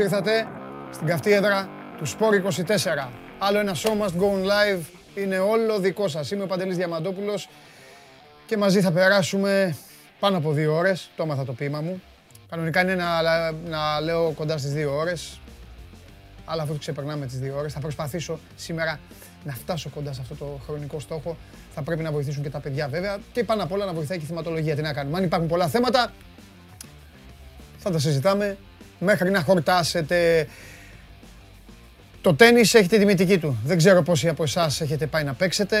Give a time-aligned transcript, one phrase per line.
[0.00, 0.20] Γεια σας.
[0.20, 0.46] Καλώς ήρθατε
[0.92, 3.08] στην καυτή έδρα του Σπόρ 24.
[3.38, 4.80] Άλλο ένα show must go on live.
[5.14, 6.30] Είναι όλο δικό σας.
[6.30, 7.48] Είμαι ο Παντελής Διαμαντόπουλος
[8.46, 9.76] και μαζί θα περάσουμε
[10.20, 11.10] πάνω από δύο ώρες.
[11.16, 12.02] Το έμαθα το ποίημα μου.
[12.50, 13.22] Κανονικά είναι να,
[13.68, 15.40] να λέω κοντά στις δύο ώρες.
[16.44, 19.00] Αλλά αφού ξεπερνάμε τις δύο ώρες θα προσπαθήσω σήμερα
[19.44, 21.36] να φτάσω κοντά σε αυτό το χρονικό στόχο.
[21.74, 24.24] Θα πρέπει να βοηθήσουν και τα παιδιά βέβαια και πάνω απ' όλα να βοηθάει και
[24.24, 24.76] η θεματολογία.
[24.76, 25.18] Τι να κάνουμε.
[25.18, 26.12] Αν υπάρχουν πολλά θέματα,
[27.78, 28.56] θα τα συζητάμε
[29.00, 30.46] μέχρι να χορτάσετε.
[32.20, 33.58] Το τέννη έχει τη τιμητική του.
[33.64, 35.78] Δεν ξέρω πόσοι από εσάς έχετε πάει να παίξετε,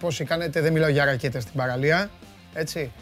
[0.00, 0.60] πόσοι κάνετε.
[0.60, 2.10] Δεν μιλάω για ρακέτες στην παραλία.
[2.54, 2.92] Έτσι.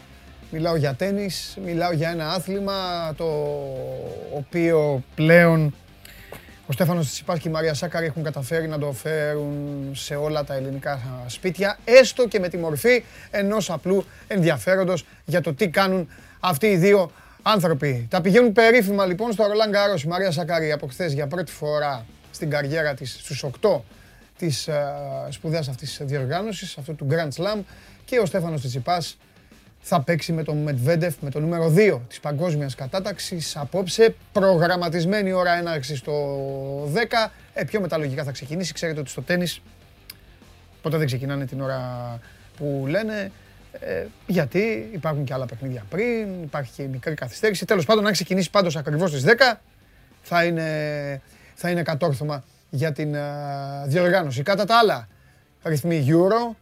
[0.53, 1.29] Μιλάω για τέννη,
[1.65, 2.73] μιλάω για ένα άθλημα
[3.17, 3.25] το
[4.33, 5.73] οποίο πλέον
[6.71, 10.53] ο Στέφανος Τσιπάς και η Μαρία Σάκαρη έχουν καταφέρει να το φέρουν σε όλα τα
[10.53, 16.67] ελληνικά σπίτια, έστω και με τη μορφή ενός απλού ενδιαφέροντος για το τι κάνουν αυτοί
[16.67, 18.07] οι δύο άνθρωποι.
[18.09, 22.05] Τα πηγαίνουν περίφημα λοιπόν στο Ρολάν Γκάρος η Μαρία Σακάρη από χθες για πρώτη φορά
[22.31, 23.79] στην καριέρα της στους 8
[24.37, 24.73] της uh,
[25.29, 27.59] σπουδαίας αυτής της διοργάνωσης, αυτού του Grand Slam
[28.05, 29.17] και ο Στέφανος Τσιτσιπάς
[29.81, 35.57] θα παίξει με τον Μετβέντεφ, με το νούμερο 2 της παγκόσμιας κατάταξης απόψε, προγραμματισμένη ώρα
[35.57, 36.13] έναρξης στο
[36.93, 37.31] 10.
[37.53, 39.61] Ε, πιο μεταλογικά θα ξεκινήσει, ξέρετε ότι στο τέννις
[40.81, 42.19] ποτέ δεν ξεκινάνε την ώρα
[42.57, 43.31] που λένε.
[43.79, 47.65] Ε, γιατί υπάρχουν και άλλα παιχνίδια πριν, υπάρχει και μικρή καθυστέρηση.
[47.65, 49.61] Τέλος πάντων, αν ξεκινήσει πάντως ακριβώς στις 10,
[50.21, 51.21] θα είναι,
[51.55, 54.43] θα είναι κατόρθωμα για την uh, διοργάνωση.
[54.43, 55.07] Κατά τα άλλα,
[55.63, 56.55] ρυθμοί Euro,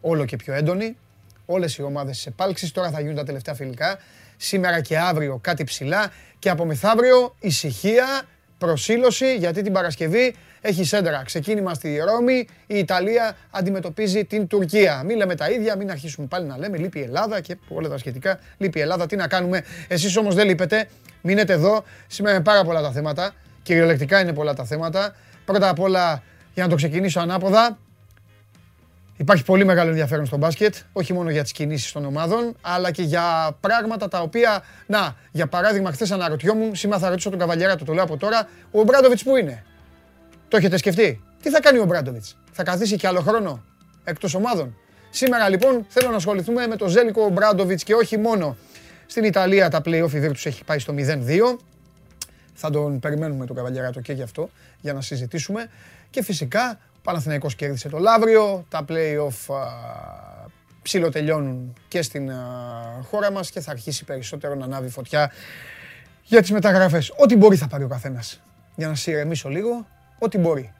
[0.00, 0.96] όλο και πιο έντονοι,
[1.46, 3.98] όλες οι ομάδες της επάλξης, τώρα θα γίνουν τα τελευταία φιλικά,
[4.36, 8.22] σήμερα και αύριο κάτι ψηλά και από μεθαύριο ησυχία,
[8.58, 10.34] προσήλωση, γιατί την Παρασκευή
[10.66, 11.22] έχει σέντρα.
[11.24, 15.02] Ξεκίνημα στη Ρώμη, η Ιταλία αντιμετωπίζει την Τουρκία.
[15.04, 17.98] Μην λέμε τα ίδια, μην αρχίσουμε πάλι να λέμε λείπει η Ελλάδα και όλα τα
[17.98, 18.38] σχετικά.
[18.56, 20.88] Λείπει η Ελλάδα, τι να κάνουμε; Εσείς όμως δεν λείπετε,
[21.22, 21.84] μείνετε εδώ.
[22.06, 25.14] Σήμερα είναι πάρα πολλά τα θέματα, κυριολεκτικά είναι πολλά τα θέματα.
[25.44, 26.22] Πρώτα απ' όλα,
[26.54, 27.78] για να το ξεκινήσω ανάποδα,
[29.18, 33.02] Υπάρχει πολύ μεγάλο ενδιαφέρον στο μπάσκετ, όχι μόνο για τις κινήσεις των ομάδων, αλλά και
[33.02, 37.92] για πράγματα τα οποία, να, για παράδειγμα, χθες αναρωτιόμουν, σήμερα θα ρωτήσω τον Καβαλιέρα, το
[37.92, 39.64] λέω από τώρα, ο Μπράντοβιτς που είναι;
[40.48, 43.64] Το έχετε σκεφτεί; Τι θα κάνει ο Μπράντοβιτς, θα καθίσει και άλλο χρόνο
[44.04, 44.76] εκτός ομάδων;
[45.10, 48.56] Σήμερα λοιπόν θέλω να ασχοληθούμε με τον Ζέλικο Μπράντοβιτς και όχι μόνο
[49.06, 51.58] στην Ιταλία τα play-off η τους έχει πάει στο 0-2.
[52.54, 55.70] Θα τον περιμένουμε τον Καβαλιέρα και γι' αυτό, για να συζητήσουμε.
[56.10, 59.54] Και φυσικά Παναθηναϊκός κέρδισε το Λαύριο, τα play-off
[60.82, 62.30] ψιλοτελειώνουν και στην
[63.02, 65.32] χώρα μας και θα αρχίσει περισσότερο να ανάβει φωτιά
[66.22, 67.12] για τις μεταγραφές.
[67.16, 68.40] Ό,τι μπορεί θα πάρει ο καθένας.
[68.74, 69.86] Για να συρρεμίσω λίγο,
[70.18, 70.72] ό,τι μπορεί.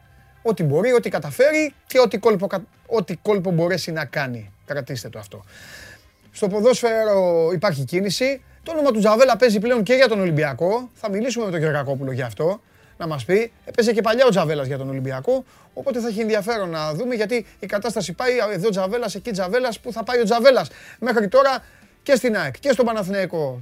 [0.42, 2.48] Ό,τι μπορεί, ό,τι καταφέρει και ό,τι κόλπο,
[2.86, 4.52] ό,τι κόλπο μπορέσει να κάνει.
[4.66, 5.44] Κρατήστε το αυτό.
[6.32, 8.42] Στο ποδόσφαιρο υπάρχει κίνηση.
[8.62, 10.90] Το όνομα του Τζαβέλα παίζει πλέον και για τον Ολυμπιακό.
[10.94, 12.60] Θα μιλήσουμε με τον Γεωργακόπουλο γι' αυτό
[12.96, 13.52] να μας πει.
[13.64, 15.44] Έπαιζε και παλιά ο Τζαβέλα για τον Ολυμπιακό.
[15.74, 19.92] Οπότε θα έχει ενδιαφέρον να δούμε γιατί η κατάσταση πάει εδώ Τζαβέλα, εκεί Τζαβέλα, που
[19.92, 20.66] θα πάει ο Τζαβέλα.
[20.98, 21.64] Μέχρι τώρα
[22.02, 23.60] και στην ΑΕΚ και στον Παναθηναϊκό.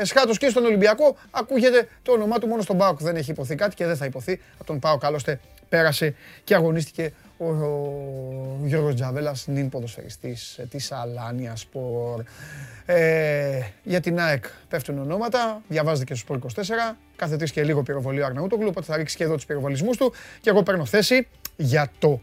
[0.00, 3.02] Εσχάτως και στον Ολυμπιακό ακούγεται το όνομά του μόνο στον Πάοκ.
[3.02, 4.40] Δεν έχει υποθεί κάτι και δεν θα υποθεί.
[4.54, 6.14] Από τον Πάοκ άλλωστε πέρασε
[6.44, 12.22] και αγωνίστηκε ο, ο Γιώργος Τζαβέλας, νυν ποδοσφαιριστής της Αλάνια Σπορ.
[12.86, 16.52] Ε, για την ΑΕΚ πέφτουν ονόματα, διαβάζετε και στο Σπορ
[16.90, 19.96] 24, κάθε τρεις και λίγο πυροβολεί ο Αρναούτογλου, οπότε θα ρίξει και εδώ τους πυροβολισμούς
[19.96, 22.20] του και εγώ παίρνω θέση για το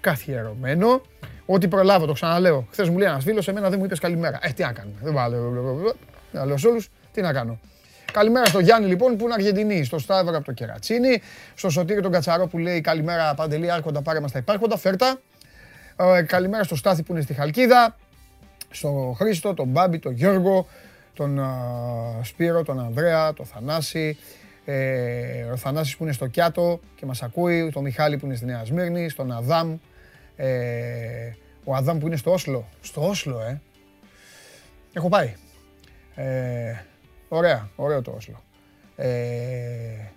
[0.00, 1.02] καθιερωμένο.
[1.46, 2.66] Ό,τι προλάβω, το ξαναλέω.
[2.70, 4.38] Χθες μου λέει ένας φίλος, εμένα δεν μου είπες καλημέρα.
[4.42, 4.96] Ε, τι να κάνουμε.
[5.02, 5.96] Δεν βάλω.
[6.32, 7.58] Να λέω σε όλους, τι να κάνω.
[8.12, 11.22] Καλημέρα στο Γιάννη λοιπόν που είναι Αργεντινή, στο Σταύρο από το Κερατσίνη,
[11.54, 15.20] στο Σωτήριο τον Κατσαρό που λέει καλημέρα Παντελή Άρχοντα πάρε μας τα υπάρχοντα, φέρτα.
[15.96, 17.96] Ε, καλημέρα στο Στάθη που είναι στη Χαλκίδα,
[18.70, 20.66] στο Χρήστο, τον Μπάμπη, τον Γιώργο,
[21.14, 21.40] τον
[22.22, 24.18] Σπύρο, τον Ανδρέα, τον Θανάση,
[24.64, 28.44] ε, ο Θανάσης που είναι στο Κιάτο και μας ακούει, τον Μιχάλη που είναι στη
[28.44, 29.76] Νέα Σμύρνη, στον Αδάμ,
[30.36, 30.48] ε,
[31.64, 32.68] ο Αδάμ που είναι στο Όσλο.
[32.80, 33.60] Στο Όσλο, ε.
[34.92, 35.34] Έχω πάει.
[36.14, 36.74] Ε,
[37.28, 38.42] Ωραία, ωραίο το Όσλο.
[38.96, 40.12] Ε,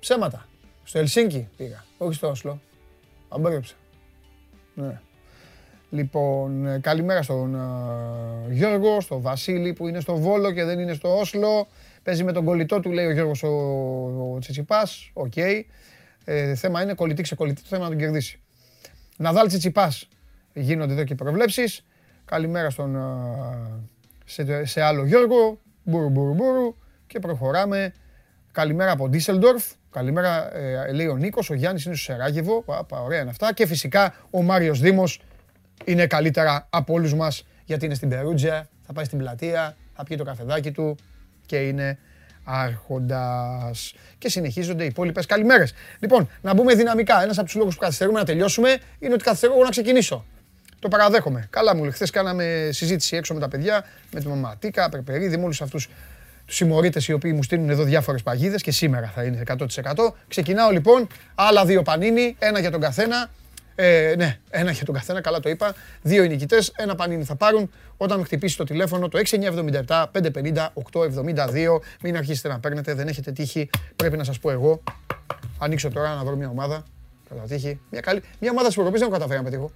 [0.00, 0.48] ψέματα.
[0.84, 2.60] Στο Ελσίνκι πήγα, όχι στο Όσλο.
[3.28, 3.74] Αμπέρεψα.
[4.74, 5.00] Ναι.
[5.90, 10.92] Λοιπόν, ε, καλημέρα στον uh, Γιώργο, στον Βασίλη που είναι στο Βόλο και δεν είναι
[10.92, 11.68] στο Όσλο.
[12.02, 13.48] Παίζει με τον κολλητό του, λέει ο Γιώργος ο,
[14.34, 15.10] ο Τσιτσιπάς.
[15.12, 15.32] OK.
[15.36, 15.62] Okay.
[16.24, 18.40] Ε, θέμα είναι κολλητή ξεκολλητή, το θέμα να τον κερδίσει.
[19.16, 20.08] Ναδάλ Τσιτσιπάς
[20.52, 21.84] γίνονται εδώ και προβλέψεις.
[22.24, 22.96] Καλημέρα στον,
[24.24, 26.76] σε, σε άλλο Γιώργο μπουρου μπουρου μπουρου
[27.06, 27.92] και προχωράμε.
[28.52, 29.64] Καλημέρα από Ντίσελντορφ.
[29.90, 31.50] Καλημέρα, ε, λέει ο Νίκος.
[31.50, 32.62] Ο Γιάννης είναι στο Σεράγεβο.
[32.62, 33.52] Πα, ωραία είναι αυτά.
[33.54, 35.20] Και φυσικά ο Μάριος Δήμος
[35.84, 38.68] είναι καλύτερα από όλους μας γιατί είναι στην Περούτζια.
[38.86, 40.96] Θα πάει στην πλατεία, θα πιει το καφεδάκι του
[41.46, 41.98] και είναι
[42.44, 43.94] Άρχοντας.
[44.18, 45.72] Και συνεχίζονται οι υπόλοιπες καλημέρες.
[45.98, 47.22] Λοιπόν, να μπούμε δυναμικά.
[47.22, 50.24] Ένας από τους λόγους που καθυστερούμε να τελειώσουμε είναι ότι καθυστερώ εγώ να ξεκινήσω.
[50.80, 51.46] Το παραδέχομαι.
[51.50, 55.62] Καλά μου, χθες κάναμε συζήτηση έξω με τα παιδιά, με τη Μαματίκα, Περπερίδη, με όλους
[55.62, 55.88] αυτούς
[56.46, 60.14] τους συμμορίτες οι οποίοι μου στείλουν εδώ διάφορες παγίδες και σήμερα θα είναι 100%.
[60.28, 63.30] Ξεκινάω λοιπόν, άλλα δύο πανίνι, ένα για τον καθένα.
[63.74, 65.74] Ε, ναι, ένα για τον καθένα, καλά το είπα.
[66.02, 69.18] Δύο οι νικητές, ένα πανίνι θα πάρουν όταν χτυπήσει το τηλέφωνο το
[69.86, 71.80] 6977 550 872.
[72.02, 73.70] Μην αρχίσετε να παίρνετε, δεν έχετε τύχη.
[73.96, 74.82] Πρέπει να σας πω εγώ.
[75.58, 76.82] Ανοίξω τώρα να βρω μια ομάδα.
[77.28, 77.80] Κατά τύχη.
[77.90, 79.72] Μια, καλή, μια ομάδα της Ευρωπαϊκή δεν έχω καταφέρει να πετύχω.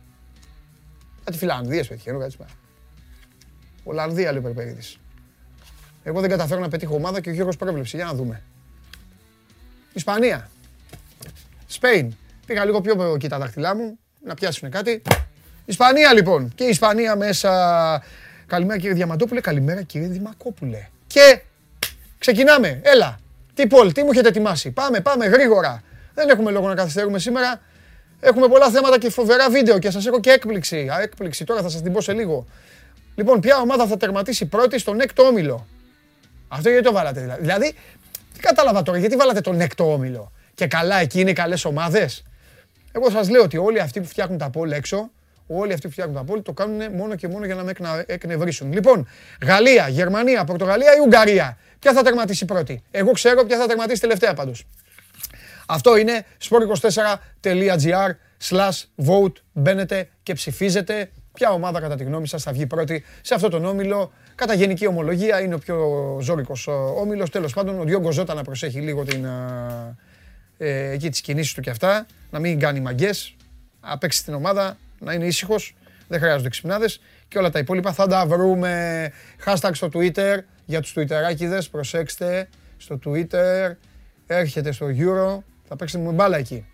[1.25, 2.37] Κάτι Φιλανδία πετυχαίνω, κάτι
[3.85, 4.97] Ολλανδία λέει ο Περπερίδης.
[6.03, 7.97] Εγώ δεν καταφέρω να πετύχω ομάδα και ο Γιώργος πρόβλεψε.
[7.97, 8.43] Για να δούμε.
[9.93, 10.51] Ισπανία.
[11.67, 12.15] Σπέιν.
[12.47, 15.03] Πήγα λίγο πιο εκεί τα δάχτυλά μου να πιάσουν κάτι.
[15.65, 16.53] Ισπανία λοιπόν.
[16.55, 18.03] Και η Ισπανία μέσα.
[18.47, 19.41] Καλημέρα κύριε Διαμαντόπουλε.
[19.41, 20.89] Καλημέρα κύριε Δημακόπουλε.
[21.07, 21.43] Και
[22.19, 22.81] ξεκινάμε.
[22.83, 23.19] Έλα.
[23.55, 24.71] Τι Πολ, τι μου έχετε ετοιμάσει.
[24.71, 25.83] Πάμε, πάμε γρήγορα.
[26.15, 27.61] Δεν έχουμε λόγο να καθυστερούμε σήμερα.
[28.25, 30.89] Έχουμε πολλά θέματα και φοβερά βίντεο και σας έχω και έκπληξη.
[30.93, 32.47] Α, έκπληξη τώρα θα σας την πω σε λίγο.
[33.15, 35.67] Λοιπόν, ποια ομάδα θα τερματίσει πρώτη στον έκτο όμιλο;
[36.49, 37.41] Αυτό γιατί το βάλατε δηλαδή.
[37.41, 37.75] Δηλαδή,
[38.35, 42.23] τι κατάλαβα τώρα, γιατί βάλατε τον έκτο όμιλο; Και καλά, εκεί είναι καλές ομάδες;
[42.93, 45.11] Εγώ σας λέω ότι όλοι αυτοί που φτιάχνουν τα πόλη έξω,
[45.47, 47.73] όλοι αυτοί που φτιάχνουν τα πόλη το κάνουν μόνο και μόνο για να με
[48.07, 48.73] εκνευρίσουν.
[48.73, 49.09] Λοιπόν,
[49.43, 51.59] Γαλλία, Γερμανία, Πορτογαλία ή Ουγγαρία.
[51.79, 54.67] Ποια θα τερματίσει πρώτη; Εγώ ξέρω ποια θα τερματίσει τελευταία πάντως.
[55.75, 58.11] Αυτό είναι sport24.gr
[58.49, 59.33] slash vote.
[59.53, 63.65] Μπαίνετε και ψηφίζετε ποια ομάδα κατά τη γνώμη σας θα βγει πρώτη σε αυτό τον
[63.65, 65.77] όμιλο; Κατά γενική ομολογία είναι ο πιο
[66.21, 66.67] ζώρικος
[66.97, 67.31] όμιλος.
[67.31, 69.25] Τέλος πάντων ο Διόγκος Ζώτα να προσέχει λίγο την,
[70.59, 72.07] ε, εκεί τις κινήσεις του και αυτά.
[72.31, 73.37] Να μην κάνει μαγκές,
[73.81, 75.75] να παίξει την ομάδα, να είναι ήσυχος.
[76.09, 79.13] Δεν χρειάζονται ξυπνάδες και όλα τα υπόλοιπα θα τα βρούμε.
[79.45, 83.73] Hashtag στο Twitter για τους Twitterάκιδες, προσέξτε στο Twitter,
[84.27, 86.65] έρχεται στο Euro, θα παίξετε με μπάλα εκεί.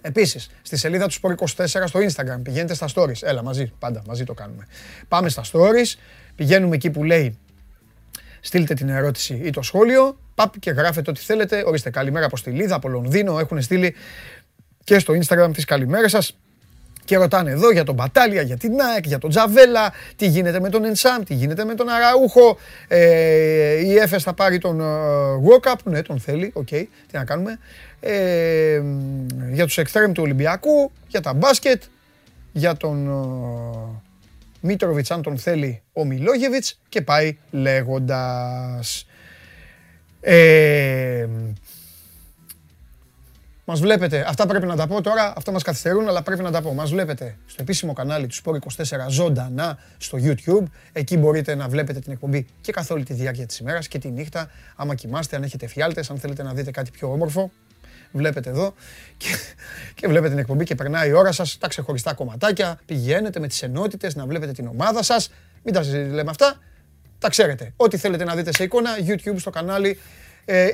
[0.00, 3.22] Επίσης, στη σελίδα του Sport24 στο Instagram, πηγαίνετε στα stories.
[3.22, 4.66] Έλα, μαζί, πάντα, μαζί το κάνουμε.
[5.08, 5.98] Πάμε στα stories,
[6.34, 7.38] πηγαίνουμε εκεί που λέει
[8.40, 11.62] στείλτε την ερώτηση ή το σχόλιο, παπ και γράφετε ό,τι θέλετε.
[11.66, 13.94] Ορίστε, καλημέρα από στη Λίδα, από Λονδίνο, έχουν στείλει
[14.84, 16.38] και στο Instagram τις καλημέρες σας
[17.08, 20.68] και ρωτάνε εδώ για τον Μπατάλια, για την ΑΕΚ, για τον Τζαβέλα, τι γίνεται με
[20.68, 22.58] τον Ενσάμ, τι γίνεται με τον Αραούχο.
[22.88, 24.80] Ε, η Έφες θα πάρει τον
[25.62, 27.58] ε, ναι τον θέλει, OK, okay, τι να κάνουμε.
[28.00, 28.82] Ε,
[29.52, 31.82] για τους εξτρέμ του Ολυμπιακού, για τα μπάσκετ,
[32.52, 34.00] για τον ε,
[34.60, 39.06] Μίτροβιτς αν τον θέλει ο Μιλόγεβιτς και πάει λέγοντας.
[40.20, 41.26] Ε,
[43.70, 46.62] Μας βλέπετε, αυτά πρέπει να τα πω τώρα, αυτά μας καθυστερούν, αλλά πρέπει να τα
[46.62, 46.74] πω.
[46.74, 50.62] Μας βλέπετε στο επίσημο κανάλι του Sport 24 ζωντανά στο YouTube.
[50.92, 54.08] Εκεί μπορείτε να βλέπετε την εκπομπή και καθ' όλη τη διάρκεια της ημέρας και τη
[54.10, 54.50] νύχτα.
[54.76, 57.50] Άμα κοιμάστε, αν έχετε φιάλτες, αν θέλετε να δείτε κάτι πιο όμορφο,
[58.12, 58.74] βλέπετε εδώ
[59.16, 59.28] και,
[59.94, 62.78] και βλέπετε την εκπομπή και περνάει η ώρα σας, τα ξεχωριστά κομματάκια.
[62.86, 65.30] Πηγαίνετε με τις ενότητες να βλέπετε την ομάδα σας.
[65.62, 66.58] Μην τα λέμε αυτά.
[67.18, 67.72] Τα ξέρετε.
[67.76, 69.96] Ό,τι θέλετε να δείτε σε εικόνα, YouTube στο κανάλι ε,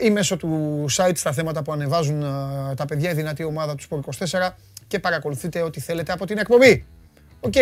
[0.03, 3.85] ή μέσω του site στα θέματα που ανεβάζουν ε, τα παιδιά, η δυνατή ομάδα του
[3.91, 4.51] Sport 24
[4.87, 6.85] και παρακολουθείτε ό,τι θέλετε από την εκπομπή.
[7.41, 7.55] Οκ.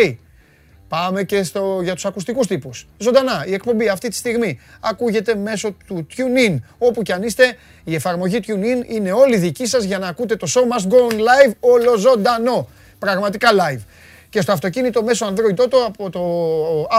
[0.89, 2.87] Πάμε και στο, για τους ακουστικούς τύπους.
[2.99, 6.57] Ζωντανά, η εκπομπή αυτή τη στιγμή ακούγεται μέσω του TuneIn.
[6.79, 10.47] Όπου κι αν είστε, η εφαρμογή TuneIn είναι όλη δική σας για να ακούτε το
[10.55, 12.69] show must go on live όλο ζωντανό.
[12.99, 13.81] Πραγματικά live.
[14.29, 16.23] Και στο αυτοκίνητο μέσω Android Auto από το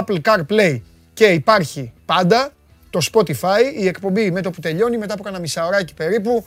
[0.01, 0.82] Apple CarPlay
[1.13, 2.51] και υπάρχει πάντα
[2.93, 6.45] το Spotify, η εκπομπή με το που τελειώνει, μετά από κάνα μισάωράκι περίπου,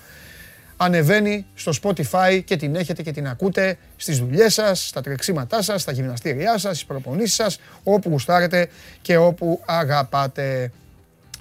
[0.77, 5.83] ανεβαίνει στο Spotify και την έχετε και την ακούτε στις δουλειές σας, στα τρεξίματά σας,
[5.83, 8.69] στα γυμναστήριά σας, στις προπονήσεις σας, όπου γουστάρετε
[9.03, 10.73] και όπου αγαπάτε.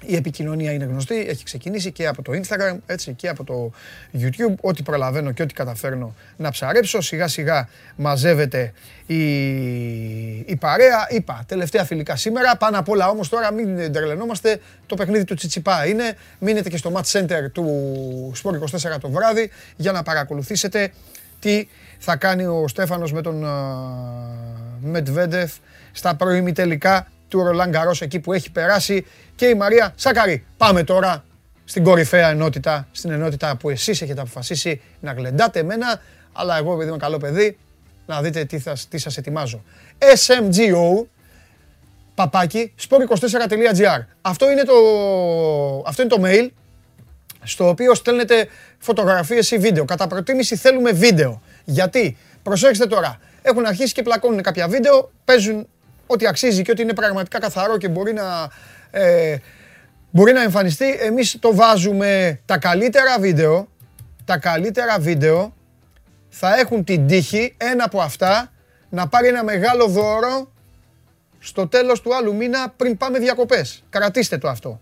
[0.06, 3.72] Η επικοινωνία είναι γνωστή, έχει ξεκινήσει και από το Instagram, έτσι και από το
[4.20, 4.54] YouTube.
[4.60, 7.00] Ό,τι προλαβαίνω και ό,τι καταφέρνω να ψαρέψω.
[7.00, 8.72] Σιγά σιγά μαζεύεται
[9.06, 9.16] η,
[10.36, 11.06] η παρέα.
[11.10, 12.56] Είπα, τελευταία φιλικά σήμερα.
[12.56, 14.60] Πάνω απ' όλα όμως τώρα μην τρελαινόμαστε.
[14.86, 16.16] Το παιχνίδι του Τσιτσιπά είναι.
[16.38, 20.92] Μείνετε και στο Match Center του Sport 24 το βράδυ για να παρακολουθήσετε
[21.40, 23.44] τι θα κάνει ο Στέφανος με τον
[24.80, 25.52] Μετβέντεφ
[25.92, 30.44] στα πρωιμή τελικά του Ρολάν Γκαρός εκεί που έχει περάσει και η Μαρία Σάκαρη.
[30.56, 31.24] Πάμε τώρα
[31.64, 36.00] στην κορυφαία ενότητα, στην ενότητα που εσείς έχετε αποφασίσει να γλεντάτε εμένα,
[36.32, 37.58] αλλά εγώ επειδή είμαι καλό παιδί,
[38.06, 39.62] να δείτε τι, θα, τι σας ετοιμάζω.
[39.98, 41.06] SMGO,
[42.14, 44.04] παπάκι, sport24.gr.
[44.20, 44.74] Αυτό είναι το,
[45.86, 46.48] αυτό είναι το mail
[47.42, 49.84] στο οποίο στέλνετε φωτογραφίες ή βίντεο.
[49.84, 51.42] Κατά προτίμηση θέλουμε βίντεο.
[51.64, 55.66] Γιατί, προσέξτε τώρα, έχουν αρχίσει και πλακώνουν κάποια βίντεο, παίζουν
[56.06, 58.50] ό,τι αξίζει και ό,τι είναι πραγματικά καθαρό και μπορεί να,
[58.90, 59.36] ε,
[60.10, 60.96] μπορεί να εμφανιστεί.
[61.00, 63.68] Εμείς το βάζουμε τα καλύτερα βίντεο,
[64.24, 65.54] τα καλύτερα βίντεο
[66.28, 68.52] θα έχουν την τύχη ένα από αυτά
[68.88, 70.52] να πάρει ένα μεγάλο δώρο
[71.38, 73.84] στο τέλος του άλλου μήνα πριν πάμε διακοπές.
[73.90, 74.80] Κρατήστε το αυτό.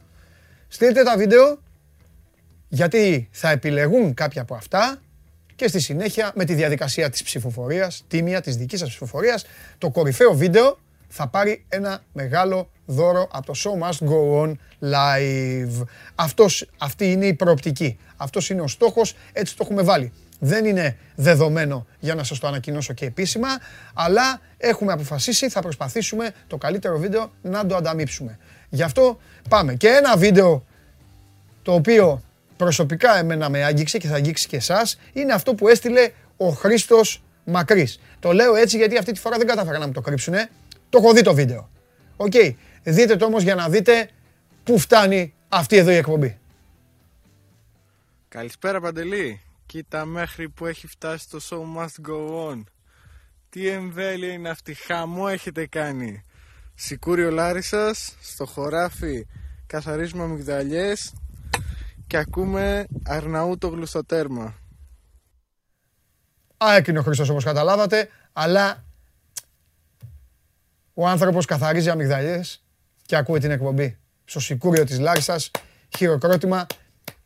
[0.69, 1.59] Στείλτε τα βίντεο
[2.69, 4.99] γιατί θα επιλεγούν κάποια από αυτά
[5.55, 9.45] και στη συνέχεια με τη διαδικασία της ψηφοφορίας, τίμια της δικής σας ψηφοφορίας,
[9.79, 10.79] το κορυφαίο βίντεο
[11.17, 15.85] θα πάρει ένα μεγάλο δώρο από το Show Must Go On Live.
[16.15, 17.99] Αυτός, αυτή είναι η προοπτική.
[18.17, 20.13] Αυτός είναι ο στόχος, έτσι το έχουμε βάλει.
[20.41, 23.49] Δεν είναι δεδομένο για να σας το ανακοινώσω και επίσημα,
[23.95, 28.39] αλλά έχουμε αποφασίσει, θα προσπαθήσουμε το καλύτερο βίντεο να το ανταμείψουμε.
[28.69, 29.19] Γι' αυτό
[29.49, 29.75] πάμε.
[29.75, 30.65] Και ένα βίντεο
[31.63, 32.23] το οποίο
[32.57, 37.23] προσωπικά εμένα με άγγιξε και θα αγγίξει και εσάς, είναι αυτό που έστειλε ο Χρήστος
[37.45, 38.01] Μακρύς.
[38.21, 40.51] Το λέω έτσι γιατί αυτή τη φορά δεν κατάφεραν να μου το κρύψουνε.
[40.95, 41.71] Το έχω δει το βίντεο.
[42.17, 42.33] Οκ.
[42.83, 44.11] Δείτε το όμως για να δείτε
[44.65, 46.39] πού φτάνει αυτή εδώ η εκπομπή.
[48.29, 49.41] Καλησπέρα Παντελή.
[49.67, 52.63] Κοίτα μέχρι που έχει φτάσει το show must go on.
[53.49, 56.25] Τι εμβέλεια είναι αυτή, χαμό έχετε κάνει.
[56.75, 59.27] Σικούριο Λάρισας, στο χωράφι
[59.67, 61.13] καθαρίζουμε αμυγδαλιές
[62.07, 64.55] και ακούμε Αρναούτογλου στο τέρμα.
[66.57, 68.85] Άκινο ο Χρήστος όπως καταλάβατε, αλλά
[70.95, 72.63] ο άνθρωπος καθαρίζει αμυγδαλιές
[73.07, 73.99] και ακούει την εκπομπή.
[74.25, 75.51] Στο σικούριο της Λάρισας,
[75.97, 76.67] χειροκρότημα.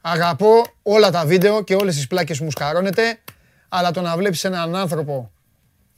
[0.00, 3.18] Αγαπώ όλα τα βίντεο και όλες τις πλάκες μου σκαρώνετε,
[3.68, 5.30] αλλά το να βλέπεις έναν άνθρωπο,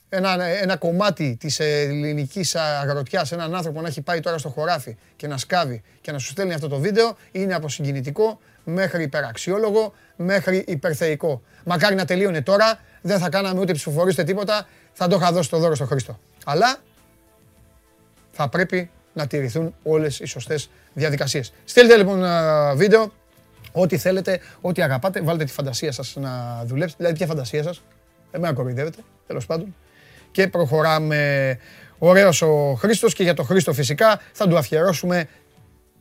[0.09, 5.27] ένα, ένα κομμάτι της ελληνικής αγροτιάς, έναν άνθρωπο να έχει πάει τώρα στο χωράφι και
[5.27, 11.41] να σκάβει και να σου στέλνει αυτό το βίντεο, είναι αποσυγκινητικό μέχρι υπεραξιόλογο, μέχρι υπερθεϊκό.
[11.65, 15.49] Μακάρι να τελείωνε τώρα, δεν θα κάναμε ούτε ψηφοφορίες ούτε τίποτα, θα το είχα δώσει
[15.49, 16.19] το δώρο στο Χρήστο.
[16.45, 16.77] Αλλά
[18.31, 21.53] θα πρέπει να τηρηθούν όλες οι σωστές διαδικασίες.
[21.65, 22.23] Στείλτε λοιπόν
[22.75, 23.11] βίντεο,
[23.71, 27.81] ό,τι θέλετε, ό,τι αγαπάτε, βάλτε τη φαντασία σας να δουλέψετε, δηλαδή ποια φαντασία σας,
[28.31, 29.75] εμένα κοροϊδεύετε, τέλος πάντων.
[30.31, 31.57] Και προχωράμε.
[31.97, 35.27] Ωραίος ο Χρήστος και για το Χρήστο φυσικά θα του αφιερώσουμε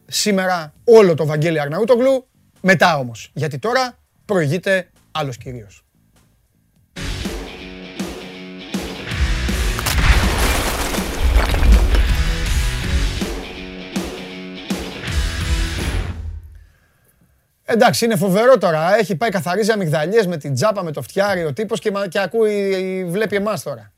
[0.06, 2.26] σήμερα όλο το Βαγγέλη Αρναούτογλου,
[2.60, 5.84] μετά όμως, γιατί τώρα προηγείται άλλος κυρίως.
[17.72, 18.96] Εντάξει, είναι φοβερό τώρα.
[18.96, 23.04] Έχει πάει καθαρίζει αμυγδαλιές με την τζάπα, με το φτιάρι ο τύπος και, και ακούει,
[23.08, 23.92] βλέπει εμάς τώρα.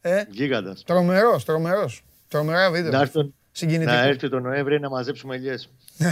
[0.00, 0.82] Ε, Γίγαντας.
[0.82, 2.04] Τρομερός, τρομερός.
[2.28, 2.90] Τρομερά βίντεο.
[2.90, 5.70] Να έρθει, να έρθει το Νοέμβρη να μαζέψουμε ελιές.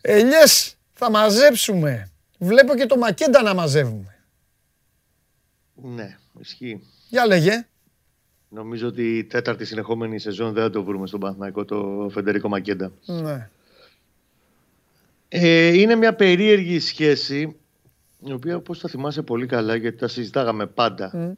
[0.00, 2.10] ελιές θα μαζέψουμε.
[2.38, 4.16] Βλέπω και το Μακέντα να μαζεύουμε.
[5.74, 6.82] Ναι, ισχύει.
[7.08, 7.66] Για λέγε.
[8.48, 12.92] Νομίζω ότι η τέταρτη συνεχόμενη σεζόν δεν θα το βρούμε στον Παναθηναϊκό το Φεντερικό Μακέντα.
[13.06, 13.48] Ναι.
[15.36, 17.56] Ε, είναι μια περίεργη σχέση,
[18.26, 21.12] η οποία όπως θα θυμάσαι πολύ καλά, γιατί τα συζητάγαμε πάντα.
[21.14, 21.32] Mm.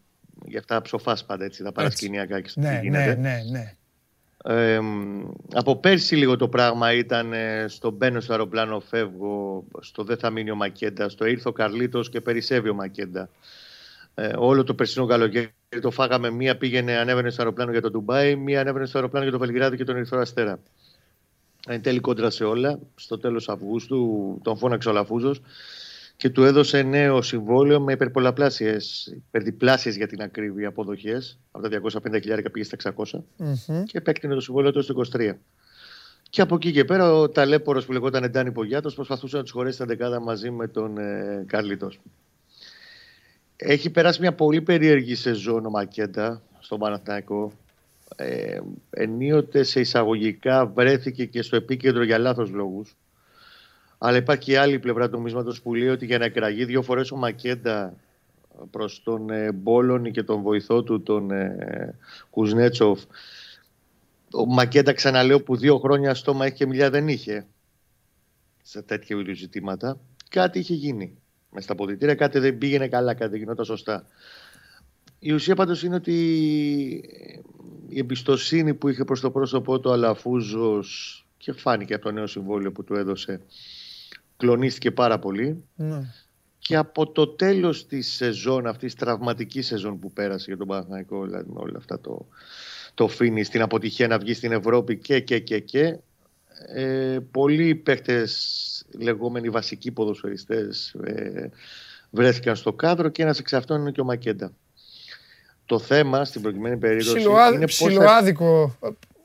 [0.46, 3.20] Για αυτά ψοφάς πάντα έτσι, τα παρασκηνιακά και στο ναι, τι ναι, γίνεται.
[3.20, 3.74] Ναι, ναι, ναι.
[4.44, 4.80] Ε,
[5.52, 10.30] από πέρσι λίγο το πράγμα ήταν ε, στο μπαίνω στο αεροπλάνο, φεύγω, στο δεν θα
[10.30, 13.28] μείνει ο Μακέντα, στο ήρθο Καρλίτος και περισσεύει ο Μακέντα.
[14.14, 15.50] Ε, όλο το περσινό καλοκαίρι
[15.80, 16.30] το φάγαμε.
[16.30, 19.76] Μία πήγαινε, ανέβαινε στο αεροπλάνο για το Ντουμπάι, μία ανέβαινε στο αεροπλάνο για το Βελιγράδι
[19.76, 20.60] και τον Ερυθρό Αστέρα.
[21.66, 22.78] Εν τέλει κόντρα σε όλα.
[22.94, 25.40] Στο τέλος Αυγούστου τον φώναξε ο Λαφούζος
[26.16, 31.38] και του έδωσε νέο συμβόλαιο με υπερπολαπλάσιες, υπερδιπλάσιες για την ακρίβεια αποδοχές.
[31.50, 33.82] Από τα 250 χιλιάρικα πήγε στα 600 mm-hmm.
[33.85, 35.32] και επέκτηνε το συμβόλαιο του στο 23.
[36.30, 39.78] Και από εκεί και πέρα ο ταλέπορος που λεγόταν Ντάνι Πογιάτος προσπαθούσε να τους χωρέσει
[39.78, 41.90] τα δεκάδα μαζί με τον ε, Καρλίτο.
[43.56, 47.52] Έχει περάσει μια πολύ περίεργη σεζόν ο Μακέντα στον Παναθηναϊκό
[48.16, 48.60] ε,
[48.90, 52.96] ενίοτε σε εισαγωγικά βρέθηκε και στο επίκεντρο για λάθος λόγους.
[53.98, 57.10] Αλλά υπάρχει και άλλη πλευρά του νομίσματος που λέει ότι για να εκραγεί δύο φορές
[57.10, 57.94] ο Μακέντα
[58.70, 61.98] προς τον ε, Μπόλωνη και τον βοηθό του τον ε,
[62.30, 63.00] Κουζνέτσοφ
[64.32, 67.46] ο Μακέντα ξαναλέω που δύο χρόνια στόμα έχει και μιλιά δεν είχε
[68.62, 71.18] σε τέτοια είδους ζητήματα κάτι είχε γίνει
[71.50, 74.06] μες στα ποδητήρια κάτι δεν πήγαινε καλά, κάτι δεν γινόταν σωστά
[75.18, 76.14] η ουσία πάντως είναι ότι
[77.88, 82.73] η εμπιστοσύνη που είχε προς το πρόσωπό του Αλαφούζος και φάνηκε από το νέο συμβόλαιο
[82.73, 83.40] που του έδωσε
[84.37, 86.14] κλονίστηκε πάρα πολύ ναι.
[86.59, 91.25] και από το τέλος της σεζόν αυτής της τραυματικής σεζόν που πέρασε για τον Παναθηναϊκό
[91.25, 92.26] δηλαδή με όλα αυτά το,
[92.95, 95.99] το φίνι στην αποτυχία να βγει στην Ευρώπη και και και και
[96.66, 101.50] ε, πολλοί παίχτες λεγόμενοι βασικοί ποδοσφαιριστές ε,
[102.11, 104.52] βρέθηκαν στο κάδρο και ένας εξ αυτών είναι και ο Μακέντα.
[105.66, 108.76] Το θέμα στην προκειμένη περίπτωση Ψιλοά, είναι ψιλοάδικο.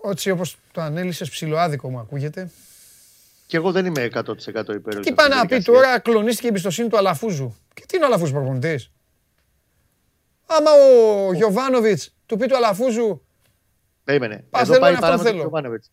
[0.10, 2.50] Έτσι όπως το ανέλησες ψηλοάδικο μου ακούγεται.
[3.48, 4.24] Και εγώ δεν είμαι 100%
[4.75, 5.00] υπέρ.
[5.00, 7.55] Τι πάει να πει τώρα, κλονίστηκε η εμπιστοσύνη του Αλαφούζου.
[7.74, 8.91] Και τι είναι ο Αλαφούζου προπονητής;
[10.45, 13.21] Άμα ο Γιωβάνοβιτς του πει του Αλαφούζου.
[14.03, 14.43] Περίμενε.
[14.50, 15.41] Πας Εδώ θέλω, πάει αυτόν παράμετρος θέλω.
[15.41, 15.91] Γιωβάνοβιτς.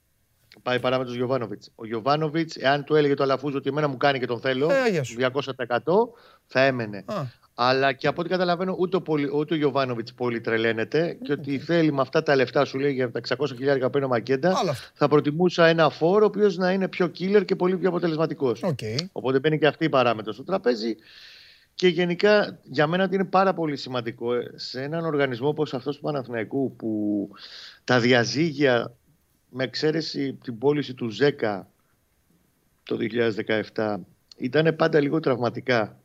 [0.62, 1.70] Πάει παράμετρος Γιωβάνοβιτς.
[1.74, 4.90] Ο Γιωβάνοβιτς, εάν του έλεγε το Αλαφούζο ότι εμένα μου κάνει και τον θέλω, Ε,
[4.90, 5.16] γεια σου.
[5.18, 6.14] 200%
[6.46, 7.04] θα έμενε.
[7.60, 11.32] Α, Αλλά και από ό,τι καταλαβαίνω, ούτε ο, πολυ- ούτε ο Γιωβάνοβιτς πολύ τρελαίνεται και
[11.32, 14.10] ότι θέλει με αυτά τα λεφτά σου λέει για τα 600 χιλιάρικα που παίρνει ο
[14.10, 14.90] Μακέντα, Άλλο αυτό.
[14.94, 18.62] θα προτιμούσα ένα φορ ο οποίος να είναι πιο killer και πολύ πιο αποτελεσματικός.
[18.62, 18.78] οκ.
[19.12, 20.96] Οπότε μπαίνει και αυτή η παράμετρο στο τραπέζι.
[21.74, 25.96] Και γενικά για μένα ότι είναι πάρα πολύ σημαντικό ε, σε έναν οργανισμό όπως αυτός
[25.96, 27.28] του Παναθηναϊκού που
[27.84, 28.92] τα διαζύγια
[29.50, 31.68] με εξαίρεση την πώληση του Ζέκα
[32.82, 32.96] το
[33.74, 33.96] 2017
[34.36, 35.97] ήταν πάντα λίγο τραυματικά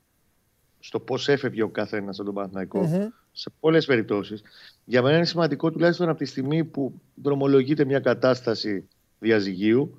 [0.86, 3.08] στο πώς έφευγε ο καθένας από τον Παναθηναϊκό Μμμ.
[3.32, 4.42] σε πολλές περιπτώσεις.
[4.86, 8.88] Για μένα είναι σημαντικό τουλάχιστον από τη στιγμή που δρομολογείται μια κατάσταση
[9.20, 9.98] διαζυγίου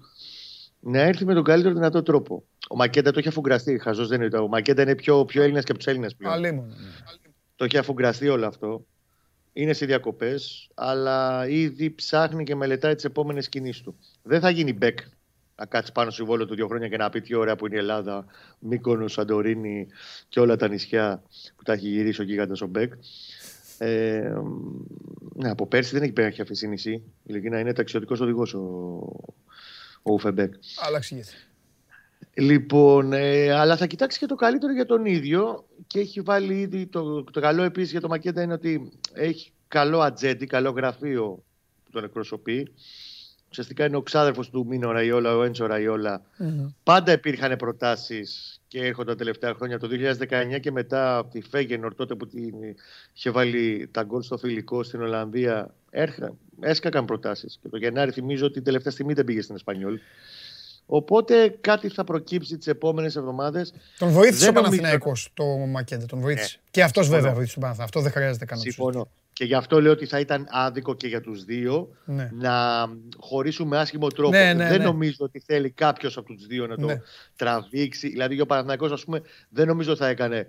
[0.80, 2.44] να έρθει με τον καλύτερο δυνατό τρόπο.
[2.68, 3.78] Ο Μακέντα το έχει αφουγκραστεί.
[3.78, 4.38] Χαζός δεν είναι.
[4.38, 6.34] Ο Μακέντα είναι πιο, πιο Έλληνας και από τους Έλληνες πλέον.
[6.34, 6.66] Αλίμονο.
[6.68, 6.74] ναι.
[7.56, 8.86] Το έχει αφουγκραστεί όλο αυτό.
[9.52, 13.96] Είναι σε διακοπές, αλλά ήδη ψάχνει και μελετάει τις επόμενες κινήσεις του.
[14.22, 14.98] Δεν θα γίνει Μπεκ
[15.56, 17.74] να κάτσει πάνω στο συμβόλαιο του δύο χρόνια και να πει τι ωραία που είναι
[17.74, 18.24] η Ελλάδα,
[18.58, 19.86] Μύκονος, Σαντορίνη
[20.28, 21.22] και όλα τα νησιά
[21.56, 22.92] που τα έχει γυρίσει ο γίγαντας ο Μπεκ.
[23.78, 24.32] Ε,
[25.34, 27.02] ναι, από πέρσι δεν έχει πέρα έχει αφήσει νησί.
[27.22, 28.60] Ειλικρινά είναι ταξιδιωτικός οδηγός ο,
[30.02, 30.54] ο Ούφε Μπεκ.
[30.86, 31.34] Άλλαξε ηγέτη.
[32.34, 36.86] Λοιπόν, ε, αλλά θα κοιτάξει και το καλύτερο για τον ίδιο και έχει βάλει ήδη
[36.86, 41.44] το, το καλό επίσης για το Μακέντα είναι ότι έχει καλό ατζέντη, καλό γραφείο
[41.84, 42.72] που τον εκπροσωπεί.
[43.54, 46.22] Ουσιαστικά είναι ο ξάδερφος του Μίνο Ραϊόλα, ο Έντσο Ραϊόλα.
[46.38, 46.68] Μμμ.
[46.82, 49.78] Πάντα υπήρχαν προτάσεις και έρχονταν τα τελευταία χρόνια.
[49.78, 49.88] Το
[50.56, 52.54] 2019 και μετά από τη Φέγενορ, τότε που την
[53.12, 57.58] είχε βάλει τα γκολ στο φιλικό στην Ολλανδία, έρχα, έσκακαν προτάσεις.
[57.62, 59.98] Και το Γενάρη θυμίζω ότι την τελευταία στιγμή δεν πήγε στην Εσπανιόλ.
[60.86, 63.74] Οπότε κάτι θα προκύψει τις επόμενες εβδομάδες.
[63.98, 66.04] Τον βοήθησε ο Δεν νομίζω- Παναθηναϊκός το Μακέντε.
[66.06, 66.58] Τον βοήθησε.
[66.70, 67.34] Και αυτός βέβαια συμφωνώ.
[67.36, 67.96] βοήθησε τον Παναθηναϊκό.
[67.98, 69.08] Αυτό δεν χρειάζεται καν να το Συμφωνώ.
[69.32, 72.30] Και γι' αυτό λέω ότι θα ήταν άδικο και για τους δύο Ναι.
[72.34, 72.86] να
[73.18, 74.30] χωρίσουν με άσχημο τρόπο.
[74.30, 74.84] Ναι, ναι, δεν ναι.
[74.84, 77.00] νομίζω ότι θέλει κάποιος από τους δύο να το Ναι.
[77.36, 78.08] τραβήξει.
[78.08, 80.48] Δηλαδή, ο Παναθηναϊκός, ας πούμε, δεν νομίζω θα έκανε.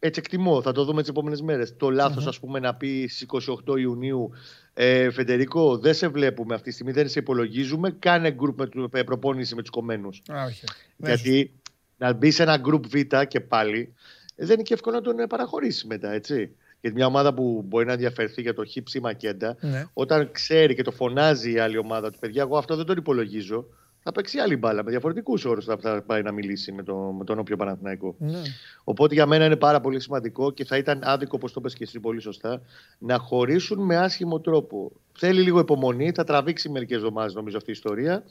[0.00, 1.76] Έτσι εκτιμώ, θα το δούμε τις επόμενες μέρες.
[1.76, 3.26] Το λαθος ας πούμε, να πει στις
[3.66, 4.30] 28 Ιουνίου
[4.74, 7.90] ε, Φεντερικό, δεν σε βλέπουμε αυτή τη στιγμή, δεν σε υπολογίζουμε.
[7.98, 10.22] Κάνε group με, του- με προπόνηση με τους κομμένους.
[10.32, 10.64] Α, όχι.
[10.96, 11.50] Ναι, Γιατί
[11.96, 12.94] να μπει σε ένα group Β
[13.28, 13.94] και πάλι
[14.36, 16.50] ε, δεν είναι και εύκολο να τον ε, παραχωρήσεις μετά, έτσι.
[16.80, 19.84] Γιατί μια ομάδα που μπορεί να ενδιαφερθεί για το χύψη μακέντα, Ναι.
[19.92, 23.66] όταν ξέρει και το φωνάζει η άλλη ομάδα του, παιδιά, εγώ αυτό δεν τον υπολογίζω,
[24.02, 24.84] θα παίξει άλλη μπάλα.
[24.84, 28.14] Με διαφορετικούς όρους θα, θα πάει να μιλήσει με, το, με τον όποιο Παναθηναϊκό.
[28.18, 28.42] Ναι.
[28.84, 31.84] Οπότε για μένα είναι πάρα πολύ σημαντικό και θα ήταν άδικο, όπως το πες και
[31.84, 32.62] εσύ πολύ σωστά,
[32.98, 34.92] να χωρίσουν με άσχημο τρόπο.
[35.12, 38.24] Θέλει λίγο υπομονή, θα τραβήξει μερικές εβδομάδες νομίζω αυτή η ιστορία.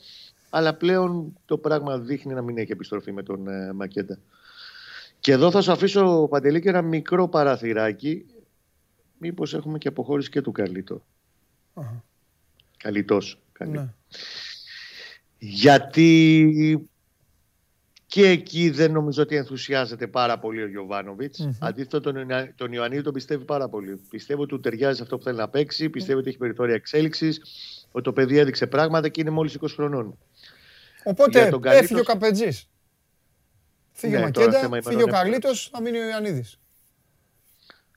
[0.50, 4.18] Αλλά πλέον το πράγμα δείχνει να μην έχει επιστροφή με τον ε, Μακέντα.
[5.20, 8.26] Και εδώ θα σου αφήσω, Παντελή, και ένα μικρό παραθυράκι.
[9.18, 11.02] Μήπως έχουμε και αποχώρηση και του Καρλίτο.
[11.74, 12.04] Αχα.
[12.76, 13.40] Καλυτός.
[13.66, 13.94] Ναι.
[15.38, 16.88] Γιατί
[18.06, 21.50] και εκεί δεν νομίζω ότι ενθουσιάζεται πάρα πολύ ο γιωβανοβιτ Μμμ.
[21.60, 24.00] Αντίθετα, τον, Ιωνα- τον Ιωαννίδη τον πιστεύει πάρα πολύ.
[24.10, 27.40] Πιστεύω ότι του ταιριάζει αυτό που θέλει να παίξει, πιστεύει ότι έχει περιθώρια εξέλιξης,
[27.92, 30.18] ότι το παιδί έδειξε πράγματα και είναι μόλις 20 χρονών.
[31.04, 32.68] Οπότε Για τον Καρλίτος- έφυγε ο Καπετζής.
[33.92, 36.58] Φύγε ο Ναι, τώρα θέμα Μακέντα, ημερών φύγε ο είναι Καρλίτο, θα μείνει ο Ιωαννίδης.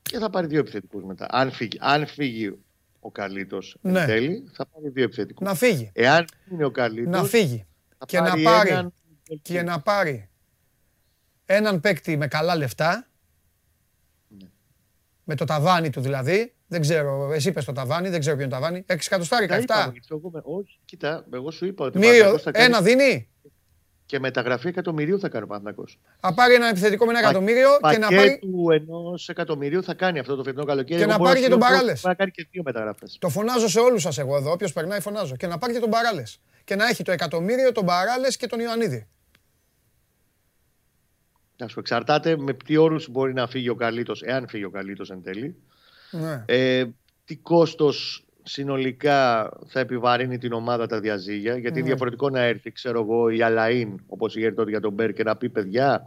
[0.02, 1.28] Και θα πάρει δύο επιθετικούς μετά.
[1.30, 2.54] Αν φύγει, αν φύγει
[3.04, 4.00] ο Καρλίτο Ναι.
[4.00, 5.48] εν τέλει, θα πάρει δύο επιθετικούς.
[5.48, 5.92] Να φύγει.
[5.94, 7.10] Εάν είναι ο Καρλίτο.
[7.10, 7.66] Να φύγει.
[8.06, 8.88] Και να πάρει.
[9.42, 10.30] Και να πάρει
[11.46, 13.08] έναν παίκτη με καλά λεφτά.
[14.28, 14.48] Ναι.
[15.24, 16.54] Με το ταβάνι του δηλαδή.
[16.68, 18.86] Δεν ξέρω, εσύ είπες το ταβάνι, δεν ξέρω ποιο είναι το ταβάνι.
[18.88, 19.92] 6 εκατοστάρικα, 7.
[20.44, 23.30] Όχι, κοίτα, εγώ σου είπα ότι ο Μύριο, Παναθηναϊκός θα κάνει ένα δίνει;
[24.12, 26.00] Και μεταγραφή εκατομμυρίου θα κάνει ο Παναθηναϊκός.
[26.20, 28.18] Θα πάρει ένα επιθετικό με ένα εκατομμύριο και να πάρει.
[28.18, 31.00] Πακέτου ενός εκατομμυρίου θα κάνει αυτό το φετινό καλοκαίρι.
[31.00, 32.02] Και Εγώ να μπορώ πάρει και τον σου λέω Παράλες.
[32.02, 33.18] Μπορεί να κάνει και δύο μεταγραφές.
[33.20, 35.36] Το φωνάζω σε όλους σας εγώ εδώ, όποιος περνάει φωνάζω.
[35.36, 36.42] Και να πάρει και τον Παράλες.
[36.64, 39.08] Και να έχει το εκατομμύριο, τον Παράλες και τον Ιωαννίδη.
[41.58, 45.06] Να σου εξαρτάται με τι όρους μπορεί να φύγει ο Καλίτο, εάν φύγει ο Καλίτο
[45.10, 45.56] εν τέλει.
[46.12, 46.44] Ναι.
[46.46, 46.86] Ε,
[47.26, 51.58] τι κόστος συνολικά θα επιβαρύνει την ομάδα τα διαζύγια.
[51.58, 51.86] Γιατί Ναι.
[51.86, 55.36] διαφορετικό να έρθει, ξέρω εγώ, η Αλαΐν, όπως είχε τότε για τον Μπέρ, και να
[55.36, 56.04] πει παιδιά,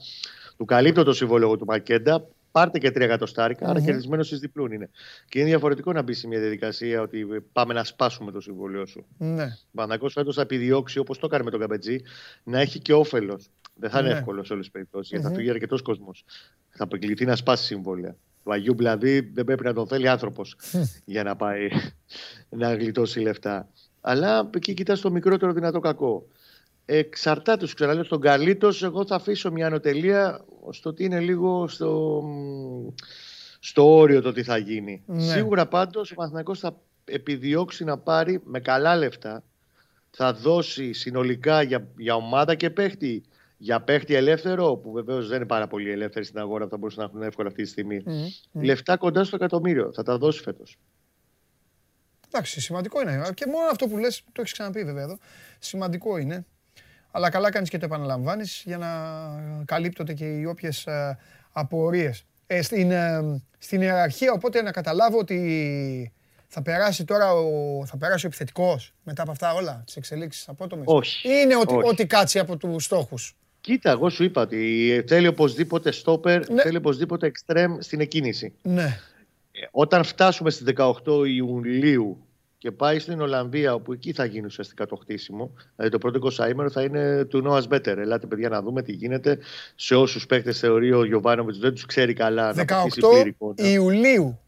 [0.57, 3.85] του καλύπτω το συμβόλαιο του Μακέντα, πάρτε και τρία εκατοστάρικα, άρα Μμμ.
[3.87, 4.91] κερδισμένος ει διπλούν είναι.
[5.29, 9.07] Και είναι διαφορετικό να μπει σε μια διαδικασία ότι πάμε να σπάσουμε το συμβόλαιο σου.
[9.19, 9.45] Ναι.
[9.45, 12.01] Ο Παναγό φέτος θα επιδιώξει, όπως το έκανε με τον Καπετζή,
[12.45, 13.49] να έχει και όφελος.
[13.77, 14.15] Δεν θα είναι Ναι.
[14.15, 15.37] εύκολο σε όλες τις περιπτώσεις, γιατί θα Μμμ.
[15.39, 16.25] φύγει αρκετός κόσμος.
[16.71, 18.17] Θα αποκληθεί να σπάσει συμβόλαια.
[18.45, 20.57] Του Αγίου δηλαδή δεν πρέπει να τον θέλει άνθρωπος
[21.05, 21.69] για να πάει
[22.61, 23.69] να γλιτώσει λεφτά.
[24.01, 26.27] Αλλά εκεί κοιτάς το μικρότερο δυνατό κακό.
[26.85, 32.23] Εξαρτάται, σου ξαναλέω, στον Καλίτος εγώ θα αφήσω μια ανωτελεία στο ότι είναι λίγο στο,
[33.59, 35.03] στο όριο το τι θα γίνει.
[35.07, 35.23] Ναι.
[35.23, 39.43] Σίγουρα πάντως ο Παναθηναϊκός θα επιδιώξει να πάρει με καλά λεφτά
[40.17, 43.25] θα δώσει συνολικά για, για ομάδα και παίχτη
[43.57, 47.11] για παίχτη ελεύθερο, που βεβαίως δεν είναι πάρα πολύ ελεύθερη στην αγορά, θα μπορούσαν να
[47.11, 48.03] έχουν εύκολα αυτή τη στιγμή.
[48.05, 48.63] Μμμ.
[48.63, 49.93] Λεφτά κοντά στο εκατομμύριο.
[49.95, 50.77] Θα τα δώσει φέτος.
[52.29, 53.23] Εντάξει, σημαντικό είναι.
[53.35, 55.19] Και μόνο αυτό που λες, το έχεις ξαναπεί βέβαια εδώ,
[55.59, 56.47] σημαντικό είναι.
[57.11, 58.89] Αλλά καλά κάνεις και το επαναλαμβάνεις για να
[59.65, 61.19] καλύπτονται και οι όποιες ε,
[61.53, 62.25] απορίες.
[62.47, 66.13] Ε, στην, ε, στην ιεραρχία, οπότε να καταλάβω ότι
[66.49, 70.85] θα περάσει τώρα ο, θα περάσει ο επιθετικός μετά από αυτά όλα, τις εξελίξεις απότομες.
[70.89, 71.89] Όχι, Είναι ότι, όχι.
[71.89, 73.37] ό,τι κάτσει από τους στόχους.
[73.65, 76.63] Κοίτα, εγώ σου είπα ότι θέλει οπωσδήποτε στόπερ, Ναι.
[76.63, 78.53] θέλει οπωσδήποτε εξτρέμ στην εκκίνηση.
[78.63, 78.99] Ναι.
[79.53, 82.19] Ε, Όταν φτάσουμε στις 18 Ιουλίου
[82.59, 86.69] και πάει στην Ολλανδία, όπου εκεί θα γίνει ουσιαστικά το χτίσιμο, δηλαδή το πρώτο 20
[86.71, 87.87] θα είναι του Noah's Better.
[87.97, 89.39] Ελάτε, παιδιά, να δούμε τι γίνεται.
[89.75, 93.55] Σε όσους παίκτες θεωρεί ο Γιωβάνοβιτς δεν τους ξέρει καλά να 18 αποκτήσει πλήρη εικόνα.
[93.71, 94.39] Ιουλίου.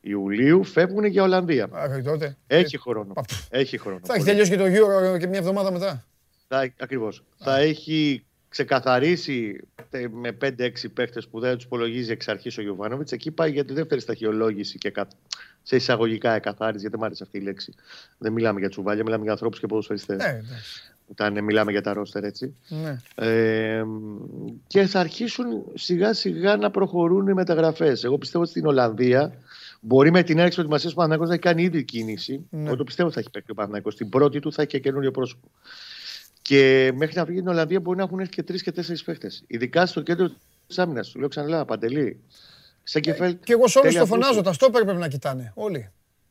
[0.00, 1.68] Ιουλίου φεύγουν για Ολλανδία.
[1.72, 2.36] Μέχρι τότε.
[2.46, 3.12] Έχει χρόνο.
[3.12, 3.24] Παπ.
[3.50, 4.00] Έχει χρόνο.
[4.02, 4.36] Θα έχει Πολύ.
[4.36, 6.04] τελειώσει και το Euro και μια εβδομάδα μετά.
[6.48, 7.24] Θα, ακριβώς.
[7.36, 9.60] Θα έχει ξεκαθαρίσει
[9.90, 13.12] τε- με 5-6 παίχτες που δεν τους υπολογίζει εξ αρχής ο Γιωβάνοβιτς.
[13.12, 15.08] Εκεί πάει για τη δεύτερη σταχυολόγηση και κα-
[15.62, 17.74] σε εισαγωγικά εκαθάριση, γιατί μου άρεσε αυτή η λέξη.
[18.18, 20.16] Δεν μιλάμε για τσουβάλια, μιλάμε για ανθρώπους και ποδοσφαιριστές.
[20.16, 20.82] Ναι, εντάξει.
[21.10, 22.54] Όταν ε, μιλάμε για τα ρόστερ έτσι.
[22.68, 22.96] Ναι.
[23.14, 23.84] Ε,
[24.66, 28.04] και θα αρχίσουν σιγά σιγά να προχωρούν οι μεταγραφές.
[28.04, 29.32] Εγώ πιστεύω ότι στην Ολλανδία
[29.80, 32.46] μπορεί με την έναρξη προετοιμασίας του Παναγιώτου να έχει κάνει ήδη κίνηση.
[32.50, 32.66] Ναι.
[32.66, 33.90] Εγώ το πιστεύω ότι θα έχει παίξει ο Παναγιώτου.
[33.90, 35.50] Στην πρώτη του θα έχει και καινούριο πρόσωπο.
[36.50, 39.44] Και μέχρι να βγει στην Ολλανδία μπορεί να έχουν έρθει και τρεις και τέσσερις παίχτες.
[39.46, 40.30] Ειδικά στο κέντρο
[40.66, 41.08] της άμυνας.
[41.08, 42.20] Του λέω ξαναλέω, Παντελή.
[42.82, 43.44] Σέκεφελτ.
[43.44, 44.52] Και εγώ σε όλους τέλεια το φωνάζω, φούτμπολ.
[44.52, 45.52] τα στόπερ πρέπει να κοιτάνε.
[45.54, 45.90] Όλοι.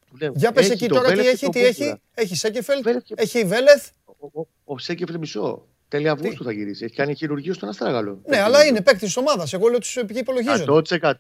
[0.10, 1.78] Του λέω, Για πες έχει εκεί το τώρα τι Βέλεθ και έχει, το τι έχει.
[1.80, 2.00] Πούγκουρα.
[2.14, 3.90] Έχει Σέκεφελτ, Βέλεθ και- έχει Βέλεθ.
[4.06, 5.68] Ο, ο, ο Σέκεφελ μισό.
[5.88, 6.84] Τέλεια Αυγούστου θα γυρίσει.
[6.86, 8.22] Έχει κάνει χειρουργείο στον Αστράγαλο.
[8.28, 9.54] Ναι, αλλά είναι παίκτης της ομάδας.
[9.54, 10.64] Εγώ λέω τους ποιοι υπολογίζονται.
[10.64, 10.72] 100%.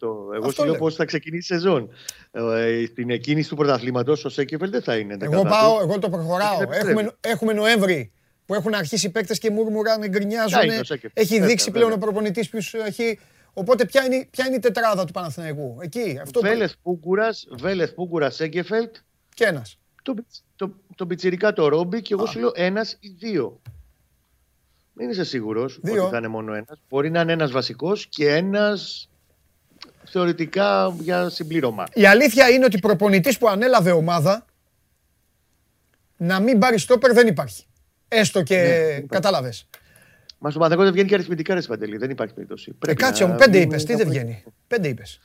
[0.01, 0.79] Εγώ Αυτό σου λέω λέω.
[0.79, 1.89] πώς θα ξεκινήσει η σεζόν.
[2.31, 5.17] Ε, στην εκκίνηση του πρωταθλήματος ο Σέκεφελ δεν θα είναι.
[5.21, 5.57] Εγώ δεκατάτος.
[5.57, 6.57] πάω, εγώ το προχωράω.
[6.57, 6.91] Δεν επιστρέφει.
[6.91, 8.11] Έχουμε, έχουμε Νοέμβρη
[8.49, 10.61] που έχουν αρχίσει οι παίκτες και μουρμουράνε, Ποια γκρινιάζουν.
[10.63, 11.17] είναι ο Σέκεφελτ.
[11.19, 12.05] Έχει Βέβαια, δείξει πλέον ο βέβαια.
[12.05, 13.19] προπονητής ποιου έχει.
[13.53, 15.77] Οπότε ποια είναι, ποια είναι η τετράδα του Παναθηναϊκού.
[15.81, 18.95] Εκεί, αυτό Βέλεθ Πούγκουρας, Βέλεθ Πούγκουρας Σέκεφελτ,
[19.33, 19.77] και ένας.
[20.03, 20.13] το,
[20.55, 23.61] το, το πιτσιρικά το Ρόμπι και εγώ σου λέω ένας ή δύο.
[24.93, 26.09] Δεν είσαι σίγουρος ότι Δύο.
[26.09, 26.81] θα είναι μόνο ένας.
[26.89, 29.09] Μπορεί να είναι ένας βασικός και ένας
[30.05, 31.83] θεωρητικά για συμπλήρωμα.
[31.93, 34.45] Η αλήθεια είναι ότι προπονητής που ανέλαβε ομάδα
[36.17, 37.63] να μην πάρει στόπερ δεν υπάρχει.
[38.09, 39.05] Έστω και Ναι, δεν υπάρχει.
[39.07, 39.67] κατάλαβες.
[40.39, 41.97] Μα στο Παναγό δεν βγαίνει και αριθμητικά ρε Παντελή.
[41.97, 42.69] Δεν υπάρχει περίπτωση.
[42.71, 43.83] Ε, Πρέπει κάτσε να μου, πέντε δούμε είπες.
[43.83, 44.19] Τι τα δεν πρώτα.
[44.21, 45.19] βγαίνει; Πέντε είπες.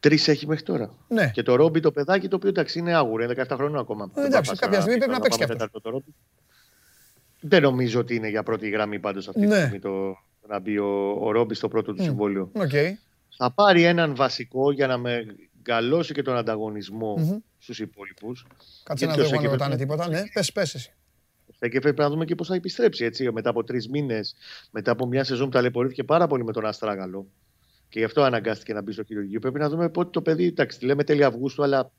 [0.00, 0.94] Τρεις έχει μέχρι τώρα.
[1.08, 1.30] Ναι.
[1.34, 4.10] Και το Ρόμπι το παιδάκι το οποίο εντάξει είναι άγουρο, είναι 17 χρονών ακόμα.
[4.14, 5.68] Δεν Ε, εντάξει, πάει κάποια στιγμή πρέπει να παίξει πάμε κι αυτός.
[5.70, 6.14] τέταρτο το Ρόμπι.
[7.40, 9.58] Δεν νομίζω ότι είναι για πρώτη γραμμή πάντως αυτή τη Ναι.
[9.60, 10.16] στιγμή το,
[10.48, 12.50] να μπει ο, ο Ρόμπι στο πρώτο του συμβόλαιο.
[12.54, 12.70] Οκ.
[13.36, 17.36] Θα πάρει έναν βασικό για να μεγαλώσει και τον ανταγωνισμό Μμμ.
[17.58, 18.46] στους υπόλοιπους.
[18.82, 20.08] Κάτσε να Γιατί δω ο εγώ αν Σέκεφελτ- ρωτάνε τίποτα.
[20.08, 20.92] Ναι, πες, πες εσύ.
[21.58, 23.04] Και πρέπει να δούμε και πώς θα επιστρέψει.
[23.04, 23.32] Έτσι.
[23.32, 24.34] Μετά από τρεις μήνες,
[24.70, 27.26] μετά από μια σεζόν που ταλαιπωρήθηκε πάρα πολύ με τον Αστράγαλο
[27.88, 29.40] και γι' αυτό αναγκάστηκε να μπει στο χειρουργείο.
[29.40, 31.90] Πρέπει να δούμε πότε το παιδί, εντάξει, τη λέμε τέλη Αυγούστου, αλλά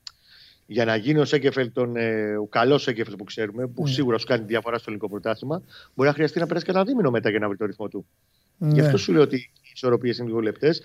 [0.66, 3.90] για να γίνει ο Σέκεφελ, τον, ε, ο καλός Σέκεφελ που ξέρουμε, που Ναι.
[3.90, 5.62] σίγουρα σου κάνει διαφορά στο ελληνικό πρωτάθλημα,
[5.94, 8.06] μπορεί να χρειαστεί να περάσει και ένα δίμηνο μετά για να βρει το ρυθμό του.
[8.58, 8.86] Γι' Ναι.
[8.86, 10.82] αυτό σου λέω ότι οι ισορροπίες είναι λίγο λεπτές.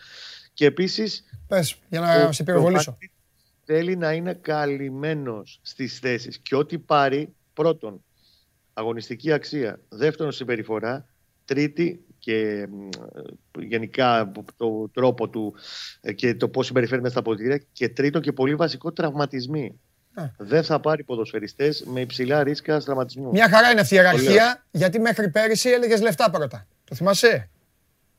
[0.54, 1.24] Και επίσης.
[1.48, 2.98] Πες, για να σε πυροβολήσω.
[3.66, 8.04] Θέλει να είναι καλυμμένος στις θέσεις και ό,τι πάρει πρώτον
[8.74, 11.06] αγωνιστική αξία, δεύτερον συμπεριφορά,
[11.46, 12.88] τρίτη και μ,
[13.60, 15.54] ε, γενικά το τρόπο του
[16.02, 19.80] ε, και το πώς συμπεριφέρεται στα αποδητήρια και τρίτον και πολύ βασικό τραυματισμοί.
[20.14, 20.24] Α.
[20.38, 23.30] Δεν θα πάρει ποδοσφαιριστές με υψηλά ρίσκα τραυματισμού.
[23.32, 26.68] Μια χαρά είναι αυτή η Το ιεραρχία, γιατί μέχρι πέρυσι έλεγες λεφτά πρώτα.
[26.84, 27.50] Το θυμάσαι;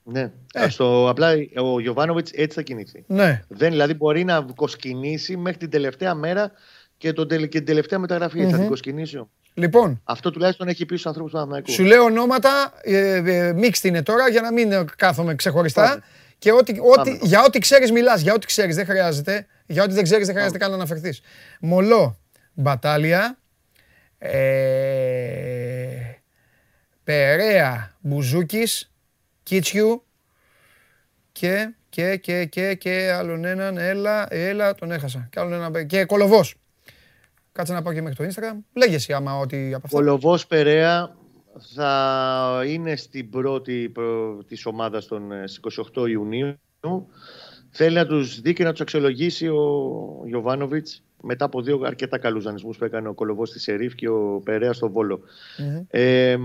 [0.02, 0.30] Ναι.
[0.52, 0.68] Ε.
[0.68, 3.04] Στο, απλά ο Γιωβάνοβιτς έτσι θα κινηθεί.
[3.06, 3.42] Ναι.
[3.48, 6.50] Δεν, δηλαδή μπορεί να κοσκινήσει μέχρι την τελευταία μέρα
[6.96, 8.42] και, τον, τελε- και την τελευταία μεταγραφή.
[8.42, 8.58] Θα Μμμ.
[8.58, 9.30] την κοσκινήσει όμως.
[9.54, 11.70] Λοιπόν, Αυτό τουλάχιστον έχει πει στους ανθρώπους του Παναθηναϊκού.
[11.70, 15.82] σου λέω ονόματα, ε, ε, mixed είναι τώρα για να μην ε, κάθομαι ξεχωριστά.
[15.82, 16.02] Πάμε.
[16.38, 17.18] Και ό,τι, ό,τι, Πάμε.
[17.22, 18.20] για ό,τι ξέρεις, μιλάς.
[18.20, 19.46] Για ό,τι ξέρεις, δεν χρειάζεται.
[19.66, 21.20] Για ό,τι δεν ξέρεις, δεν χρειάζεται καν να αναφερθείς.
[21.60, 22.18] Μολό,
[22.52, 23.38] Μπατάλια,
[24.18, 24.34] ε,
[27.04, 28.92] Περέα, Μπουζούκης,
[29.42, 30.04] Κίτσιου
[31.32, 33.78] και, και, και, και, και άλλον έναν.
[33.78, 35.28] Έλα, έλα, τον έχασα.
[35.30, 35.86] Και άλλον έναν.
[35.86, 36.54] Και Κολοβός.
[37.54, 38.58] Κάτσε να πάω και μέχρι το Instagram.
[38.72, 39.98] Λέγε εσύ άμα ό,τι από αυτά.
[39.98, 41.16] Ο Λοβός Περέα
[41.74, 46.56] θα είναι στην πρώτη προ- της ομάδας των ε, στις 28 Ιουνίου.
[47.70, 52.44] Θέλει να τους δει και να τους αξιολογήσει ο Γιωβάνοβιτς μετά από δύο αρκετά καλούς
[52.44, 55.20] δανεισμούς που έκανε ο Κολοβός στη Σερίφ και ο Περέα στο βολο
[55.88, 56.36] Ε,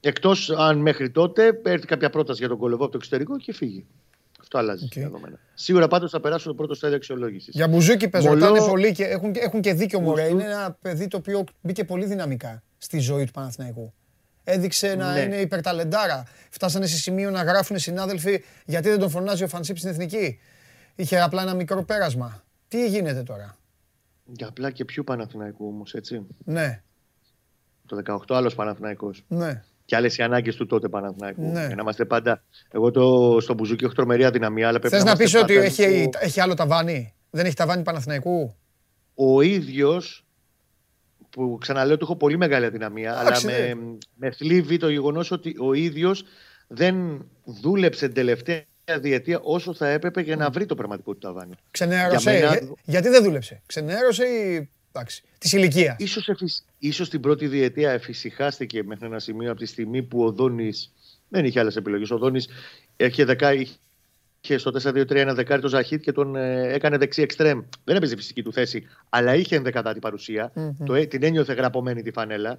[0.00, 3.86] Εκτός αν μέχρι τότε έρθει κάποια πρόταση για τον Κολοβό από το εξωτερικό και φύγει.
[4.52, 5.00] Αυτό αλλάζεις okay.
[5.00, 5.38] δεδομένα.
[5.54, 7.54] Σίγουρα πάντως θα περάσουν το πρώτο στάδιο αξιολόγησης.
[7.54, 8.66] Για μπουζούκι πε, Μολό...
[8.66, 10.28] πολύ και έχουν, έχουν και δίκιο Μωρέ.
[10.28, 13.92] Είναι ένα παιδί το οποίο μπήκε πολύ δυναμικά στη ζωή του Παναθηναϊκού.
[14.44, 15.20] Έδειξε να ναι.
[15.20, 16.24] είναι υπερταλεντάρα.
[16.50, 20.38] Φτάσανε σε σημείο να γράφουν συνάδελφοι γιατί δεν τον φωνάζει ο Φανσίπ στην εθνική;
[20.94, 22.42] Είχε απλά ένα μικρό πέρασμα.
[22.68, 23.56] Τι γίνεται τώρα;
[24.24, 26.26] Για απλά και πιο Παναθηναϊκού όμως, έτσι.
[26.44, 26.82] Ναι.
[27.86, 29.24] Το 18 άλλος Παναθηναϊκός.
[29.28, 31.42] Ναι και άλλες οι ανάγκες του τότε Παναθηναϊκού.
[31.42, 31.66] Ναι.
[31.66, 32.42] Για να είμαστε πάντα.
[32.70, 34.68] Εγώ το, στο Μπουζούκι έχω τρομερή αδυναμία.
[34.68, 38.56] Αλλά Θες να, πεις ότι έχει, έχει άλλο ταβάνι; Δεν έχει ταβάνι Παναθηναϊκού;
[39.14, 40.24] Ο ίδιος
[41.30, 43.74] που ξαναλέω ότι έχω πολύ μεγάλη αδυναμία, αλλά με,
[44.14, 46.24] με θλίβει το γεγονός ότι ο ίδιος
[46.66, 48.64] δεν δούλεψε την τελευταία
[49.00, 51.54] διετία όσο θα έπρεπε για να βρει το πραγματικό του ταβάνι.
[51.70, 52.30] Ξενέρωσε.
[52.38, 52.74] Για μένα...
[52.84, 54.70] γιατί δεν δούλεψε; Ξενέρωσε ή Εντάξει,
[55.38, 55.96] της ηλικίας.
[55.98, 56.30] Ίσως,
[56.78, 60.92] ίσως την πρώτη διετία εφησυχάστηκε μέχρι ένα σημείο από τη στιγμή που ο Δόνης
[61.28, 62.10] δεν είχε άλλες επιλογές.
[62.10, 62.48] Ο Δόνης
[62.96, 67.62] είχε, δεκα, είχε στο 4-2-3 ένα δεκάρι το Ζαχίτ και τον ε, έκανε δεξί εξτρέμ.
[67.84, 70.52] Δεν έπαιζε φυσική του θέση, αλλά είχε ενδεκατάτη παρουσία.
[70.54, 70.84] Mm-hmm.
[70.86, 72.58] Το, ε, την ένιωθε γραπωμένη τη φανέλα.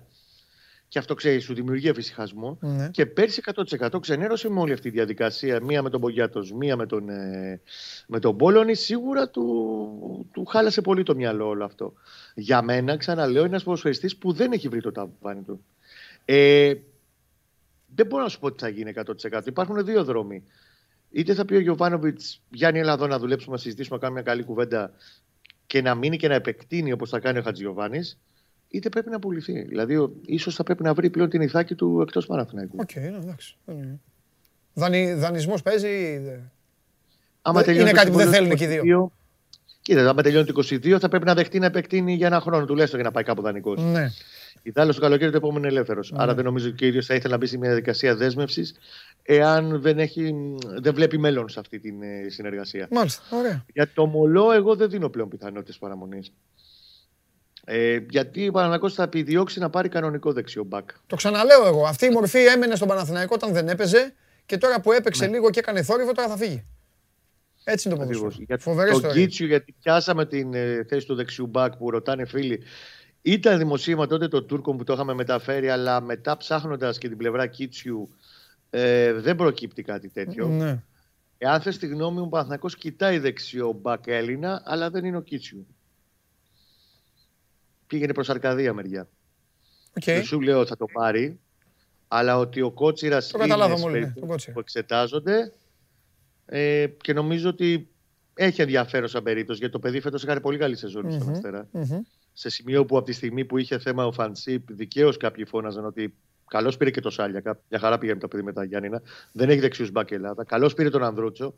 [0.93, 2.57] Και αυτό ξέρεις, σου δημιουργεί εφησυχασμό.
[2.61, 2.89] Ναι.
[2.89, 3.41] Και πέρσι
[3.79, 5.63] 100% ξενέρωσε με όλη αυτή τη διαδικασία.
[5.63, 7.61] Μία με τον Μπογιάτος, μία με τον, ε,
[8.07, 8.75] με τον Πόλωνη.
[8.75, 11.93] Σίγουρα του, του χάλασε πολύ το μυαλό όλο αυτό.
[12.35, 15.65] Για μένα, ξαναλέω, είναι ένας ποδοσφαιριστής που δεν έχει βρει το ταβάνι του.
[16.25, 16.73] Ε,
[17.95, 19.41] δεν μπορώ να σου πω τι θα γίνει 100%.
[19.45, 20.43] Υπάρχουν δύο δρόμοι.
[21.11, 24.31] Είτε θα πει ο Γιωβάνοβιτς, Γιάννη, έλα εδώ να δουλέψουμε, να συζητήσουμε, να κάνουμε μια
[24.31, 24.91] καλή κουβέντα
[25.67, 27.99] και να μείνει και να επεκτείνει όπως θα κάνει ο Χατζιωβάνη
[28.73, 29.61] είτε πρέπει να πουληθεί.
[29.61, 32.77] Δηλαδή, ίσως θα πρέπει να βρει πλέον την Ιθάκη του εκτός Παναθηναϊκού.
[32.79, 33.57] OK, okay, εντάξει.
[34.73, 36.21] Δανει, Δανεισμός παίζει.
[37.41, 39.11] Άμα είναι κάτι που δεν θέλουν και οι δύο.
[39.81, 42.99] Κοίτα, άμα τελειώνει το 22 θα πρέπει να δεχτεί να επεκτείνει για ένα χρόνο τουλάχιστον
[42.99, 43.81] για να πάει κάπου δανεικός.
[43.81, 44.09] Ναι.
[44.61, 46.11] Ιδάλω το καλοκαίρι το επόμενο είναι ελεύθερος.
[46.11, 46.21] Ναι.
[46.21, 48.75] Άρα δεν νομίζω ότι και ο ίδιος θα ήθελε να μπει σε μια διαδικασία δέσμευσης
[49.23, 50.33] εάν δεν, έχει,
[50.81, 52.87] δεν βλέπει μέλλον σε αυτή τη ε, συνεργασία.
[52.91, 53.37] Μάλιστα.
[53.37, 53.65] Ωραία.
[53.73, 56.31] Για το μολό, εγώ δεν δίνω πλέον πιθανότητες παραμονής.
[57.65, 60.89] Ε, γιατί ο Παναθηναϊκός θα επιδιώξει να πάρει κανονικό δεξιό μπακ.
[61.07, 61.85] Το ξαναλέω εγώ.
[61.85, 64.13] Αυτή η μορφή έμενε στον Παναθηναϊκό όταν δεν έπαιζε
[64.45, 65.31] και τώρα που έπαιξε ναι.
[65.31, 66.63] λίγο και έκανε θόρυβο, τώρα θα φύγει.
[67.63, 68.57] Έτσι είναι το ποδόσφαιρο.
[68.59, 72.63] Φοβερέ το Κίτσιου, γιατί πιάσαμε την ε, θέση του δεξιού μπακ που ρωτάνε φίλοι.
[73.21, 77.47] Ήταν δημοσίευμα τότε το Τούρκο που το είχαμε μεταφέρει, αλλά μετά ψάχνοντας και την πλευρά
[77.47, 78.09] Κίτσιου
[78.69, 80.47] ε, δεν προκύπτει κάτι τέτοιο.
[80.47, 80.83] Ναι.
[81.37, 85.21] Εάν θες τη γνώμη μου, ο Παναθηναϊκός κοιτάει δεξιό μπακ Έλληνα, αλλά δεν είναι ο
[85.21, 85.67] Κίτσιου
[87.93, 89.07] πήγαινε προς Αρκαδία μεριά.
[89.99, 90.03] Okay.
[90.05, 91.39] Δεν σου λέω θα το πάρει,
[92.07, 94.13] αλλά ότι ο Κότσιρας είναι ναι,
[94.53, 95.53] που εξετάζονται
[96.45, 97.87] ε, και νομίζω ότι
[98.33, 101.69] έχει ενδιαφέρον σαν περίπτωση γιατί το παιδί φέτος έκανε πολύ καλή σεζόν mm-hmm, στον Αστέρα.
[101.73, 101.99] Mm-hmm.
[102.33, 106.13] Σε σημείο που από τη στιγμή που είχε θέμα ο Φανσίπ, δικαίως κάποιοι φώναζαν ότι
[106.47, 107.59] καλώς πήρε και το Σάλιακα.
[107.69, 109.01] Μια χαρά πήγαμε το παιδί μετά Γιάννηνα.
[109.31, 110.43] Δεν έχει δεξιούς μπακ Ελλάδα.
[110.43, 111.53] Καλώς πήρε τον Ανδρούτσο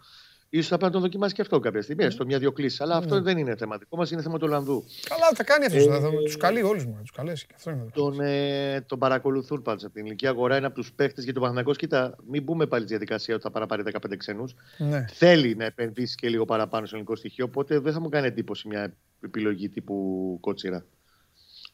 [0.62, 2.04] σω θα πρέπει να το δοκιμάσει και αυτό κάποια στιγμή.
[2.04, 2.82] Έστω μια-δυο κλήσεις.
[2.82, 3.22] Αλλά αυτό ναι.
[3.22, 4.86] δεν είναι θέμα δικό μας, είναι θέμα του Ολλανδού.
[5.10, 5.86] Καλά, θα κάνει αυτός.
[5.86, 6.98] Ε, τους καλεί όλους μου.
[7.02, 7.48] Τους καλέσει.
[7.56, 10.58] Αυτό είναι τον, ε, τον παρακολουθούν πάντως από την ηλικία αγορά.
[10.58, 11.74] Είναι από τους παίχτες για τον Παναγενικό.
[11.74, 14.56] Κοίτα, μην μπούμε πάλι στη διαδικασία ότι θα παραπάρει 15 ξένους.
[14.78, 15.06] Ναι.
[15.10, 17.46] Θέλει να επενδύσει και λίγο παραπάνω στο ελληνικό στοιχείο.
[17.46, 20.86] Οπότε δεν θα μου κάνει εντύπωση μια επιλογή τύπου κότσιρα.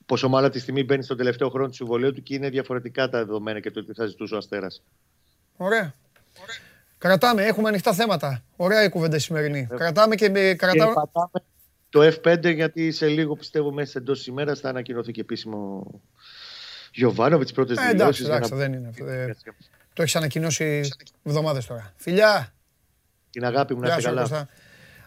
[0.05, 3.17] Πόσο μάλλον τη στιγμή μπαίνει στον τελευταίο χρόνο του συμβολέου του και είναι διαφορετικά τα
[3.17, 4.83] δεδομένα και το τι θα ζητούσε ο Αστέρας.
[5.57, 5.93] Ωραία.
[6.41, 6.70] Ωραία.
[7.01, 8.43] Κρατάμε, έχουμε ανοιχτά θέματα.
[8.55, 9.67] Ωραία η κουβέντα σημερινή.
[9.71, 10.93] Ε, κρατάμε και, με, κρατάμε...
[10.93, 11.41] και
[11.89, 15.87] το F5 γιατί σε λίγο πιστεύω μέσα εντός ημέρας θα ανακοινωθεί και επίσημο
[16.93, 17.93] Γιωβάνο με τι πρώτε δηλώσεις.
[17.99, 19.05] Εντάξει, εντάξει, δεν είναι αυτό.
[19.05, 19.35] Ε,
[19.93, 20.81] το έχεις ανακοινώσει
[21.23, 21.93] εβδομάδες τώρα.
[21.95, 22.53] Φιλιά!
[23.29, 24.47] Την αγάπη μου να είστε καλά.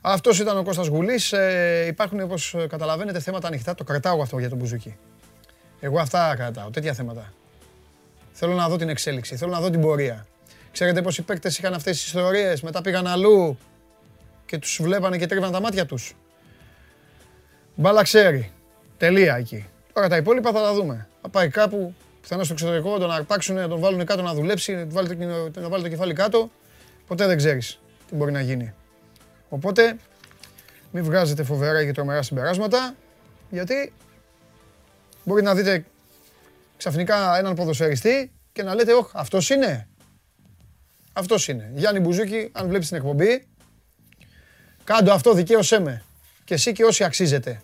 [0.00, 1.32] Αυτός ήταν ο Κώστας Γουλής.
[1.32, 3.74] Ε, υπάρχουν, όπως καταλαβαίνετε, θέματα ανοιχτά.
[3.74, 4.96] Το κρατάω αυτό για τον Μπουζούκι.
[5.80, 7.32] Εγώ αυτά κρατάω, τέτοια θέματα.
[8.32, 10.26] Θέλω να δω την εξέλιξη, θέλω να δω την πορεία.
[10.74, 13.58] Ξέρετε πως οι παίκτες είχαν αυτές τις ιστορίες, μετά πήγαν αλλού
[14.46, 16.16] και τους βλέπανε και τρίβαν τα μάτια τους.
[17.74, 18.52] Μπάλα ξέρει.
[18.96, 19.66] Τελεία εκεί.
[19.92, 21.08] Τώρα τα υπόλοιπα θα τα δούμε.
[21.22, 24.74] Θα πάει κάπου, πιθανώς στο εξωτερικό, τον αρπάξουν, να τον βάλουν κάτω να δουλέψει,
[25.54, 26.50] να βάλει το κεφάλι κάτω.
[27.06, 28.74] Ποτέ δεν ξέρεις τι μπορεί να γίνει.
[29.48, 29.96] Οπότε,
[30.90, 32.94] μην βγάζετε φοβερά και τρομερά συμπεράσματα,
[33.50, 33.92] γιατί
[35.24, 35.84] μπορεί να δείτε
[36.76, 39.88] ξαφνικά έναν ποδοσφαιριστή και να λέτε, όχι, αυτός είναι.
[41.16, 41.70] Αυτός είναι.
[41.74, 43.46] Γιάννη Μπουζούκη, αν βλέπεις την εκπομπή,
[44.84, 46.02] κάντο αυτό, δικαίωσέ με.
[46.44, 47.62] Και εσύ και όσοι αξίζετε.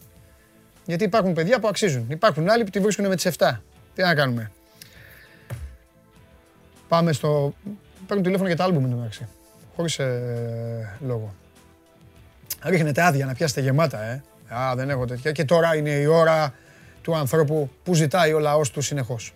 [0.86, 2.06] Γιατί υπάρχουν παιδιά που αξίζουν.
[2.10, 3.60] Υπάρχουν άλλοι που τη βρίσκουν με τις 7.
[3.94, 4.50] Τι να κάνουμε.
[6.88, 7.54] Πάμε στο.
[8.06, 9.28] Παίρνουν τηλέφωνο για τα άλμπουμ εντάξει.
[9.76, 11.34] Χωρίς ε, λόγο.
[12.64, 14.22] Ρίχνετε άδεια να πιάσετε γεμάτα, ε.
[14.48, 15.32] Α, δεν έχω τέτοια.
[15.32, 16.54] Και τώρα είναι η ώρα
[17.02, 19.32] του ανθρώπου που ζητάει ο λαός του συνεχώς.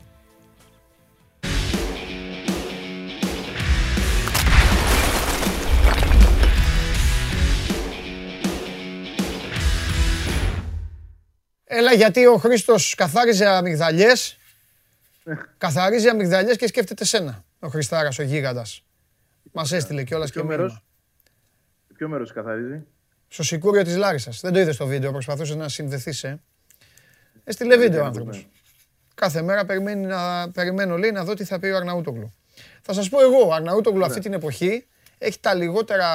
[11.84, 14.38] Έλα γιατί ο Χρήστος καθάριζε αμυγδαλιές,
[15.58, 18.84] καθαρίζει αμυγδαλιές και σκέφτεται σένα, ο Χριστάρας, ο γίγαντας.
[19.52, 20.62] Μας έστειλε κιόλας και Ποιο μήνυμα.
[20.62, 20.82] μέρος,
[21.96, 22.86] ποιο μέρος καθαρίζει;
[23.28, 24.40] Στο σικούριο της Λάρισας.
[24.40, 26.42] Δεν το είδες το βίντεο, προσπαθούσες να συνδεθείς, ε.
[27.44, 28.48] Έστειλε βίντεο ο άνθρωπος.
[29.14, 32.34] Κάθε μέρα περιμένει να, περιμένω, λέει, να δω τι θα πει ο Αρναούτογλου.
[32.82, 34.86] Θα σας πω εγώ, ο Αρναούτογλου αυτή την εποχή
[35.18, 36.08] έχει τα λιγότερα,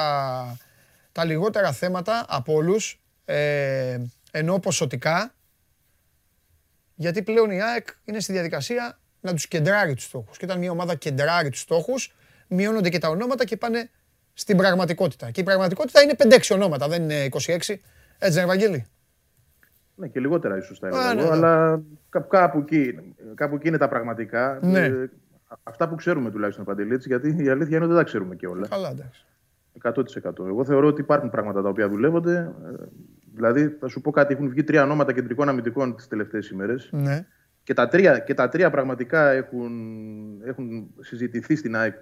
[1.12, 3.98] τα λιγότερα θέματα από όλους, ε,
[4.30, 5.34] ενώ ποσοτικά,
[7.00, 10.36] γιατί πλέον η ΑΕΚ είναι στη διαδικασία να τους κεντράρει τους στόχους.
[10.38, 12.14] Και όταν μια ομάδα κεντράρει τους στόχους,
[12.48, 13.90] μειώνονται και τα ονόματα και πάνε
[14.32, 15.30] στην πραγματικότητα.
[15.30, 17.38] Και η πραγματικότητα είναι 5-6 ονόματα, δεν είναι 26.
[17.38, 17.78] Έτσι
[18.18, 18.86] δεν είναι, Ευαγγέλη.
[19.94, 21.36] Ναι, και λιγότερα ίσως θα Α, έλεγα ναι, εγώ, ναι.
[21.36, 22.98] αλλά κά- κάπου εκεί,
[23.34, 24.58] κάπου εκεί είναι τα πραγματικά.
[24.62, 24.84] Ναι.
[24.84, 25.10] Ε,
[25.62, 28.46] αυτά που ξέρουμε τουλάχιστον, Παντελή, έτσι, γιατί η αλήθεια είναι ότι δεν τα ξέρουμε και
[28.46, 28.66] όλα.
[28.68, 29.24] Καλά, εντάξει.
[29.82, 30.46] 100%.
[30.46, 32.52] Εγώ θεωρώ ότι υπάρχουν πράγματα τα οποία δουλεύονται.
[33.30, 36.88] Ε, Δηλαδή, θα σου πω κάτι, έχουν βγει τρία ονόματα κεντρικών αμυντικών τις τελευταίες ημέρες.
[36.92, 37.26] Ναι.
[37.62, 39.72] Και τα τρία, και τα τρία πραγματικά έχουν,
[40.44, 41.94] έχουν συζητηθεί στην ΑΕΚ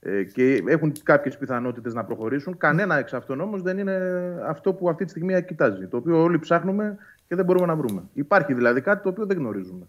[0.00, 2.56] ε, και έχουν κάποιες πιθανότητες να προχωρήσουν.
[2.56, 3.98] Κανένα εξ αυτών όμως δεν είναι
[4.46, 6.96] αυτό που αυτή τη στιγμή η ΑΕΚ κοιτάζει, το οποίο όλοι ψάχνουμε
[7.28, 8.02] και δεν μπορούμε να βρούμε.
[8.12, 9.86] Υπάρχει δηλαδή κάτι το οποίο δεν γνωρίζουμε.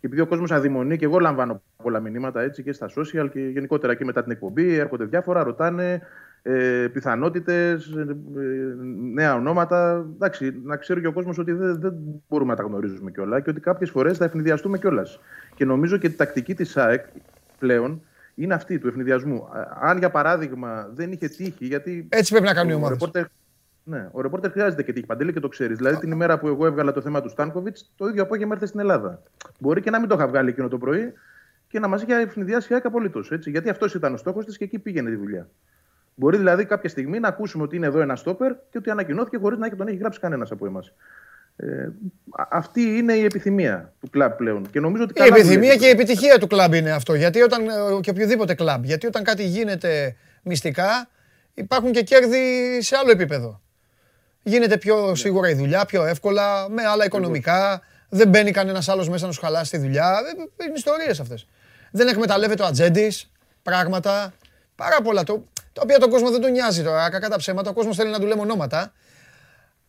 [0.00, 3.40] Και επειδή ο κόσμος αδειμονεί, και εγώ λαμβάνω πολλά μηνύματα έτσι και στα social και
[3.40, 6.00] γενικότερα και μετά την εκπομπή, έρχονται διάφορα, ρωτάνε
[6.48, 8.06] ε, πιθανότητες, ε,
[9.12, 10.06] νέα ονόματα.
[10.14, 11.94] Εντάξει, να ξέρει και ο κόσμος ότι δεν, δεν
[12.28, 15.20] μπορούμε να τα γνωρίζουμε κιόλα και ότι κάποιες φορές θα ευνηδιαστούμε κιόλας.
[15.54, 17.04] Και νομίζω και η τακτική της ΑΕΚ
[17.58, 18.02] πλέον
[18.34, 19.44] είναι αυτή του ευνηδιασμού.
[19.44, 22.06] Α, Αν για παράδειγμα δεν είχε τύχει, γιατί.
[22.08, 22.98] Έτσι πρέπει να κάνουν οι ο ομάδες.
[22.98, 23.24] ρεπόρτερ
[23.88, 25.76] ναι, ο ρεπόρτερ χρειάζεται και τύχη παντελή και το ξέρεις.
[25.76, 28.80] Δηλαδή την ημέρα που εγώ έβγαλα το θέμα του Στάνκοβιτς, το ίδιο απόγευμα ήρθε στην
[28.80, 29.22] Ελλάδα.
[29.58, 31.12] Μπορεί και να μην το είχα βγάλει εκείνο το πρωί
[31.68, 33.30] και να μας είχε ευνηδιάσει η ΑΕΚ απολύτως.
[33.46, 35.48] Γιατί αυτός ήταν ο στόχος της και εκεί πήγαινε τη δουλειά.
[36.18, 39.58] Μπορεί δηλαδή κάποια στιγμή να ακούσουμε ότι είναι εδώ ένα στόπερ και ότι ανακοινώθηκε χωρίς
[39.58, 40.92] να έχει- τον έχει γράψει κανένας από εμάς.
[41.56, 41.66] Ε,
[42.30, 44.70] α- αυτή είναι η επιθυμία του κλαμπ πλέον.
[44.70, 45.78] Και νομίζω ότι Η καλά επιθυμία δουλεύει.
[45.78, 47.14] και η επιτυχία του κλαμπ είναι αυτό.
[47.14, 48.84] Γιατί όταν, ε, και οποιοδήποτε κλαμπ.
[48.84, 51.08] Γιατί όταν κάτι γίνεται μυστικά,
[51.54, 52.38] υπάρχουν και κέρδη
[52.80, 53.60] σε άλλο επίπεδο.
[54.42, 57.80] Γίνεται πιο σίγουρα η δουλειά, πιο εύκολα, με άλλα οικονομικά.
[58.08, 60.10] Δεν μπαίνει κανένας άλλος μέσα να σου χαλάσει τη δουλειά.
[60.10, 61.46] Ε, ε, Είναι ιστορίες αυτές.
[61.90, 63.30] Δεν εκμεταλλεύεται ο ατζέντης
[63.62, 64.32] πράγματα.
[64.76, 65.22] Πάρα πολλά.
[65.22, 67.10] Το, τα οποία τον κόσμο δεν τον νοιάζει τώρα.
[67.10, 67.70] Κακά τα ψέματα.
[67.70, 68.92] Ο κόσμος θέλει να του λέμε ονόματα.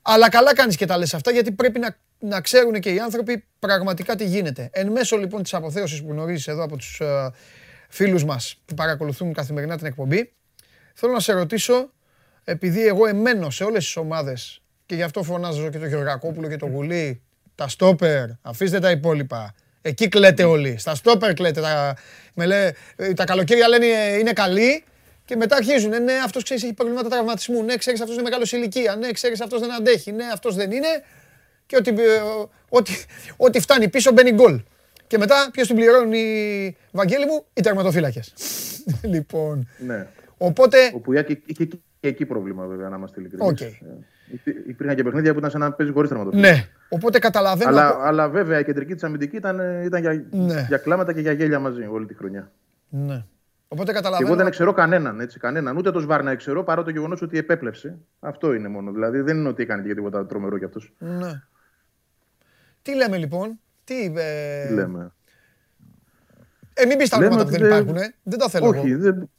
[0.01, 3.45] Αλλά καλά κάνεις και τα λες αυτά γιατί πρέπει να, να ξέρουν και οι άνθρωποι
[3.59, 4.69] πραγματικά τι γίνεται.
[4.71, 7.31] Εν μέσω λοιπόν της αποθέωσης που γνωρίζεις εδώ από τους ε,
[7.89, 10.33] φίλους μας που παρακολουθούν καθημερινά την εκπομπή,
[10.93, 11.91] θέλω να σε ρωτήσω,
[12.43, 16.57] επειδή εγώ εμένω σε όλες τις ομάδες και γι' αυτό φωνάζω και το Γεωργακόπουλο και
[16.57, 17.21] το Γουλή,
[17.55, 19.53] τα στόπερ, αφήστε τα υπόλοιπα.
[19.87, 20.77] Εκεί κλαίτε όλοι.
[20.77, 21.61] Στα στόπερ κλαίτε.
[21.61, 21.95] Τα,
[22.33, 24.83] με λέ, ε, τα καλοκαίρια λένε ε, είναι καλοί
[25.25, 25.93] και μετά αρχίζουν.
[25.93, 27.63] Ε, ναι, αυτός ξέρεις έχει προβλήματα τραυματισμού.
[27.63, 28.95] Ναι, ξέρεις αυτός είναι μεγάλος σε ηλικία.
[28.95, 30.11] Ναι, ξέρεις αυτός δεν αντέχει.
[30.11, 30.87] Ναι, αυτός δεν είναι.
[31.65, 32.21] Και ότι, ε,
[32.69, 32.93] ό,τι,
[33.37, 34.61] ό,τι φτάνει πίσω μπαίνει γκολ.
[35.07, 38.33] Και μετά ποιος την πληρώνει, Βαγγέλη μου, οι τερματοφύλακες.
[39.13, 39.69] λοιπόν.
[39.77, 40.07] Ναι.
[40.37, 40.77] Οπότε.
[40.93, 41.65] Όπου η ΑΕΚ είχε
[41.99, 43.47] και εκεί πρόβλημα, βέβαια, να είμαστε ειλικρινείς.
[43.47, 43.57] Οκ.
[44.67, 46.51] Υπήρχαν και παιχνίδια που ήταν σαν να παίζει χωρίς τερματοφύλακα.
[46.55, 46.67] Ναι.
[46.89, 47.69] Οπότε καταλαβαίνω.
[47.69, 50.65] Αλλά, αλλά βέβαια η κεντρική της αμυντική ήταν, ήταν για, Ναι.
[50.67, 52.51] για κλάματα και για γέλια μαζί όλη τη χρονιά.
[52.89, 53.23] Ναι.
[53.67, 54.29] Οπότε Και καταλαβαίνω.
[54.31, 55.77] εγώ δεν ξέρω κανέναν, έτσι, κανέναν.
[55.77, 57.97] Ούτε το Σβάρνα ξέρω παρά το γεγονός ότι επέπλεψε.
[58.19, 58.91] Αυτό είναι μόνο.
[58.91, 60.93] Δηλαδή δεν είναι ότι έκανε και τίποτα τρομερό κι αυτός.
[60.97, 61.41] Ναι.
[62.81, 65.11] Τι λέμε λοιπόν; Τι, ε, Τι λέμε;
[66.73, 68.03] Ε, μην πεις τα Λέμε ονόματα που ότι δεν δεν- υπάρχουν.
[68.03, 68.13] Ε.
[68.23, 68.99] Δεν τα θέλω Όχι, εγώ.
[69.01, 69.29] δεν,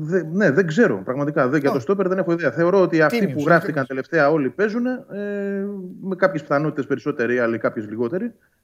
[0.00, 1.00] δεν- ναι, δεν ξέρω.
[1.04, 1.72] Πραγματικά δεν, για Α.
[1.72, 2.50] το στόπερ δεν έχω ιδέα.
[2.50, 4.08] Θεωρώ ότι αυτοί Τίμιος, που γράφτηκαν ειλικρινής.
[4.08, 4.96] τελευταία όλοι παίζουν ε,
[6.02, 7.88] με κάποιες πιθανότητες περισσότεροι, άλλοι κάποιες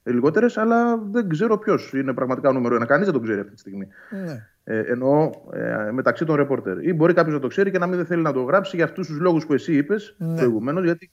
[0.05, 2.85] λιγότερες, αλλά δεν ξέρω ποιος είναι πραγματικά ο νούμερο ένα.
[2.87, 3.89] Κανείς δεν το ξέρει αυτή τη στιγμή.
[4.25, 4.47] Ναι.
[4.65, 6.87] Ε, εννοώ ε, μεταξύ των ρεπόρτερ.
[6.87, 8.85] Ή μπορεί κάποιος να το ξέρει και να μην δεν θέλει να το γράψει για
[8.85, 10.35] αυτούς τους λόγους που εσύ είπες Ναι.
[10.37, 10.85] προηγουμένως.
[10.85, 11.11] Γιατί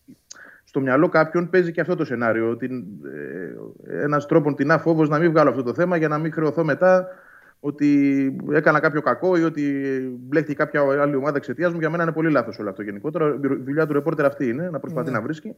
[0.63, 2.49] στο μυαλό κάποιον παίζει και αυτό το σενάριο.
[2.49, 2.85] Ότι
[3.89, 6.63] ε, ένας τρόπο την φόβος να μην βγάλω αυτό το θέμα για να μην χρεωθώ
[6.63, 7.07] μετά
[7.65, 9.63] ότι έκανα κάποιο κακό ή ότι
[10.19, 11.79] μπλέχτηκε κάποια άλλη ομάδα εξαιτίας μου.
[11.79, 13.27] Για μένα είναι πολύ λάθος όλο αυτό γενικότερα.
[13.27, 15.15] Η δουλειά του ρεπόρτερ αυτή είναι να προσπαθεί Ναι.
[15.15, 15.55] να βρίσκει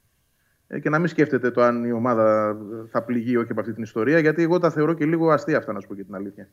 [0.67, 2.57] ε, και να μην σκέφτεται το αν η ομάδα
[2.91, 4.19] θα πληγεί ή όχι από αυτή την ιστορία.
[4.19, 6.47] Γιατί εγώ τα θεωρώ και λίγο αστεία αυτά, να σου πω και την αλήθεια.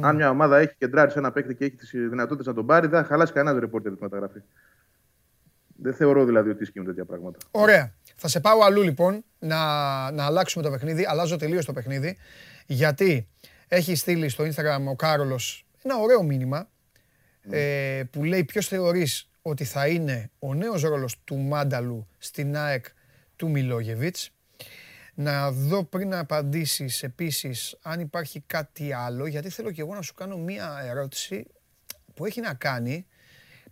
[0.00, 2.86] Αν μια ομάδα έχει κεντράρει σε ένα παίκτη και έχει τις δυνατότητες να τον πάρει,
[2.86, 4.38] δεν θα χαλάσει κανένα ρεπόρτερ τη μεταγραφή.
[5.76, 7.38] Δεν θεωρώ δηλαδή ότι ισχύουν τέτοια πράγματα.
[7.50, 7.92] Ωραία.
[8.16, 9.56] Θα σε πάω αλλού λοιπόν να,
[10.10, 11.06] να αλλάξουμε το παιχνίδι.
[11.08, 12.16] Αλλάζω τελείως το παιχνίδι.
[12.66, 13.28] Γιατί
[13.68, 16.68] έχει στείλει στο Instagram ο Κάρολος ένα ωραίο μήνυμα
[17.50, 22.84] ε, που λέει ποιος θεωρείς ότι θα είναι ο νέος ρόλος του Μάνταλου στην ΑΕΚ
[23.36, 24.30] του Μιλόγεβιτς.
[25.14, 30.02] Να δω πριν να απαντήσεις επίσης αν υπάρχει κάτι άλλο, γιατί θέλω και εγώ να
[30.02, 31.46] σου κάνω μία ερώτηση
[32.14, 33.06] που έχει να κάνει.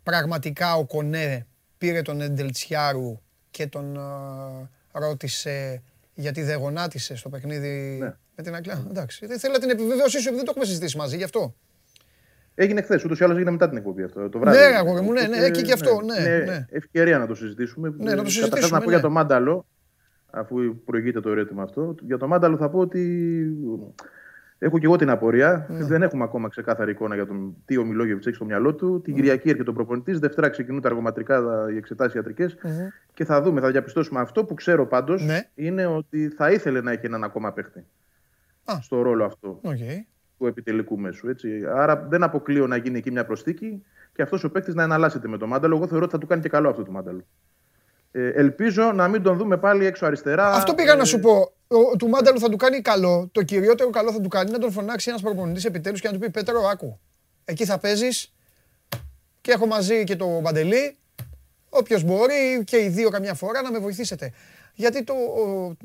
[0.03, 1.47] Πραγματικά ο Κονέ
[1.79, 3.21] πήρε τον Εντελτσιάρου
[3.51, 5.83] και τον ε, ρώτησε
[6.15, 8.15] γιατί δεν γονάτισε στο παιχνίδι Ναι.
[8.37, 8.87] Με την Αγγλία.
[8.91, 11.55] Εντάξει, δεν θέλω να την επιβεβαίωσή σου επειδή δεν το έχουμε συζητήσει μαζί γι' αυτό.
[12.55, 14.29] Έγινε χθες, ούτως ή άλλως έγινε μετά την εκπομπή αυτό.
[14.29, 14.59] Το βράδυ.
[14.59, 16.67] Ναι, αγόρι μου, ναι, ναι, Οπότε, και γι' αυτό, ναι, είναι ναι.
[16.71, 17.89] ευκαιρία να το συζητήσουμε.
[17.99, 18.91] Ναι, να το Ε, συζητήσουμε, Καταρχάς να πω ναι.
[18.93, 19.67] για το Μάνταλο,
[20.31, 21.95] αφού προηγείται το ερώτημα αυτό.
[22.03, 23.47] Για το Μάνταλο θα πω ότι
[24.59, 25.67] έχω και εγώ την απορία.
[25.71, 25.85] Ναι.
[25.85, 28.93] Δεν έχουμε ακόμα ξεκάθαρη εικόνα για τον τι ο Μιλόγεβιτ έχει στο μυαλό του.
[28.93, 29.01] Ναι.
[29.01, 30.19] Την Κυριακή έρχεται ο προπονητής.
[30.19, 32.57] Δευτέρα ξεκινούν τα αργοματρικά, τα- οι εξετάσεις ιατρικές
[33.15, 34.21] Και θα δούμε, θα διαπιστώσουμε.
[34.21, 35.49] Αυτό που ξέρω πάντως Ναι.
[35.55, 37.85] είναι ότι θα ήθελε να έχει έναν ακόμα παίχτη.
[38.65, 38.79] Α.
[38.83, 39.77] Στο ρόλο αυτό Οκ.
[40.39, 41.29] του επιτελικού μέσου.
[41.29, 41.49] Έτσι.
[41.75, 43.83] Άρα δεν αποκλείω να γίνει εκεί μια προσθήκη
[44.15, 45.77] και αυτός ο παίκτης να εναλλάσσεται με τον Μάνταλο.
[45.77, 47.25] Εγώ θεωρώ ότι θα του κάνει και καλό αυτό το Μάνταλο.
[48.13, 50.51] Ε, ελπίζω να μην τον δούμε πάλι έξω αριστερά.
[50.53, 51.53] Αυτό πήγα να Ε, σου πω.
[51.69, 53.29] Ο, του Μάνταλου θα του κάνει καλό.
[53.33, 56.21] Το κυριότερο καλό θα του κάνει να τον φωνάξει ένας προπονητής επιτέλους και να του
[56.21, 56.99] πει Πέτρο, άκου.
[57.45, 58.35] Εκεί θα παίζεις
[59.41, 60.97] και έχω μαζί και το Μπαντελή.
[61.69, 64.33] Όποιος μπορεί και οι δύο καμιά φορά να με βοηθήσετε.
[64.75, 65.13] Γιατί το.
[65.13, 65.77] ο-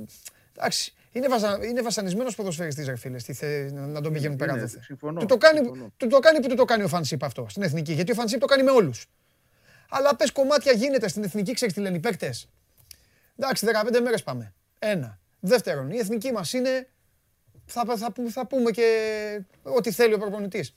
[0.58, 3.18] εντάξει, είναι, βασα, είναι βασανισμένος ποδοσφαιριστής, ρε φίλε.
[3.18, 4.82] τι θε- να τον πηγαίνουν πέρα Είναι, δόθε.
[4.84, 5.92] συμφωνώ, Του το, κάνει, συμφωνώ.
[5.98, 7.94] του το κάνει που του το κάνει ο Φανσίπ αυτό στην εθνική.
[7.94, 9.06] Γιατί ο Φανσίπ το κάνει με όλους.
[9.90, 12.50] Αλλά πες κομμάτια γίνεται στην εθνική, ξέρεις τι λένε οι παίκτες.
[13.38, 14.54] Εντάξει, 15 μέρες πάμε.
[14.80, 15.20] Ένα.
[15.40, 16.88] Δεύτερον, η εθνική μας είναι.
[17.66, 18.88] Θα, θα, που- θα πούμε και
[19.64, 20.76] ό,τι θέλει ο προπονητής.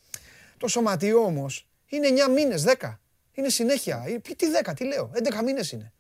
[0.59, 2.99] Το σωματιό όμως είναι 9 μήνες, 10.
[3.35, 4.05] Είναι συνέχεια.
[4.07, 5.11] Ε, Τι 10, τι λέω.
[5.14, 5.93] 11 μήνες είναι.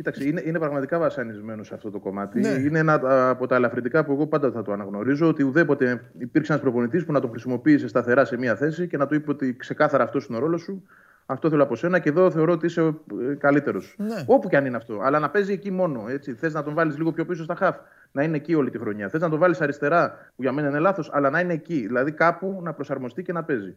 [0.00, 2.40] Κοίταξε, είναι, είναι πραγματικά βασανισμένος σε αυτό το κομμάτι.
[2.40, 2.48] Ναι.
[2.48, 5.28] Είναι ένα από τα ελαφρυντικά που εγώ πάντα θα το αναγνωρίζω.
[5.28, 9.06] Ότι ουδέποτε υπήρξε ένας προπονητής που να τον χρησιμοποίησε σταθερά σε μία θέση και να
[9.06, 10.82] του είπε ότι ξεκάθαρα αυτός είναι ο ρόλος σου.
[11.26, 12.94] Αυτό θέλω από σένα και εδώ θεωρώ ότι είσαι
[13.38, 13.94] καλύτερος.
[13.98, 14.24] Ναι.
[14.26, 15.00] Όπου και αν είναι αυτό.
[15.02, 16.04] Αλλά να παίζει εκεί μόνο.
[16.36, 17.76] Θες να τον βάλεις λίγο πιο πίσω στα χαφ.
[18.12, 19.08] Να είναι εκεί όλη τη χρονιά.
[19.08, 21.86] Θες να τον βάλεις αριστερά, που για μένα είναι λάθος, αλλά να είναι εκεί.
[21.86, 23.76] Δηλαδή κάπου να προσαρμοστεί και να παίζει.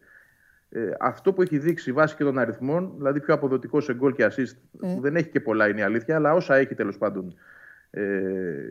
[0.76, 4.26] Ε, αυτό που έχει δείξει βάσει και των αριθμών, δηλαδή πιο αποδοτικός σε γκολ και
[4.26, 7.36] assist, που δεν έχει και πολλά είναι η αλήθεια, αλλά όσα έχει τέλος πάντων,
[7.90, 8.02] ε,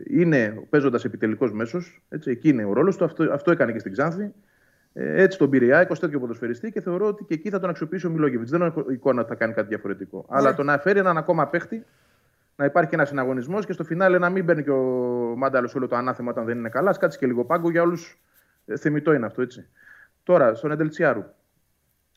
[0.07, 2.01] είναι παίζοντας επιτελικός μέσος.
[2.25, 3.03] Εκεί είναι ο ρόλος του.
[3.03, 4.33] Αυτό, αυτό έκανε και στην Ξάνθη.
[4.93, 7.59] Ε, έτσι τον πήρε η ΑΕΚ ως τέτοιο ποδοσφαιριστή και θεωρώ ότι και εκεί θα
[7.59, 8.51] τον αξιοποιήσει ο Μιλόγεβιτς.
[8.51, 10.25] Δεν έχω εικόνα ότι θα κάνει κάτι διαφορετικό.
[10.29, 11.85] Αλλά το να φέρει έναν ακόμα παίχτη,
[12.55, 14.81] να υπάρχει ένας συναγωνισμός και στο φινάλε να μην παίρνει και ο
[15.37, 16.89] Μάνταλος όλο το ανάθεμα όταν δεν είναι καλά.
[16.89, 18.19] Α κάτσει και λίγο πάγκο για όλους.
[18.65, 19.67] Ε, θεμητό είναι αυτό έτσι.
[20.23, 21.23] Τώρα, στον Εντελτσιάρου.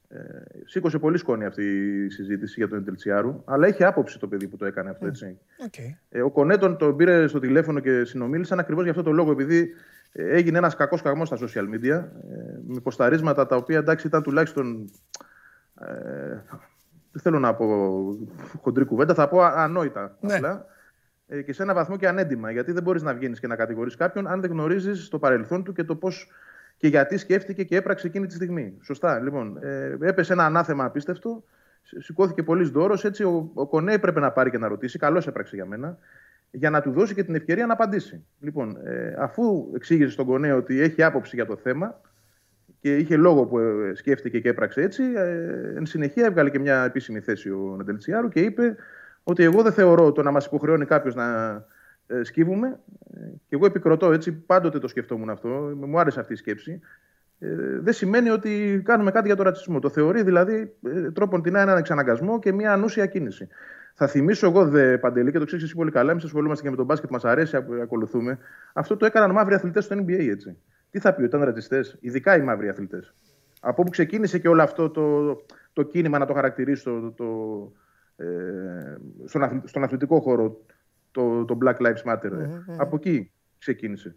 [0.09, 0.19] Ε,
[0.65, 1.65] σήκωσε πολύ σκόνη αυτή
[2.05, 5.07] η συζήτηση για τον Εντελτσιάρου, αλλά έχει άποψη το παιδί που το έκανε αυτό.
[5.07, 5.39] Έτσι.
[5.71, 5.97] Okay.
[6.09, 9.75] Ε, ο Κονέτον τον πήρε στο τηλέφωνο και συνομίλησαν ακριβώς για αυτό το λόγο, επειδή
[10.13, 12.05] ε, έγινε ένας κακός καγμό στα social media ε,
[12.67, 14.91] με ποσταρίσματα τα οποία εντάξει ήταν τουλάχιστον.
[15.81, 16.41] Ε,
[17.13, 17.67] δεν θέλω να πω
[18.61, 20.35] χοντρή κουβέντα, θα πω ανόητα Ναι.
[20.35, 20.67] απλά.
[21.29, 22.51] Ε, και σε ένα βαθμό και ανέντιμα.
[22.51, 25.73] Γιατί δεν μπορείς να βγαίνεις και να κατηγορείς κάποιον αν δεν γνωρίζεις το παρελθόν του
[25.73, 26.31] και το πώς
[26.77, 28.79] και γιατί σκέφτηκε και έπραξε εκείνη τη στιγμή.
[28.83, 29.21] Σωστά.
[29.21, 31.45] Λοιπόν, ε, έπεσε ένα ανάθεμα απίστευτο.
[31.83, 33.05] Σηκώθηκε πολύ δώρος.
[33.05, 34.99] Έτσι, ο, ο Κονέ έπρεπε να πάρει και να ρωτήσει.
[34.99, 35.99] Καλώς έπραξε για μένα.
[36.51, 38.25] Για να του δώσει και την ευκαιρία να απαντήσει.
[38.41, 42.01] Λοιπόν, ε, αφού εξήγησε στον Κονέ ότι έχει άποψη για το θέμα
[42.81, 46.85] και είχε λόγο που ε, σκέφτηκε και έπραξε έτσι, ε, εν συνεχεία έβγαλε και μια
[46.85, 48.77] επίσημη θέση ο Νεντελτσιάρου και είπε
[49.23, 51.25] ότι εγώ δεν θεωρώ το να μας υποχρεώνει κάποιος να
[52.07, 52.81] ε, σκύβουμε.
[53.15, 56.81] Ε, και εγώ επικροτώ έτσι, πάντοτε το σκεφτόμουν αυτό, μου άρεσε αυτή η σκέψη.
[57.39, 57.49] Ε,
[57.81, 59.79] δεν σημαίνει ότι κάνουμε κάτι για τον ρατσισμό.
[59.79, 63.49] Το θεωρεί δηλαδή ε, τρόπον την έναν εξαναγκασμό και μια ανούσια κίνηση.
[63.95, 66.77] Θα θυμίσω εγώ, δε Παντελή, και το ξέρεις εσύ πολύ καλά, εμείς ασχολούμαστε και με
[66.77, 68.39] τον μπάσκετ, μας αρέσει, ακολουθούμε.
[68.73, 70.57] Αυτό το έκαναν μαύροι αθλητές στο NBA, έτσι.
[70.91, 73.15] Τι θα πει, ότι ήταν ρατσιστές, ειδικά οι μαύροι αθλητές.
[73.61, 75.37] Από όπου ξεκίνησε και όλο αυτό το,
[75.73, 80.61] το κίνημα, να το χαρακτηρίσω, το, το, ε, στον, αθλη, στον αθλητικό χώρο,
[81.17, 82.33] το, το Black Lives Matter.
[82.33, 82.75] Mm-hmm.
[82.77, 84.17] Από εκεί ξεκίνησε.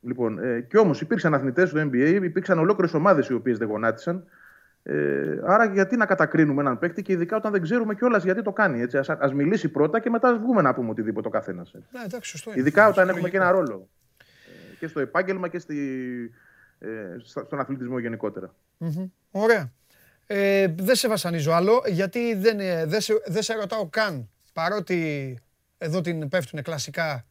[0.00, 4.24] Λοιπόν, ε, και όμως υπήρξαν αθλητές στο NBA, υπήρξαν ολόκληρες ομάδες οι οποίες δεν γονάτισαν.
[4.82, 8.52] Ε, άρα, γιατί να κατακρίνουμε έναν παίκτη και ειδικά όταν δεν ξέρουμε κιόλας γιατί το
[8.52, 8.80] κάνει.
[8.80, 8.98] Έτσι.
[8.98, 11.72] Ας, ας μιλήσει πρώτα και μετά βγούμε να πούμε οτιδήποτε ο καθένας.
[11.74, 12.60] Ναι, εντάξει, σωστό είναι.
[12.60, 13.88] Ειδικά όταν έχουμε και ένα ρόλο.
[14.18, 15.76] Ε, και στο επάγγελμα και στη,
[16.78, 18.54] ε, στον αθλητισμό γενικότερα.
[18.80, 19.10] Mm-hmm.
[19.30, 19.72] Ωραία.
[20.26, 25.38] Ε, δεν σε βασανίζω άλλο, γιατί δεν, δεν, σε, δεν σε ρωτάω καν, παρότι
[25.78, 27.26] εδώ την πέφτουν κλασικά,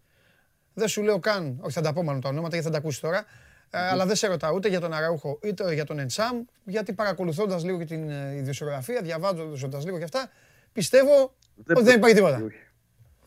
[0.74, 3.00] δεν σου λέω καν, όχι θα τα πω μάλλον τα ονόματα γιατί θα τα ακούσεις
[3.00, 3.78] τώρα, mm-hmm.
[3.92, 7.78] αλλά δεν σε ρωτάω ούτε για τον Αραούχο είτε για τον Εντσάμ, γιατί παρακολουθώντας λίγο
[7.78, 10.30] και την ιδιοσιογραφία, διαβάζοντας λίγο και αυτά,
[10.74, 12.42] πιστεύω δεν ότι δεν υπάρχει τίποτα.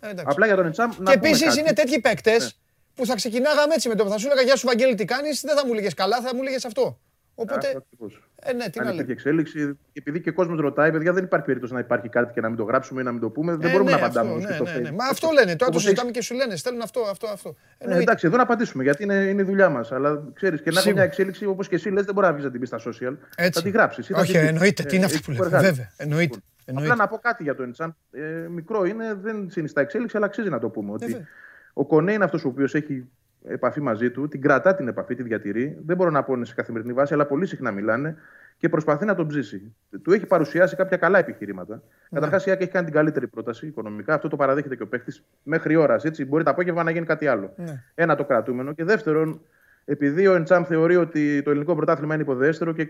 [0.01, 0.91] Ε, Απλά για τον Εντσάμ.
[0.91, 2.51] Και επίσης είναι τέτοιοι παίκτες ναι.
[2.95, 5.41] που θα ξεκινάγαμε έτσι με το που θα σου έλεγα Γεια σου, Βαγγέλη, τι κάνεις,
[5.41, 7.01] δεν θα μου έλεγες καλά, θα μου έλεγες αυτό.
[7.39, 7.67] Οπότε.
[7.67, 8.23] Αυτό ακριβώς.
[8.43, 9.13] Ε, ναι, τι Αν να υπήρχε λέμε.
[9.13, 12.49] εξέλιξη, επειδή και ο κόσμος ρωτάει, παιδιά, δεν υπάρχει περίπτωση να υπάρχει κάτι και να
[12.49, 13.57] μην το γράψουμε ή να μην το πούμε.
[13.57, 14.89] Δεν Ε, μπορούμε ναι, να απαντάμε αυτό, όμως και ναι, στο ναι, ναι.
[14.91, 14.99] Facebook.
[14.99, 15.45] Μα αυτό λένε.
[15.47, 16.57] Τώρα το Όπως συζητάμε έχεις- και σου λένε.
[16.57, 17.49] Στέλνουν αυτό, αυτό, αυτό.
[17.49, 18.03] Ε, Εννοείται.
[18.03, 19.93] εντάξει, εδώ να απαντήσουμε γιατί είναι, είναι η δουλειά μας.
[19.93, 21.01] Αλλά ξέρεις, και να έχω Σίγουρα.
[21.03, 23.15] μια εξέλιξη όπως και εσύ λες, δεν μπορεί να βγεις να την πεις στα social.
[23.37, 23.53] Έτσι.
[23.53, 24.11] Θα τη γράψεις.
[24.11, 24.83] Όχι, εννοείται.
[24.83, 25.59] Τι είναι αυτό που λέμε.
[25.59, 25.91] Βέβαια.
[25.97, 26.39] Εννοείται.
[26.69, 26.95] Απλά εννοείται.
[27.03, 27.97] να πω κάτι για το Εντσάν.
[28.11, 30.93] Ε, μικρό είναι, δεν συνιστά εξέλιξη, αλλά αξίζει να το πούμε.
[30.93, 31.27] Ότι βέβαια.
[31.73, 33.09] ο Κονέ είναι αυτός ο οποίος έχει
[33.49, 35.79] επαφή μαζί του, την κρατά την επαφή, τη διατηρεί.
[35.87, 38.17] Δεν μπορώ να πω είναι σε καθημερινή βάση, αλλά πολύ συχνά μιλάνε
[38.59, 39.75] και προσπαθεί να τον ψήσει.
[40.03, 41.75] Του έχει παρουσιάσει κάποια καλά επιχειρήματα.
[41.75, 41.81] Ναι.
[42.13, 44.15] Καταρχάς, η ΑΕΚ έχει κάνει την καλύτερη πρόταση οικονομικά.
[44.15, 46.05] Αυτό το παραδέχεται και ο παίχτη μέχρι ώρας.
[46.27, 47.53] Μπορεί το απόγευμα να γίνει κάτι άλλο.
[47.57, 47.83] Ναι.
[47.95, 48.73] Ένα το κρατούμενο.
[48.73, 49.41] Και δεύτερον,
[49.85, 52.89] επειδή ο Εντσάμ θεωρεί ότι το ελληνικό πρωτάθλημα είναι υποδέστερο και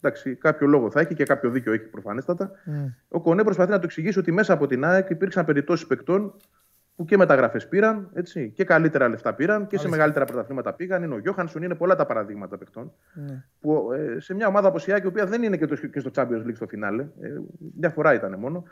[0.00, 2.94] εντάξει, κάποιο λόγο θα έχει και κάποιο δίκιο έχει προφανέστατα, Ναι.
[3.08, 6.34] ο Κονέ προσπαθεί να το εξηγήσει ότι μέσα από την ΑΕΚ υπήρξαν περιπτώσεις παικτών
[6.96, 11.02] που και μεταγραφές πήραν έτσι, και καλύτερα λεφτά πήραν και σε μεγαλύτερα πρωταθλήματα πήγαν.
[11.02, 12.92] Είναι ο Γιώχανσον, είναι πολλά τα παραδείγματα παικτών.
[13.14, 13.44] Ναι.
[13.60, 16.00] Που ε, σε μια ομάδα όπως η ΑΕΚ, η οποία δεν είναι και, το, και
[16.00, 17.28] στο Champions League στο φινάλε, ε,
[17.78, 18.64] μια φορά ήταν μόνο,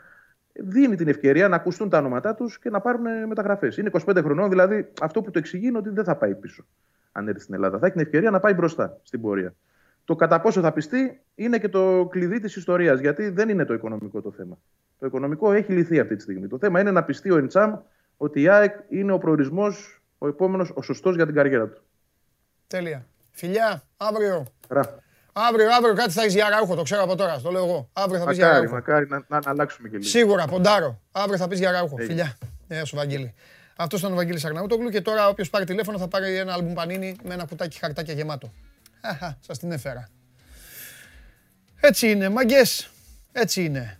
[0.53, 3.77] δίνει την ευκαιρία να ακουστούν τα ονόματά τους και να πάρουν μεταγραφές.
[3.77, 6.65] Είναι 25 χρονών, δηλαδή αυτό που το εξηγεί είναι ότι δεν θα πάει πίσω
[7.11, 7.79] αν έρθει στην Ελλάδα.
[7.79, 9.55] Θα έχει την ευκαιρία να πάει μπροστά στην πορεία.
[10.05, 13.73] Το κατά πόσο θα πιστεί είναι και το κλειδί της ιστορίας, γιατί δεν είναι το
[13.73, 14.57] οικονομικό το θέμα.
[14.99, 16.47] Το οικονομικό έχει λυθεί αυτή τη στιγμή.
[16.47, 17.73] Το θέμα είναι να πιστεί ο Εντσάμ
[18.17, 21.81] ότι η ΑΕΚ είναι ο προορισμός, ο επόμενος, ο σωστός για την καριέρα του.
[22.67, 23.05] Τέλεια.
[23.31, 24.45] Φιλιά, αύριο.
[24.67, 25.03] Ρα.
[25.33, 27.39] Αύριο, αύριο κάτι θα έχεις για ραούχο, το ξέρω από τώρα.
[27.41, 27.89] Το λέω εγώ.
[27.93, 28.75] Αύριο θα πεις για Μακάρι, ραούχο.
[28.79, 30.09] μακάρι να, να, να αλλάξουμε και λίγο.
[30.09, 31.01] Σίγουρα, ποντάρω.
[31.11, 31.95] Αύριο θα πεις για ραούχο.
[31.99, 32.13] Έγινε.
[32.13, 32.37] Φιλιά.
[32.67, 33.33] Γεια σου, Βαγγέλη.
[33.77, 37.15] Αυτός ήταν ο Βαγγέλης Αγναούτογλου και τώρα όποιος πάρει τηλέφωνο θα πάρει ένα άλμπουμ πανίνι
[37.23, 38.53] με ένα κουτάκι χαρτάκια γεμάτο.
[39.01, 40.09] Αχα, σας την έφερα.
[41.79, 42.89] Έτσι είναι, μαγκές.
[43.31, 43.99] Έτσι είναι.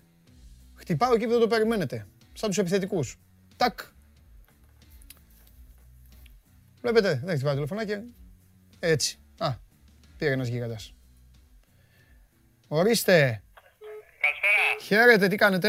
[0.75, 2.07] Χτυπάω εκεί που δεν το περιμένετε.
[2.33, 3.19] Σαν τους επιθετικούς.
[3.55, 3.79] Τάκ.
[6.85, 7.93] Βλέπετε, δεν χτυπάει τηλεφωνάκι.
[8.79, 9.19] Έτσι.
[9.37, 9.49] Α,
[10.17, 10.93] πήρε ένας γίγαντας.
[12.67, 13.43] Ορίστε.
[14.19, 14.81] Καλησπέρα.
[14.81, 15.67] Χαίρετε, τι κάνετε;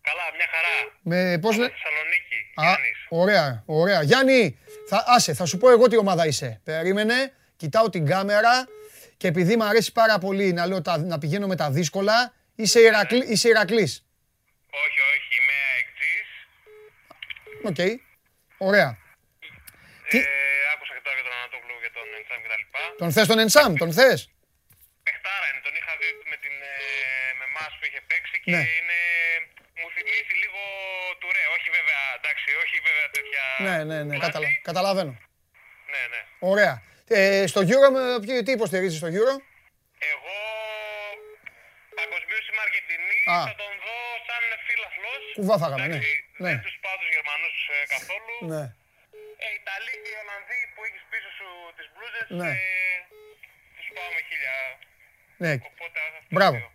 [0.00, 0.92] Καλά, μια χαρά.
[1.02, 1.68] Με πώς λέ...
[1.68, 2.34] Θεσσαλονίκη.
[2.54, 3.06] Α, Γιάννης.
[3.08, 4.02] ωραία, ωραία.
[4.02, 4.58] Γιάννη,
[4.88, 6.60] θα, άσε, θα σου πω εγώ τι ομάδα είσαι.
[6.64, 8.68] Περίμενε, κοιτάω την κάμερα
[9.16, 12.80] και επειδή μου αρέσει πάρα πολύ να, λέω τα, να πηγαίνω με τα δύσκολα, είσαι,
[12.80, 14.04] Ηρακλή, είσαι Ηρακλής.
[14.70, 16.28] Όχι, όχι, είμαι αεκτζής.
[17.94, 18.00] Οκ,
[18.58, 18.98] ωραία.
[20.14, 22.82] Τι- Ε, άκουσα και τώρα για τον Ανατόπουλο και τον Εντσάμ και τα λοιπά.
[23.02, 24.20] Τον θες τον Ενσάμ, τον θες;
[25.06, 26.76] Πεχτάρα είναι, τον είχα δει με, την, ε,
[27.38, 28.62] με εμάς που είχε παίξει και Ναι.
[28.76, 28.98] είναι,
[29.80, 30.60] μου θυμίζει λίγο
[31.20, 31.42] του ρε.
[31.56, 34.24] Όχι βέβαια, εντάξει, όχι βέβαια τέτοια Ναι, ναι, ναι, κλάση.
[34.26, 35.12] καταλα, καταλαβαίνω.
[35.92, 36.20] Ναι, ναι.
[36.52, 36.74] Ωραία.
[37.18, 39.34] Ε, στο Euro, με- ποιο- τι υποστηρίζεις στο Euro;
[40.12, 40.36] Εγώ
[41.98, 43.38] παγκοσμίως είμαι Αργεντινή, Α.
[43.48, 43.96] θα τον δω
[44.28, 45.22] σαν φίλαθλος.
[45.38, 45.94] Κουβά φάγαμε, ναι.
[45.98, 46.52] Εντάξει, Ναι.
[46.54, 48.34] Δεν τους πάω τους Γερμανούς ε, καθόλου.
[48.52, 48.64] Ναι.
[49.44, 52.50] Ε, Ιταλοί και οι Ολλανδοί που έχεις πίσω σου τις μπλούζες, Ναι.
[52.50, 52.96] ε,
[53.76, 54.54] τους πάω με χίλια.
[55.44, 55.52] ναι.
[55.70, 56.56] Οπότε αυτό Μπράβο.
[56.56, 56.68] δύο.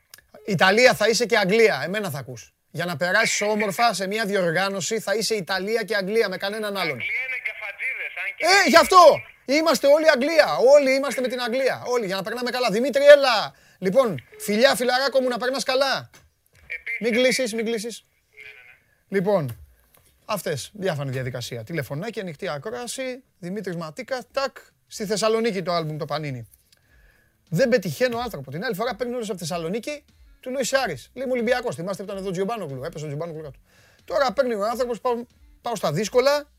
[0.55, 2.41] Ιταλία θα είσαι και Αγγλία, εμένα θα ακούς.
[2.77, 6.97] Για να περάσεις όμορφα σε μια διοργάνωση θα είσαι Ιταλία και Αγγλία με κανέναν άλλον.
[6.99, 8.45] Αγγλία είναι καφατζίδες, αν και...
[8.45, 9.03] Ε, γι' αυτό!
[9.45, 10.47] Είμαστε όλοι Αγγλία.
[10.75, 11.83] Όλοι είμαστε με την Αγγλία.
[11.85, 12.69] Όλοι για να περνάμε καλά.
[12.71, 13.55] Δημήτρη, έλα!
[13.79, 16.09] Λοιπόν, φιλιά, φιλαράκο μου, να περνάς καλά.
[16.67, 18.05] Επίσης, Μην κλείσεις, μην κλείσεις.
[19.09, 19.68] Λοιπόν,
[20.29, 21.63] αυτές, διάφανη διαδικασία.
[21.63, 24.57] Τηλεφωνάκι, ανοιχτή ακρόαση, Δημήτρης Ματίκα, τάκ,
[24.87, 26.47] στη Θεσσαλονίκη το άλμπουμ το Πανίνι.
[27.49, 28.51] Δεν πετυχαίνω άνθρωπο.
[28.51, 30.05] Την άλλη φορά παίρνει όλος από τη Θεσσαλονίκη,
[30.39, 31.09] του λέει Σάρης.
[31.13, 33.59] Λέει μου Ολυμπιακός, θυμάστε που ήταν εδώ Τζιομπάνογλου, έπεσε ο Τζιομπάνογλου κάτω.
[34.05, 35.25] Τώρα παίρνει ο άνθρωπος, πάω,
[35.61, 36.49] πάω στα δύσκολα,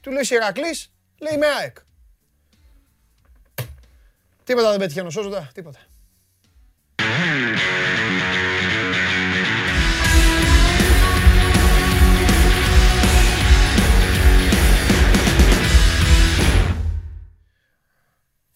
[0.00, 1.76] του λέει Ηρακλής, λέει με ΑΕΚ.
[4.44, 5.78] Τίποτα δεν πετυχαίνω, σώζοντα, τίποτα.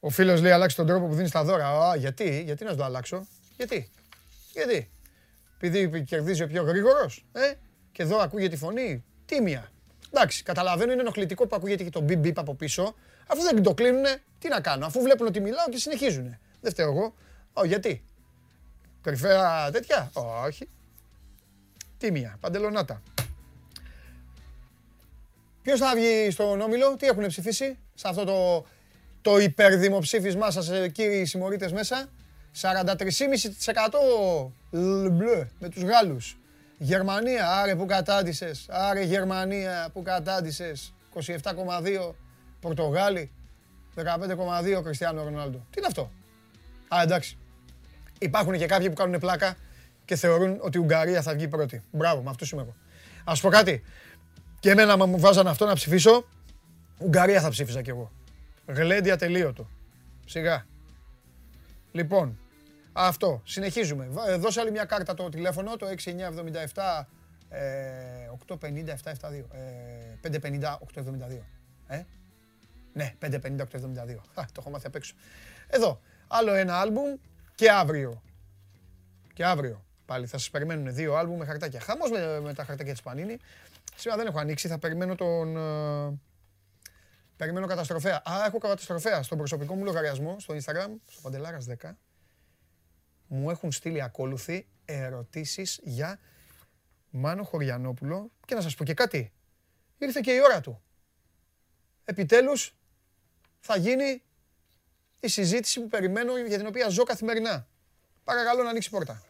[0.06, 1.68] Ο φίλος λέει αλλάξει τον τρόπο που δίνεις τα δώρα.
[1.68, 3.26] Α, γιατί, γιατί να σου το αλλάξω;
[3.56, 3.90] Γιατί,
[4.52, 4.90] γιατί;
[5.60, 7.52] Επειδή κερδίζει ο πιο γρήγορος, ε,
[7.92, 9.72] και εδώ ακούγεται η φωνή, τίμια.
[10.10, 12.94] Εντάξει, καταλαβαίνω είναι ενοχλητικό που ακούγεται και το μπιπ μπιπ από πίσω.
[13.26, 14.86] Αφού δεν το κλείνουνε, τι να κάνω.
[14.86, 16.40] Αφού βλέπουν ότι μιλάω και συνεχίζουνε.
[16.60, 17.14] Δεν φταίω εγώ.
[17.52, 18.04] Ω, γιατί;
[19.02, 20.10] Κορυφαία τέτοια;
[20.46, 20.68] Όχι.
[21.98, 23.02] Τίμια, παντελονάτα.
[25.62, 28.66] Ποιος θα βγει στον Όμιλο, τι έχουν ψηφίσει σε αυτό το,
[29.24, 32.08] το υπερδημοψήφισμά σας ε, κύριοι συμμορίτες μέσα.
[32.60, 32.70] 43,5%
[35.10, 36.38] μπλε με τους Γάλλους.
[36.78, 40.94] Γερμανία, άρε που κατάντησες, άρε Γερμανία που κατάντησες.
[41.14, 42.14] 27,2
[42.60, 43.30] Πορτογάλοι,
[43.94, 45.58] 15,2 Κριστιανό Ρονάλντο.
[45.70, 46.10] Τι είναι αυτό;
[46.88, 47.38] Α, εντάξει.
[48.18, 49.56] Υπάρχουν και κάποιοι που κάνουν πλάκα
[50.04, 51.82] και θεωρούν ότι η Ουγγαρία θα βγει πρώτη.
[51.90, 52.74] Μπράβο, με αυτούς είμαι εγώ.
[53.24, 53.82] Ας πω κάτι.
[54.60, 56.26] Και εμένα, άμα μου βάζανε αυτό να ψηφίσω,
[56.98, 58.12] Ουγγαρία θα ψήφιζα κι εγώ.
[58.66, 59.68] Γλέντια τελείωτο.
[60.26, 60.66] Σιγά.
[61.92, 62.38] Λοιπόν,
[62.92, 63.42] αυτό.
[63.44, 64.06] Συνεχίζουμε.
[64.10, 65.86] Βα- ε, Δώσε άλλη μια κάρτα το τηλέφωνο, το
[66.74, 67.06] 6977
[67.48, 69.44] ε, 850 772.
[69.52, 71.40] Ε, 550 872.
[71.86, 72.02] Ε;
[72.92, 73.26] Ναι, 550
[73.60, 74.16] 872.
[74.34, 75.14] Α, το έχω μάθει απ' έξω.
[75.66, 76.00] Εδώ.
[76.28, 77.14] Άλλο ένα άλμπουμ
[77.54, 78.22] και αύριο.
[79.32, 79.84] Και αύριο.
[80.06, 81.80] Πάλι θα σας περιμένουν δύο άλμπουμ με χαρτάκια.
[81.80, 83.36] Χαμός με, με τα χαρτάκια της Πανίνη.
[83.96, 85.56] Σήμερα δεν έχω ανοίξει, θα περιμένω τον...
[87.44, 88.22] ε, περιμένω καταστροφέα.
[88.30, 91.90] Α, έχω καταστροφέα στον προσωπικό μου λογαριασμό, στο Instagram, στο Παντελάρας 10.
[93.26, 96.18] Μου έχουν στείλει ακόλουθοι ερωτήσεις για
[97.10, 99.32] Μάνο Χωριανόπουλο και να σας πω και κάτι.
[99.98, 100.82] Ήρθε και η ώρα του.
[102.04, 102.76] Επιτέλους
[103.60, 104.22] θα γίνει
[105.20, 107.66] η συζήτηση που περιμένω για την οποία ζω καθημερινά.
[108.24, 109.22] Παρακαλώ να ανοίξει η πόρτα.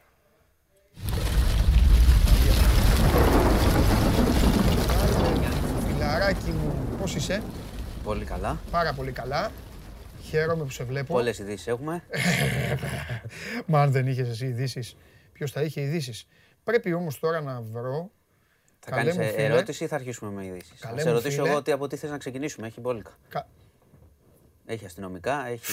[5.86, 7.42] Φιλαράκι μου, πώς είσαι;
[8.05, 8.61] Πολύ καλά.
[8.70, 9.50] Πάρα πολύ καλά.
[10.22, 11.12] Χαίρομαι που σε βλέπω.
[11.14, 12.02] Πολλές ειδήσεις έχουμε.
[13.66, 14.96] Μα αν δεν είχες εσύ ειδήσεις,
[15.32, 16.26] ποιος θα είχε ειδήσεις;
[16.64, 18.11] Πρέπει όμως τώρα να βρω.
[18.78, 19.44] Θα Καλέ κάνεις μου φίλε.
[19.46, 21.48] ερώτηση ή θα αρχίσουμε με ειδήσεις; Καλέ Θα σε μου ρωτήσω φίλε.
[21.50, 22.66] εγώ τι, από τι θες να ξεκινήσουμε.
[22.66, 23.11] Έχει μπόλικα.
[23.28, 23.46] Κα...
[24.66, 25.72] Έχει αστυνομικά, έχει.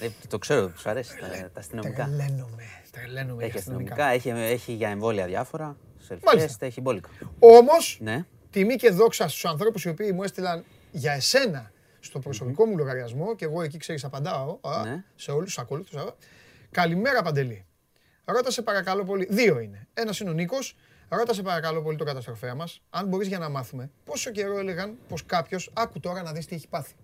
[0.00, 2.04] Ε, το ξέρω, του αρέσει τα, τα αστυνομικά.
[2.04, 2.62] Τρελαίνομαι.
[2.90, 4.04] Τρελαίνομαι για Έχει αστυνομικά.
[4.04, 5.76] αστυνομικά, έχει, έχει για εμβόλια διάφορα.
[6.24, 6.48] Μάλιστα.
[6.58, 7.08] Self-test, έχει μπόλικα.
[7.38, 8.24] Όμως, Ναι.
[8.50, 10.64] τιμή και δόξα στους ανθρώπους οι οποίοι μου έστειλαν
[10.96, 15.04] για εσένα στο προσωπικό μου λογαριασμό και εγώ εκεί ξέρεις απαντάω α, Ναι.
[15.16, 15.94] σε όλους τους ακόλουθους.
[15.96, 16.14] α.
[16.70, 17.66] Καλημέρα Παντελή.
[18.24, 19.86] Ρώτασε παρακαλώ πολύ, δύο είναι.
[19.94, 20.76] Ένας είναι ο Νίκος.
[21.08, 25.26] Ρώτασε παρακαλώ πολύ τον καταστροφέα μας, αν μπορείς για να μάθουμε πόσο καιρό έλεγαν πως
[25.26, 26.94] κάποιος, άκου τώρα να δεις τι έχει πάθει.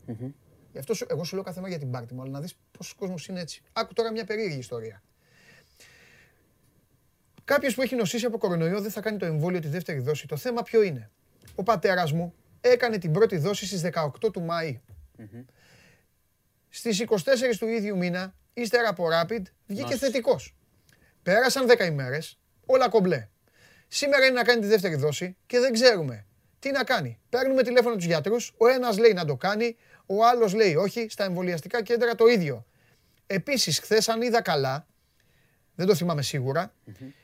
[0.72, 2.54] Γι' αυτό σου, εγώ σου λέω κάθε μέρα για την πάρτι μου, αλλά να δεις
[2.78, 3.62] πόσος κόσμος είναι έτσι.
[3.72, 5.02] Άκου τώρα μια περίεργη ιστορία.
[7.44, 10.26] Κάποιος που έχει νοσήσει από κορονοϊό δεν θα κάνει το εμβόλιο τη δεύτερη δόση.
[10.26, 11.10] Το θέμα ποιο είναι;
[11.54, 14.78] Ο πατέρας μου έκανε την πρώτη δόση στις 18 του Μαΐ.
[16.68, 19.98] Στις 24 του ίδιου μήνα, ύστερα από Rapid, βγήκε Νόσησε.
[19.98, 20.54] θετικός.
[21.22, 23.28] Πέρασαν 10 ημέρες, όλα κομπλέ.
[23.88, 26.26] Σήμερα είναι να κάνει τη δεύτερη δόση και δεν ξέρουμε
[26.58, 27.18] τι να κάνει.
[27.28, 31.24] Παίρνουμε τηλέφωνο τους γιατρούς, ο ένας λέει να το κάνει, ο άλλος λέει όχι, στα
[31.24, 32.66] εμβολιαστικά κέντρα το ίδιο.
[33.26, 34.86] Επίσης, χθες αν είδα καλά,
[35.74, 36.74] δεν το θυμάμαι σίγουρα,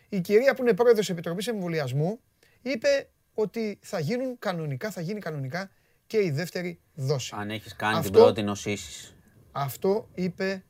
[0.08, 2.20] η κυρία που είναι πρόεδρος της Επιτροπής Εμβολιασμού
[2.62, 3.08] είπε
[3.38, 5.70] ότι θα γίνουν κανονικά, θα γίνει κανονικά
[6.06, 7.34] και η δεύτερη δόση.
[7.36, 9.14] Αν έχεις κάνει την Αυτό- πρώτη νοσήσεις.
[9.52, 10.64] Αυτό είπε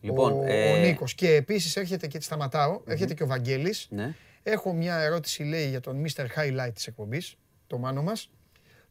[0.00, 1.14] Λοιπόν, ο, ε, ο Νίκος.
[1.14, 3.86] Και επίσης έρχεται και σταματάω, έρχεται και ο Βαγγέλης.
[3.90, 4.14] Ναι.
[4.42, 6.26] Έχω μια ερώτηση, λέει, για τον Mr.
[6.36, 7.36] Highlight της εκπομπής,
[7.66, 8.30] το μάνο μας.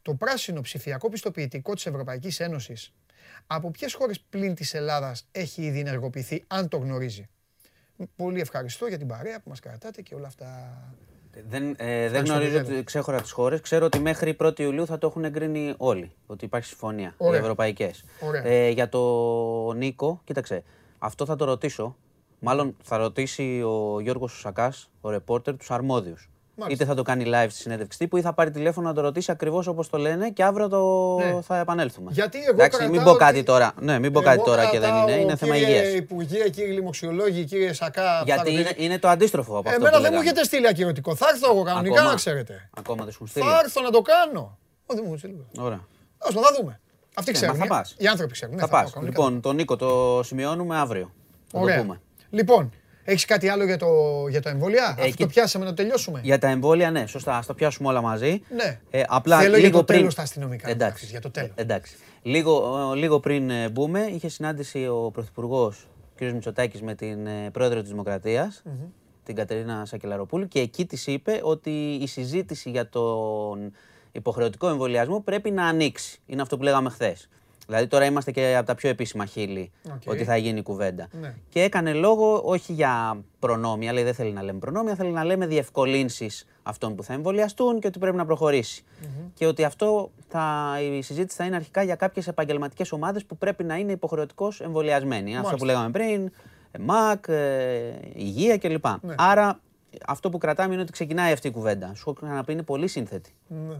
[0.02, 2.92] Το πράσινο ψηφιακό πιστοποιητικό της Ευρωπαϊκής Ένωσης
[3.46, 7.28] από ποιες χώρες πλην της Ελλάδας έχει ήδη ενεργοποιηθεί, αν το γνωρίζει;
[8.16, 10.48] Πολύ ευχαριστώ για την παρέα που μας κρατάτε και όλα αυτά.
[11.48, 12.74] Δεν, ε, δεν Ευχαριστώ, γνωρίζω Πιτέλο.
[12.76, 13.60] ότι- ξέχωρα τις χώρες.
[13.60, 16.12] Ξέρω ότι μέχρι 1η Ιουλίου θα το έχουν εγκρίνει όλοι.
[16.26, 17.14] Ότι υπάρχει συμφωνία.
[17.16, 17.38] Ωραία.
[17.38, 18.04] Οι ευρωπαϊκές.
[18.20, 18.44] Ωραία.
[18.46, 20.62] Ε, για το Νίκο, κοίταξε.
[20.98, 21.96] Αυτό θα το ρωτήσω.
[22.38, 26.29] Μάλλον θα ρωτήσει ο Γιώργος Σουσακά, ο ρεπόρτερ, τους αρμόδιους.
[26.60, 26.84] Μάλιστα.
[26.84, 29.30] Είτε θα το κάνει live στη συνέντευξη τύπου ή θα πάρει τηλέφωνο να το ρωτήσει
[29.30, 31.40] ακριβώς όπως το λένε και αύριο το Ναι.
[31.42, 32.10] θα επανέλθουμε.
[32.12, 33.72] Γιατί εγώ Εντάξει, μην κρατάω πω κάτι ότι- τώρα.
[33.80, 35.20] Ναι, μην πω κάτι Εγώ τώρα και δεν κρατάω, είναι.
[35.20, 35.94] Είναι θέμα κύριε υγείας.
[35.94, 38.22] Υπουργέ, κύριε Λοιμοξιολόγοι, κύριε Σακά.
[38.24, 40.30] Γιατί θα είναι, ρωτήσω- είναι το αντίστροφο από αυτό Εμένα που δεν μου λέγαμε.
[40.30, 41.14] έχετε στείλει ακυρωτικό.
[41.14, 42.68] Θα έρθω εγώ κανονικά Ακόμα; να ξέρετε.
[42.78, 43.44] Ακόμα δεν σου έχουν στείλει.
[43.44, 44.58] Θα έρθω να το κάνω.
[44.86, 45.46] Όχι, δεν μου στείλει.
[45.58, 45.80] Ωραία.
[46.18, 46.80] Ας το, θα δούμε.
[47.14, 47.56] Αυτοί Ναι, ξέρουν.
[47.58, 47.78] μα θα ε.
[47.78, 47.94] πας.
[47.98, 48.54] Οι άνθρωποι ξέρουν.
[48.54, 48.92] ναι, θα πάω πας.
[48.92, 49.18] κανονικά.
[49.22, 51.12] Λοιπόν, τον Νίκο το σημειώνουμε αύριο.
[51.46, 51.80] Θα το Ωραία.
[51.80, 52.00] πούμε.
[52.30, 52.72] Λοιπόν,
[53.04, 53.86] έχεις κάτι άλλο για, το,
[54.28, 56.20] για τα εμβόλια; Αυτό Εκεί- το πιάσαμε να το τελειώσουμε.
[56.22, 57.36] Για τα εμβόλια, ναι, σωστά.
[57.36, 58.42] Α τα πιάσουμε όλα μαζί.
[58.54, 58.80] Ναι.
[58.90, 59.98] Ε, απλά Θέλω για λίγο το πριν...
[59.98, 60.92] τέλος τα αστυνομικά να Εντάξει.
[60.92, 61.50] πάθεις, για το τέλος.
[61.54, 61.96] Ε, εντάξει.
[62.22, 66.22] Λίγο, ε, λίγο πριν ε, μπούμε, είχε συνάντηση ο Πρωθυπουργός κ.
[66.22, 68.62] Μητσοτάκης με την ε, πρόεδρο της δημοκρατιας
[69.24, 71.70] την Κατερίνα Σακελαροπούλου, και εκεί της είπε ότι
[72.02, 73.72] η συζήτηση για τον
[74.12, 76.20] υποχρεωτικό εμβολιασμό πρέπει να ανοίξει.
[76.26, 77.28] Είναι αυτό που λέγαμε χθες.
[77.70, 80.02] Δηλαδή τώρα είμαστε και από τα πιο επίσημα χείλη Οκ.
[80.06, 81.08] ότι θα γίνει η κουβέντα.
[81.20, 81.34] Ναι.
[81.48, 85.46] Και έκανε λόγο όχι για προνόμια, λέει δεν θέλει να λέμε προνόμια, θέλει να λέμε
[85.46, 88.84] διευκολύνσεις αυτών που θα εμβολιαστούν και ότι πρέπει να προχωρήσει.
[89.34, 93.64] Και ότι αυτό θα, η συζήτηση θα είναι αρχικά για κάποιες επαγγελματικές ομάδες που πρέπει
[93.64, 95.30] να είναι υποχρεωτικώς εμβολιασμένοι.
[95.30, 95.56] Αυτό Μάλιστα.
[95.56, 96.30] που λέγαμε πριν,
[96.70, 98.86] ε, ΜΑΚ, ε, υγεία κλπ.
[98.86, 99.14] Ναι.
[99.18, 99.60] Άρα
[100.06, 101.92] αυτό που κρατάμε είναι ότι ξεκινάει αυτή η κουβέντα.
[101.94, 103.76] Σου έχω ξαναπεί είναι πολύ σύνθετη Ναι.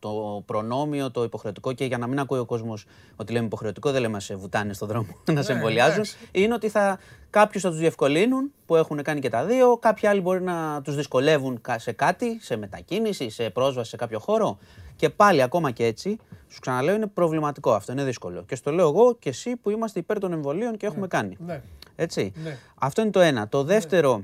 [0.00, 2.86] Το προνόμιο, το υποχρεωτικό και για να μην ακούει ο κόσμος
[3.16, 5.92] ότι λέμε υποχρεωτικό, δεν λέμε να σε βουτάνε στον δρόμο να σε Ναι, εμβολιάζουν.
[5.94, 6.16] εντάξει.
[6.32, 6.98] Είναι ότι θα,
[7.30, 10.96] κάποιους θα τους διευκολύνουν που έχουν κάνει και τα δύο, κάποιοι άλλοι μπορεί να τους
[10.96, 14.58] δυσκολεύουν κα- σε κάτι, σε μετακίνηση, σε πρόσβαση σε κάποιο χώρο.
[14.96, 16.16] Και πάλι ακόμα και έτσι,
[16.48, 18.42] σου ξαναλέω, είναι προβληματικό αυτό, είναι δύσκολο.
[18.44, 21.36] Και στο λέω εγώ και εσύ που είμαστε υπέρ των εμβολίων και έχουμε κάνει.
[21.46, 21.62] Ναι.
[21.96, 22.32] Έτσι.
[22.44, 22.56] Ναι.
[22.74, 23.48] Αυτό είναι το ένα.
[23.48, 24.22] Το δεύτερο,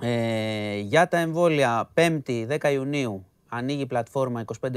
[0.00, 4.68] ε, για τα εμβόλια, 5η 10 Ιουνίου, ανοίγει η πλατφόρμα 25-29,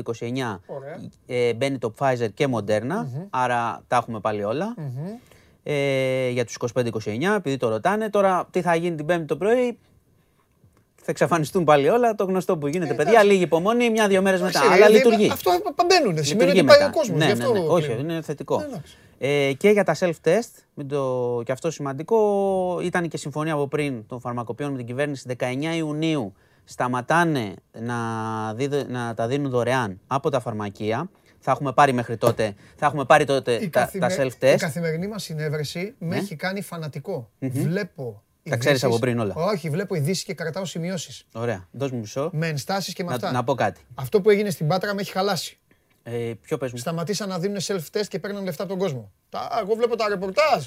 [0.65, 0.99] Ωραία.
[1.26, 4.76] ε, μπαίνει το Pfizer και Moderna, άρα τα έχουμε πάλι όλα.
[5.63, 8.09] ε, για τους 25-29, επειδή το ρωτάνε.
[8.09, 9.78] Τώρα τι θα γίνει την Πέμπτη το πρωί,
[10.95, 12.15] θα εξαφανιστούν πάλι όλα.
[12.15, 13.24] Το γνωστό που γίνεται, παιδιά.
[13.24, 14.59] Λίγη υπομονή, μια-δύο μέρες μετά.
[14.59, 15.32] Εντάξει, Αλλά δηλαδή, λειτουργεί.
[15.32, 15.51] Αυτό
[15.88, 16.24] μπαίνουν.
[16.24, 16.97] Σημαίνει Λειτουργεί ότι πάει ο μετά.
[16.97, 17.17] κόσμος.
[17.17, 17.59] Ναι, ναι, ναι.
[17.67, 18.61] Όχι, είναι θετικό.
[18.67, 18.97] εντάξει.
[19.19, 21.41] Ε, και για τα self-test, μην το...
[21.45, 25.43] και αυτό σημαντικό, ήταν και συμφωνία από πριν των φαρμακοποιών με την κυβέρνηση 19
[25.76, 26.34] Ιουνίου
[26.64, 27.97] σταματάνε να,
[28.53, 31.09] δίδε- να τα δίνουν δωρεάν από τα φαρμακεία.
[31.45, 34.07] Θα έχουμε πάρει μέχρι τότε, θα έχουμε πάρει τότε Η, τα, καθημε...
[34.07, 34.55] τα η self-test.
[34.59, 36.16] καθημερινή μας συνέβρεση με Ναι.
[36.18, 37.30] έχει κάνει φανατικό.
[37.39, 38.24] Βλέπω.
[38.43, 39.34] Τα ξέρεις ειδήσεις- από πριν όλα.
[39.36, 41.26] Όχι, βλέπω ειδήσεις και κρατάω σημειώσεις.
[41.34, 42.30] Ωραία, δώσ' μου μισό.
[42.34, 43.28] Με ενστάσεις και με αυτά.
[43.28, 43.82] Να, να πω κάτι.
[43.95, 45.57] Αυτό που έγινε στην Πάτρα με έχει χαλάσει.
[46.03, 46.78] Ε, ποιο πες μου.
[46.78, 49.11] Σταματήσαν να δίνουν self-test και παίρνουν λεφτά από τον κόσμο.
[49.30, 50.66] Τα, εγώ βλέπω τα ρεπορτάζ.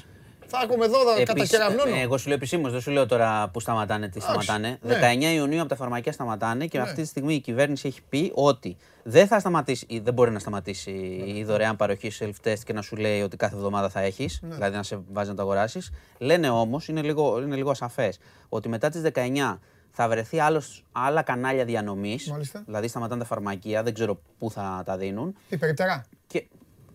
[0.48, 1.96] Θα έρχομαι εδώ, θα Επίσης, κατακεραυνώνω.
[1.96, 4.78] ε, εγώ σου λέω επισήμως, δεν σου λέω τώρα που σταματάνε, τι Εντάξει, σταματάνε.
[4.82, 4.94] ναι.
[5.30, 6.84] 19 Ιουνίου από τα φαρμακεία σταματάνε και Ναι.
[6.84, 10.38] αυτή τη στιγμή η κυβέρνηση έχει πει ότι δεν θα σταματήσει, ή δεν μπορεί να
[10.38, 10.90] σταματήσει
[11.36, 14.54] η δωρεάν παροχή self-test και να σου λέει ότι κάθε εβδομάδα θα έχεις, Ναι.
[14.54, 15.92] δηλαδή να σε βάζει να το αγοράσεις.
[16.18, 18.18] Λένε όμως, είναι λίγο, είναι λίγο ασαφές,
[18.48, 22.30] ότι μετά τις 19 θα βρεθεί άλλος, άλλα κανάλια διανομής.
[22.30, 22.62] Μάλιστα.
[22.66, 25.36] Δηλαδή σταματάνε τα φαρμακεία, δεν ξέρω πού θα τα δίνουν.
[25.48, 26.04] Τι περιπτερά.
[26.26, 26.46] Και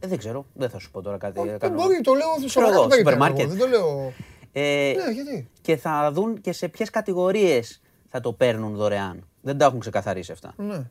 [0.03, 1.39] ε, δεν ξέρω, δεν θα σου πω τώρα κάτι.
[1.39, 3.15] Όχι, Δεν κάνω- μπορεί, το λέω Ξέρω σοβαρά εγώ, το περιπτερά.
[3.15, 3.57] σούπερ εγώ, μάρκετ.
[3.57, 4.13] Δεν το λέω.
[4.51, 9.27] Ε, Ναι, γιατί; και θα δουν και σε ποιες κατηγορίες θα το παίρνουν δωρεάν.
[9.41, 10.53] Δεν τα έχουν ξεκαθαρίσει αυτά.
[10.57, 10.81] Ναι.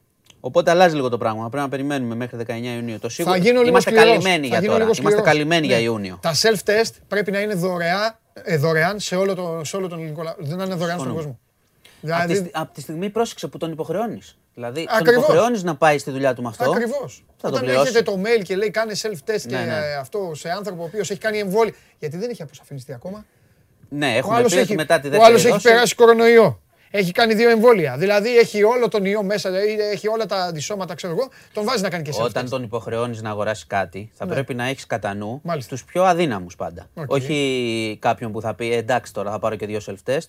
[0.40, 1.48] Οπότε αλλάζει λίγο το πράγμα.
[1.48, 2.98] Πρέπει να περιμένουμε μέχρι 19 Ιουνίου.
[2.98, 4.08] Το σίγουρο Θα γίνω λίγο είμαστε σκληρός.
[4.10, 4.84] καλυμμένοι Θα για γίνω τώρα.
[4.84, 5.24] λίγο Είμαστε σκληρός.
[5.24, 5.82] καλυμμένοι για Ναι.
[5.82, 6.18] Ιούνιο.
[6.22, 10.22] Τα self-test πρέπει να είναι δωρεά, ε, δωρεάν σε όλο, το, σε όλο τον ελληνικό
[10.22, 10.34] λαό.
[10.38, 11.14] Δεν να είναι δωρεάν στον Συμφωνούμε.
[11.14, 11.38] κόσμο.
[11.82, 14.38] Από τη, Δηλαδή, στι- απ' τη στιγμή πρόσεξε που τον υποχρεώνεις.
[14.54, 15.22] Δηλαδή τον Ακριβώς.
[15.24, 16.70] υποχρεώνεις να πάει στη δουλειά του με αυτό.
[16.70, 17.24] Ακριβώς.
[17.36, 17.94] Θα το Όταν πληρώσεις.
[17.94, 19.74] έχετε το mail και λέει κάνε self-test και Ναι, ναι.
[19.76, 21.74] ε, αυτό σε άνθρωπο ο οποίος έχει κάνει εμβόλιο.
[21.98, 23.24] Γιατί δεν έχει αποσαφινιστεί ακόμα.
[23.88, 25.94] Ναι, Ο έχουμε άλλος πει ότι έχει, μετά τη ο δεύτερη άλλος έχει δόση- περάσει
[25.94, 26.60] κορονοϊό.
[26.92, 27.96] Έχει κάνει δύο εμβόλια.
[27.98, 31.28] Δηλαδή έχει όλο τον ιό μέσα, δηλαδή έχει όλα τα αντισώματα, ξέρω εγώ.
[31.52, 32.24] Τον βάζεις να κάνει και self-test.
[32.24, 34.32] Όταν τον υποχρεώνεις να αγοράσεις κάτι, θα Ναι.
[34.32, 35.70] πρέπει να έχεις κατά νου Μάλιστα.
[35.74, 36.86] τους πιο αδύναμους πάντα.
[36.94, 37.10] Οκ.
[37.10, 40.28] Όχι κάποιον που θα πει «Ε, εντάξει τώρα θα πάρω και δύο self-test.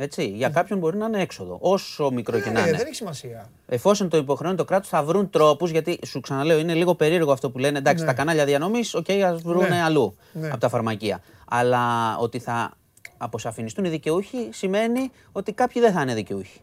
[0.00, 2.76] Έτσι, για κάποιον μπορεί να είναι έξοδο, όσο μικρό και να Ε, είναι.
[2.76, 3.50] δεν έχει σημασία.
[3.66, 5.70] Εφόσον το υποχρεώνει το κράτος, θα βρουν τρόπους.
[5.70, 7.78] Γιατί σου ξαναλέω, είναι λίγο περίεργο αυτό που λένε.
[7.78, 9.82] Εντάξει, τα κανάλια διανομής, οκ, ας βρουν Ναι.
[9.82, 10.48] αλλού Ναι.
[10.48, 11.22] από τα φαρμακεία.
[11.48, 12.72] Αλλά ότι θα
[13.16, 16.60] αποσαφινιστούν οι δικαιούχοι σημαίνει ότι κάποιοι δεν θα είναι δικαιούχοι.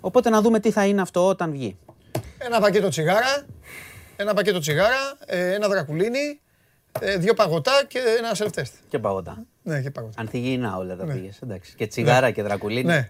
[0.00, 1.76] Οπότε να δούμε τι θα είναι αυτό όταν βγει.
[2.38, 3.46] Ένα πακέτο τσιγάρα,
[4.16, 6.40] ένα πακέτο τσιγάρα, ε, ένα δρακουλίνι,
[7.00, 8.72] ε, δύο παγωτά και ένα self-test.
[8.88, 9.44] Και παγωτά.
[9.66, 10.20] Ναι, και παγωτά.
[10.20, 11.38] Ανθυγιεινά όλα τα πήγες.
[11.42, 11.72] Εντάξει.
[11.76, 12.82] Και τσιγάρα και δρακουλίνη.
[12.84, 13.08] Ναι.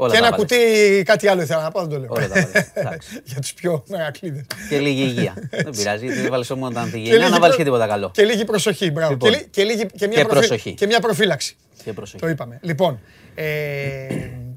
[0.00, 0.56] Όλα και τα ένα βάλες.
[0.56, 2.08] κουτί κάτι άλλο ήθελα να πω, δεν το λέω.
[2.10, 2.70] Όλα τα βάλες.
[2.74, 3.20] Εντάξει.
[3.30, 4.44] Για τους πιο μεγακλείδες.
[4.68, 5.34] Και λίγη υγεία.
[5.50, 7.86] δεν πειράζει, γιατί δεν βάλει μόνο τα Και ανθυγιεινά, λίγη να βάλεις προ- και τίποτα
[7.86, 8.10] καλό.
[8.10, 9.12] Και λίγη προσοχή, μπράβο.
[9.12, 9.30] Λοιπόν.
[9.30, 10.74] Και, λί- και, λίγη- και, μια Και προφυ- προσοχή.
[10.74, 11.56] και μια προφύλαξη.
[11.84, 12.22] Και προσοχή.
[12.22, 12.58] Το είπαμε.
[12.62, 13.00] Λοιπόν,
[13.34, 13.44] ε,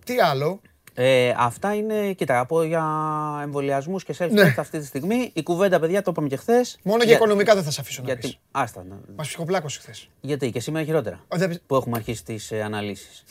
[0.05, 0.61] τι άλλο;
[0.93, 2.85] Ε, αυτά είναι, κοίτα, από για
[3.43, 4.55] εμβολιασμούς και self-test Ναι.
[4.57, 5.31] αυτή τη στιγμή.
[5.33, 6.77] Η κουβέντα, παιδιά, το είπαμε και χθες.
[6.83, 8.37] Μόνο για οικονομικά δεν θα σε αφήσω να Γιατί, πεις.
[8.51, 10.09] άστα, να- Μας ψυχοπλάκωσε χθες.
[10.21, 11.15] γιατί και σήμερα χειρότερα.
[11.15, 13.23] Α, δεν- Που έχουμε αρχίσει τις ε, αναλύσεις.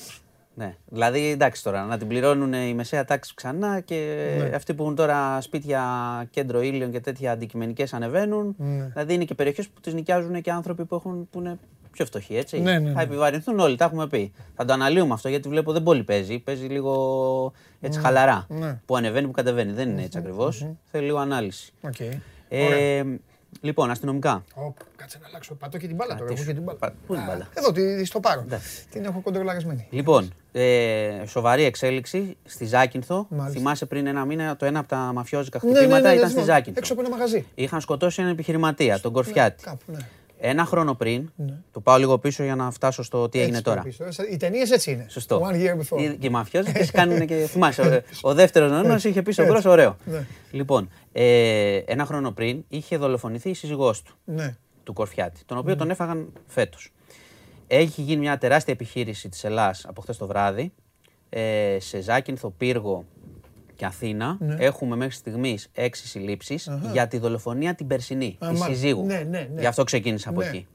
[0.55, 0.75] Ναι.
[0.87, 4.57] Δηλαδή, εντάξει τώρα, να την πληρώνουν η μεσαία τάξη ξανά και Ναι.
[4.57, 5.83] αυτοί που έχουν τώρα σπίτια
[6.31, 8.55] κέντρο ήλιων και τέτοια αντικειμενικές ανεβαίνουν.
[8.59, 8.85] Ναι.
[8.93, 11.59] Δηλαδή, είναι και περιοχές που τις νοικιάζουν και άνθρωποι που, έχουν, που είναι
[12.01, 12.61] πιο φτωχοί, έτσι.
[12.61, 13.03] Ναι, ναι, Θα ναι.
[13.03, 14.33] επιβαρυνθούν όλοι, τα έχουμε πει.
[14.57, 16.39] Θα το αναλύουμε αυτό γιατί βλέπω δεν πολύ παίζει.
[16.39, 18.47] Παίζει λίγο έτσι χαλαρά.
[18.49, 18.81] Ναι.
[18.87, 19.73] Που ανεβαίνει, που κατεβαίνει.
[19.73, 20.67] Δεν είναι έτσι ακριβώς.
[20.91, 21.73] Θέλει λίγο ανάλυση.
[21.81, 21.95] Οκ.
[22.49, 23.03] Ε,
[23.61, 24.45] λοιπόν, αστυνομικά.
[24.55, 25.55] Ω, Κάτσε να αλλάξω.
[25.55, 26.27] Πατώ και την μπάλα τώρα.
[26.27, 26.79] τι Έχω σου- και την μπάλα.
[26.79, 28.41] πα- πού είναι η μπάλα; Εδώ, τη, στο πάρω.
[28.41, 28.87] Εντάξει.
[28.91, 29.87] Την έχω κοντρολαρισμένη.
[29.91, 33.27] Λοιπόν, ε, σοβαρή εξέλιξη στη Ζάκυνθο.
[33.31, 33.59] Μάλιστα.
[33.59, 36.31] Θυμάσαι πριν ένα μήνα το ένα από τα μαφιόζικα Ναι, ναι, χτυπήματα ναι, ναι, ήταν
[36.31, 36.53] στη θυμάμαι.
[36.55, 36.79] Ζάκυνθο.
[36.81, 37.47] Έξω από ένα μαγαζί.
[37.55, 39.63] Είχαν σκοτώσει έναν επιχειρηματία, τον Κορφιάτη.
[39.65, 39.99] Κάπου, ναι.
[40.43, 41.31] Ένα χρόνο πριν,
[41.73, 43.83] το πάω λίγο πίσω για να φτάσω στο τι έγινε Έτσι το τώρα.
[43.83, 44.11] πεις τώρα.
[44.31, 45.07] Οι ταινίες έτσι είναι.
[45.09, 45.43] Σωστό.
[45.51, 46.01] One year before.
[46.01, 47.35] Οι- Και οι μαφιόζικε κάνουν και.
[47.35, 47.83] Θυμάσαι,
[48.23, 49.53] ο, ο δεύτερος νόνο είχε πίσω Έτσι.
[49.55, 49.97] μπρος, ωραίο.
[50.05, 50.27] Ναι.
[50.51, 54.15] Λοιπόν, ε, ένα χρόνο πριν είχε δολοφονηθεί η σύζυγός του.
[54.25, 54.57] Ναι.
[54.85, 56.93] του Κορφιάτη, τον οποίο τον έφαγαν φέτος.
[57.67, 60.73] Έχει γίνει μια τεράστια επιχείρηση της Ελλάς από χθες το βράδυ.
[61.29, 63.05] Ε, σε Ζάκυνθο, Πύργο
[63.81, 64.57] και Αθήνα Ναι.
[64.59, 68.67] έχουμε μέχρι στιγμής έξι συλλήψεις για τη δολοφονία την περσινή, Α, τη μάλιστα.
[68.67, 69.05] σύζυγου.
[69.07, 69.61] Ναι, ναι, ναι.
[69.61, 70.47] Γι' αυτό ξεκίνησα από Ναι.
[70.47, 70.67] εκεί.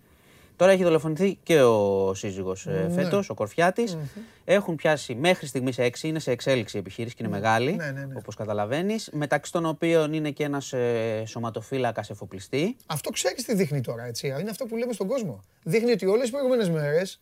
[0.56, 3.98] Τώρα έχει δολοφονηθεί και ο σύζυγος ε, φέτος, ο Κορφιάτης.
[4.46, 8.06] Έχουν πιάσει μέχρι στιγμής έξι, είναι σε εξέλιξη η επιχείρηση και είναι μεγάλη, Ναι, ναι,
[8.06, 8.14] ναι.
[8.16, 9.10] όπως καταλαβαίνεις.
[9.14, 12.76] Μεταξύ των οποίων είναι και ένας ε, σωματοφύλακας εφοπλιστή.
[12.86, 14.28] Αυτό ξέρεις τι δείχνει τώρα, έτσι.
[14.28, 15.44] Είναι αυτό που λέμε στον κόσμο.
[15.64, 17.22] Δείχνει ότι όλες τις προηγούμενες μέρες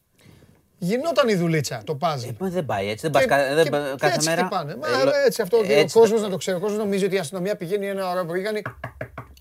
[0.84, 2.28] γινόταν η δουλίτσα, το puzzle.
[2.28, 3.02] Ε, μα δεν πάει έτσι.
[3.02, 4.42] Δεν πας Και- κα- δεν και- πα- και κάθε έτσι μέρα.
[4.42, 4.76] χτυπάνε.
[4.76, 5.58] Μα Ε, λο- έτσι αυτό.
[5.64, 6.58] και έτσι ο το- κόσμο να το ξέρει.
[6.58, 8.62] Ο κόσμος νομίζει ότι η αστυνομία πηγαίνει ένα ώρα που πήγανε.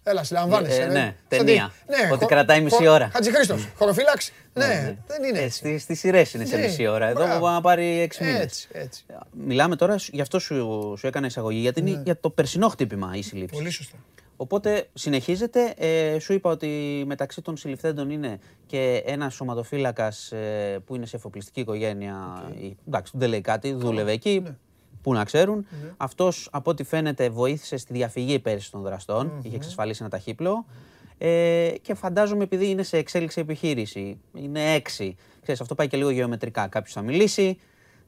[0.05, 0.81] Έλα, συλλαμβάνεσαι.
[0.83, 0.93] Ε, ρε.
[0.93, 1.73] ναι, Σαν ταινία.
[1.87, 3.11] τι- ναι, Ότι χο- κρατάει μισή χο- ώρα.
[3.13, 3.57] Χατζηχρήστο.
[3.79, 4.33] Χωροφύλαξη.
[4.55, 5.59] Ναι, δεν είναι Ε, έτσι.
[5.59, 7.07] Στι στις σειρές είναι σε Ναι, μισή ώρα.
[7.09, 7.39] Εδώ μπράβο.
[7.39, 8.43] μπορεί να πάρει έξι μήνες.
[8.43, 9.05] Έτσι, έτσι.
[9.47, 13.11] Μιλάμε τώρα, σου- γι' αυτό σου, σου έκανα εισαγωγή, γιατί είναι για το περσινό χτύπημα
[13.15, 13.55] η σύλληψη.
[13.55, 13.61] Ναι.
[13.63, 13.97] Πολύ σωστά.
[14.43, 15.75] Οπότε συνεχίζεται.
[15.77, 20.33] Ε, σου είπα ότι μεταξύ των συλληφθέντων είναι και ένας σωματοφύλακας
[20.85, 22.43] που είναι σε εφοπλιστική οικογένεια.
[22.61, 24.41] Η- Εντάξει, δεν λέει κάτι, δούλευε εκεί.
[24.45, 24.57] Ναι.
[25.03, 25.67] Πού να ξέρουν.
[25.97, 30.65] Αυτός από ό,τι φαίνεται βοήθησε στη διαφυγή πέρυσι των δραστων Είχε εξασφαλίσει ένα ταχύπλο.
[31.19, 35.17] Ε, και φαντάζομαι επειδή είναι σε εξέλιξη επιχείρηση, είναι έξι.
[35.43, 36.67] Ξέρεις, αυτό πάει και λίγο γεωμετρικά.
[36.67, 37.59] Κάποιος θα μιλήσει,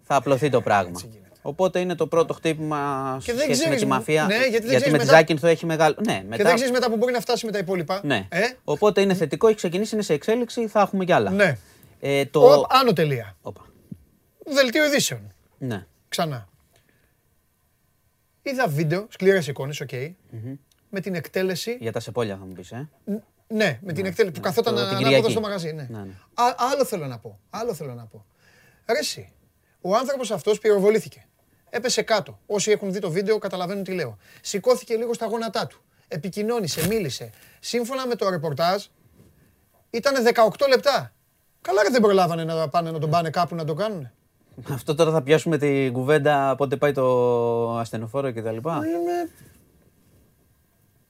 [0.03, 1.01] θα απλωθεί το πράγμα.
[1.47, 4.25] Οπότε είναι το πρώτο χτύπημα σε δεν σχέση με ξέρεις, τη μαφία.
[4.27, 5.97] ναι, γιατί δεν γιατί ξέρεις με τη μετά- Ζάκυνθο έχει μεγάλο.
[6.07, 6.37] Ναι, μετά.
[6.37, 8.01] Και δεν ξέρεις μετά που μπορεί να φτάσει με τα υπόλοιπα.
[8.05, 8.27] Ναι.
[8.31, 11.31] Ε; Οπότε είναι θετικό, έχει ξεκινήσει, είναι σε εξέλιξη, θα έχουμε κι άλλα.
[11.31, 11.59] Ναι.
[12.01, 12.41] Ε, το...
[12.61, 13.37] Ο, άνω τελεία.
[13.43, 13.61] Όπα.
[14.47, 15.33] Δελτίο ειδήσεων.
[15.59, 15.87] Ναι.
[16.09, 16.49] Ξανά.
[18.43, 19.91] Είδα βίντεο, σκληρές εικόνες, οκ.
[20.91, 21.77] Με την εκτέλεση.
[21.81, 22.89] Για τα Σεπόλια θα μου πεις, ε.
[23.49, 25.31] Ναι, με την εκτέλεση που καθόταν Το- την ανάποδα Κυριακή.
[25.31, 25.73] στο μαγαζί.
[25.73, 25.87] Ναι.
[25.91, 26.13] Ναι, ναι.
[26.35, 27.39] Α- άλλο θέλω να πω.
[27.51, 28.25] Άλλο θέλω να πω.
[28.87, 29.33] Ρε εσύ,
[29.81, 31.27] ο άνθρωπος αυτός πυροβολήθηκε.
[31.77, 32.39] Έπεσε κάτω.
[32.47, 34.17] Όσοι έχουν δει το βίντεο καταλαβαίνουν τι λέω.
[34.41, 35.83] Σηκώθηκε λίγο στα γόνατά του.
[36.09, 37.31] Επικοινώνησε, μίλησε.
[37.61, 38.85] Σύμφωνα με το ρεπορτάζ,
[39.91, 41.13] ήταν 18 λεπτά.
[41.61, 44.11] Καλά ρε δεν προλάβανε να πάνε να τον πάνε κάπου να το κάνουν.
[44.71, 48.75] Αυτό τώρα θα πιάσουμε την κουβέντα πότε πάει το ασθενοφόρο και τα λοιπά.
[48.77, 49.31] Είναι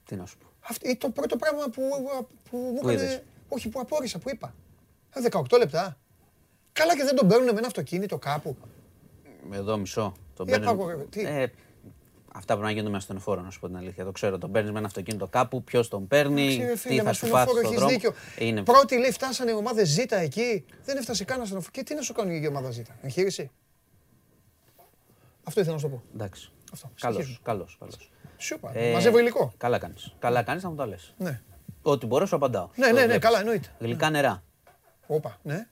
[0.05, 0.45] Τι να σου πω.
[0.69, 1.81] αυτή, το πρώτο πράγμα που,
[2.49, 3.03] που μου Που έκανε...
[3.03, 4.53] είδες; Όχι, που απόρρισα, που είπα.
[5.13, 5.97] Ε, 18 λεπτά.
[6.73, 8.57] Καλά και δεν τον παίρνουν με ένα αυτοκίνητο κάπου.
[9.51, 10.13] Εδώ μισό.
[10.35, 11.47] Τον Τι παίρνεις- απαγορεύεται, τι; Ε,
[12.33, 14.03] αυτά πρέπει να γίνονται με ασθενοφόρο, να σου πω την αλήθεια.
[14.05, 14.37] Το ξέρω.
[14.37, 17.27] Τον παίρνεις με ένα αυτοκίνητο κάπου, ποιος τον παίρνει, Ξέρε, τι φίλε, θα με σου
[17.27, 17.91] πάθεις ασθενοφόρο στον έχεις δρόμο.
[17.91, 18.13] δίκιο.
[18.47, 18.63] Είναι...
[18.63, 20.65] Πρώτη λέει φτάσανε οι ομάδες Ζ εκεί.
[20.83, 21.71] Δεν έφτασε καν ασθενοφόρο.
[21.71, 22.79] Και τι να σου κάνει η ομάδα Ζ.
[23.01, 23.51] Εγχείρηση;
[25.43, 26.03] Αυτό ήθελα να σου το πω.
[26.13, 26.51] Εντάξει.
[26.73, 26.89] Αυτό.
[26.99, 27.39] Καλώ, Συνεχίζουμε.
[27.43, 27.67] καλώ.
[27.79, 28.09] καλώς.
[28.37, 28.71] Σου είπα.
[28.77, 29.53] Ε, Μαζεύω υλικό.
[29.57, 30.15] Καλά κάνεις.
[30.19, 31.13] Καλά κάνεις να μου τα λες.
[31.17, 31.41] Ναι.
[31.81, 32.69] Ό,τι μπορώ, σου απαντάω.
[32.75, 33.23] Ναι, Το ναι, ναι, βλέπεις.
[33.23, 33.67] καλά, εννοείται.
[33.79, 34.43] Γλυκά νερά.
[35.07, 35.67] Όπα, ναι.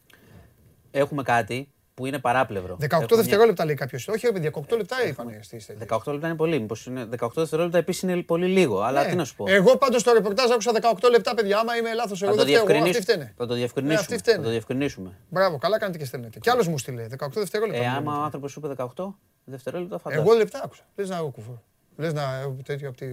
[0.92, 2.76] Έχουμε κάτι που είναι παράπλευρο.
[2.80, 4.08] 18 Έχουμε μια- δευτερόλεπτα λέει κάποιος.
[4.08, 5.86] Όχι, ρε παιδιά, 18 λεπτά είπανε στη στέλνη.
[5.90, 6.60] 18 λεπτά είναι πολύ.
[6.60, 8.82] Μήπως είναι 18 δευτερόλεπτα επίσης είναι πολύ λίγο.
[8.82, 9.10] Αλλά Ναι.
[9.10, 9.46] τι να σου πω.
[9.48, 11.60] Εγώ πάντως στο ρεπορτάζ άκουσα 18 λεπτά, παιδιά.
[11.60, 12.66] Άμα είμαι λάθος, εγώ θα, το δεν φταίω.
[12.70, 13.14] εγώ, Αυτοί διευκρινίσουμε.
[13.14, 13.34] φταίνε.
[13.38, 14.00] θα το Ναι, διευκρινίσουμε.
[14.00, 14.44] αυτοί θα φταίνε.
[14.44, 15.18] το διευκρινίσουμε.
[15.30, 16.40] Μπράβο, καλά κάνετε και στέλνετε.
[16.40, 17.84] Κι άλλος μου στείλε 18 δευτερόλεπτα.
[17.84, 18.24] Ε, μου άμα ο λέτε.
[18.26, 20.28] άνθρωπος σου είπε 18 δευτερόλεπτα, φαντάζομαι.
[20.30, 20.84] Εγώ λεπτά άκουσα.
[20.96, 21.62] Λες να εγώ κουφό.
[21.98, 23.06] Λες να έχω τέτοιο από τη.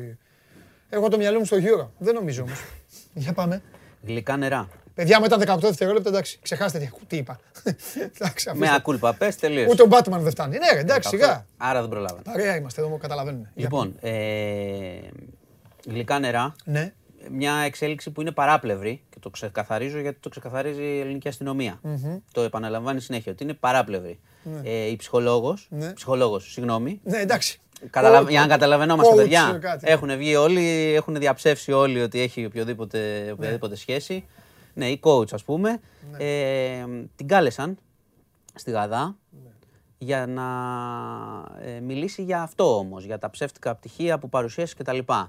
[0.89, 1.93] Έχω το μυαλό μου στο γύρο.
[1.99, 2.61] Δεν νομίζω όμως.
[3.22, 3.62] Για πάμε.
[4.07, 4.68] Γλυκά νερά.
[5.01, 7.40] Παιδιά, μετά 18 δευτερόλεπτα, εντάξει, ξεχάστε τι, τι είπα.
[8.16, 8.74] εντάξει, Με αφήστε.
[8.74, 9.66] ακούλπα, πες τελείω.
[9.70, 10.59] Ούτε ο Batman δεν φτάνει.
[10.59, 11.46] Ναι, ρε, εντάξει, σιγά.
[11.57, 12.20] Άρα δεν προλάβαμε.
[12.24, 13.40] Παρέα είμαστε εδώ, καταλαβαίνουν.
[13.40, 14.11] Για Λοιπόν, ε,
[15.88, 16.55] γλυκά νερά.
[16.64, 16.78] πάμε.
[16.78, 16.92] Ναι,
[17.30, 21.80] Μια εξέλιξη που είναι παράπλευρη και το ξεκαθαρίζω γιατί το ξεκαθαρίζει η ελληνική αστυνομία.
[22.32, 24.18] Το επαναλαμβάνει συνέχεια ότι είναι παράπλευρη.
[24.62, 25.92] Ε, η ψυχολόγος, Ναι.
[25.92, 27.61] ψυχολόγος, συγγνώμη, ναι, εντάξει.
[27.90, 28.22] Καταλα...
[28.22, 29.59] Coach- Για να καταλαβαίνόμαστε, coach, παιδιά.
[29.61, 29.84] κάτι.
[29.90, 34.24] Έχουν βγει όλοι, έχουν διαψεύσει όλοι ότι έχει οποιοδήποτε, οποιαδήποτε σχέση.
[34.74, 35.80] Ναι, η coach, ας πούμε.
[36.10, 36.24] Ναι.
[36.24, 37.78] Ε, την κάλεσαν
[38.54, 39.50] στη Γαδά Ναι.
[39.98, 40.46] για να
[41.66, 44.96] ε, μιλήσει για αυτό όμως, για τα ψεύτικα πτυχία που παρουσίασε κτλ.
[45.08, 45.26] Ναι.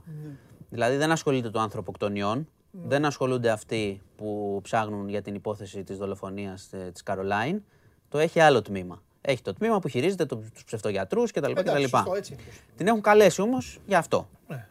[0.70, 6.74] Δηλαδή δεν ασχολείται το ανθρωποκτονιών, δεν ασχολούνται αυτοί που ψάχνουν για την υπόθεση της δολοφονίας
[6.74, 7.62] ε, της Καρολάιν.
[8.10, 9.02] Το έχει άλλο τμήμα.
[9.22, 11.52] Έχει το τμήμα που χειρίζεται το- τους ψευτογιατρούς κτλ.
[11.52, 11.88] Εντάξει, κτλ.
[11.98, 12.42] σωστό, έτσι είναι.
[12.76, 14.28] Την έχουν καλέσει όμως για αυτό.
[14.48, 14.68] Ναι.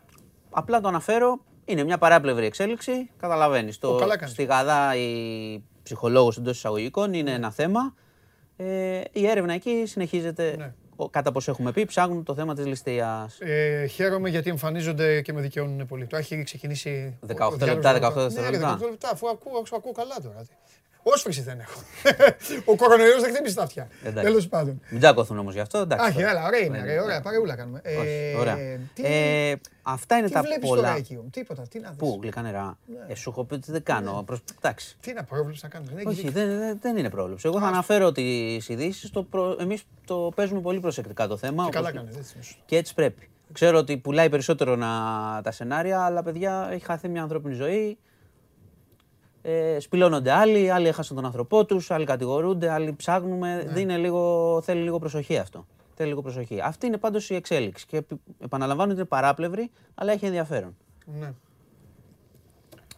[0.50, 1.40] Απλά το αναφέρω,
[1.70, 3.76] είναι μια παράπλευρη εξέλιξη, καταλαβαίνεις.
[3.76, 4.34] Ω, Το, καλά κάνεις.
[4.34, 7.94] στη Γαδά η ψυχολόγος εντός εισαγωγικών είναι ένα θέμα.
[8.56, 10.72] Ε, η έρευνα εκεί συνεχίζεται, Ναι.
[10.96, 13.38] ο- κατά πώς έχουμε πει, ψάχνουν το θέμα της ληστείας.
[13.40, 16.06] Ε, χαίρομαι γιατί εμφανίζονται και με δικαιώνουν πολύ.
[16.06, 17.18] Το έχει ξεκινήσει.
[17.26, 18.76] 18 ο διάλογος λεπτά, με το- 18 Ναι, δευτερόλεπτα.
[18.78, 20.44] 18 λεπτά, αφού ακούω, σου ακούω καλά τώρα.
[21.14, 21.80] Όσφρηση δεν έχω.
[22.72, 23.88] Ο κορονοϊός δεν χτύπησε τα αυτιά.
[24.04, 24.24] Εντάξει.
[24.30, 24.80] Τέλος πάντων.
[24.90, 26.06] Μην τσάκωθούν όμως γι' αυτό, εντάξει.
[26.06, 26.30] Άχι, τώρα.
[26.30, 27.80] έλα, ωραία είναι, Δεν ρε, ωραία, παρεούλα κάνουμε.
[27.84, 28.56] Όχι, Ε, ωραία.
[28.94, 30.82] Τι, Ε, αυτά είναι τι τα βλέπεις πολλά.
[30.82, 31.98] τώρα εκεί, όμως, τίποτα, τι να δεις.
[31.98, 32.78] Πού, γλυκά νερά.
[32.86, 33.12] Ναι.
[33.12, 34.22] Ε, σου έχω πει ότι δεν κάνω.
[34.26, 34.40] Προς...
[34.58, 34.96] Εντάξει.
[35.00, 35.88] Τι να πρόβλεψη να κάνεις.
[35.88, 36.32] δεν έχεις Όχι, δίκιο.
[36.46, 37.46] δεν, δεν, δεν είναι πρόβλεψη.
[37.48, 39.10] Εγώ θα αναφέρω τις ειδήσεις.
[39.10, 39.56] Το προ...
[39.60, 41.64] Εμείς το παίζουμε πολύ προσεκτικά το θέμα.
[41.64, 42.62] Και καλά όπως- κάνεις, έτσι είναι σωστό.
[42.66, 43.28] Και έτσι πρέπει.
[43.52, 44.88] Ξέρω ότι πουλάει περισσότερο να...
[45.42, 47.98] τα σενάρια, αλλά παιδιά έχει χαθεί μια ανθρώπινη ζωή.
[49.42, 53.54] Ε, σπηλώνονται άλλοι, άλλοι έχασαν τον άνθρωπό τους, άλλοι κατηγορούνται, άλλοι ψάχνουμε.
[53.56, 53.72] Ναι.
[53.72, 55.66] Δίνει λίγο, θέλει λίγο προσοχή αυτό.
[55.94, 56.60] Θέλει λίγο προσοχή.
[56.60, 57.86] Αυτή είναι πάντως η εξέλιξη.
[57.86, 60.76] Και επι- επαναλαμβάνω ότι είναι παράπλευρη, αλλά έχει ενδιαφέρον.
[61.04, 61.32] Ναι.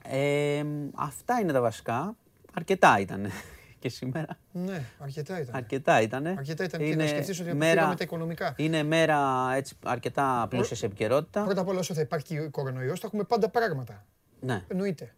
[0.05, 0.65] Ε,
[0.95, 2.17] αυτά είναι τα βασικά.
[2.55, 3.27] Αρκετά ήταν
[3.79, 4.39] και σήμερα.
[4.53, 5.55] Ναι, αρκετά ήταν.
[5.55, 6.27] Αρκετά ήταν.
[6.27, 8.55] Αρκετά ήταν και να σκεφτείς ότι αποφύγαμε τα οικονομικά.
[8.57, 11.43] Είναι μέρα έτσι, αρκετά πλούσιας σε επικαιρότητα.
[11.45, 14.05] Πρώτα απ' όλα, όσο θα υπάρχει κορονοϊός, θα έχουμε πάντα πράγματα.
[14.41, 14.63] Ναι.
[14.69, 15.15] Εννοείται.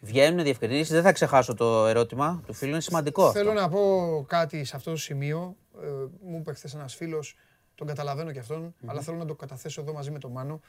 [0.00, 0.92] Βγαίνουν διευκρινήσεις.
[0.92, 2.70] Δεν θα ξεχάσω το ερώτημα του φίλου.
[2.70, 3.60] Είναι σημαντικό Θέλω αυτό.
[3.60, 5.56] να πω κάτι σε αυτό το σημείο.
[5.82, 5.86] Ε,
[6.20, 7.36] μου είπε χθες ένας φίλος,
[7.74, 10.60] τον καταλαβαίνω κι αυτον αλλά θέλω να το καταθέσω εδώ μαζί με τον Μάνο.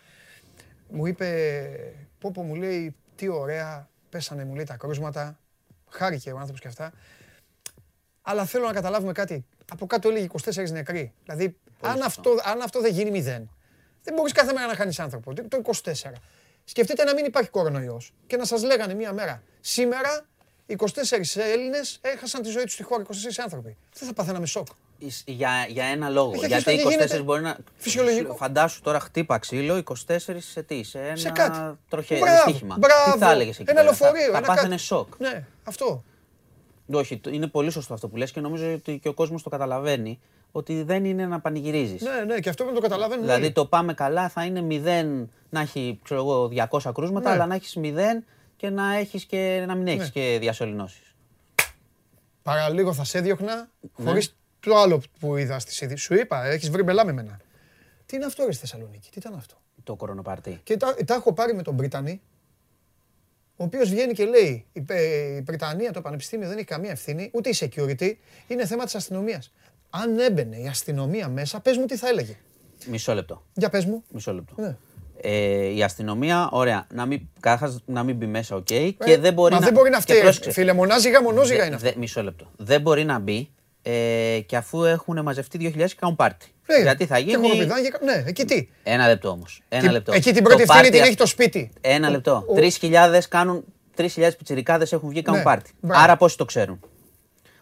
[0.89, 1.69] Μου είπε,
[2.19, 5.39] πω πω μου λέει, τι ωραία, πέσανε μου λέει τα κρούσματα.
[5.89, 6.91] Χάρηκε ο άνθρωπος και αυτά.
[8.21, 9.45] Αλλά θέλω να καταλάβουμε κάτι.
[9.71, 11.13] Από κάτω έλεγε 24 νεκροί.
[11.23, 12.05] Δηλαδή, αν σωστό.
[12.05, 13.49] αυτό, αν αυτό δεν γίνει μηδέν,
[14.03, 15.33] δεν μπορείς κάθε μέρα να χάνεις άνθρωπο.
[15.33, 15.91] Το 24.
[16.69, 19.41] Σκεφτείτε να μην υπάρχει κορονοϊός και να σας λέγανε μία μέρα.
[19.61, 20.25] Σήμερα
[20.67, 20.75] 24
[21.35, 23.11] Έλληνες έχασαν τη ζωή τους στη χώρα, 24
[23.43, 23.77] άνθρωποι.
[23.93, 24.67] Δεν θα πάθαιναμε σοκ.
[24.97, 26.31] Εις- Για, για ένα λόγο.
[26.33, 27.57] Έχει Γιατί αρχίσει 24 να γίνεται; μπορεί να.
[27.77, 28.35] φυσιολογικό.
[28.35, 29.93] Φαντάσου τώρα χτύπα ξύλο, 24
[30.39, 31.77] σε τι, σε ένα Σε κάτι.
[31.89, 32.75] τροχαίο Μπράβο, δυστύχημα.
[32.79, 33.11] μπράβο.
[33.11, 34.81] Τι θα έλεγες εκεί Ένα πέρα, λεωφορείο, Θα, θα ένα πάθαινε κάτι.
[34.81, 35.17] σοκ.
[35.19, 36.03] Ναι, αυτό.
[36.91, 39.49] Όχι, το- είναι πολύ σωστό αυτό που λες και νομίζω ότι και ο κόσμος το
[39.49, 40.19] καταλαβαίνει
[40.51, 42.01] ότι δεν είναι να πανηγυρίζεις.
[42.01, 43.51] Ναι, ναι, και αυτό πρέπει να το καταλαβαίνουν Δηλαδή όλοι.
[43.51, 47.35] το πάμε καλά θα είναι 0 να έχει ξέρω εγώ, 200 κρούσματα, Ναι.
[47.35, 48.23] αλλά να έχεις 0
[48.55, 50.09] και να, έχεις και, να μην έχεις Ναι.
[50.09, 51.15] και διασωληνώσεις.
[52.43, 54.05] Παραλίγο θα σε έδιωχνα Ναι.
[54.05, 56.03] χωρίς το άλλο που είδα στις ειδήσεις.
[56.03, 57.39] Σου είπα, έχεις βρει μπελά με μένα.
[58.05, 60.59] Τι είναι αυτό ρε στη Θεσσαλονίκη, τι ήταν αυτό; Το κορονοπαρτί.
[60.63, 62.21] Και τα, τα έχω πάρει με τον Βρυτανή,
[63.57, 64.99] ο οποίος βγαίνει και λέει: η, Πε-
[65.37, 68.11] η Βρετανία, το Πανεπιστήμιο δεν έχει καμία ευθύνη, ούτε η security,
[68.47, 69.53] είναι θέμα της αστυνομίας.
[69.89, 72.35] Αν έμπαινε η αστυνομία μέσα, πες μου τι θα έλεγε.
[72.85, 73.43] Μισό λεπτό.
[73.53, 74.03] Για πες μου.
[74.13, 74.53] Μισό λεπτό.
[74.61, 74.75] Ναι.
[75.21, 78.63] Ε, η αστυνομία, ωραία, να μην, καταρχάς, να μην μπει μέσα, οκ.
[78.65, 79.65] και Ε, δεν μπορεί μα να.
[79.65, 80.21] δεν μπορεί να και φταίει.
[80.21, 81.89] πρόσεξε, Φίλε, μονάζιγα, μονόζιγα δε- είναι αυτό.
[81.89, 82.51] δε- μισό λεπτό.
[82.57, 83.49] Δεν μπορεί να μπει
[83.89, 86.45] ε, και αφού έχουν μαζευτεί 2.000 και κάνουν πάρτι.
[86.67, 87.41] Ναι, Γιατί θα και γίνει.
[87.47, 89.61] χοροπηδάκια, Ναι, εκεί τι; Ένα λεπτό όμως.
[89.69, 90.13] Ένα Τι- λεπτό.
[90.13, 91.71] Εκεί την Το πρώτη ευθύνη πάρτι την αυ- έχει το σπίτι.
[91.81, 92.43] Ένα λεπτό.
[92.47, 93.63] ο- 3.000 κάνουν.
[93.95, 95.71] 3.000 πιτσιρικάδες έχουν βγει, κάνουν Ναι, πάρτι.
[95.79, 96.03] μπράβο.
[96.03, 96.79] Άρα πόσοι το ξέρουν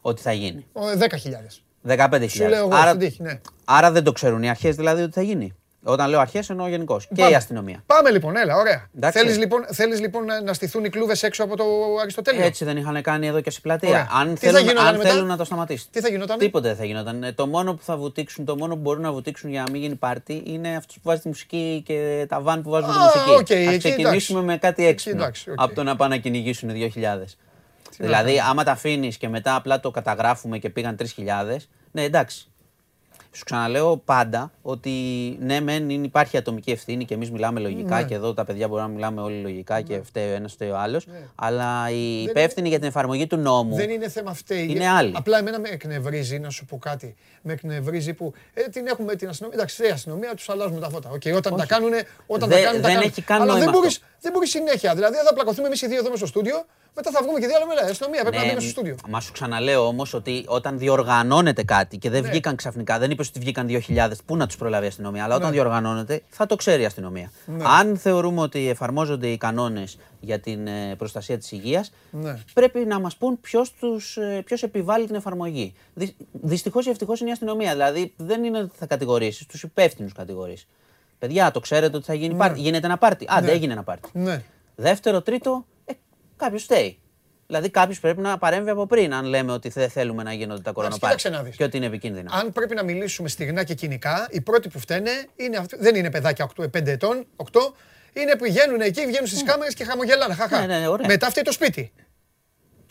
[0.01, 1.61] ότι θα γίνει; Ο, 10.000.
[1.88, 2.30] 15.000.
[2.30, 3.39] Σου λέω εγώ, άρα, στην τύχη, ναι.
[3.65, 5.53] άρα δεν το ξέρουν οι αρχές δηλαδή ότι θα γίνει;
[5.88, 7.07] Όταν λέω αρχές εννοώ γενικώς.
[7.07, 7.29] Και Πάμε.
[7.31, 7.83] η αστυνομία.
[7.86, 8.89] Πάμε λοιπόν, έλα, ωραία.
[8.97, 9.19] Εντάξει.
[9.19, 11.63] Θέλεις λοιπόν, θέλεις λοιπόν να, να στηθούν οι κλούβες έξω από το
[12.01, 13.89] Αριστοτέλειο; Έτσι δεν είχαν κάνει εδώ και στην πλατεία.
[13.89, 14.07] Ωραία.
[14.13, 15.88] Αν, Τι θα θέλουν, γινόταν αν μετά; θέλουν να το σταματήσουν.
[15.91, 17.23] Τι θα γινόταν; Τίποτε δεν θα γινόταν.
[17.23, 19.81] Ε, Το μόνο που θα βουτήξουν, το μόνο που μπορούν να βουτήξουν για να μην
[19.81, 23.01] γίνει πάρτι είναι αυτό που βάζει τη μουσική και τα βαν που βάζουν τη Α,
[23.03, 23.29] μουσική.
[23.29, 24.41] οκ, Ας εκεί ξεκινήσουμε εντάξει.
[24.43, 25.21] με κάτι έξυπνο.
[25.21, 25.61] εντάξει, οκ.
[25.61, 27.36] Από το να πάνε να κυνηγήσουν 2.000.
[27.97, 31.05] Δηλαδή, άμα τα αφήνεις και μετά απλά το καταγράφουμε και πήγαν 3.000,
[31.91, 32.47] ναι, εντάξει.
[33.36, 34.91] Σου ξαναλέω πάντα ότι
[35.41, 38.83] ναι, μεν είναι- υπάρχει ατομική ευθύνη και εμείς μιλάμε λογικά και εδώ τα παιδιά μπορούν
[38.83, 41.07] να μιλάμε όλοι λογικά και φταίει ο ένας, φταίει ο άλλος.
[41.36, 43.75] Αλλά οι υπεύθυνοι για την εφαρμογή του νόμου.
[43.75, 44.67] Δεν είναι θέμα φταίει.
[44.69, 45.11] Είναι άλλοι.
[45.15, 47.15] Απλά εμένα με εκνευρίζει, να σου πω κάτι.
[47.41, 49.57] Με εκνευρίζει που ε, την έχουμε την αστυνομία.
[49.57, 51.09] Εντάξει, φταίει η αστυνομία, τους αλλάζουμε τα φώτα.
[51.11, 51.91] Okay, όταν τα κάνουν,
[52.27, 53.09] όταν Δεν- τα κάνουν, τα δεν κάνουν.
[53.09, 54.05] έχει καν Αλλά δεν νόημα μπορεί αυτό.
[54.21, 54.95] δεν μπορείς συνέχεια.
[54.95, 56.65] Δηλαδή, δεν θα πλακωθούμε εμείς οι δύο εδώ μέσα στο στούντιο,
[56.95, 57.89] μετά θα βγούμε και δύο, αλλά μιλάει.
[57.89, 58.95] Αστυνομία πρέπει να μπει μέσα στο στούντιο.
[59.09, 62.29] Μα σου ξαναλέω όμως ότι όταν διοργανώνεται κάτι και δεν Ναι.
[62.29, 65.23] βγήκαν ξαφνικά, δεν είπες ότι βγήκαν 2.000, πού να τους προλάβει η αστυνομία.
[65.23, 67.31] Αλλά όταν διοργανώνεται, θα το ξέρει η αστυνομία.
[67.45, 67.63] Ναι.
[67.79, 72.37] Αν θεωρούμε ότι εφαρμόζονται οι κανόνες για την ε, προστασία της υγείας, Ναι.
[72.53, 73.73] πρέπει να μας πούν ποιος
[74.45, 75.73] ποιος επιβάλλει την εφαρμογή.
[76.31, 77.71] Δυστυχώς ή ευτυχώς είναι η αστυνομία.
[77.71, 80.67] Δηλαδή δεν είναι ότι θα κατηγορήσεις, τους υπεύθυνους κατηγορήσει.
[81.19, 82.59] Παιδιά, το ξέρετε ότι θα γίνει πάρτι.
[82.59, 83.25] Γίνεται ένα πάρτι.
[83.29, 83.51] Άντε, Ναι.
[83.51, 84.09] έγινε ένα πάρτι.
[84.13, 84.41] Ναι.
[84.75, 85.74] Δεύτερο, τρίτο, ε,
[86.38, 86.99] κάποιος φταίει.
[87.47, 90.69] Δηλαδή κάποιος πρέπει να παρέμβει από πριν, αν λέμε ότι δεν θέλουμε να γίνονται τα
[90.71, 91.55] κοίταξε κορονοπάρτι να δεις.
[91.55, 92.31] και ότι είναι επικίνδυνα.
[92.33, 96.11] Αν πρέπει να μιλήσουμε στιγνά και κοινικά, οι πρώτοι που φταίνε είναι αυτοί, δεν είναι
[96.11, 97.59] παιδάκια 8, 5 ετών, 8,
[98.13, 100.33] είναι που πηγαίνουν εκεί, βγαίνουν στις κάμερες και χαμογελάνε.
[100.33, 100.65] Χαχά.
[100.65, 101.07] Ναι, ναι, ωραία.
[101.07, 101.93] Μετά φταίει το σπίτι.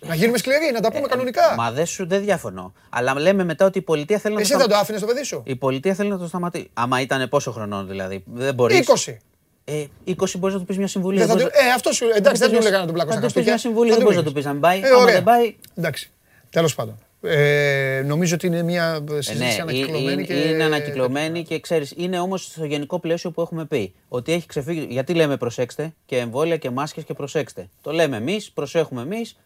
[0.06, 1.54] Να γίνουμε σκληροί, να τα πούμε κανονικά.
[1.56, 2.72] Μα δεν σου δεν διαφωνώ.
[2.90, 5.06] Αλλά λέμε μετά ότι η πολιτεία θέλει να Εσύ το δεν το σταμα- άφηνες το
[5.06, 5.42] παιδί σου.
[5.46, 6.70] Η πολιτεία θέλει να το σταματήσει.
[6.74, 8.24] Άμα ήταν πόσο χρονών δηλαδή.
[8.26, 8.78] Δεν μπορείς.
[9.06, 9.16] 20.
[9.64, 11.18] Ε, 20 μπορείς να του πεις μια συμβουλή.
[11.18, 12.04] Δεν θα μπορείς του- Ε, αυτός σου.
[12.14, 13.52] Εντάξει, δεν του πεις- έλεγα να τον πλακώ θα στα του πεις χαστούκια.
[13.52, 14.32] μια συμβουλή, Θα δεν του μπορείς να πεις.
[14.32, 14.78] του πεις αν πάει.
[14.80, 15.14] Ε, Άμα ωραία.
[15.14, 16.10] δεν πάει- Εντάξει.
[16.50, 16.98] Τέλος πάντων.
[17.26, 20.12] Ε, νομίζω ότι είναι μια Ε, συζήτηση ναι, ανακυκλωμένη.
[20.12, 20.34] είναι, και...
[20.34, 23.94] είναι ανακυκλωμένη και ξέρεις, είναι όμως στο γενικό πλαίσιο που έχουμε πει.
[24.08, 24.86] Ότι έχει ξεφύγει.
[24.90, 27.68] Γιατί λέμε προσέξτε και εμβόλια και μάσκες και προσέξτε.
[27.82, 29.36] Το λέμε εμείς, προσέχουμε εμείς.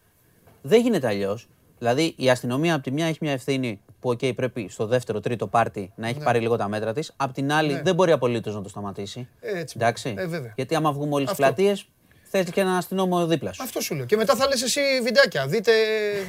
[0.61, 1.47] Δεν γίνεται αλλιώς.
[1.79, 5.47] Δηλαδή η αστυνομία από τη μια έχει μια ευθύνη που okay, πρέπει στο δεύτερο, τρίτο
[5.47, 7.13] πάρτι να έχει πάρει λίγο τα μέτρα της.
[7.15, 7.81] Απ' την άλλη Ναι.
[7.81, 9.27] δεν μπορεί απολύτως να το σταματήσει.
[9.39, 9.75] Έτσι.
[9.77, 10.13] Εντάξει.
[10.17, 10.53] Ε, βέβαια.
[10.55, 11.43] Γιατί άμα βγούμε όλοι στι Αυτό.
[11.43, 11.87] πλατείες,
[12.29, 13.63] θες και έναν αστυνόμο δίπλα σου.
[13.63, 14.05] Αυτό σου λέω.
[14.05, 15.47] Και μετά θα λες εσύ βιντεάκια.
[15.47, 15.71] Δείτε.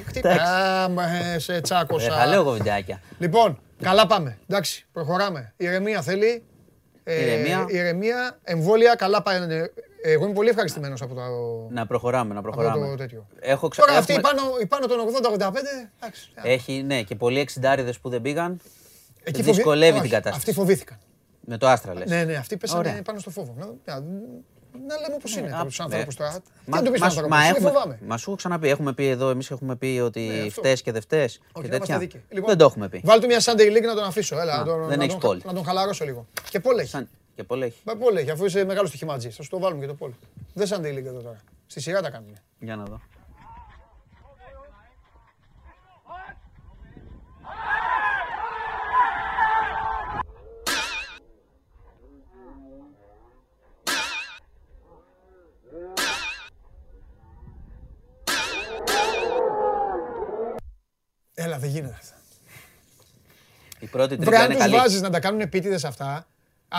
[0.06, 0.30] Χτύπα.
[0.30, 0.52] Εντάξει.
[0.52, 2.08] Α, μα, ε, σε τσάκωσα.
[2.08, 3.00] Δεν θα λέω εγώ βιντεάκια.
[3.18, 4.38] Λοιπόν, καλά πάμε.
[4.48, 5.52] Εντάξει, προχωράμε.
[5.56, 6.42] Ηρεμία θέλει.
[7.04, 7.64] Ε, Ηρεμία.
[7.68, 9.70] ηρεμία, εμβόλια, καλά πάνε.
[10.02, 11.20] Εγώ είμαι πολύ ευχαριστημένος από το,
[11.70, 12.88] Να προχωράμε, να από προχωράμε.
[12.88, 13.26] το τέτοιο.
[13.40, 13.82] Έχω ξα...
[13.84, 14.98] Τώρα αυτοί έχουμε- οι πάνω, οι πάνω των
[15.52, 15.54] 80-85.
[16.00, 16.30] εντάξει.
[16.42, 18.60] Έχει, ναι, και πολλοί εξιντάριδες που δεν πήγαν.
[19.22, 20.36] Εκεί φοβη- δυσκολεύει όχι, την κατάσταση.
[20.38, 20.98] Αυτοί φοβήθηκαν.
[21.40, 22.08] Με το άστρα λες.
[22.10, 23.02] Ναι, ναι, αυτοί πέσανε Ωραία.
[23.02, 23.54] πάνω στο φόβο.
[23.58, 24.00] Να, να,
[24.86, 25.84] να λέμε όπω είναι α, τώρα τους ναι.
[25.84, 26.30] άνθρωπους τώρα.
[26.32, 27.98] Τι Μα, να του πεις μας- στον μα άνθρωπο, έχουμε, φοβάμαι.
[28.06, 30.50] μα σου έχω ξαναπεί, έχουμε πει εδώ, εμείς έχουμε πει ότι Ναι, αυτό.
[30.50, 31.98] φταίς και δεν φταίς Όχι, και να είμαστε τέτοια.
[31.98, 32.24] δίκαιοι.
[32.28, 33.00] Λοιπόν, δεν το έχουμε πει.
[33.04, 34.40] Βάλ του μια Sunday League να τον αφήσω.
[34.40, 35.42] Έλα, Α, να τον, δεν να έχεις τον, πόλη.
[35.44, 36.26] να τον χαλαρώσω λίγο.
[36.50, 36.88] Και πόλ έχει.
[36.88, 37.08] Σαν...
[37.40, 37.80] Και πολλά έχει.
[37.84, 39.30] Μα πόλ έχει, αφού είσαι μεγάλος στοιχηματζή.
[39.30, 40.12] Θα σου το βάλουμε και το πόλ.
[40.54, 41.40] Δεν Sunday League εδώ τώρα.
[41.66, 42.42] Στη σειρά τα κάνουμε.
[42.58, 43.00] Για να δω.
[61.34, 62.14] Έλα, δεν γίνεται αυτά.
[63.80, 64.76] Η πρώτη Βρε, τρίτη αν είναι τους καλή.
[64.76, 66.26] βάζεις να τα κάνουν επίτηδες αυτά,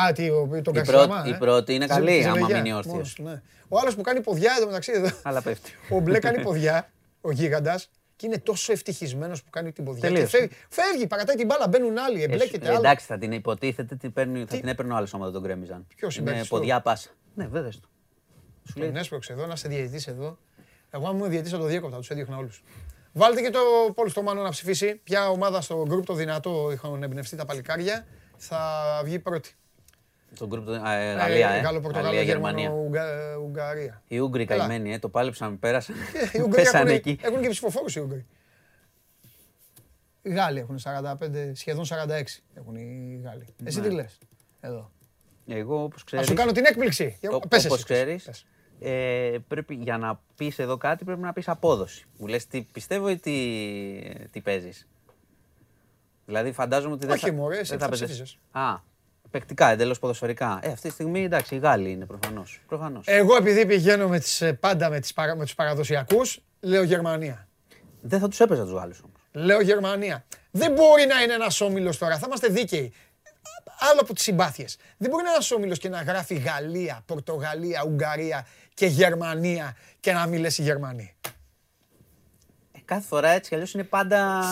[0.07, 1.07] Α, τι, ο- τον Η Καξιλαμά.
[1.15, 1.33] πρώτη, ε.
[1.33, 3.13] η πρώτη είναι Ζε- καλή, άμα Ζελεγιά, μείνει μόνος όρθιος.
[3.13, 3.41] του, ναι.
[3.67, 5.09] Ο άλλος που κάνει ποδιά εδώ μεταξύ εδώ.
[5.23, 5.71] Αλλά πέφτει.
[5.89, 6.89] Ο μπλε κάνει ποδιά,
[7.21, 10.01] ο γίγαντας, και είναι τόσο ευτυχισμένος που κάνει την ποδιά.
[10.01, 10.37] Και Τελείωσε.
[10.37, 12.77] φεύγει, φεύγει, παρατάει την μπάλα, μπαίνουν άλλοι, Ε, εμπλέκεται ε, άλλο.
[12.77, 15.87] εντάξει, θα την υποτίθεται, την παίρνει, θα την έπαιρνε ο άλλος άμα δεν τον γκρέμιζαν.
[15.95, 17.09] Ποιος, Είναι συμπαίκτης του; ποδιά πάσα.
[17.35, 17.69] Ναι, βέβαια.
[17.71, 17.89] του.
[18.69, 20.37] Σου λέει Τον έσπρωξε εδώ, να είσαι διαιτητής εδώ.
[20.89, 22.63] Εγώ, αν ήμουν διαιτητής, θα το διέκοπτα, τους έδιωχνα όλους.
[23.13, 23.59] Βάλτε και το
[23.95, 24.95] Πολ στο Μάνο να ψηφίσει.
[25.03, 28.05] Ποια ομάδα στο γκρουπ το δυνατό είχαν εμπνευστεί τα παλικάρια
[28.37, 28.61] θα
[29.03, 29.55] βγει πρώτη.
[30.33, 30.71] Στον γκρουπ του.
[30.73, 31.59] α, ε, Γαλλία, ε.
[31.61, 32.85] Γάλλο, Πορτογαλία, Γαλλία, Γερμανό, Γερμανία.
[32.85, 34.03] Ουγγα- Ουγγαρία.
[34.07, 34.57] Οι Ούγγροι Έλα.
[34.57, 35.95] καημένοι, ε, το πάλεψαν, πέρασαν.
[36.33, 37.17] Οι Ούγγροι Πέσανε έχουν, εκεί.
[37.21, 38.25] έχουν και ψηφοφόρους οι Ούγγροι.
[40.21, 43.45] Οι Γάλλοι έχουν 45, σχεδόν 46 έχουν οι Γάλλοι.
[43.63, 44.17] Εσύ τι λες.
[44.59, 44.91] Εδώ.
[45.47, 46.25] Εγώ, όπως Θα ξέρει.
[46.25, 47.17] σου κάνω την έκπληξη.
[47.49, 48.45] Πες Όπως εσύ, ξέρεις, πες.
[48.79, 52.05] ε, πρέπει, για να πεις εδώ κάτι πρέπει να πεις απόδοση.
[52.17, 53.33] Μου λες τι πιστεύω ή τι,
[54.31, 54.87] τι παίζεις.
[56.25, 58.37] Δηλαδή φαντάζομαι ότι δεν Όχι, θα, μωρέ, εσύ δεν θα παίζεις- ψήφισες.
[58.51, 58.75] Α,
[59.31, 60.59] παικτικά, εντελώς ποδοσφαιρικά.
[60.63, 62.61] Ε, αυτή τη στιγμή εντάξει, οι Γάλλοι είναι προφανώς.
[62.67, 63.03] Προφανώς.
[63.07, 67.47] Εγώ επειδή πηγαίνω με τις, ε, πάντα με, τις, παρα- με τους παραδοσιακούς, λέω Γερμανία.
[68.01, 69.19] Δεν θα τους έπαιζα τους Γάλλους όμως.
[69.31, 70.25] Λέω Γερμανία.
[70.51, 72.93] Δεν μπορεί να είναι ένας όμιλος τώρα, θα είμαστε δίκαιοι.
[73.91, 74.77] Άλλο από τις συμπάθειες.
[74.97, 80.11] Δεν μπορεί να είναι ένας όμιλος και να γράφει Γαλλία, Πορτογαλία, Ουγγαρία και Γερμανία και
[80.13, 81.15] να μην λες οι Γερμανοί.
[82.91, 84.43] Ε, κάθε φορά έτσι κι αλλιώς είναι πάντα.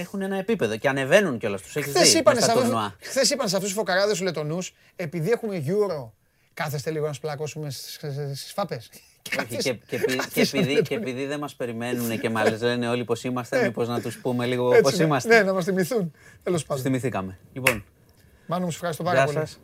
[0.00, 1.76] έχουν ένα επίπεδο και ανεβαίνουν κιόλας τους.
[1.76, 2.96] Έχεις Χθες δει είπανε, μες σε στα αυτούς, τουρνουά.
[3.00, 6.10] χθες είπαν σε αυτούς τους φωκαράδες τους λετονούς, επειδή έχουμε Euro,
[6.54, 7.98] κάθεστε λίγο να σπλακώσουμε στις,
[8.34, 8.90] στις φάπες.
[9.40, 13.04] Όχι, και, και, επει- και, επειδή, και επειδή δεν μας περιμένουν και μας λένε όλοι
[13.04, 14.78] πώ είμαστε, μήπως να τους πούμε λίγο πώ Ε.
[14.78, 15.36] Έτσι, είμαστε.
[15.36, 16.12] Ναι, να μας θυμηθούν.
[16.42, 16.82] Τέλος πάντων.
[16.82, 17.38] Θυμηθήκαμε.
[17.52, 17.84] Λοιπόν,
[18.46, 19.38] Μάνο, μου σε ευχαριστώ πάρα γεια πολύ.
[19.38, 19.58] σας.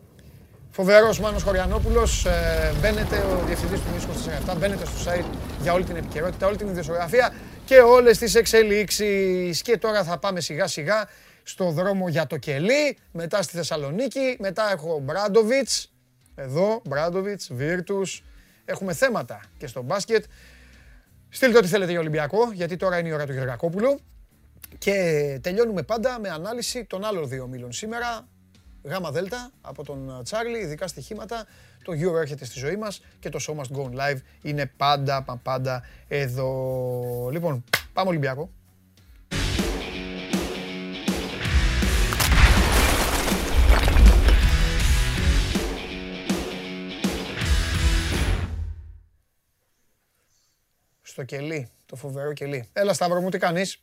[0.71, 5.25] Φοβερός Μάνος Χωριανόπουλος, ε, μπαίνετε, ο διευθυντής του News 24 μπαίνετε στο site
[5.63, 7.33] για όλη την επικαιρότητα, όλη την ιδιοσιογραφία
[7.71, 9.63] και όλες τις εξελίξεις.
[9.63, 11.09] Και τώρα θα πάμε σιγά σιγά
[11.43, 15.93] στο δρόμο για το κελί, μετά στη Θεσσαλονίκη, μετά έχω Μπράντοβιτς,
[16.35, 18.25] εδώ, Μπράντοβιτς, Βίρτους,
[18.65, 20.25] έχουμε θέματα και στο μπάσκετ.
[21.29, 24.01] Στείλτε ό,τι θέλετε για Ολυμπιακό, γιατί τώρα είναι η ώρα του Γεωργακόπουλου.
[24.79, 28.29] Και τελειώνουμε πάντα με ανάλυση των άλλων δύο μήλων σήμερα.
[28.83, 31.47] Γάμα Δέλτα από τον Τσάρλι, ειδικά στοιχήματα.
[31.85, 35.25] Το Euro έρχεται στη ζωή μας και το Show Must Go On Live είναι πάντα,
[35.27, 37.29] μα πάντα εδώ.
[37.33, 38.51] Λοιπόν, πάμε Ολυμπιακό.
[51.03, 52.69] Στο κελί, το φοβερό κελί.
[52.73, 53.83] Έλα Σταύρο μου, τι κάνεις,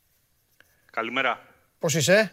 [0.92, 1.40] Καλημέρα.
[1.78, 2.32] πώς είσαι;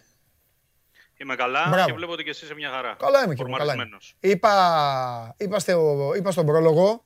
[1.16, 1.86] Είμαι καλά Μπράβο.
[1.86, 2.96] και βλέπω ότι και εσύ είσαι μια χαρά.
[2.98, 3.82] Καλά είμαι και εγώ, καλά είμαι.
[3.82, 4.16] Φορμαρισμένος.
[4.20, 7.04] Είπα, είπα, στο, είπα στον πρόλογο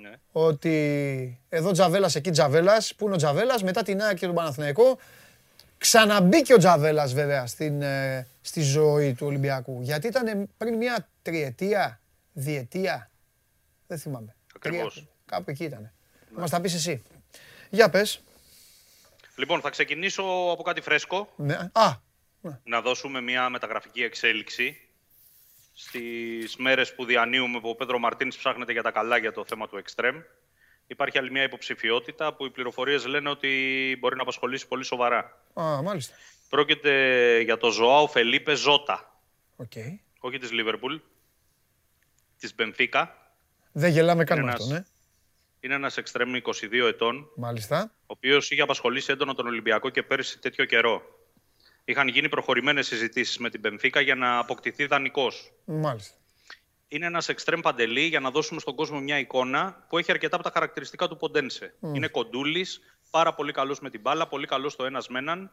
[0.00, 0.12] Ναι.
[0.32, 2.94] ότι εδώ Τζαβέλας, εκεί Τζαβέλας.
[2.94, 4.98] Πού είναι ο Τζαβέλας, μετά την ΑΕΚ και τον Παναθηναϊκό.
[5.78, 9.78] Ξαναμπήκε ο Τζαβέλας βέβαια στην, ε, στη ζωή του Ολυμπιακού.
[9.82, 12.00] Γιατί ήταν πριν μια τριετία,
[12.32, 13.10] διετία.
[13.86, 14.34] Δεν θυμάμαι.
[14.56, 14.94] Ακριβώς.
[14.94, 15.92] Τρία, κάπου εκεί ήταν.
[16.34, 17.02] Θα μας τα πεις εσύ.
[17.70, 18.20] Για πες.
[19.36, 20.22] Λοιπόν, θα ξεκινήσω
[20.52, 21.28] από κάτι φρέσκο.
[21.36, 21.54] Ναι.
[21.72, 21.90] Α,
[22.64, 24.76] Να δώσουμε μια μεταγραφική εξέλιξη.
[25.74, 29.68] Στις μέρες που διανύουμε που ο Πέδρο Μαρτίνς ψάχνεται για τα καλά για το θέμα
[29.68, 30.20] του Εκστρέμ.
[30.86, 33.50] Υπάρχει άλλη μια υποψηφιότητα που οι πληροφορίες λένε ότι
[34.00, 35.42] μπορεί να απασχολήσει πολύ σοβαρά.
[35.54, 36.14] α μάλιστα.
[36.48, 39.20] Πρόκειται για το Ζωάο Φελίπε Ζώτα.
[39.56, 39.72] Οκ.
[40.20, 40.96] Όχι της Λίβερπουλ,
[42.38, 43.16] της Μπενφίκα.
[43.72, 44.84] Δεν γελάμε καν Είναι με αυτό, ένας- ναι.
[45.60, 47.92] Είναι ένας εξτρέμ 22 ετών, Μάλιστα.
[48.00, 51.02] ο οποίος είχε απασχολήσει έντονα τον Ολυμπιακό και πέρυσι τέτοιο καιρό.
[51.84, 55.52] Είχαν γίνει προχωρημένες συζητήσεις με την Μπενφίκα για να αποκτηθεί δανεικός.
[55.64, 56.16] Μάλιστα.
[56.88, 60.44] Είναι ένας εξτρέμ Παντελή για να δώσουμε στον κόσμο μια εικόνα που έχει αρκετά από
[60.44, 61.74] τα χαρακτηριστικά του Ποντένσε.
[61.94, 62.80] Είναι κοντούλης,
[63.10, 65.50] πάρα πολύ καλός με την μπάλα, πολύ καλός στο ένας με έναν.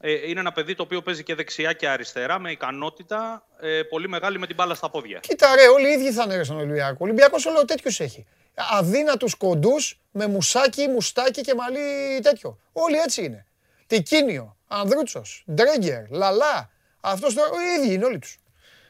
[0.00, 4.08] Ε, είναι ένα παιδί το οποίο παίζει και δεξιά και αριστερά με ικανότητα ε, πολύ
[4.08, 5.18] μεγάλη με την μπάλα στα πόδια.
[5.18, 6.96] Κοίτα ρε, όλοι οι ίδιοι θα είναι ρε στον Ολυμπιακό.
[7.00, 8.26] Ο Ολυμπιακός όλο τέτοιους έχει.
[8.54, 12.58] Αδύνατους κοντούς με μουσάκι, μουστάκι και μαλλί τέτοιο.
[12.72, 13.46] Όλοι έτσι είναι.
[13.86, 16.70] Τικίνιο, Ανδρούτσος, Ντρέγκερ, Λαλά.
[17.00, 18.38] Αυτός τώρα, οι ίδιοι είναι όλοι τους.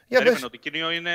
[0.07, 0.43] Για Περίμενε, πες.
[0.43, 1.11] ότι Κίνιο είναι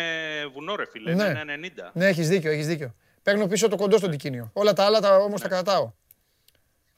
[0.53, 1.15] βουνό, ρε φίλε.
[1.15, 1.25] Ναι.
[1.25, 1.91] Είναι 90.
[1.93, 2.95] Ναι, έχεις δίκιο, έχεις δίκιο.
[3.23, 4.51] Παίρνω πίσω το κοντό στον Τικίνιο.
[4.53, 5.93] Όλα τα άλλα τα, όμως τα κρατάω.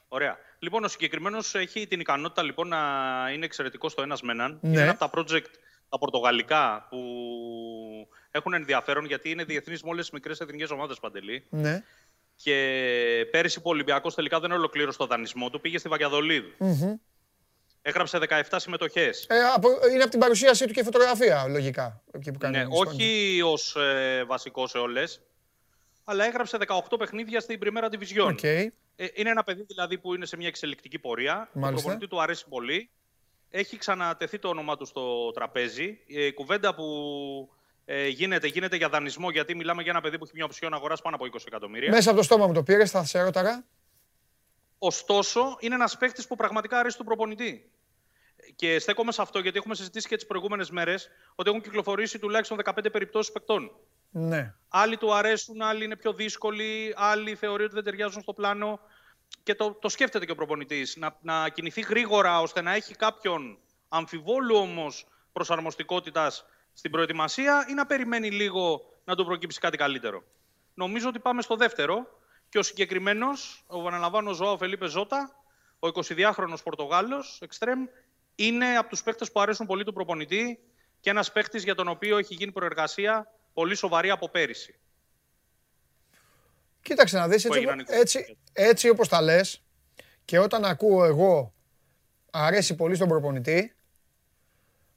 [0.09, 0.39] Ωραία.
[0.59, 2.78] Λοιπόν, ο συγκεκριμένος έχει την ικανότητα λοιπόν να
[3.32, 4.59] είναι εξαιρετικός στο ένας με έναν.
[4.61, 4.70] Ναι.
[4.70, 5.51] Είναι ένα από τα project
[5.89, 6.99] τα πορτογαλικά που
[8.31, 11.47] έχουν ενδιαφέρον γιατί είναι διεθνεί με όλες τις μικρές εθνικές ομάδες παντελή.
[11.51, 11.82] Ναι.
[12.36, 12.55] Και
[13.31, 16.45] πέρυσι που ο Ολυμπιακός τελικά δεν ολοκλήρωσε το δανεισμό του, πήγε στη Βαγιαδολίδ.
[17.82, 19.26] Έγραψε 17 συμμετοχές.
[19.28, 22.02] Ε, από, είναι από την παρουσίασή του και φωτογραφία, λογικά.
[22.12, 22.92] Εκεί που κάνει Ναι, η Ισπανία.
[22.92, 25.20] όχι ως ε, βασικός σε όλες,
[26.05, 28.28] αλλά έγραψε 18 παιχνίδια στην Πριμέρα Ντιβιζιόν.
[28.30, 28.42] Οκ.
[28.42, 28.70] Ε,
[29.14, 31.34] είναι ένα παιδί δηλαδή που είναι σε μια εξελικτική πορεία.
[31.52, 31.70] Μάλιστα.
[31.70, 32.90] Το προπονητή του αρέσει πολύ.
[33.50, 35.98] Έχει ξανατεθεί το όνομά του στο τραπέζι.
[36.06, 36.84] Η κουβέντα που
[37.90, 41.00] Ε, γίνεται, γίνεται για δανεισμό γιατί μιλάμε για ένα παιδί που έχει μια οψιόν αγοράς
[41.02, 41.90] πάνω από 20 εκατομμύρια.
[41.90, 43.64] Μέσα από το στόμα μου το πήρες, θα σε ρώταγα.
[44.78, 47.70] Ωστόσο, είναι ένας παίχτη που πραγματικά αρέσει του προπονητή.
[48.56, 52.59] Και στέκομαι σε αυτό γιατί έχουμε συζητήσει και τις προηγούμενες μέρες ότι έχουν κυκλοφορήσει τουλάχιστον
[52.64, 53.70] 15 περιπτώσεις παικτών.
[54.10, 54.55] Ναι.
[54.68, 58.80] Άλλοι του αρέσουν, άλλοι είναι πιο δύσκολοι, άλλοι θεωρεί ότι δεν ταιριάζουν στο πλάνο.
[59.42, 60.96] Και το, το σκέφτεται και ο προπονητής.
[60.96, 67.86] Να, να κινηθεί γρήγορα ώστε να έχει κάποιον αμφιβόλου όμως προσαρμοστικότητας στην προετοιμασία ή να
[67.86, 70.22] περιμένει λίγο να του προκύψει κάτι καλύτερο.
[70.74, 72.18] Νομίζω ότι πάμε στο δεύτερο
[72.48, 75.42] και ο συγκεκριμένος, ο επαναλαμβάνω Ζωάο Φελίπε Ζώτα,
[75.78, 77.86] ο 22χρονο Πορτογάλος, εξτρέμ,
[78.34, 80.58] είναι από τους παίχτε που αρέσουν πολύ του προπονητή
[81.00, 84.78] και ένας παίχτη για τον οποίο έχει γίνει προεργασία πολύ σοβαρή από πέρυσι.
[86.82, 89.62] Κοίταξε να δεις, έτσι, έτσι, έτσι όπως τα λες
[90.24, 91.54] και όταν ακούω εγώ
[92.30, 93.74] αρέσει πολύ στον προπονητή,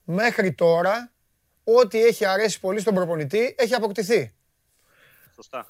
[0.04, 1.12] μέχρι τώρα
[1.64, 4.34] ό,τι έχει αρέσει πολύ στον προπονητή έχει αποκτηθεί.
[5.36, 5.68] Σωστά.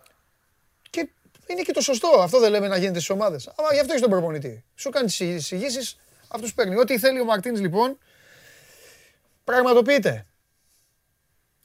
[1.52, 2.08] Και είναι και το σωστό.
[2.22, 3.52] Αυτό δεν λέμε να γίνεται στις ομάδες.
[3.56, 4.64] Αλλά γι' αυτό έχεις τον προπονητή.
[4.76, 5.98] Σου κάνει τις εισηγήσεις,
[6.28, 6.76] αυτούς παίρνει.
[6.76, 7.98] Ό,τι θέλει ο Μαρτίνη λοιπόν,
[9.44, 10.26] πραγματοποιείται.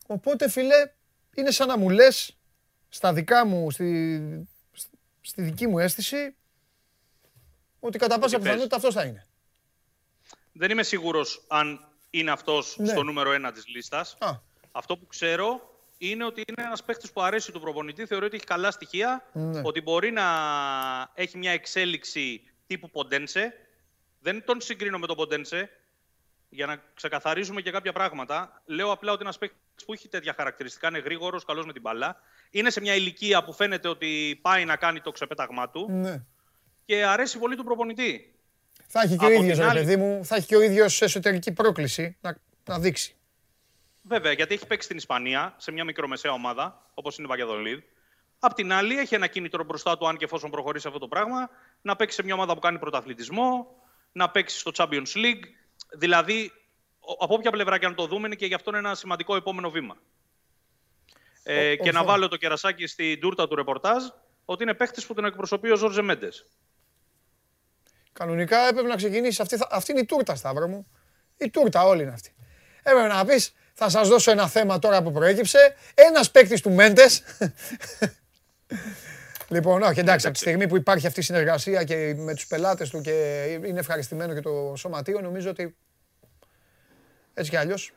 [0.06, 0.92] Οπότε φίλε,
[1.34, 2.36] είναι σαν να μου λες
[2.88, 4.48] στα δικά μου, στη,
[5.20, 6.34] στη δική μου αίσθηση,
[7.80, 9.26] ότι κατά πάσα πιθανότητα αυτός θα είναι.
[10.52, 12.88] Δεν είμαι σίγουρος αν είναι αυτός Ναι.
[12.88, 14.16] στο νούμερο ένα της λίστας.
[14.18, 14.30] Α,
[14.72, 18.44] Αυτό που ξέρω είναι ότι είναι ένας παίχτη που αρέσει του προπονητή, θεωρεί ότι έχει
[18.44, 19.60] καλά στοιχεία, Ναι.
[19.64, 20.24] ότι μπορεί να
[21.14, 23.52] έχει μια εξέλιξη τύπου Ποντένσε.
[24.20, 25.70] Δεν τον συγκρίνω με τον Ποντένσε,
[26.48, 28.62] για να ξεκαθαρίζουμε και κάποια πράγματα.
[28.66, 29.56] Λέω απλά ότι ένας παίχτη
[29.86, 32.16] που έχει τέτοια χαρακτηριστικά, είναι γρήγορος, καλός με την μπαλά.
[32.50, 36.22] Είναι σε μια ηλικία που φαίνεται ότι πάει να κάνει το ξεπέταγμά του ναι.
[36.84, 38.34] και αρέσει πολύ του προπονητή.
[38.86, 40.60] Θα έχει και ο Από ίδιος, την ρε άλλη- παιδί μου, θα έχει και ο
[40.62, 43.15] ίδιος εσωτερική πρόκληση να, να δείξει.
[44.08, 47.78] Βέβαια, γιατί έχει παίξει στην Ισπανία σε μια μικρομεσαία ομάδα, όπως είναι η Βαγιαδολίδ.
[48.38, 51.50] Απ' την άλλη, έχει ένα κίνητρο μπροστά του, αν και εφόσον προχωρήσει αυτό το πράγμα,
[51.82, 53.66] να παίξει σε μια ομάδα που κάνει πρωταθλητισμό,
[54.12, 55.42] να παίξει στο Champions League.
[55.96, 56.52] Δηλαδή,
[57.00, 59.70] ο- από όποια πλευρά και αν το δούμε, είναι και γι' αυτό ένα σημαντικό επόμενο
[59.70, 59.96] βήμα.
[61.42, 62.12] Ε, Ο- και να ορθό.
[62.12, 64.04] βάλω το κερασάκι στην τούρτα του ρεπορτάζ,
[64.44, 66.28] ότι είναι παίχτης που τον εκπροσωπεί ο Ζόρζε Μέντε.
[68.12, 69.42] Κανονικά έπρεπε να ξεκινήσει.
[69.42, 70.86] Αυτή, θα- αυτή είναι η τούρτα, Σταύρο μου.
[71.36, 72.34] Η τούρτα όλη είναι αυτή.
[72.82, 75.74] Έπρεπε να πεις, θα σας δώσω ένα θέμα τώρα που προέκυψε.
[75.94, 77.22] Ένας παίκτης του Μέντες.
[79.54, 82.90] λοιπόν, όχι, εντάξει, από τη στιγμή που υπάρχει αυτή η συνεργασία και με τους πελάτες
[82.90, 85.76] του και είναι ευχαριστημένο και το σωματείο, νομίζω ότι
[87.34, 87.92] έτσι κι αλλιώς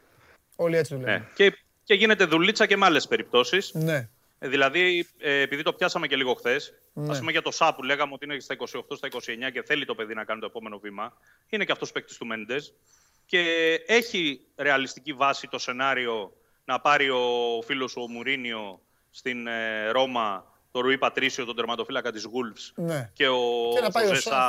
[0.56, 1.20] όλοι έτσι δουλεύουν.
[1.20, 1.28] Ναι.
[1.36, 3.72] Και, και γίνεται δουλίτσα και με άλλες περιπτώσεις.
[3.74, 4.10] Ναι.
[4.40, 7.12] Ε, Δηλαδή, ε, επειδή το πιάσαμε και λίγο χθες, Ναι.
[7.12, 9.86] ας πούμε για το ΣΑ που λέγαμε ότι είναι στα 28, στα 29 και θέλει
[9.86, 11.14] το παιδί να κάνει το επόμενο βήμα,
[11.50, 12.74] είναι και αυτός παίκτης του Μέντες.
[13.30, 16.34] Και έχει ρεαλιστική βάση το σενάριο
[16.66, 17.20] να πάρει ο
[17.66, 23.10] φίλος σου ο Μουρίνιο στην ε, Ρώμα, το Ρουί Πατρίσιο, τον τερματοφύλακα της Wolves Ναι.
[23.14, 23.40] και ο
[23.74, 24.30] Και να πάει ο Ζωζέ Σα.
[24.30, 24.40] Σα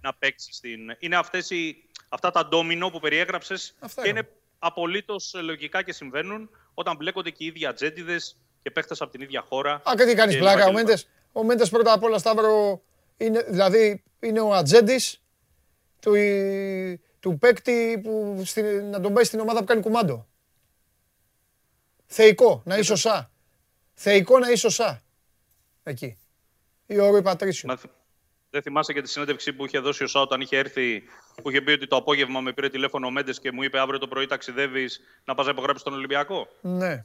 [0.00, 0.96] να παίξει στην.
[0.98, 4.18] Είναι αυτές οι, αυτά τα ντόμινο που περιέγραψες Αυτά και είναι.
[4.18, 4.28] είναι
[4.58, 9.44] απολύτως λογικά και συμβαίνουν όταν μπλέκονται και οι ίδιοι ατζέντιδες και παίχτες από την ίδια
[9.48, 9.72] χώρα.
[9.72, 10.56] Α, και τι κάνεις και πλάκα.
[10.56, 10.90] λοιπά Ο και λοιπά.
[10.90, 12.82] Μέντε ο Μέντες πρώτα απ' όλα, Σταύρο,
[13.16, 15.22] είναι, δηλαδή είναι ο ατζέντης
[16.00, 16.14] του,
[17.20, 20.26] του παίκτη που στην, να τον πάει στην ομάδα που κάνει κουμάντο.
[22.06, 23.30] Θεϊκό, να είσαι σωσά.
[23.94, 25.02] Θεϊκό να είσαι σωσά.
[25.82, 26.18] Εκεί.
[26.86, 27.68] Ή ο Ρουί Πατρίσιο.
[27.68, 27.90] Μα θυ-
[28.50, 31.02] Δεν θυμάσαι και τη συνέντευξη που είχε δώσει ο ΣΑ όταν είχε έρθει,
[31.42, 33.98] που είχε πει ότι το απόγευμα με πήρε τηλέφωνο ο Μέντες και μου είπε αύριο
[33.98, 36.48] το πρωί ταξιδεύεις να πας να υπογράψεις τον Ολυμπιακό.
[36.60, 37.04] Ναι.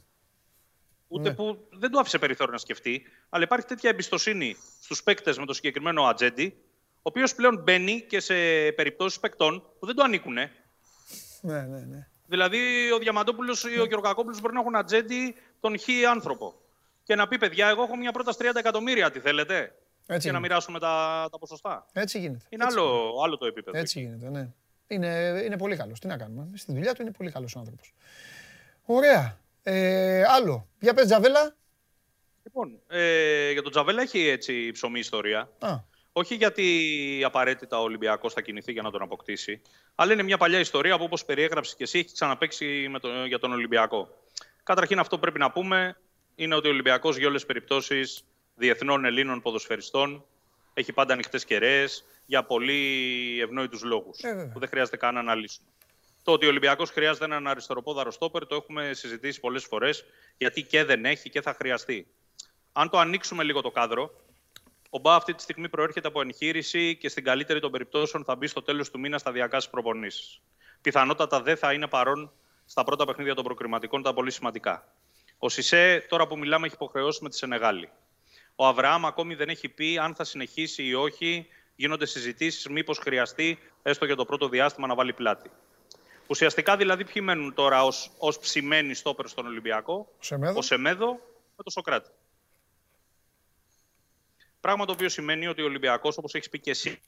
[1.08, 5.46] Ούτε που δεν του άφησε περιθώριο να σκεφτεί, αλλά υπάρχει τέτοια εμπιστοσύνη στους παίκτες με
[5.46, 6.56] το συγκεκριμένο ατζέντη,
[7.04, 8.34] ο οποίος πλέον μπαίνει και σε
[8.72, 10.32] περιπτώσεις παικτών που δεν του ανήκουν.
[10.32, 10.48] Ναι,
[11.40, 12.06] ναι, ναι.
[12.26, 16.54] Δηλαδή, ο Διαμαντόπουλος ή ο Γεωργακόπουλος μπορεί να έχουν ατζέντη τον χ άνθρωπο.
[17.02, 19.74] Και να πει, παιδιά, εγώ έχω μια πρόταση 30 εκατομμύρια, τι θέλετε.
[20.06, 20.48] Έτσι και να είναι.
[20.48, 21.86] μοιράσουμε τα, τα ποσοστά.
[21.92, 22.44] Έτσι γίνεται.
[22.48, 23.78] Είναι Έτσι άλλο, άλλο το επίπεδο.
[23.78, 24.48] Έτσι γίνεται, ναι.
[24.86, 26.00] Είναι, είναι πολύ καλός.
[26.00, 26.48] Τι να κάνουμε.
[26.54, 27.94] Στη δουλειά του είναι πολύ καλός ο άνθρωπος.
[28.84, 29.38] Ωραία.
[29.62, 30.68] Ε, άλλο.
[30.80, 31.54] Για πες Τζαβέλα.
[32.42, 35.50] Λοιπόν, ε, για τον Τζαβέλα έχει έτσι ψωμί ιστορία.
[35.58, 35.76] Α,
[36.12, 39.62] Όχι γιατί απαραίτητα ο Ολυμπιακός θα κινηθεί για να τον αποκτήσει,
[39.94, 43.38] αλλά είναι μια παλιά ιστορία που όπως περιέγραψες και εσύ έχει ξαναπέξει με το, για
[43.38, 44.08] τον Ολυμπιακό.
[44.62, 45.96] Καταρχήν, αυτό που πρέπει να πούμε
[46.34, 48.24] είναι ότι ο Ολυμπιακός για όλες τις περιπτώσεις
[48.54, 50.24] διεθνών Ελλήνων ποδοσφαιριστών
[50.74, 52.80] έχει πάντα ανοιχτές κεραίες για πολύ
[53.40, 54.52] ευνόητους λόγους Ε, βέβαια.
[54.52, 55.68] που δεν χρειάζεται καν να αναλύσουμε.
[56.22, 60.04] Το ότι ο Ολυμπιακός χρειάζεται έναν αριστεροπόδαρο στόπερ το έχουμε συζητήσει πολλές φορές
[60.36, 62.06] γιατί και δεν έχει και θα χρειαστεί.
[62.72, 64.14] Αν το ανοίξουμε λίγο το κάδρο,
[64.94, 68.46] ο Μπα αυτή τη στιγμή προέρχεται από εγχείρηση και στην καλύτερη των περιπτώσεων θα μπει
[68.46, 70.40] στο τέλος του μήνα σταδιακά στις προπονήσεις.
[70.80, 72.32] Πιθανότατα δεν θα είναι παρόν
[72.64, 74.88] στα πρώτα παιχνίδια των προκριματικών, τα πολύ σημαντικά.
[75.38, 77.90] Ο Σισε, τώρα που μιλάμε, έχει υποχρεώσει με τη Σενεγάλη.
[78.56, 81.46] Ο Αβραάμ ακόμη δεν έχει πει αν θα συνεχίσει ή όχι.
[81.76, 85.50] Γίνονται συζητήσεις, μήπως χρειαστεί έστω για το πρώτο διάστημα να βάλει πλάτη.
[86.26, 90.58] Ουσιαστικά δηλαδή ποιοι μένουν τώρα ως, ως ψημένοι στόπερ στον Ολυμπιακό; Σεμέδο.
[90.58, 91.06] Ο Σεμέδο
[91.56, 92.10] με το Σοκράτη.
[94.62, 97.00] Πράγμα το οποίο σημαίνει ότι ο Ολυμπιακός, όπως έχεις πει και εσύ,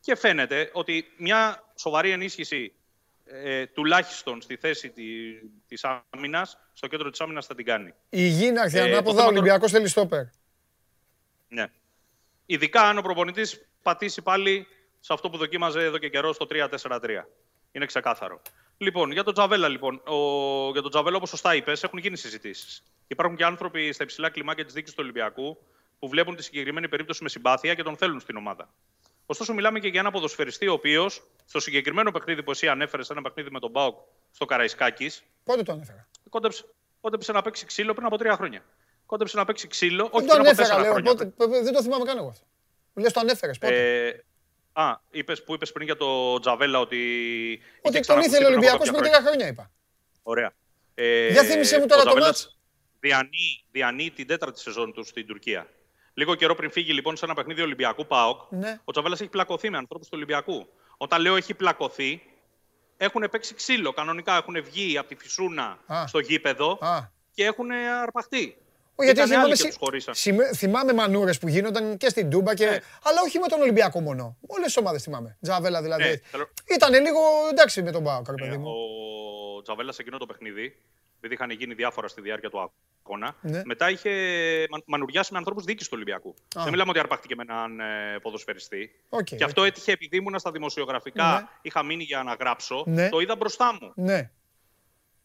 [0.00, 2.72] και φαίνεται ότι μια σοβαρή ενίσχυση
[3.24, 5.04] ε, τουλάχιστον στη θέση τη,
[5.66, 7.94] της άμυνας, στο κέντρο της άμυνας θα την κάνει.
[8.08, 10.22] Η γη να έρθει Ε, ανάποδα, το ο θέμα Ολυμπιακός θέλει στόπερ.
[11.48, 11.66] Ναι.
[12.46, 14.66] Ειδικά αν ο προπονητής πατήσει πάλι
[15.00, 17.00] σε αυτό που δοκίμαζε εδώ και καιρό στο 3-4-3.
[17.72, 18.42] Είναι ξεκάθαρο.
[18.78, 20.02] Λοιπόν, για τον Τζαβέλα, λοιπόν.
[20.06, 20.16] Ο,
[20.72, 22.82] για τον Τζαβέλα, όπως σωστά είπες, έχουν γίνει συζητήσεις.
[23.06, 25.58] Υπάρχουν και άνθρωποι στα υψηλά κλιμάκια της δίκης του Ολυμπιακού
[25.98, 28.74] που βλέπουν τη συγκεκριμένη περίπτωση με συμπάθεια και τον θέλουν στην ομάδα.
[29.26, 33.22] Ωστόσο, μιλάμε και για ένα ποδοσφαιριστή ο οποίος στο συγκεκριμένο παιχνίδι που εσύ ανέφερες, ένα
[33.22, 33.96] παιχνίδι με τον Μπάουκ
[34.32, 36.64] στο Καραϊσκάκης, Πότε το ανέφερα; κόντεψε,
[37.00, 38.64] κόντεψε να παίξει ξύλο πριν από τρία χρόνια.
[39.06, 40.90] Κόντεψε να παίξει ξύλο, όχι Δεν πριν το από ανέφερα, τέσσερα λέω.
[40.92, 41.32] χρόνια.
[41.36, 42.44] Πότε, δεν το θυμάμαι καν εγώ αυτό.
[42.92, 44.24] Μου λες το ανέφερες πότε; Ε,
[44.72, 46.96] α, είπες, που είπες πριν για το Τζαβέλα ότι.
[46.96, 49.20] είχε Ότι τον ξανακουστεί ήθελε ο πριν από Ολυμπιακός κάποια πριν χρόνια.
[49.20, 49.70] 10 χρόνια, είπα.
[50.22, 50.52] Ωραία.
[50.94, 52.58] Ε, Για θύμισε μου τώρα ο το Τζαβέλας μάτς.
[53.00, 55.66] Διανύει, διανύει την τέταρτη σεζόν του στην Τουρκία.
[56.18, 58.80] Λίγο καιρό πριν φύγει λοιπόν σε ένα παιχνίδι Ολυμπιακού ΠΑΟΚ, Ναι.
[58.84, 60.66] ο Τζαβέλα έχει πλακωθεί με ανθρώπους του Ολυμπιακού.
[60.96, 62.22] Όταν λέω έχει πλακωθεί,
[62.96, 64.36] έχουν παίξει ξύλο κανονικά.
[64.36, 66.06] Έχουν βγει από τη φυσούνα Α.
[66.06, 66.98] στο γήπεδο Α.
[67.34, 67.70] και έχουν
[68.02, 68.56] αρπαχτεί.
[69.00, 70.14] Όχι, γιατί Ήταν θυμάμαι, άλλοι και συ- τους χωρίσαν.
[70.14, 72.64] συμμε- θυμάμαι μανούρες που γίνονταν και στην Τούμπα, και...
[72.66, 72.78] Ναι.
[73.02, 74.36] αλλά όχι με τον Ολυμπιακό μόνο.
[74.46, 75.36] Όλες τις ομάδες θυμάμαι.
[75.42, 76.02] Τζαβέλα δηλαδή.
[76.02, 77.18] Ναι, θέλω- Ήταν λίγο
[77.50, 78.68] εντάξει με τον ΠΑΟΚ, ρε Ε, παιδί μου.
[79.58, 80.76] ο Τζαβέλας σε εκείνο το παιχνίδι,
[81.18, 82.72] επειδή είχαν γίνει διάφορα στη διάρκεια του
[83.04, 83.62] αγώνα, Ναι.
[83.64, 84.10] μετά είχε
[84.70, 86.34] μα- μανουριάσει με ανθρώπους διοίκησης του Ολυμπιακού.
[86.58, 86.62] Α.
[86.62, 88.90] Δεν μιλάμε ότι αρπάχτηκε με έναν ε, ποδοσφαιριστή.
[89.08, 89.66] Οκ, και αυτό οκ.
[89.66, 91.46] έτυχε επειδή ήμουνα στα δημοσιογραφικά, Ναι.
[91.62, 92.84] είχα μείνει για να γράψω.
[92.86, 93.08] Ναι.
[93.08, 93.92] Το είδα μπροστά μου.
[93.94, 94.30] Ναι.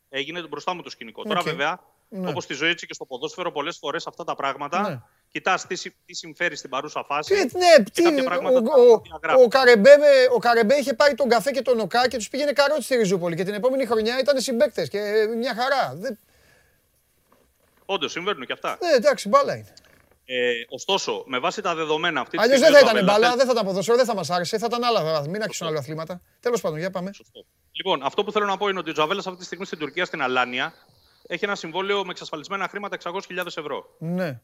[0.10, 1.22] Έγινε μπροστά μου το σκηνικό.
[1.22, 1.28] Οκ.
[1.28, 1.80] Τώρα, βέβαια,
[2.10, 2.30] Ναι.
[2.30, 5.02] όπως στη ζωή έτσι και στο ποδόσφαιρο, πολλές φορές αυτά τα πράγματα Ναι.
[5.34, 7.34] Κοιτάς τι, συ- τι συμφέρει στην παρούσα φάση.
[7.47, 9.43] Τι, ναι, και τι, κάποια πράγματα ο, τα ο, διαγράφω.
[9.43, 10.05] ο, Καρεμπέ, με-
[10.35, 13.35] ο Καρεμπέ είχε πάρει τον καφέ και τον Οκκά και τους πήγαινε καρότσι στη Ριζούπολη.
[13.35, 15.95] Και την επόμενη χρονιά ήταν συμπαίκτες και ε, μια χαρά.
[15.95, 16.18] Δεν,
[17.85, 18.77] Όντως, συμβαίνουν και αυτά.
[18.81, 19.73] ναι, εντάξει, μπάλα είναι.
[20.26, 22.76] Ε, ωστόσο, με βάση τα δεδομένα αυτή τη Αλλιώς στιγμή.
[22.77, 24.57] δεν θα ο ήταν Τζαβέλας μπάλα, θέλει- δεν θα ήταν ποδοσφαίρο, δεν θα μας άρεσε,
[24.57, 25.27] θα ήταν άλλα.
[25.30, 26.22] Μην αρχίσουν άλλα αθλήματα.
[26.39, 27.14] Τέλος πάντων, για πάμε.
[27.14, 27.45] Σωστό.
[27.72, 30.05] Λοιπόν, αυτό που θέλω να πω είναι ότι ο Τζαβέλας αυτή τη στιγμή στην Τουρκία,
[30.05, 30.73] στην Αλάνια,
[31.27, 33.95] έχει ένα συμβόλαιο με εξασφαλισμένα χρήματα 600.000 ευρώ.
[33.99, 34.39] Ναι.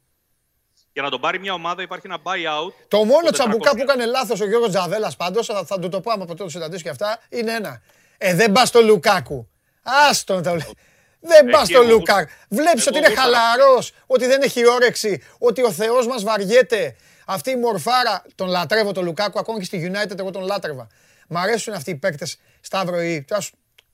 [0.94, 2.74] Για να τον πάρει μια ομάδα υπάρχει ένα buyout.
[2.88, 3.76] Το μόνο των τσαμπουκά 400.
[3.76, 6.49] που έκανε λάθος ο Γιώργος Τζαβέλας πάντως, θα, θα του το πω άμα ποτέ το
[6.49, 7.82] συναντήσω και αυτά, είναι ένα.
[8.18, 9.49] Ε, δεν πας στο Λουκάκου.
[9.84, 10.78] Άστον το λέει.
[11.20, 12.32] Δεν πας Εκεί στο εγώ Λουκάκου.
[12.49, 13.40] Βλέπεις εγώ ότι είναι γούσταρα.
[13.40, 16.95] χαλαρός, ότι δεν έχει όρεξη, ότι ο Θεός μας βαριέται.
[17.26, 20.88] Αυτή η μορφάρα, τον λατρεύω τον Λουκάκου, ακόμα και στη United εγώ τον λάτρευα.
[21.28, 23.24] Μ' αρέσουν αυτοί οι παίκτες, Σταύρο ή.
[23.28, 23.53] τώρα σου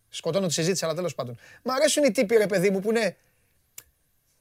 [0.09, 1.38] Σκοτώνω τη συζήτηση, αλλά τέλος πάντων.
[1.63, 3.17] Μ' αρέσουν οι τύποι, ρε παιδί μου, που είναι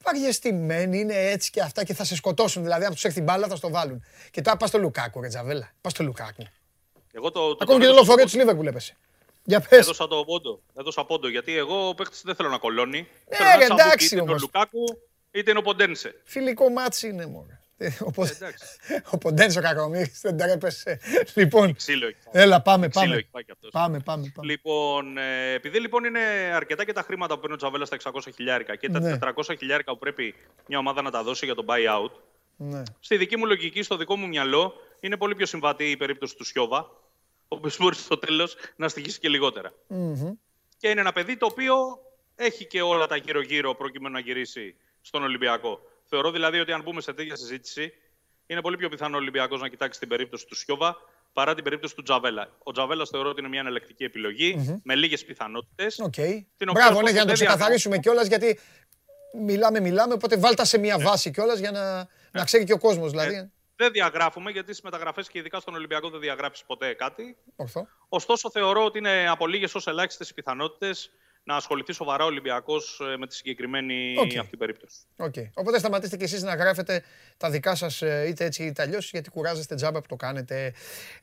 [0.05, 2.63] βαριεστημένοι, είναι έτσι και αυτά και θα σε σκοτώσουν.
[2.63, 4.03] Δηλαδή, αν τους έρθει μπάλα, θα στο βάλουν.
[4.31, 5.71] Και τώρα πας στο Λουκάκου, ρε Τζαβέλα.
[5.81, 6.43] Πας στο Λουκάκου.
[7.13, 8.23] Εγώ το, το, Ακόμη και το έδωσα λεωφορείο πόντο.
[8.23, 8.95] της Λίβερπουλ έπεσε.
[9.43, 9.79] Για πες.
[9.79, 10.61] Έδωσα το πόντο.
[10.77, 11.29] Έδωσα πόντο.
[11.29, 13.07] Γιατί εγώ ο παίκτης δεν θέλω να κολώνει.
[13.29, 14.41] Ναι, Θέλω να ρε, τσαμπουκί, εντάξει είτε είναι ο όμως.
[14.41, 14.83] Λουκάκου
[15.31, 16.21] είτε είναι ο Ποντένσε.
[16.23, 17.59] Φιλικό ματς είναι μόνο.
[17.99, 18.65] Οπότε, εντάξει.
[19.13, 20.99] ο Ποντένσο Κακομίρης δεν τρέπεσαι.
[21.33, 22.43] Λοιπόν, Ξύλο έχει φάει.
[22.43, 23.15] έλα πάμε, Ξύλο πάμε.
[23.17, 23.69] έχει φάει κι αυτός.
[23.71, 24.47] Πάμε, πάμε, πάμε.
[24.51, 26.19] Λοιπόν, ε, επειδή λοιπόν είναι
[26.53, 29.17] αρκετά και τα χρήματα που παίρνει ο Τζαβέλα στα 600 χιλιάρικα και Ναι.
[29.17, 30.35] τα 400 χιλιάρικα που πρέπει
[30.67, 32.11] μια ομάδα να τα δώσει για τον buyout,
[32.57, 32.81] Ναι.
[32.99, 36.43] στη δική μου λογική, στο δικό μου μυαλό, είναι πολύ πιο συμβατή η περίπτωση του
[36.43, 36.79] Σιώβα,
[37.47, 39.71] ο οποίος μπορεί στο τέλος να στοιχήσει και λιγοτερα
[40.77, 41.75] Και είναι ένα παιδί το οποίο
[42.35, 45.79] έχει και όλα τα γύρω-γύρω προκειμένου να γυρίσει στον Ολυμπιακό.
[46.15, 47.93] Θεωρώ δηλαδή ότι αν μπούμε σε τέτοια συζήτηση,
[48.45, 50.95] είναι πολύ πιο πιθανό ο Ολυμπιακός να κοιτάξει την περίπτωση του Σιώβα
[51.33, 52.49] παρά την περίπτωση του Τζαβέλα.
[52.63, 55.99] Ο Τζαβέλας θεωρώ ότι είναι μια εναλλακτική επιλογή, με λίγες πιθανότητες.
[55.99, 56.13] Οκ.
[56.57, 58.59] οποία Μπράβο, ναι, ωστόσο για να το δεν ξεκαθαρίσουμε κιόλας, γιατί
[59.41, 63.11] μιλάμε, μιλάμε, οπότε βάλτα σε μια βάση κιόλας για να, να ξέρει και ο κόσμος.
[63.11, 63.35] Δηλαδή.
[63.35, 67.37] Ε, δεν διαγράφουμε, γιατί στις μεταγραφές και ειδικά στον Ολυμπιακό δεν διαγράφεις ποτέ κάτι.
[67.55, 67.87] Ορθό.
[68.09, 71.11] Ωστόσο, θεωρώ ότι είναι από λίγες ως ελάχιστες οι πιθανότητες
[71.47, 74.37] να ασχοληθεί σοβαρά ο Ολυμπιακός με τη συγκεκριμένη Οκ.
[74.37, 74.97] αυτή περίπτωση.
[75.17, 75.33] Οκ.
[75.53, 77.03] Οπότε σταματήστε κι εσείς να γράφετε
[77.37, 80.73] τα δικά σας ε, είτε έτσι είτε αλλιώς γιατί κουράζεστε τζάμπα που το κάνετε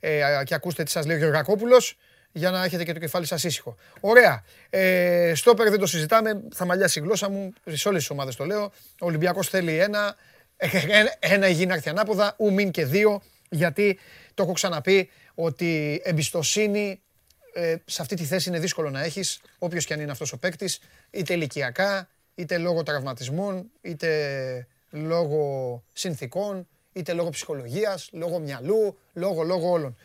[0.01, 1.97] ε, α, και ακούστε τι σας λέει ο Γεωργακόπουλος
[2.33, 3.77] για να έχετε και το κεφάλι σας ήσυχο.
[4.01, 4.45] Ωραία.
[4.71, 8.45] Ε, στόπερ δεν το συζητάμε, θα μαλλιάσει η γλώσσα μου, σε όλες τις ομάδες το
[8.45, 8.63] λέω.
[9.01, 10.17] Ο Ολυμπιακός θέλει ένα,
[10.57, 13.99] ε, ένα, ένα υγιή να έρθει ανάποδα, ου μην και δύο, γιατί
[14.35, 17.03] το έχω ξαναπεί ότι εμπιστοσύνη
[17.53, 20.39] ε, σε αυτή τη θέση είναι δύσκολο να έχεις, όποιος και αν είναι αυτός ο
[20.39, 20.81] παίκτης,
[21.11, 29.71] είτε ηλικιακά, είτε λόγω τραυματισμών, είτε λόγω συνθήκων, είτε λόγω ψυχολογίας, λόγω μυαλού, λόγω, λόγω
[29.71, 29.97] όλων.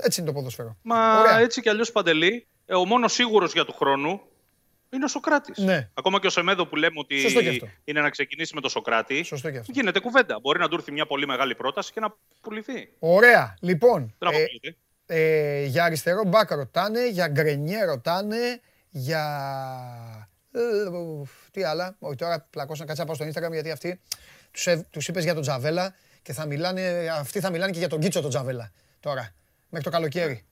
[0.00, 0.76] Έτσι είναι το ποδόσφαιρο.
[0.82, 1.38] Μα Ωραία.
[1.38, 4.20] έτσι κι αλλιώς παντελή, ε, ο μόνος σίγουρος για του χρόνου
[4.90, 5.58] Είναι ο Σοκράτης.
[5.58, 5.88] Ναι.
[5.94, 7.68] Ακόμα και ο Σεμέδο που λέμε ότι Σωστό και αυτό.
[7.84, 9.22] είναι να ξεκινήσει με τον Σοκράτη.
[9.22, 9.72] Σωστό και αυτό.
[9.74, 10.38] Γίνεται κουβέντα.
[10.40, 12.88] Μπορεί να του έρθει μια πολύ μεγάλη πρόταση και να πουληθεί.
[12.98, 13.56] Ωραία.
[13.60, 14.76] Λοιπόν, Δεν ε, αποκλείεται.
[15.06, 18.60] Ε, για αριστερό μπακ ρωτάνε, για γκρενιέ ρωτάνε,
[18.90, 19.22] για...
[20.52, 20.60] ε,
[21.50, 21.96] τι άλλα.
[21.98, 24.00] Όχι τώρα πλακώσαν κάτσα να πάω στο Instagram γιατί αυτοί
[24.50, 27.88] τους, έ- τους είπες για τον Τζαβέλα και θα μιλάνε, αυτοί θα μιλάνε και για
[27.88, 29.32] τον Κίτσο τον Τζαβέλα τώρα,
[29.68, 30.44] μέχρι το καλοκαίρι.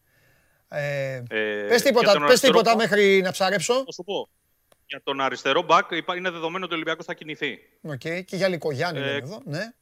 [0.68, 1.22] Ε, Ε,
[1.68, 3.74] πες για τίποτα, τον πες αριστερό τίποτα μπακ, μέχρι να ψαρέψω.
[3.84, 4.28] Θα σου πω.
[4.86, 7.58] Για τον αριστερό μπακ είπα- είναι δεδομένο ότι ο Ολυμπιακός θα κινηθεί.
[7.82, 9.72] Οκ, και για Λυκογιάννη Ε, λένε εδώ, ναι.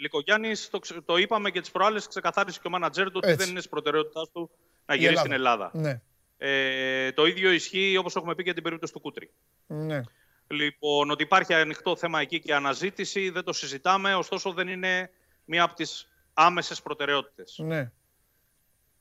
[0.00, 3.38] Λυκογιάννη, το, ξε- το είπαμε και τις προάλλες, ξεκαθάρισε και ο μάνατζέρ του ότι Έτσι.
[3.40, 4.50] δεν είναι στις προτεραιότητές του
[4.86, 5.70] να Η γυρίσει στην Ελλάδα.
[5.74, 6.00] Ναι,
[6.38, 9.30] Ε, το ίδιο ισχύει όπως έχουμε πει και την περίπτωση του Κούτρη.
[9.66, 10.00] ναι.
[10.46, 15.10] Λοιπόν, ότι υπάρχει ανοιχτό θέμα εκεί και αναζήτηση, δεν το συζητάμε, ωστόσο δεν είναι
[15.44, 17.58] μία από τις άμεσες προτεραιότητες.
[17.58, 17.90] ναι.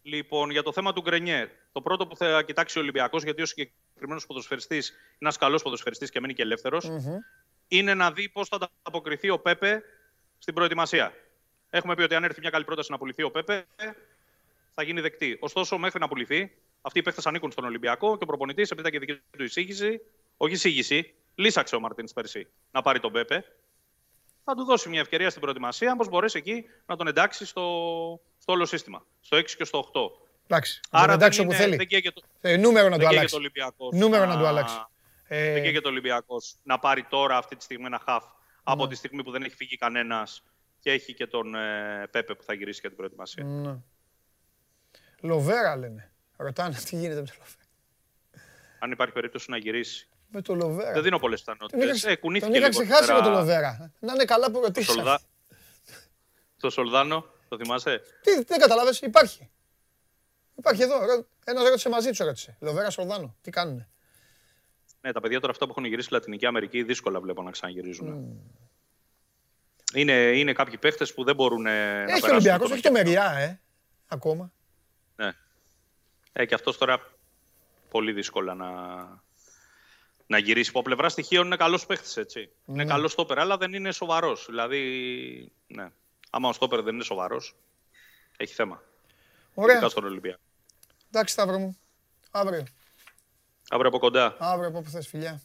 [0.02, 1.48] Λοιπόν, για το θέμα του Γκρενιέρ.
[1.72, 6.10] Το πρώτο που θα κοιτάξει ο Ολυμπιακός, γιατί ο συγκεκριμένος ποδοσφαιριστής είναι ένας καλός ποδοσφαιριστής
[6.10, 7.16] και μένει και ελεύθερος, Μμμ.
[7.68, 9.84] είναι να δει πώς θα ανταποκριθεί ο Πέπε
[10.40, 11.14] στην προετοιμασία.
[11.70, 13.66] Έχουμε πει ότι αν έρθει μια καλή πρόταση να πουληθεί ο Πέπε,
[14.74, 15.38] θα γίνει δεκτή.
[15.40, 16.52] Ωστόσο, μέχρι να πουληθεί,
[16.82, 20.02] αυτοί οι παίχτε ανήκουν στον Ολυμπιακό και ο προπονητής, επειδή ήταν και δική του εισήγηση,
[20.38, 23.45] όχι εισήγηση, λύσαξε ο Μαρτίνς πέρσι να πάρει τον Πέπε.
[24.44, 27.61] Θα του δώσει μια ευκαιρία στην προετοιμασία, πώ μπορέσει εκεί να τον εντάξει στο,
[28.38, 29.06] στο όλο σύστημα.
[29.22, 29.99] Στο 6 και στο 8.
[30.48, 31.76] Εντάξει, Άρα εντάξει δεν, όπου είναι, θέλει.
[31.78, 33.36] δεν καίγεται, Ε, νούμερο να δεν του καίγεται αλλάξει.
[33.36, 34.76] ο Ολυμπιακός Νούμερο να του αλλάξει.
[35.28, 38.24] Ε, δεν καίγεται ο Ολυμπιακός να πάρει τώρα αυτή τη στιγμή ένα χαφ
[38.64, 38.90] από Ναι.
[38.90, 40.44] τη στιγμή που δεν έχει φύγει κανένας
[40.80, 43.44] και έχει και τον ε, Πέπε που θα γυρίσει για την προετοιμασία.
[43.44, 43.76] Ναι.
[45.22, 46.11] Λοβέρα λένε.
[46.38, 47.68] Ρωτάνε τι γίνεται με το Λοβέρα.
[48.80, 50.07] Αν υπάρχει περίπτωση να γυρίσει.
[50.31, 50.91] Με το Λοβέρα.
[50.91, 51.95] Δεν δίνω πολλές Τον πιθανότητε.
[51.98, 53.91] είχα, Ε, τον κουνήθηκε είχα λίγο ξεχάσει με σήμερα το Λοβέρα.
[53.99, 54.91] Να είναι καλά που Το, ρωτήσα.
[54.91, 55.22] Σολδά...
[56.60, 59.49] το Σολδάνο, το θυμάσαι; Τι, δεν καταλάβες, υπάρχει.
[60.56, 61.06] Υπάρχει εδώ.
[61.06, 62.57] Ρω- Ένας ρώτησε μαζί τους ρώτησε.
[62.60, 63.36] Λοβέρα Σολδάνο.
[63.41, 63.90] Τι κάνουνε;
[65.02, 68.38] Ναι, τα παιδιά τώρα αυτά που έχουν γυρίσει στη Λατινική Αμερική δύσκολα βλέπω να ξαναγυρίζουν.
[69.94, 72.30] Είναι, είναι κάποιοι παίχτες που δεν μπορούν ε, να Έχει περάσουν.
[72.30, 73.16] ο Ολυμπιακός, το έχει και παιχνίδι.
[73.18, 73.60] μεριά, ε.
[74.08, 74.52] Ακόμα.
[75.16, 75.32] Ναι.
[76.34, 77.12] Ε, και αυτός τώρα
[77.90, 78.70] πολύ δύσκολα να,
[80.28, 80.70] να γυρίσει.
[80.70, 82.50] Από πλευρά στοιχείων είναι καλός παίχτης, έτσι.
[82.66, 82.90] Είναι Ναι.
[82.90, 84.46] καλός στόπερ, αλλά δεν είναι σοβαρός.
[84.50, 85.88] Δηλαδή, ναι.
[86.30, 87.56] Άμα ο στόπερ δεν είναι σοβαρός,
[88.38, 88.84] έχει θέμα.
[89.54, 89.76] Ωραία.
[89.76, 90.42] Ειδικά στον Ολυμπιακό.
[91.12, 91.78] Εντάξει, Σταύρο μου.
[92.32, 92.64] Αύριο.
[93.70, 94.36] Αύριο από κοντά.
[94.40, 95.41] Αύριο από όπου θες, φιλιά.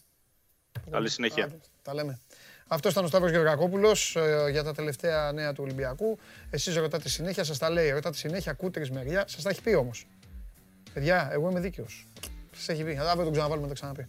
[0.91, 1.45] Καλή συνέχεια.
[1.45, 1.61] Αύριο.
[1.83, 2.21] Τα λέμε.
[2.67, 6.19] Αυτός ήταν ο Σταύρος Γεωργακόπουλος ε, για τα τελευταία νέα του Ολυμπιακού.
[6.51, 7.91] Εσείς ρωτάτε συνέχεια, σας τα λέει.
[7.91, 9.25] Ρωτάτε συνέχεια, κούτρις μεριά.
[9.29, 10.07] Σας τα έχει πει όμως.
[10.93, 12.07] Παιδιά, εγώ είμαι δίκαιος.
[12.55, 12.97] Σας έχει πει.
[12.97, 14.07] Αύριο τον ξαναβάλουμε, να το ξαναπεί.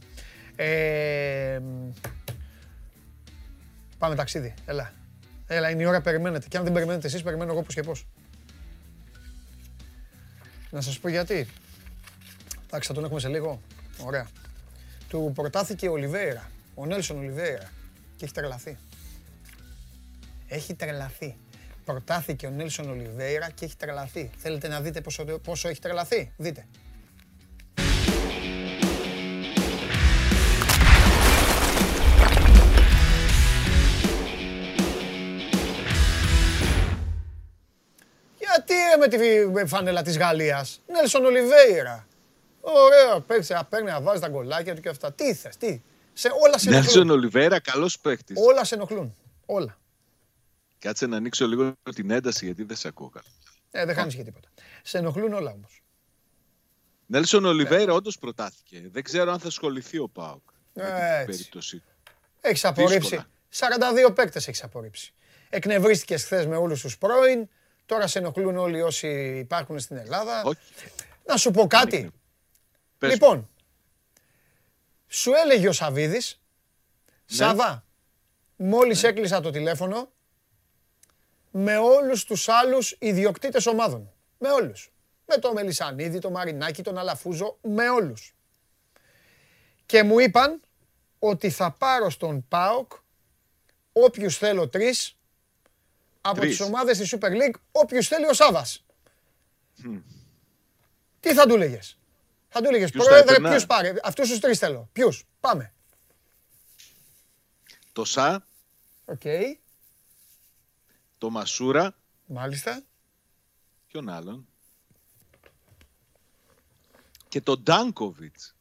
[0.55, 1.91] Ε, μ,
[3.97, 4.53] πάμε ταξίδι.
[4.65, 4.93] Έλα.
[5.47, 6.47] Έλα, είναι η ώρα, περιμένετε.
[6.47, 8.07] Και αν δεν περιμένετε εσείς, περιμένω εγώ πώς και πώς.
[10.69, 11.47] Να σας πω γιατί.
[12.65, 13.61] Εντάξει, θα τον έχουμε σε λίγο.
[14.03, 14.27] Ωραία.
[15.09, 17.71] Του προτάθηκε ο Ολιβέηρα, ο Νέλσον Ολιβέηρα
[18.15, 18.77] και έχει τρελαθεί.
[20.47, 21.37] Έχει τρελαθεί.
[21.85, 24.31] Προτάθηκε ο Νέλσον Ολιβέηρα και έχει τρελαθεί.
[24.37, 26.65] Θέλετε να δείτε πόσο, πόσο έχει τρελαθεί; Δείτε.
[38.39, 39.07] Γιατί ρε με
[39.63, 42.07] τη φανέλα της Γαλλίας; Νέλσον Ολιβέηρα.
[42.67, 45.13] Ωραία, παίρνει, παίρνει να βάζεις τα γκολάκια του και αυτά.
[45.13, 45.81] Τι θες, τι;
[46.13, 47.09] Σε, όλα σε Νέλσον ενοχλούν.
[47.17, 48.37] Ολιβέρα, καλός παίκτης.
[48.39, 49.15] Όλα σε ενοχλούν.
[49.45, 49.77] Όλα.
[50.79, 53.25] Κάτσε να ανοίξω λίγο την ένταση γιατί δεν σε ακούω καλά.
[53.71, 54.47] Ε, δεν χάνεις και τίποτα.
[54.83, 55.81] Σε ενοχλούν όλα όμως.
[57.05, 58.89] Νέλσον Ολιβέρα όντως προτάθηκε.
[58.91, 60.41] Δεν ξέρω αν θα ασχοληθεί ο Πάοκ.
[60.73, 61.25] με την Έτσι.
[61.25, 61.83] περίπτωση.
[62.41, 63.23] Έχεις απορρίψει.
[63.49, 65.13] 42 παίκτες έχεις απορρίψει.
[65.49, 67.49] Εκνευρίστηκες χθες με όλους τους πρώην.
[67.85, 70.41] Τώρα σε ενοχλούν όλοι όσοι υπάρχουν στην Ελλάδα.
[70.43, 70.59] Όχι.
[71.25, 72.11] Να σου πω κάτι.
[73.05, 73.35] Εκνευρ- Πες μου.
[73.35, 73.49] Λοιπόν,
[75.07, 76.39] σου έλεγε ο Σαβίδης,
[77.29, 77.35] Ναι.
[77.35, 77.85] Σάβα,
[78.55, 80.11] μόλις έκλεισα το τηλέφωνο,
[81.51, 84.11] με όλους τους άλλους ιδιοκτήτες ομάδων.
[84.39, 84.91] Με όλους.
[85.25, 88.35] Με τον Μελισανίδη, τον Μαρινάκη, τον Αλαφούζο, με όλους.
[89.85, 90.61] Και μου είπαν
[91.19, 92.91] ότι θα πάρω στον ΠΑΟΚ
[93.93, 95.17] όποιους θέλω τρεις
[96.21, 96.57] από Τρεις.
[96.57, 98.85] τις ομάδες της Super League, όποιους θέλει ο Σάβας.
[101.19, 101.97] Τι θα του έλεγες.
[102.57, 103.93] Θα του έλεγες, Ποιους θα πρόεδρε, έπαιρνα; ποιους πάρε.
[104.03, 104.89] Αυτούς τους τρεις θέλω.
[104.93, 105.25] Ποιους.
[105.39, 105.73] Πάμε.
[107.93, 108.35] Το Σα,
[109.05, 109.21] Οκ.
[111.17, 111.95] το Μασούρα,
[112.25, 112.83] Μάλιστα.
[113.87, 114.47] ποιον άλλον;
[117.27, 118.55] Και τον Ντάνκοβιτς.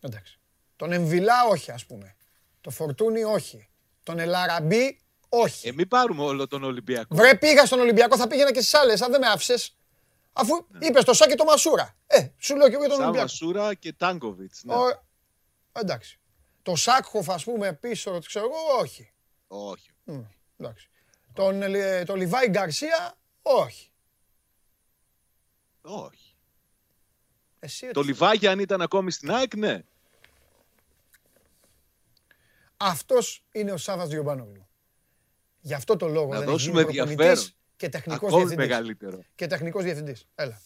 [0.00, 0.38] Εντάξει.
[0.76, 2.16] Τον Εμβιλά όχι, ας πούμε.
[2.60, 3.68] Το Φορτούνι όχι.
[4.02, 5.68] Τον Ελαραμπή όχι.
[5.68, 7.14] Ε, μην πάρουμε όλο τον Ολυμπιακό.
[7.14, 9.76] Βρε πήγα στον Ολυμπιακό, θα πήγαινα και στις άλλες, αν δεν με άφησες.
[10.32, 11.96] Αφού είπες το Σάκη το Μασούρα.
[12.06, 13.30] Ε, σου λέω και εγώ για τον Σαν Ολυμπιακό.
[13.30, 14.62] Μασούρα και Τάνκοβιτς.
[14.64, 14.74] Ναι.
[14.74, 15.02] Ο-
[15.72, 16.18] Εντάξει.
[16.62, 19.12] Το Σάκχοφ, ας πούμε, πίσω, ξέρω εγώ, όχι.
[19.46, 19.90] Όχι.
[20.04, 20.20] Μμ,
[20.56, 20.90] Εντάξει.
[21.32, 23.90] Τον, ε, τον Λιβάη Γκαρσία, όχι.
[25.82, 26.36] Όχι.
[27.58, 29.82] Εσύ, Το Λιβάγια αν ήταν ακόμη στην ΑΕΚ, ναι.
[32.76, 34.66] Αυτός είναι ο Σάββας Διομπάνογλου.
[35.60, 37.54] Γι' αυτό το λόγο Να δεν δώσουμε έχει γίνει προπονητής ενδιαφέρον.
[37.82, 38.68] Και τεχνικός Ακόμη διευθυντής.
[38.68, 39.22] μεγαλύτερο.
[39.34, 40.26] Και τεχνικός διευθυντής.
[40.34, 40.60] Έλα.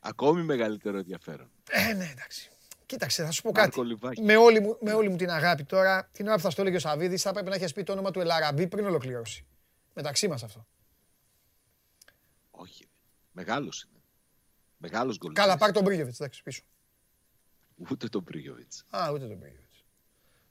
[0.00, 1.50] Ακόμη μεγαλύτερο ενδιαφέρον.
[1.70, 2.50] Ε, ναι, εντάξει.
[2.86, 3.68] Κοίταξε, θα σου πω κάτι.
[3.68, 4.22] Μάρκο Λιβάκη.
[4.22, 6.76] Με όλη, μου, με όλη μου την αγάπη τώρα, την ώρα που θα στο έλεγε
[6.76, 9.44] ο Σαββίδης, θα έπρεπε να έχεις πει το όνομα του Ελαραμπή πριν ολοκληρώσει.
[9.94, 10.66] Μεταξύ μας αυτό.
[12.50, 12.88] Όχι.
[13.32, 14.02] Μεγάλος είναι.
[14.76, 15.32] Μεγάλος γκολ.
[15.32, 16.62] Καλά, πάρ τον Μπρίγεβιτς, εντάξει, πίσω.
[17.90, 18.84] Ούτε τον Πρίγιοβιτς.
[18.90, 19.84] Α, ούτε τον Μπρίγεβιτς.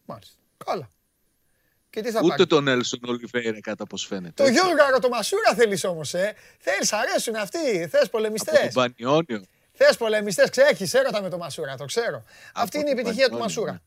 [0.06, 0.40] Μάλιστα.
[0.66, 0.92] Καλά.
[1.92, 4.34] Και τι θα Ούτε πάρει; τον Έλσον Ολιβέηρα κατά πως φαίνεται.
[4.36, 4.54] Το έτσι.
[4.54, 6.34] Γιώργαρο το Μασούρα θέλεις όμως, ε.
[6.58, 7.60] Θέλεις, αρέσουν αυτοί.
[7.60, 8.74] Θες Από τον πολεμιστές.
[8.74, 9.46] Πανιόνιο.
[9.72, 12.24] Θες πολεμιστές, ξέχεις έρωτα με το Μασούρα, το ξέρω.
[12.54, 13.82] Αυτή είναι η τον επιτυχία του Πανιόνιο, Μασούρα.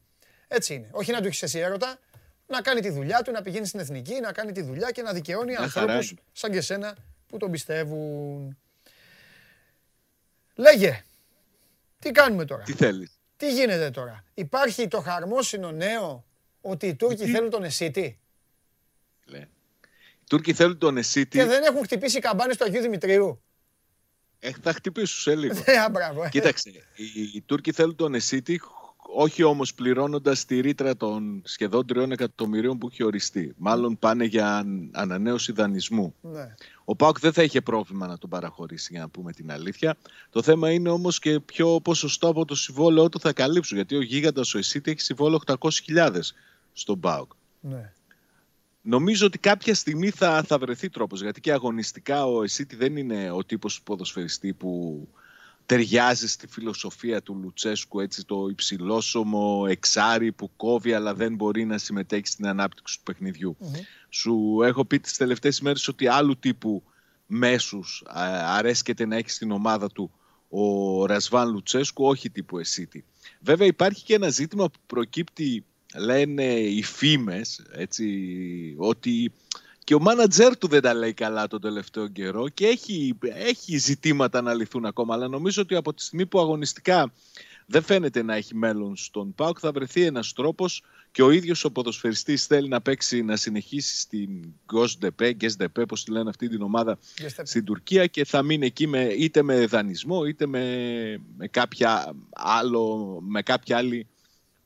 [0.49, 0.89] Έτσι είναι.
[0.91, 1.99] Όχι να του έχεις εσύ έρωτα,
[2.47, 5.13] να κάνει τη δουλειά του, να πηγαίνει στην εθνική, να κάνει τη δουλειά και να
[5.13, 6.21] δικαιώνει Μια χαρά ανθρώπους είναι.
[6.33, 8.59] σαν και σένα που τον πιστεύουν.
[10.55, 11.03] Λέγε,
[11.99, 16.25] τι κάνουμε τώρα, Τι θέλεις; τι γίνεται τώρα; Υπάρχει το χαρμόσυνο νέο;
[16.65, 18.19] Ότι οι Τούρκοι θέλουν τον Εσίτη
[19.27, 19.41] Λέει.
[20.21, 21.39] Οι Τούρκοι θέλουν τον Εσίτη.
[21.39, 23.43] και δεν έχουν χτυπήσει οι καμπάνες του Αγίου Δημητρίου.
[24.39, 25.63] Ε, θα χτυπήσουν σε λίγο.
[25.65, 26.25] Ε, α, μπράβο.
[26.25, 26.29] ε.
[26.29, 28.61] Κοίταξε, οι, οι Τούρκοι θέλουν τον Εσίτη,
[29.17, 33.55] όχι όμως πληρώνοντας τη ρήτρα των σχεδόν τριών εκατομμυρίων που έχει οριστεί.
[33.57, 36.15] Μάλλον πάνε για αν- ανανέωση δανεισμού.
[36.21, 36.55] Ναι.
[36.85, 39.97] Ο Πάουκ δεν θα είχε πρόβλημα να τον παραχωρήσει, για να πούμε την αλήθεια.
[40.31, 43.77] Το θέμα είναι όμως και ποιο ποσοστό από το συμβόλαιό του θα καλύψουν.
[43.77, 46.21] Γιατί ο γίγαντας ο Εσίτη έχει συμβόλαιο 800.000
[46.75, 47.33] στον Πάουκ.
[47.61, 47.93] ναι.
[48.87, 53.31] Νομίζω ότι κάποια στιγμή θα, θα βρεθεί τρόπος, γιατί και αγωνιστικά ο Εσίτη δεν είναι
[53.31, 55.09] ο τύπος ποδοσφαιριστή που
[55.67, 61.79] ταιριάζει στη φιλοσοφία του Λουτσέσκου, έτσι το υψηλόσωμο εξάρι που κόβει αλλά δεν μπορεί να
[61.79, 63.57] συμμετέχει στην ανάπτυξη του παιχνιδιου
[64.09, 66.83] Σου έχω πει τις τελευταίες ημέρες ότι άλλου τύπου
[67.27, 70.11] μέσους α, αρέσκεται να έχει στην ομάδα του
[70.49, 73.05] ο Ρασβάν Λουτσέσκου, όχι τύπου Εσίτη.
[73.41, 75.65] Βέβαια υπάρχει και ένα ζήτημα που προκύπτει,
[75.99, 78.07] λένε οι φήμες, έτσι,
[78.77, 79.33] ότι
[79.85, 84.43] και ο μάνατζέρ του δεν τα λέει καλά τον τελευταίο καιρό και έχει, έχει ζητήματα
[84.43, 85.15] να λυθούν ακόμα.
[85.15, 87.13] Αλλά νομίζω ότι από τη στιγμή που αγωνιστικά
[87.67, 91.71] δεν φαίνεται να έχει μέλλον στον ΠΑΟΚ θα βρεθεί ένας τρόπος και ο ίδιος ο
[91.71, 96.99] ποδοσφαιριστής θέλει να παίξει, να συνεχίσει στην Γκοσντεπέ, Γκεσντεπέ, πώς τη λένε αυτή την ομάδα
[97.21, 97.49] Γκεσντεπέ.
[97.49, 100.65] στην Τουρκία και θα μείνει εκεί με, είτε με δανεισμό είτε με,
[101.37, 104.07] με, κάποια άλλο, με κάποια άλλη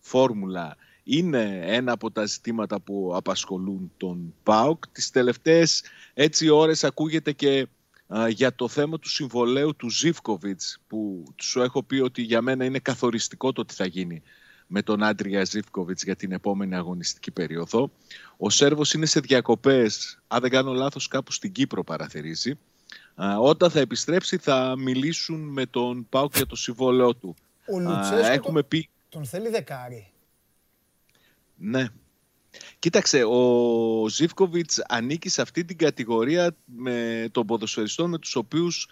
[0.00, 0.76] φόρμουλα.
[1.10, 4.88] Είναι ένα από τα ζητήματα που απασχολούν τον ΠΑΟΚ.
[4.88, 5.82] Τις τελευταίες
[6.14, 7.66] έτσι ώρες ακούγεται και
[8.06, 12.64] α, για το θέμα του συμβολέου του Ζίβκοβιτς που σου έχω πει ότι για μένα
[12.64, 14.22] είναι καθοριστικό το τι θα γίνει
[14.66, 17.90] με τον Άντρια Ζίβκοβιτς για την επόμενη αγωνιστική περίοδο.
[18.36, 22.58] Ο Σέρβος είναι σε διακοπές, αν δεν κάνω λάθος κάπου στην Κύπρο παραθερίζει.
[23.14, 27.34] Α, όταν θα επιστρέψει θα μιλήσουν με τον ΠΑΟΚ για το συμβόλαιό του.
[27.72, 30.12] Ο Α, Λουτσέσκου έχουμε τον, πει τον θέλει δεκάρι.
[31.58, 31.86] Ναι.
[32.78, 38.88] Κοίταξε, ο Ζίβκοβιτς ανήκει σε αυτή την κατηγορία με των ποδοσφαιριστών με τους οποίους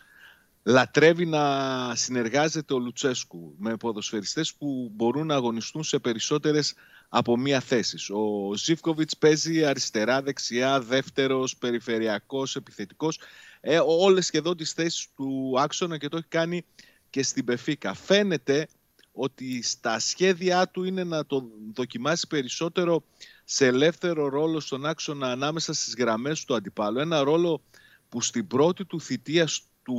[0.62, 6.74] λατρεύει να συνεργάζεται ο Λουτσέσκου με ποδοσφαιριστές που μπορούν να αγωνιστούν σε περισσότερες
[7.08, 8.12] από μία θέση.
[8.12, 13.20] Ο Ζίβκοβιτς παίζει αριστερά, δεξιά, δεύτερος, περιφερειακός, επιθετικός.
[13.60, 16.64] Ε, όλες σχεδόν τις θέσεις του άξονα και το έχει κάνει
[17.10, 17.94] και στην Πεφίκα.
[17.94, 18.68] Φαίνεται
[19.16, 23.04] ότι στα σχέδιά του είναι να το δοκιμάσει περισσότερο
[23.44, 26.98] σε ελεύθερο ρόλο στον άξονα ανάμεσα στις γραμμές του αντιπάλου.
[26.98, 27.62] Ένα ρόλο
[28.08, 29.48] που στην πρώτη του θητεία
[29.82, 29.94] του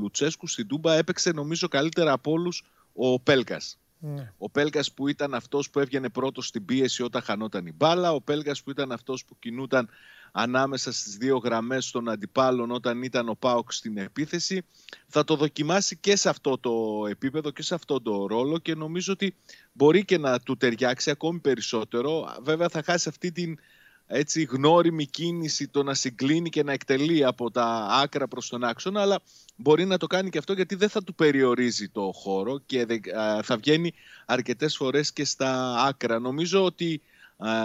[0.00, 3.78] Λουτσέσκου στην Τούμπα έπαιξε νομίζω καλύτερα από όλους ο Πέλκας.
[3.98, 4.32] Ναι.
[4.38, 8.20] Ο Πέλκας που ήταν αυτός που έβγαινε πρώτος στην πίεση όταν χανόταν η μπάλα, ο
[8.20, 9.88] Πέλκας που ήταν αυτός που κινούταν
[10.32, 14.62] ανάμεσα στις δύο γραμμές των αντιπάλων όταν ήταν ο Πάοκ στην επίθεση.
[15.08, 19.12] Θα το δοκιμάσει και σε αυτό το επίπεδο και σε αυτό το ρόλο και νομίζω
[19.12, 19.34] ότι
[19.72, 22.34] μπορεί και να του ταιριάξει ακόμη περισσότερο.
[22.42, 23.58] Βέβαια θα χάσει αυτή την
[24.06, 29.00] έτσι γνώριμη κίνηση το να συγκλίνει και να εκτελεί από τα άκρα προς τον άξονα
[29.00, 29.20] αλλά
[29.56, 33.16] μπορεί να το κάνει και αυτό γιατί δεν θα του περιορίζει το χώρο και δεν-
[33.16, 33.92] α, θα βγαίνει
[34.26, 36.18] αρκετές φορές και στα άκρα.
[36.18, 37.11] Νομίζω ότι α,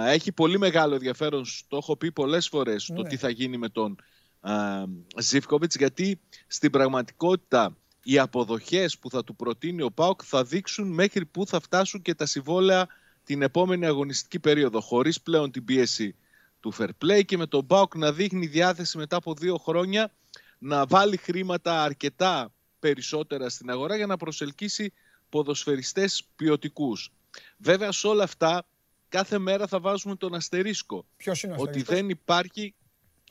[0.06, 3.10] έχει πολύ μεγάλο ενδιαφέρον, το έχω πει πολλές φορές, το Ναι.
[3.10, 3.96] τι θα γίνει με τον
[4.42, 4.84] α,
[5.20, 11.26] Ζίβκοβιτς γιατί στην πραγματικότητα οι αποδοχές που θα του προτείνει ο ΠΑΟΚ θα δείξουν μέχρι
[11.26, 12.88] πού θα φτάσουν και τα συμβόλαια
[13.24, 16.16] την επόμενη αγωνιστική περίοδο χωρίς πλέον την πίεση
[16.60, 20.12] του fair play και με τον ΠΑΟΚ να δείχνει διάθεση μετά από δύο χρόνια
[20.58, 24.94] να βάλει χρήματα αρκετά περισσότερα στην αγορά για να προσελκύσει
[25.30, 27.12] ποδοσφαιριστές ποιοτικούς.
[27.58, 28.68] Βέβαια σε όλα αυτά
[29.10, 31.06] κάθε μέρα θα βάζουμε τον αστερίσκο.
[31.18, 32.76] Ποιος είναι ο Ότι αστερίσκος; δεν υπάρχει,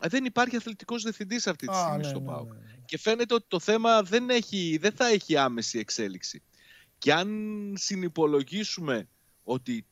[0.00, 2.52] ε, δεν υπάρχει αθλητικός διευθυντής αυτή τη Α, στιγμή ναι, στο ναι, ΠΑΟΚ.
[2.52, 2.82] ναι, ναι.
[2.84, 6.42] Και φαίνεται ότι το θέμα δεν, έχει, δεν θα έχει άμεση εξέλιξη.
[6.98, 7.28] Και αν
[7.76, 9.08] συνυπολογίσουμε
[9.42, 9.86] ότι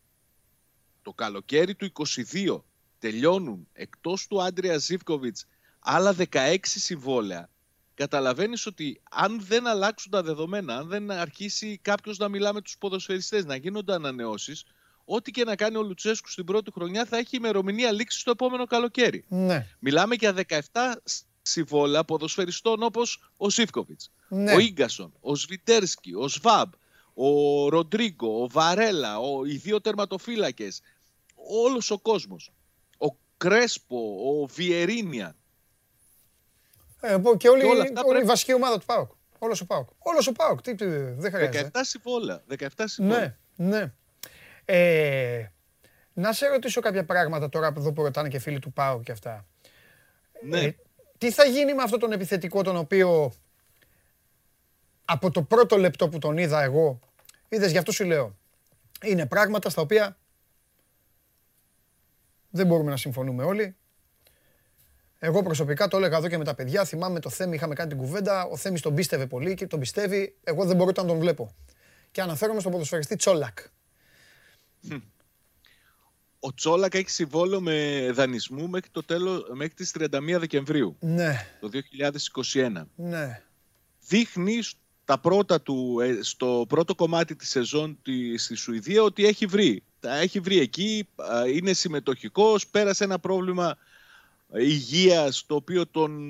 [1.02, 1.92] το καλοκαίρι του
[2.32, 2.60] 22
[2.98, 5.46] τελειώνουν εκτός του Άντρια Ζίβκοβιτς
[5.78, 7.50] άλλα 16 συμβόλαια,
[7.94, 12.78] καταλαβαίνεις ότι αν δεν αλλάξουν τα δεδομένα, αν δεν αρχίσει κάποιος να μιλά με τους
[12.78, 14.64] ποδοσφαιριστές, να γίνονται ανανεώσεις,
[15.04, 18.66] ό,τι και να κάνει ο Λουτσέσκου στην πρώτη χρονιά θα έχει ημερομηνία λήξης το επόμενο
[18.66, 19.24] καλοκαίρι.
[19.28, 20.58] Ναι, Μιλάμε για 17
[21.42, 24.54] συμβόλαια ποδοσφαιριστών όπως ο Σίφκοβιτς, ναι.
[24.54, 26.72] ο Ίγκασον, ο Σβιτέρσκι, ο Σβάμπ,
[27.14, 30.80] ο Ροντρίγκο, ο Βαρέλα, ο, οι δύο τερματοφύλακες,
[31.34, 32.52] όλος ο κόσμος.
[32.98, 33.06] Ο
[33.36, 33.96] Κρέσπο,
[34.30, 35.36] ο Βιερίνια.
[37.00, 39.10] Ε, πω, και όλη, Και όλα αυτά όλη η πρέπει- βασική ομάδα του ΠΑΟΚ.
[39.38, 39.88] Όλος ο ΠΑΟΚ.
[39.98, 40.60] Όλος ο ΠΑΟΚ.
[40.62, 41.70] Τι, τι, δεν χρειάζεται.
[41.74, 42.42] 17 συμβόλαια.
[42.58, 43.38] 17 συμβόλαια.
[43.56, 43.92] Ναι, ναι.
[44.64, 45.44] Ε,
[46.12, 49.46] να σε ρωτήσω κάποια πράγματα τώρα εδώ που ρωτάνε και φίλοι του ΠΑΟΚ και αυτά.
[50.46, 50.60] Ναι.
[50.60, 50.76] Ε,
[51.18, 53.32] τι θα γίνει με αυτόν τον επιθετικό τον οποίο
[55.04, 56.98] από το πρώτο λεπτό που τον είδα εγώ,
[57.48, 58.36] είδες γι' αυτό σου λέω,
[59.02, 60.16] είναι πράγματα στα οποία
[62.50, 63.76] δεν μπορούμε να συμφωνούμε όλοι.
[65.18, 66.84] Εγώ προσωπικά το έλεγα εδώ και με τα παιδιά.
[66.84, 68.44] Θυμάμαι το Θέμη, είχαμε κάνει την κουβέντα.
[68.44, 70.36] Ο Θέμης τον πίστευε πολύ και τον πιστεύει.
[70.44, 71.54] Εγώ δεν μπορώ ούτε να τον βλέπω.
[72.10, 73.58] Και αναφέρομαι στον ποδοσφαιριστή Τσόλακ.
[76.40, 80.08] Ο Τσόλακ έχει συμβόλαιο με δανεισμού μέχρι, το τέλος, μέχρι τις 31
[80.38, 81.70] Δεκεμβρίου Ναι, το
[82.42, 82.86] 2021.
[82.96, 83.42] ναι.
[84.08, 89.46] δείχνει στα πρώτα του, ε, στο πρώτο κομμάτι της σεζόν τη, στη Σουηδία ότι έχει
[89.46, 89.82] βρει.
[90.00, 93.76] Τα έχει βρει εκεί, α, είναι συμμετοχικός, πέρασε ένα πρόβλημα
[94.54, 96.20] υγείας το οποίο τον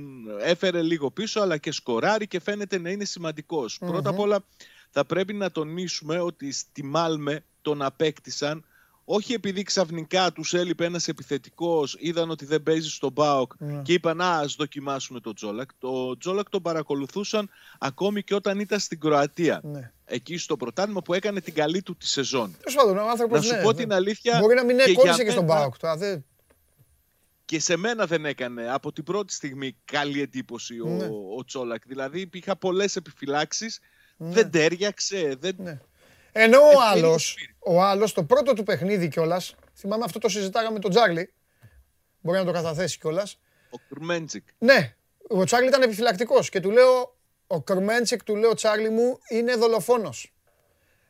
[0.40, 3.78] έφερε λίγο πίσω αλλά και σκοράρει και φαίνεται να είναι σημαντικός.
[3.78, 4.44] Πρώτα απ' όλα
[4.90, 8.64] θα πρέπει να τονίσουμε ότι στη Μάλμε τον απέκτησαν
[9.06, 13.82] όχι επειδή ξαφνικά τους έλειπε ένας επιθετικός, είδαν ότι δεν παίζει στον ΠΑΟΚ Ναι.
[13.82, 15.70] και είπαν «Α, ας δοκιμάσουμε τον Τζόλακ».
[15.78, 19.60] Το Τζόλακ τον παρακολουθούσαν ακόμη και όταν ήταν στην Κροατία.
[19.64, 19.92] ναι.
[20.04, 22.56] Εκεί στο πρωτάθλημα που έκανε την καλή του τη σεζόν.
[22.58, 23.48] Τέλος πάντων, ο άνθρωπος.
[23.48, 25.78] Να σου πω την αλήθεια, Μπορεί να μην και κόλλησε για και στον μένα- Πάοκ.
[25.78, 26.24] Τώρα, δεν-
[27.44, 31.04] Και σε μένα δεν έκανε από την πρώτη στιγμή καλή εντύπωση ο, Ναι.
[31.38, 31.82] ο Τσόλακ.
[31.86, 33.80] Δηλαδή είχα πολλές επιφυλάξεις,
[34.16, 35.56] δεν τέριαξε, δεν...
[36.34, 36.42] Ναι.
[36.42, 37.76] Ενώ ο Ευκαιρίες άλλος, πήρε.
[37.76, 41.32] ο άλλος, το πρώτο του παιχνίδι κιόλας, θυμάμαι αυτό το συζητάγαμε με τον Τζάρλι.
[42.20, 43.38] Μπορεί να το καταθέσει κιόλας.
[43.70, 44.48] Ο Κουρμέντζικ.
[44.58, 44.94] Ναι,
[45.28, 47.16] ο Τσάρλι ήταν επιφυλακτικός και του λέω,
[47.46, 50.32] ο Κρμέντσικ του λέω, Τσάρλι μου είναι δολοφόνος.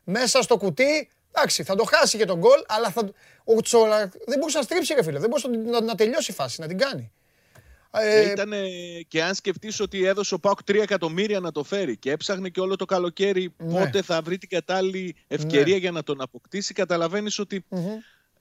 [0.05, 3.11] Μέσα στο κουτί, εντάξει, θα το χάσει και τον γκολ, αλλά θα...
[3.45, 5.19] ο Τσόλα δεν μπορούσε να στρίψει, ρε φίλε.
[5.19, 7.13] Δεν μπορούσε να, να, να τελειώσει η φάση, να την κάνει.
[7.97, 8.53] Ε, Ήταν
[9.09, 12.61] και αν σκεφτείς ότι έδωσε ο Πάουκ 3 εκατομμύρια να το φέρει και έψαχνε και
[12.61, 13.79] όλο το καλοκαίρι Ναι.
[13.79, 17.65] πότε θα βρει την κατάλληλη ευκαιρία για να τον αποκτήσει, καταλαβαίνεις ότι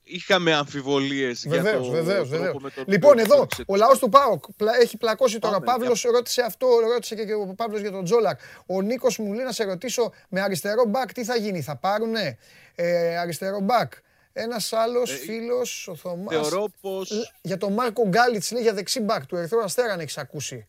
[0.04, 2.62] είχαμε αμφιβολίες για Βεβαίως, το βεβαίως, τρόπο βεβαίως.
[2.64, 5.56] με τον Λοιπόν, οποίο εδώ εξέλιξε ο το λαός του ΠΑΟΚ πλα- έχει πλακώσει τώρα.
[5.56, 8.40] Ο Πάμε, Παύλος ρώτησε αυτό, ρώτησε και ο Παύλος για τον Τζόλακ.
[8.66, 12.38] Ο Νίκος μου λέει να σε ρωτήσω με αριστερό μπακ τι θα γίνει, θα πάρουνε;
[12.76, 13.94] Ε, αριστερό μπακ.
[14.34, 19.00] Ένας άλλος φίλος, ο Θωμάς, Θεωρώ πως ε, για τον Μάρκο Γκάλιτς λέει για δεξί
[19.00, 20.68] μπακ του Ερυθρού Αστέρα αν έχεις ακούσει.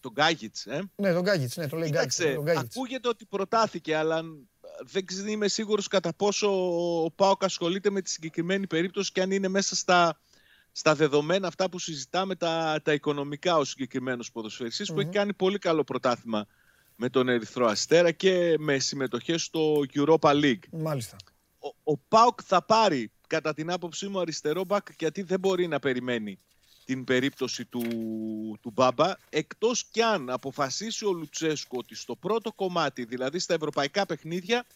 [0.00, 2.14] τον Γκάγιτς, ε, Ναι, τον Γκάγιτς, ναι, το λέει Γκάγιτς.
[2.16, 2.76] Κοίταξε, τον Γκάγιτς.
[2.76, 4.22] ακούγεται ότι προτάθηκε, αλλά
[4.84, 6.48] δεν ξε- είμαι σίγουρος κατά πόσο
[7.04, 10.20] ο Πάοκ ασχολείται με τη συγκεκριμένη περίπτωση και αν είναι μέσα στα,
[10.72, 15.58] στα δεδομένα αυτά που συζητάμε τα, τα οικονομικά ο συγκεκριμένος ποδοσφαιριστής που έχει κάνει πολύ
[15.58, 16.46] καλό πρωτάθλημα
[16.96, 20.58] με τον Ερυθρό Αστέρα και με συμμετοχές στο Europa League.
[20.70, 21.16] Μάλιστα.
[21.66, 25.78] Ο, ο Πάοκ θα πάρει κατά την άποψή μου αριστερό μπακ γιατί δεν μπορεί να
[25.78, 26.38] περιμένει
[26.84, 27.82] την περίπτωση του,
[28.62, 29.12] του Μπάμπα.
[29.30, 34.66] Εκτός κι αν αποφασίσει ο Λουτσέσκο ότι στο πρώτο κομμάτι δηλαδή στα ευρωπαϊκά παιχνίδια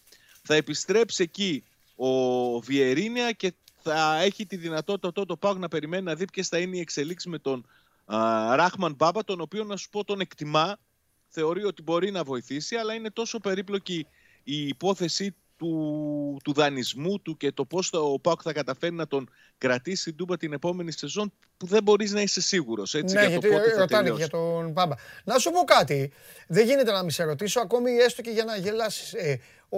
[0.41, 1.63] θα επιστρέψει εκεί
[1.95, 6.47] ο Βιερίνια και θα έχει τη δυνατότητα τότε ο Πάοκ να περιμένει να δει ποιες
[6.47, 7.65] θα είναι οι εξελίξεις με τον
[8.05, 10.79] α, Ράχμαν Μπάμπα τον οποίο να σου πω τον εκτιμά.
[11.27, 14.07] Θεωρεί ότι μπορεί να βοηθήσει αλλά είναι τόσο περίπλοκη
[14.43, 19.07] η υπόθεση του, του δανεισμού του και το πώς θα- ο Πάοκ θα καταφέρει να
[19.07, 23.19] τον κρατήσει στην Τούμπα την επόμενη σεζόν που δεν μπορείς να είσαι σίγουρος έτσι, ναι,
[23.21, 24.17] για γιατί το πότε θα ρωτάνε και τελειώσει.
[24.21, 24.95] για τον Πάμπα.
[25.23, 26.11] Να σου πω κάτι.
[26.47, 29.13] Δεν γίνεται να μην σε ρωτήσω, ακόμη έστω και για να γελάσεις.
[29.13, 29.39] Ε,
[29.69, 29.77] ο,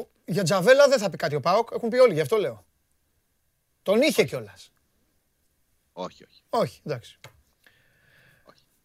[0.00, 1.68] ο- για Τζαβέλα δεν θα πει κάτι ο Πάοκ.
[1.72, 2.64] Έχουν πει όλοι, γι' αυτό λέω.
[3.82, 4.72] Τον είχε κιόλας.
[5.92, 6.42] Όχι, όχι.
[6.48, 7.18] Όχι, εντάξει.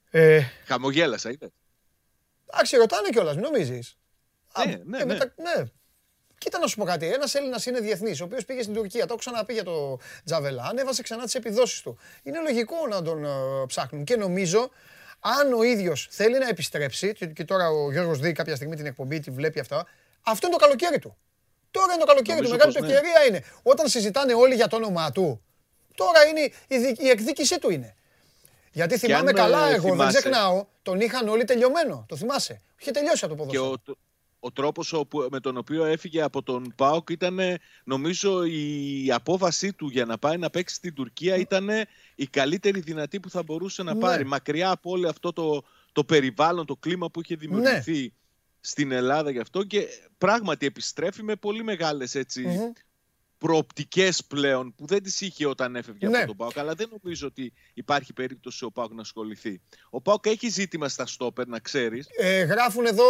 [0.10, 1.50] Ε, Χαμογέλασα, είδες.
[2.50, 3.98] εντάξει, ρωτάνε κιόλας, μην νομίζεις.
[4.66, 5.18] Ναι, ναι, ναι.
[6.38, 6.44] Ναι.
[6.50, 7.08] Κοίτα να σου πω κάτι.
[7.14, 9.00] Ένας Έλληνας είναι διεθνής, ο οποίος πήγε στην Τουρκία.
[9.02, 10.64] Το έχω ξαναπεί για το Τζαβελά.
[10.64, 11.98] Ανέβασε ξανά τις επιδόσεις του.
[12.24, 13.30] Είναι λογικό να τον ε,
[13.68, 14.04] ψάχνουν.
[14.04, 14.70] Και νομίζω,
[15.20, 18.86] αν ο ίδιος θέλει να επιστρέψει, και, και τώρα ο Γιώργος δει κάποια στιγμή την
[18.86, 19.86] εκπομπή, τη βλέπει αυτά,
[20.22, 21.18] αυτό είναι το καλοκαίρι του.
[21.72, 22.44] Τώρα είναι το καλοκαίρι του.
[22.44, 22.96] Νομίζω Μεγάλη του πως ναι.
[22.96, 23.44] ευκαιρία είναι.
[23.64, 25.42] Όταν συζητάνε όλοι για το όνομά του,
[25.96, 27.96] τώρα είναι η, δι- η εκδίκησή του είναι.
[28.72, 32.06] Γιατί θυμάμαι αν, καλά, ε, εγώ δεν θυμάσαι- ξεχνάω, τον είχαν όλοι τελειωμένο.
[32.08, 32.62] Το θυμάσαι.
[32.80, 33.98] Είχε τελειώσει από το Και ποδόσφαιρο.
[34.40, 37.40] Ο, ο τρόπος όπου- με τον οποίο έφυγε από τον ΠΑΟΚ ήταν,
[37.84, 41.70] νομίζω, η απόβασή του για να πάει να παίξει στην Τουρκία ήταν
[42.16, 44.00] η καλύτερη δυνατή που θα μπορούσε να Ναι.
[44.00, 44.26] πάρει.
[44.26, 48.08] Μακριά από όλο αυτό το, το περιβάλλον, το κλίμα που είχε δημιουργηθεί Ναι.
[48.60, 49.88] στην Ελλάδα γι' αυτό και
[50.18, 52.72] πράγματι επιστρέφει με πολύ μεγάλες έτσι, Μμμ.
[53.38, 56.18] Προοπτικές πλέον που δεν τις είχε όταν έφευγε Ναι.
[56.18, 59.62] από τον ΠΑΟΚ αλλά δεν νομίζω ότι υπάρχει περίπτωση ο ΠΑΟΚ να ασχοληθεί.
[59.90, 63.04] Ο ΠΑΟΚ έχει ζήτημα στα στόπερ να ξέρεις Ε, γράφουν εδώ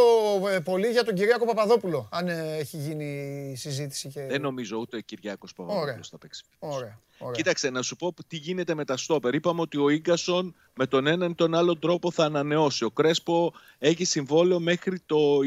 [0.49, 4.09] ε, πολλοί για τον Κυριάκο Παπαδόπουλο, αν ε, έχει γίνει συζήτηση.
[4.09, 4.25] Και...
[4.25, 5.73] Δεν νομίζω ούτε ο Κυριάκος Ωραία.
[5.73, 6.43] Παπαδόπουλος θα παίξει.
[6.59, 7.35] Ωραία, ωραία.
[7.35, 9.33] Κοίταξε, να σου πω τι γίνεται με τα στόπερ.
[9.33, 12.83] Είπαμε ότι ο γκασον με τον έναν ή τον άλλον τρόπο θα ανανεώσει.
[12.83, 15.39] Ο Κρέσπο έχει συμβόλαιο μέχρι το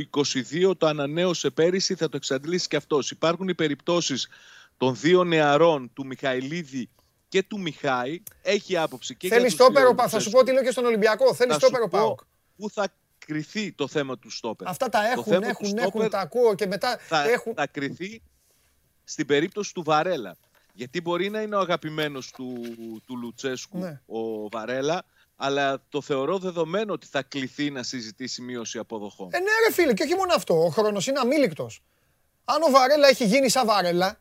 [0.70, 3.10] 22, το ανανέωσε πέρυσι, θα το εξαντλήσει και αυτός.
[3.10, 4.28] Υπάρχουν οι περιπτώσεις
[4.76, 6.88] των δύο νεαρών, του Μιχαηλίδη
[7.28, 8.22] και του Μιχάη.
[8.42, 10.38] Έχει άποψη και Θέλει για τους στόπερο, δύο θα σου Λουτσέσκου.
[10.38, 11.34] πω τι λέω και στον Ολυμπιακό.
[11.34, 12.20] Θέλει Θα σου στόπερο πω ΠΑΟΚ.
[12.56, 12.88] Πού θα
[13.18, 14.68] κρυθεί το θέμα του στόπερ.
[14.68, 17.54] Αυτά τα Το έχουν, θέμα του έχουν, στόπερ έχουν, τα ακούω και μετά θα, έχουν.
[17.54, 18.22] θα κρυθεί
[19.04, 20.36] στην περίπτωση του Βαρέλα.
[20.72, 22.62] Γιατί μπορεί να είναι ο αγαπημένος του,
[23.06, 24.00] του Λουτσέσκου Ναι.
[24.06, 25.04] ο Βαρέλα,
[25.36, 29.28] αλλά το θεωρώ δεδομένο ότι θα κληθεί να συζητήσει μείωση αποδοχών.
[29.32, 30.64] Ε, ναι, ρε φίλε, και όχι μόνο αυτό.
[30.64, 31.82] Ο χρόνος είναι αμήλικτος.
[32.44, 34.20] Αν ο Βαρέλα έχει γίνει σαν Βαρέλα.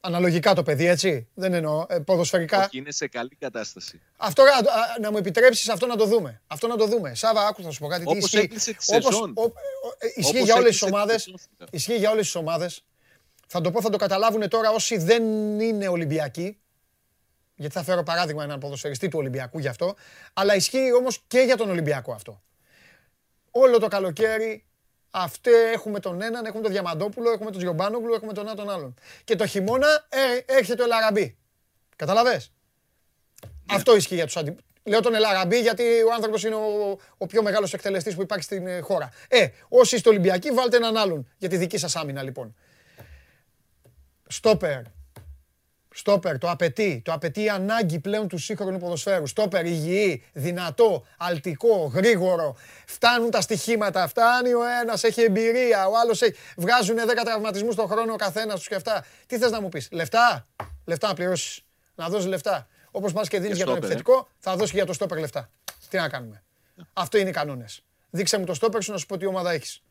[0.00, 1.28] Αναλογικά το παιδί, έτσι.
[1.34, 1.86] Δεν εννοώ.
[1.88, 2.58] Ε, ποδοσφαιρικά.
[2.64, 4.00] Όχι, είναι σε καλή κατάσταση.
[4.16, 6.40] Αυτό, α, α, να μου επιτρέψεις αυτό να το δούμε.
[6.46, 7.14] Αυτό να το δούμε.
[7.14, 8.04] Σάβα, άκου θα σου πω κάτι.
[8.04, 8.36] τι Όπως ισχύει.
[8.38, 9.32] έκλεισε τη Όπως- σεζόν.
[9.36, 9.52] ο- ο-
[9.98, 11.22] ε, ισχύει Όπως για όλες τις έκλεισε τη ομάδες.
[11.22, 11.68] σεζόν, φίλε.
[11.72, 12.82] Ισχύει για όλες τις ομάδες.
[13.50, 15.22] Θα το πω, θα το καταλάβουν τώρα όσοι δεν
[15.60, 16.58] είναι Ολυμπιακοί.
[17.54, 19.94] Γιατί θα φέρω παράδειγμα έναν ποδοσφαιριστή του Ολυμπιακού γι' αυτό.
[20.32, 22.42] Αλλά ισχύει όμως και για τον Ολυμπιακό αυτό.
[23.50, 24.64] Όλο το καλοκαίρι
[25.10, 28.94] αυτοί έχουμε τον έναν, έχουμε τον Διαμαντόπουλο, έχουμε τον Τζιομπάνογλου, έχουμε τον ένα τον άλλον.
[29.24, 31.38] Και το χειμώνα ε, έρχεται ο Ελαραμπή.
[31.96, 32.52] Καταλαβες;
[33.70, 34.56] Αυτό ισχύει για τους αντι...
[34.82, 38.66] Λέω τον Ελαραμπή γιατί ο άνθρωπος είναι ο, ο πιο μεγάλος εκτελεστής που υπάρχει στην
[38.66, 39.10] ε, χώρα.
[39.28, 42.54] Ε, όσοι είστε Ολυμπιακοί βάλτε έναν άλλον για τη δική σας άμυνα λοιπόν.
[44.28, 44.80] Στόπερ.
[45.94, 47.02] Στόπερ, το απαιτεί.
[47.04, 49.26] Το απαιτεί η ανάγκη πλέον του σύγχρονου ποδοσφαίρου.
[49.26, 52.56] Στόπερ, υγιή, δυνατό, αλτικό, γρήγορο.
[52.86, 54.08] Φτάνουν τα στοιχήματα.
[54.08, 55.86] Φτάνει ο ένας, έχει εμπειρία.
[55.88, 56.34] Ο άλλος έχει.
[56.56, 59.04] Βγάζουν 10 τραυματισμούς τον χρόνο ο καθένας τους και αυτά.
[59.26, 60.46] Τι θες να μου πεις, Λεφτά;
[60.84, 61.60] Λεφτά να πληρώσεις.
[61.94, 62.68] Να δώσεις λεφτά.
[62.90, 63.86] Όπως πα και δίνεις Για για τον στόπερ, ε.
[63.86, 65.50] επιθετικό, θα δώσεις και για το στόπερ λεφτά.
[65.90, 66.42] Τι να κάνουμε.
[66.92, 67.82] Αυτό είναι οι κανόνες.
[68.10, 69.82] Δείξε μου το στόπερ σου να σου πω τι ομάδα έχεις.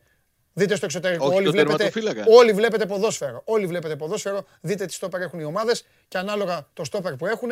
[0.58, 1.26] Δείτε στο εξωτερικό.
[1.26, 2.24] Όχι όλοι, το βλέπετε, τερματοφύλακα.
[2.28, 3.42] όλοι βλέπετε ποδόσφαιρο.
[3.44, 4.46] Όλοι βλέπετε ποδόσφαιρο.
[4.60, 7.50] Δείτε τις στόπερ έχουν οι ομάδες και ανάλογα το στόπερ που έχουν,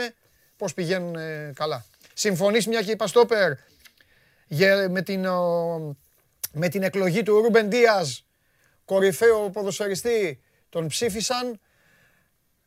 [0.57, 1.85] πώς πηγαίνουν ε, καλά.
[2.15, 3.53] Συμφωνείς μια και είπα στόπερ
[4.47, 5.97] για- με, την, ο,
[6.53, 8.24] με την εκλογή του Ρούμπεν Δίας,
[8.85, 11.61] κορυφαίο ποδοσφαιριστή, τον ψήφισαν.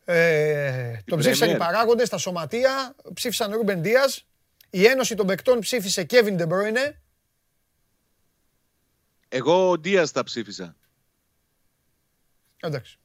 [0.06, 1.58] Ε, τον ψήφισαν οι Premier.
[1.58, 4.26] παράγοντες, τα σωματεία, ψήφισαν Ρούμπεν Δίας.
[4.70, 6.94] Η Ένωση των Παικτών ψήφισε Kevin De Bruyne.
[9.30, 10.76] Εγώ Ντίας θα ψήφιζα.
[12.60, 13.00] Εντάξει.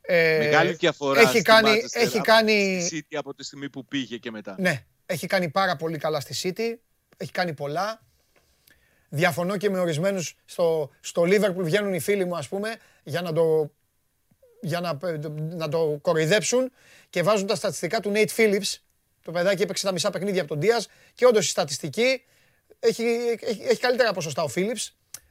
[0.00, 3.70] Ε, Μεγάλη διαφορά έχει στη κάνει, Manchester έχει από κάνει, τη City από τη στιγμή
[3.70, 4.56] που πήγε και μετά.
[4.58, 6.74] ναι, έχει κάνει πάρα πολύ καλά στη City,
[7.16, 8.02] έχει κάνει πολλά.
[9.08, 13.32] Διαφωνώ και με ορισμένους στο, στο Liverpool βγαίνουν οι φίλοι μου ας πούμε για να
[13.32, 13.72] το,
[14.60, 14.98] για να,
[15.32, 16.72] να το κοροϊδέψουν
[17.10, 18.76] και βάζουν τα στατιστικά του Nate Phillips.
[19.22, 20.84] Το παιδάκι έπαιξε τα μισά παιχνίδια από τον Diaz
[21.14, 22.24] και όντως η στατιστική
[22.80, 23.02] έχει,
[23.40, 24.88] έχει, έχει καλύτερα ποσοστά ο Phillips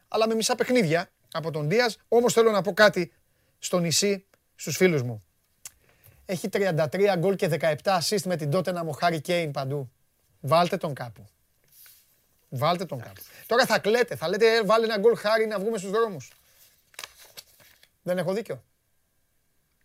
[0.08, 1.94] αλλά με μισά παιχνίδια από τον Diaz.
[2.08, 3.12] Όμως θέλω να πω κάτι
[3.60, 5.24] στο νησί στους φίλους μου.
[6.26, 9.92] Έχει 33 γκολ και 17 assist με την Tottenham ο Harry Kane παντού.
[10.40, 11.26] Βάλτε τον κάπου.
[12.50, 13.22] Βάλτε τον κάπου.
[13.46, 16.32] Τώρα θα κλαίτε, θα λέτε «Ε, βάλε ένα γκολ Χάρη να βγούμε στους δρόμους.
[18.02, 18.64] Δεν έχω δίκιο.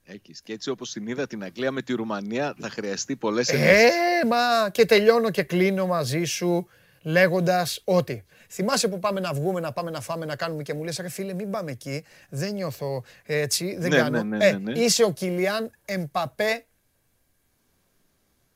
[0.05, 0.43] Έχεις.
[0.43, 3.91] Και έτσι όπως την είδα την Αγγλία με τη Ρουμανία θα χρειαστεί πολλές ενέργειες.
[3.91, 6.69] Ε, μα και τελειώνω και κλείνω μαζί σου
[7.05, 10.85] λέγοντας ότι θυμάσαι που πάμε να βγούμε, να πάμε να φάμε, να κάνουμε και μου
[10.85, 14.23] λες ρε φίλε μην πάμε εκεί, δεν νιώθω έτσι, δεν Ναι, κάνω.
[14.23, 14.79] ναι, ναι, Ε, ναι, ναι.
[14.79, 16.65] είσαι ο Κιλιάν Εμπαπέ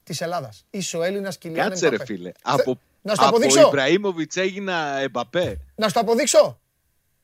[0.02, 0.64] της Ελλάδας.
[0.70, 2.12] Είσαι ο Έλληνας Κιλιάν Κάτσε ρε Εμπαπέ.
[2.14, 2.28] φίλε.
[2.32, 3.66] Θε- Από, Να σου το από αποδείξω.
[3.66, 5.58] Ιμπραήμοβιτς έγινα Εμπαπέ.
[5.74, 6.60] Να σου το αποδείξω.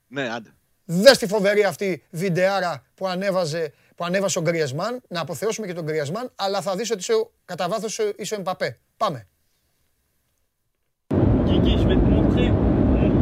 [0.09, 0.55] Ναι, άντε.
[0.85, 5.85] Δες τη φοβερή αυτή βιντεάρα που ανέβαζε, που ανέβασε ο Γκριεσμάν, να αποθεώσουμε και τον
[5.85, 8.79] Γκριεσμάν, αλλά θα δεις ότι είσαι, ο- κατά βάθος είσαι- είσαι ο Εμπαπέ.
[8.97, 9.27] Πάμε.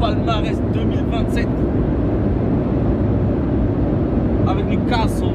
[0.03, 1.47] Palmarès 2027.
[4.49, 5.27] avec Newcastle.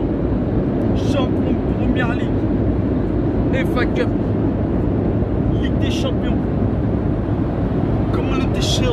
[0.97, 2.27] Champion de Première Ligue.
[3.73, 4.09] FA Cup.
[5.61, 6.35] Ligue des Champions.
[8.11, 8.89] Comment on était chill.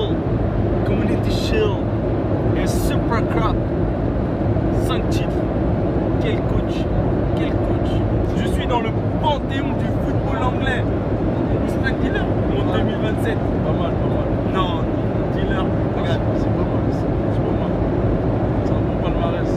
[2.57, 3.57] Et Super Cup.
[4.87, 5.29] 5 titres.
[6.21, 6.85] Quel coach.
[7.37, 7.91] Quel coach.
[8.37, 8.91] Je suis dans le
[9.21, 10.85] panthéon du football anglais.
[11.67, 13.37] En 2027.
[13.65, 14.55] Pas mal, pas mal.
[14.55, 14.84] Non,
[15.45, 15.65] dealer.
[15.99, 16.83] Regarde, c'est pas mal.
[17.35, 17.73] C'est pas mal.
[18.65, 19.51] C'est un bon palmarès.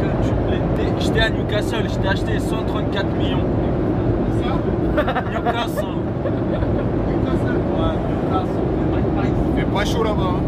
[0.00, 3.48] Quand tu l'étais- J'étais à Newcastle, je t'ai acheté 134 millions.
[5.34, 5.94] Newcastle.
[7.76, 8.66] Ouais, Newcastle.
[9.56, 10.34] Fait pas chaud là-bas.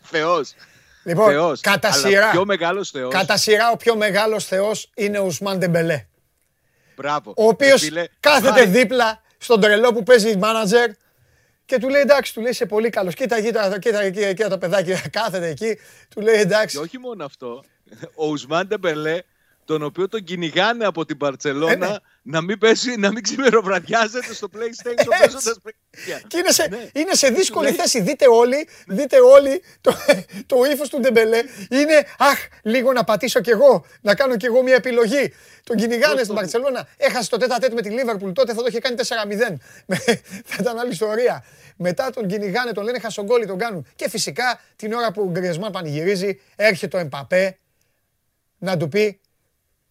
[0.00, 0.54] Θεός.
[1.04, 1.60] Λοιπόν, Θεός.
[1.60, 3.12] κατά Αλλά σειρά, πιο μεγάλος θεός.
[3.14, 6.06] κατά σειρά ο πιο μεγάλος θεός είναι ο Ουσμάν Ντεμπελέ.
[6.96, 7.32] Μπράβο.
[7.36, 10.90] Ο οποίος Ε, φίλε, κάθεται χάρη- δίπλα στον τρελό που παίζει μάνατζερ
[11.66, 13.14] και του λέει εντάξει, του λέει είσαι πολύ καλός.
[13.14, 15.78] Κοίτα, κοίτα, κοίτα εκεί, εκεί το παιδάκι κάθεται εκεί.
[16.14, 16.78] Του λέει Και εντάξει.
[16.78, 17.64] όχι μόνο αυτό.
[18.14, 19.18] Ο Ουσμάν Ντεμπελέ,
[19.64, 21.96] τον οποίο τον κυνηγάνε από την Μπαρσελόνα Ε, ναι.
[22.26, 25.08] Να μην πέσει, να μην ξημεροβραδιάζεται στο PlayStation Έτσι.
[25.20, 26.22] παίζοντας παιχνίδια.
[26.28, 26.88] Και είναι σε, Ναι.
[26.94, 28.00] είναι σε δύσκολη Λέει- θέση.
[28.00, 29.94] Δείτε όλοι, δείτε όλοι το,
[30.46, 31.42] το ύφος του Ντεμπελέ.
[31.70, 35.32] Είναι, αχ, λίγο να πατήσω κι εγώ, να κάνω κι εγώ μια επιλογή.
[35.64, 36.88] Τον κυνηγάνε στην Παρσελώνα.
[36.96, 38.32] Έχασε το τέτα τέτ με τη Λίβερπουλ.
[38.32, 39.58] Τότε θα το είχε κάνει 4-0.
[39.86, 39.96] Με-
[40.44, 41.44] θα ήταν άλλη ιστορία.
[41.76, 43.86] Μετά τον κυνηγάνε, τον λένε χασογκόλι, τον κάνουν.
[43.96, 47.58] Και φυσικά την ώρα που ο Γκριεσμάν πανηγυρίζει, έρχεται ο Εμπαπέ
[48.58, 49.20] να του πει,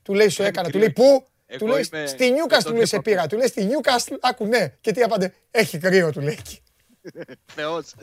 [0.03, 1.27] του λέει σου έκανα, του λέει πού, Εγώ
[1.57, 3.09] του λέει είμαι στη με Νιούκαστ τον του λέει σε Εμπαπέ.
[3.11, 4.73] πήρα, του λέει στη Νιούκαστ, άκου ναι.
[4.81, 6.61] Και τι απάντε, έχει κρύο του λέει εκεί.
[7.55, 7.93] Θεός.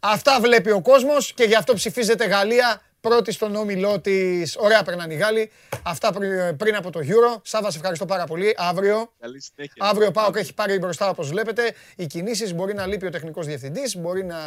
[0.00, 4.56] Αυτά βλέπει ο κόσμος και γι' αυτό ψηφίζεται Γαλλία πρώτη στον όμιλό της.
[4.58, 5.50] Ωραία, περνάνε οι Γάλλοι.
[5.82, 7.40] Αυτά πρι- πριν από το Euro.
[7.42, 8.54] Σάβα, σε ευχαριστώ πάρα πολύ.
[8.56, 9.12] Αύριο.
[9.20, 9.74] Καλή συνέχεια.
[9.78, 11.74] Αύριο ο Πάοκ έχει πάρει μπροστά όπως βλέπετε.
[11.96, 14.38] Οι κινήσεις μπορεί να λείπει ο τεχνικός διευθυντής, μπορεί να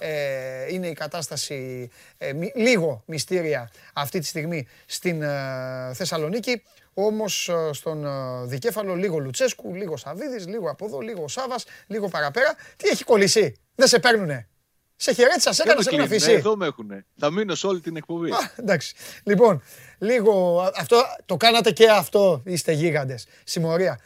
[0.00, 5.28] ε, είναι η κατάσταση ε, μη- λίγο μυστήρια αυτή τη στιγμή στην ε,
[5.94, 6.62] Θεσσαλονίκη.
[6.94, 12.54] Όμως στον ε, δικέφαλο λίγο Λουτσέσκου, λίγο Σαββίδης, λίγο από εδώ, λίγο Σάβας, λίγο παραπέρα.
[12.76, 14.46] Τι έχει κολλήσει, δεν σε παίρνουνε.
[14.96, 16.38] Σε χαιρέτησα, σε Δεν έκανα, με σε έχουν κλείνουν, αφήσει.
[16.38, 17.06] Εδώ με έχουνε.
[17.18, 18.30] Θα μείνω σε όλη την εκπομπή.
[18.30, 18.94] Α, εντάξει.
[19.24, 19.62] Λοιπόν,
[19.98, 20.60] λίγο.
[20.60, 22.42] α- Αυτό, το κάνατε και αυτό.
[22.44, 23.26] Είστε γίγαντες.
[23.44, 23.98] Συμμορία.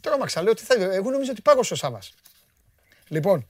[0.00, 0.74] Τρόμαξα, λέω ότι θα.
[0.74, 2.14] Εγώ νομίζω ότι πάγωσε ο Σάβας.
[3.08, 3.46] Λοιπόν.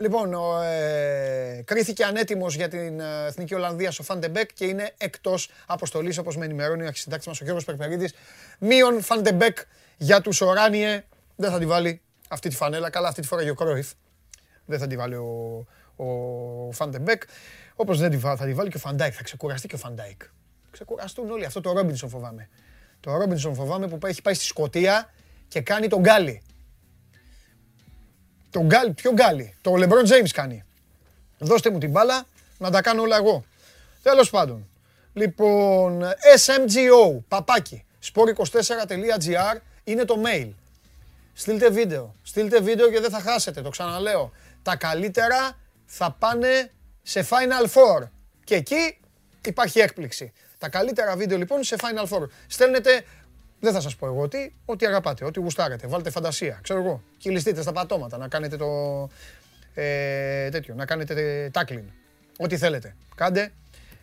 [0.00, 4.64] Λοιπόν, ο, ε, κρίθηκε ανέτοιμος για την ε, Εθνική Ολλανδία ο Φαν ντε Μπεκ και
[4.64, 8.14] είναι εκτός αποστολής όπως με ενημερώνει ο αρχισυντάκτης μας ο Γιώργος Περπερίδης.
[8.58, 9.58] Μείον Φαν ντε Μπεκ
[9.96, 11.04] για τους Οράνιε.
[11.36, 12.90] Δεν θα τη βάλει αυτή τη φανέλα.
[12.90, 13.90] Καλά, αυτή τη φορά για ο Κρόιφ.
[14.64, 15.66] Δεν θα τη βάλει ο,
[15.96, 16.06] ο
[16.72, 17.22] Φαν ντε Μπεκ.
[17.74, 19.12] Όπως δεν τη βά- θα τη βάλει και ο Φαν Ντάικ.
[19.16, 20.20] Θα ξεκουραστεί και ο Φαν Ντάικ.
[20.70, 21.44] Ξεκουραστούν όλοι.
[21.44, 22.48] Αυτό το Ρόμπερτσον φοβάμαι.
[23.00, 25.10] Το Ρόμπερτσον φοβάμαι που έχει πάει στη Σκωτία
[25.48, 26.42] και κάνει τον Γκάλη.
[28.50, 30.64] Τον Γκάλη, ποιο Γκάλη; Το Λεμπρόν Τζέιμς κάνει.
[31.38, 32.26] Δώστε μου την μπάλα
[32.58, 33.44] να τα κάνω όλα εγώ.
[34.02, 34.68] Τέλος πάντων.
[35.12, 36.02] Λοιπόν,
[36.36, 40.50] SMGO, παπάκι, sport24.gr είναι το mail.
[41.32, 42.14] Στείλτε βίντεο.
[42.22, 44.32] Στείλτε βίντεο και δεν θα χάσετε, το ξαναλέω.
[44.62, 46.70] Τα καλύτερα θα πάνε
[47.02, 48.08] σε Final Four.
[48.44, 49.00] Και εκεί
[49.44, 50.32] υπάρχει έκπληξη.
[50.58, 52.26] Τα καλύτερα βίντεο λοιπόν σε Final Four.
[52.46, 53.04] Στέλνετε,
[53.60, 55.86] δεν θα σας πω εγώ τι, ό,τι αγαπάτε, ό,τι γουστάρετε.
[55.86, 57.02] Βάλτε φαντασία, ξέρω εγώ.
[57.18, 58.68] Κυλιστείτε στα πατώματα, να κάνετε το
[59.74, 61.84] ε, τέτοιο, να κάνετε tackling.
[62.38, 62.94] Ό,τι θέλετε.
[63.14, 63.52] Κάντε,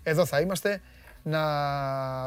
[0.03, 0.81] εδώ θα είμαστε
[1.23, 1.41] να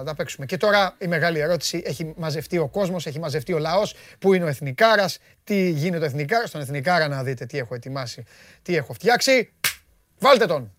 [0.05, 0.47] τα παίξουμε.
[0.47, 4.45] Και τώρα η μεγάλη ερώτηση, έχει μαζευτεί ο κόσμος, έχει μαζευτεί ο λαός, πού είναι
[4.45, 8.25] ο Εθνικάρας, τι γίνεται ο Εθνικάρας, στον Εθνικάρα να δείτε τι έχω ετοιμάσει,
[8.63, 9.53] τι έχω φτιάξει.
[10.19, 10.73] Βάλτε τον.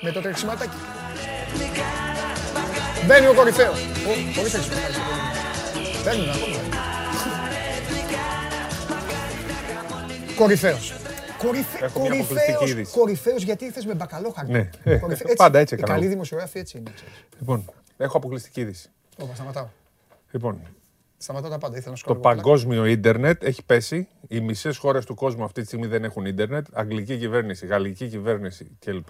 [0.00, 0.76] Με το τρεξιματάκι.
[3.06, 3.80] Μπαίνει ο κορυφαίος.
[3.80, 4.98] Ω, Πολύ τρεξιματάκι.
[6.04, 6.58] Μπαίνουν ακόμα.
[10.36, 10.94] Κορυφαίος.
[11.38, 11.84] Κορυφε...
[11.84, 12.92] Έχω μια αποκλειστική Κορυφαίος, είδηση.
[12.98, 14.52] κορυφαίος γιατί ήρθες με μπακαλόχαρτο.
[14.52, 15.94] Ναι, ε, Κορυφαί- πάντα έτσι Οι έκανα.
[15.94, 16.90] καλοί δημοσιογράφοι έτσι είναι.
[16.94, 17.14] ξέρεις.
[17.38, 17.64] Λοιπόν,
[17.96, 18.88] έχω αποκλειστική είδηση.
[19.18, 19.66] Όπα, σταματάω.
[20.30, 20.60] Λοιπόν,
[21.16, 21.76] Σταματάω τα πάντα.
[21.76, 24.08] Ήθελα να σου το κάνω λίγο παγκόσμιο ίντερνετ έχει πέσει.
[24.28, 26.66] Οι μισές χώρες του κόσμου αυτή τη στιγμή δεν έχουν ίντερνετ.
[26.72, 29.08] Αγγλική κυβέρνηση, γαλλική κυβέρνηση κλπ.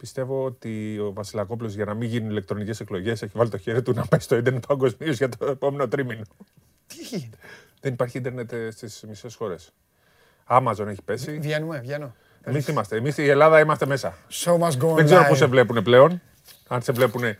[0.00, 3.92] Πιστεύω ότι ο Βασιλακόπουλος για να μην γίνουν ηλεκτρονικές εκλογές έχει βάλει το χέρι του
[3.92, 6.22] να πάει στο ίντερνετ παγκοσμίως για το επόμενο τρίμηνο.
[6.86, 7.30] Τι έχει γίνει.
[7.80, 9.72] Δεν υπάρχει ίντερνετ στις μισές χώρες.
[10.48, 11.38] Amazon έχει πέσει.
[11.40, 12.14] Βγαίνουμε, βγαίνω.
[12.42, 12.96] Εμείς είμαστε.
[12.96, 14.14] Εμείς η Ελλάδα είμαστε μέσα.
[14.30, 15.28] Show must go Δεν ξέρω live.
[15.28, 16.20] πού σε βλέπουν πλέον.
[16.68, 17.32] Αν σε βλέπουν Α,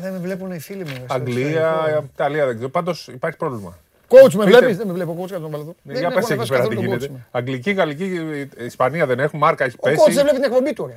[0.00, 0.90] δεν με βλέπουν οι φίλοι μου.
[1.04, 2.04] στο Αγγλία, εξωτερικό.
[2.14, 2.70] Ιταλία, δεν ξέρω.
[2.70, 3.78] Πάντως υπάρχει πρόβλημα.
[4.08, 4.58] Coach με Πείτε.
[4.58, 5.74] βλέπεις, δεν με βλέπω coach κατά τον παλατό.
[5.82, 7.10] Ναι, για πες εκεί πέρα τι γίνεται.
[7.30, 8.20] Αγγλική, γαλλική,
[8.58, 10.20] Ισπανία δεν έχουν, Μάρκα έχει Ο coach δεν πέσει.
[10.20, 10.94] βλέπει την εκπομπή του, ρε.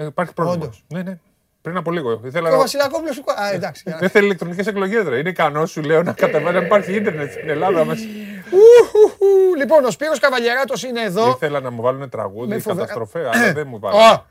[0.00, 0.64] Ε, Υπάρχει πρόβλημα.
[0.64, 0.84] Όντως.
[0.88, 1.18] Ναι, ναι.
[1.62, 2.20] Πριν από λίγο.
[2.24, 2.58] Ήθελα Ο να...
[2.58, 3.22] Βασιλακόπουλος σου.
[3.26, 3.94] Α, εντάξει.
[3.98, 5.18] Δεν θέλει ηλεκτρονικές εκλογές, ρε.
[5.18, 6.52] Είναι ικανός, σου λέω, να κατεβαίνει.
[6.52, 8.04] Δεν υπάρχει ίντερνετ στην Ελλάδα μέσα.
[8.50, 9.54] Ουχουχου.
[9.56, 11.28] Λοιπόν, ο Σπύρος Καβαλιαράτος είναι εδώ.
[11.28, 14.22] Ήθελα να μου βάλουν τραγούδι, Με φοβερά- καταστροφέ, αλλά δεν μου Ω, βάλανε.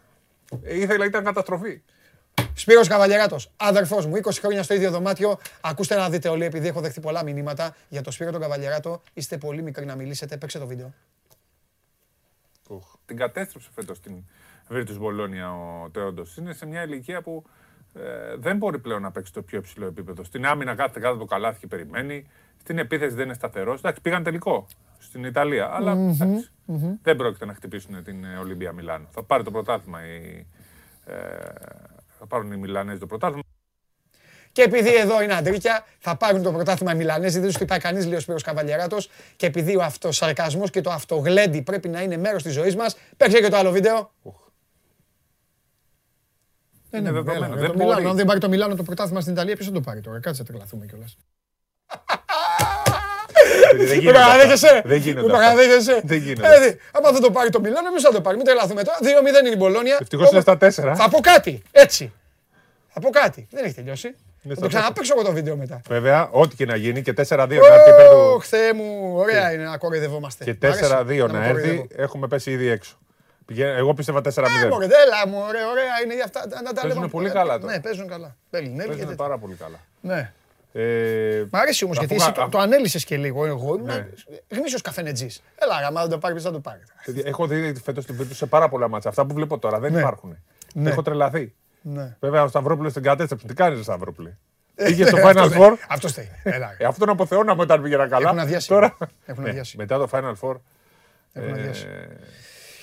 [0.64, 1.82] Ήθελα, ήταν καταστροφή.
[2.54, 5.38] Σπύρος Καβαλιαράτος, αδερφός μου, 20 χρόνια στο ίδιο δωμάτιο.
[5.62, 9.02] Ακούστε να δείτε όλοι, επειδή έχω δεχτεί πολλά μηνύματα για τον Σπύρο τον Καβαλιαράτο.
[9.14, 10.38] Είστε πολύ μικροί να μιλήσετε.
[10.38, 10.94] Παίξτε το βίντεο.
[12.70, 12.86] Ουχ.
[13.06, 14.14] Την κατέστρεψε φέτος την
[14.72, 16.38] Virtus Μπολόνια ο Τέοντος.
[16.38, 17.44] Είναι σε μια ηλικία που
[17.94, 20.24] ε, δεν μπορεί πλέον να παίξει το πιο υψηλό επίπεδο.
[20.24, 22.28] Στην άμυνα κάθεται κάτω από το καλάθι και περιμένει.
[22.60, 23.80] Στην επίθεση δεν είναι σταθερός.
[23.80, 24.68] Εντάξει, πήγαν τελικό
[25.00, 25.70] στην Ιταλία.
[25.74, 26.50] Αλλά εντάξει,
[27.02, 29.08] δεν πρόκειται να χτυπήσουν την ε, Ολυμπία Μιλάνο.
[29.12, 30.06] Θα πάρει το πρωτάθλημα.
[30.06, 30.46] Η,
[31.06, 31.16] ε,
[32.18, 33.44] θα πάρουν οι Μιλανέζοι το πρωτάθλημα.
[34.52, 37.40] Και επειδή εδώ είναι αντρίκια, θα πάρουν το πρωτάθλημα οι Μιλανέζοι.
[37.40, 39.10] Δεν του χτυπάει κανείς, λέει ο Σπύρος Καβαλιαράτος.
[39.36, 43.40] Και επειδή ο αυτοσαρκασμός και το αυτογλέντι πρέπει να είναι μέρος της ζωής μας, παίξε
[43.40, 44.12] και το άλλο βίντεο.
[46.90, 47.62] Δεν Είναι είναι δεδομένο, δεδομένο.
[47.62, 48.06] δεν Το Μιλάνο, μπορεί.
[48.10, 50.42] αν δεν πάρει το Μιλάνο το πρωτάθλημα στην Ιταλία, ποιος θα το πάρει τώρα; Κάτσε
[50.42, 51.18] να τρελαθούμε κιόλας.
[53.78, 54.30] Δεν Δεν γίνεται αυτά.
[54.32, 54.82] παραδέχεσαι.
[54.86, 55.48] Δεν γίνονται Δεν αυτά.
[55.48, 56.02] παραδέχεσαι.
[56.04, 56.56] Δεν γίνονται.
[56.56, 58.44] Ε, δι- άμα δεν το πάρει το Μιλάνο, εμείς θα το πάρουμε.
[58.44, 58.98] Μην τρελαθούμε τώρα.
[59.02, 59.98] 2-0 είναι η Μπολόνια.
[60.02, 60.96] Ευτυχώς είναι στα τέσσερα.
[60.96, 61.62] Θα πω κάτι.
[61.72, 62.14] Έτσι.
[62.88, 63.48] Θα πω κάτι.
[63.52, 64.16] Δεν έχει τελειώσει.
[64.48, 65.82] Θα στα το ξαναπέξω εγώ το βίντεο μετά.
[65.88, 67.16] Βέβαια, ό,τι και να γίνει και 4-2
[67.60, 68.18] να έρθει υπέρ του.
[68.36, 70.44] Ωχ, Θεέ μου, ωραία είναι να κοροϊδευόμαστε.
[70.44, 71.88] Και Μ' αρέσει 4-2 να με έρθει, κοροϊδεύω.
[71.96, 72.98] έχουμε πέσει ήδη έξω.
[73.50, 74.64] Πηγαίνω- Εγώ πίστευα 4-0.
[74.64, 76.40] Ε, μωρέ, έλα μου, ωραία, ωραία είναι για αυτά.
[76.48, 77.08] Να τα Παίζουνε λέμε.
[77.08, 77.74] πολύ Ε, καλά τώρα.
[77.74, 78.36] Ναι, παίζουν καλά.
[78.52, 79.16] Μπέλινγκ, και Παίζουν τέτοια.
[79.16, 79.80] πάρα πολύ καλά.
[80.02, 80.32] Ναι.
[80.74, 83.46] Ε, Μ' αρέσει όμως αφού γιατί εσύ κα- το, το ανέλησες και λίγο.
[83.46, 84.08] Εγώ ήμουν Ναι.
[84.50, 85.28] γνήσιο καφενετζή.
[85.56, 86.84] Έλα, άμα δεν το πάρεις, θα το πάρεις.
[87.06, 89.10] παιδιά, έχω δει φέτος την Virtus σε πάρα πολλά μάτσα.
[89.10, 90.00] Αυτά που βλέπω τώρα δεν Ναι.
[90.00, 90.38] υπάρχουν.
[90.74, 90.90] Ναι.
[90.90, 91.54] Έχω τρελαθεί.
[91.82, 92.16] Ναι.
[92.20, 93.48] Βέβαια, ο Σταυρόπουλος την κατέστρεψε.
[93.48, 94.38] Τι κάνεις, Σταυρόπουλε;
[94.76, 96.30] Ε, Πήγες στο Final Four; Αυτό στέει.
[96.44, 96.76] Έλα.
[96.78, 98.28] Ε, αυτό τον αποθεώναμε όταν πήγαινα καλά.
[98.28, 98.68] Έχουν αδειάσει.
[98.68, 99.78] Τώρα, Έχουν Ναι, αδειάσει.
[99.78, 100.56] μετά το Final Four.
[101.34, 101.88] Έχουν αδειάσει.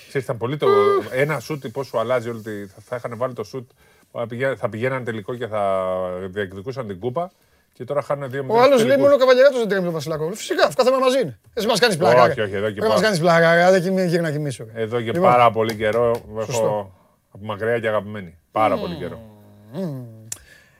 [0.07, 0.67] Ξέρεις, ήταν πολύ το.
[1.11, 2.65] Ένα σουτ, πώ σου αλλάζει όλη τη.
[2.65, 3.69] Θα, θα είχαν βάλει το σουτ.
[4.11, 5.85] Θα πηγα- Θα πηγαίναν τελικό και θα
[6.29, 7.31] διεκδικούσαν την κούπα.
[7.73, 10.31] Και τώρα χάνουν δύο Ο άλλος λέει μόνο ο Καβαλιαράτος δεν τρέμει τον Βασιλακό.
[10.33, 11.39] Φυσικά, αυτό θέμα μαζί είναι.
[11.53, 12.23] Εσύ μας κάνεις πλάκα.
[12.23, 12.43] Όχι, ρε.
[12.43, 13.03] όχι, εδώ και Δεν μας πάω.
[13.03, 13.55] κάνεις πλάκα.
[13.55, 13.71] ρε.
[13.71, 14.65] Δεν κοιμή- γύρω να κοιμήσω.
[14.73, 14.81] ρε.
[14.81, 16.51] Εδώ και Λοιπόν, πάρα πολύ καιρό Σωστό.
[16.53, 16.93] έχω
[17.31, 18.37] από μακριά και αγαπημένη.
[18.51, 19.19] Πάρα πολύ καιρό.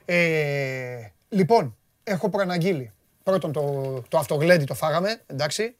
[0.04, 2.92] Ε, λοιπόν, έχω προαναγγείλει.
[3.22, 3.62] Πρώτον, το,
[4.08, 5.76] το αυτογλέντι το φάγαμε, εντάξει.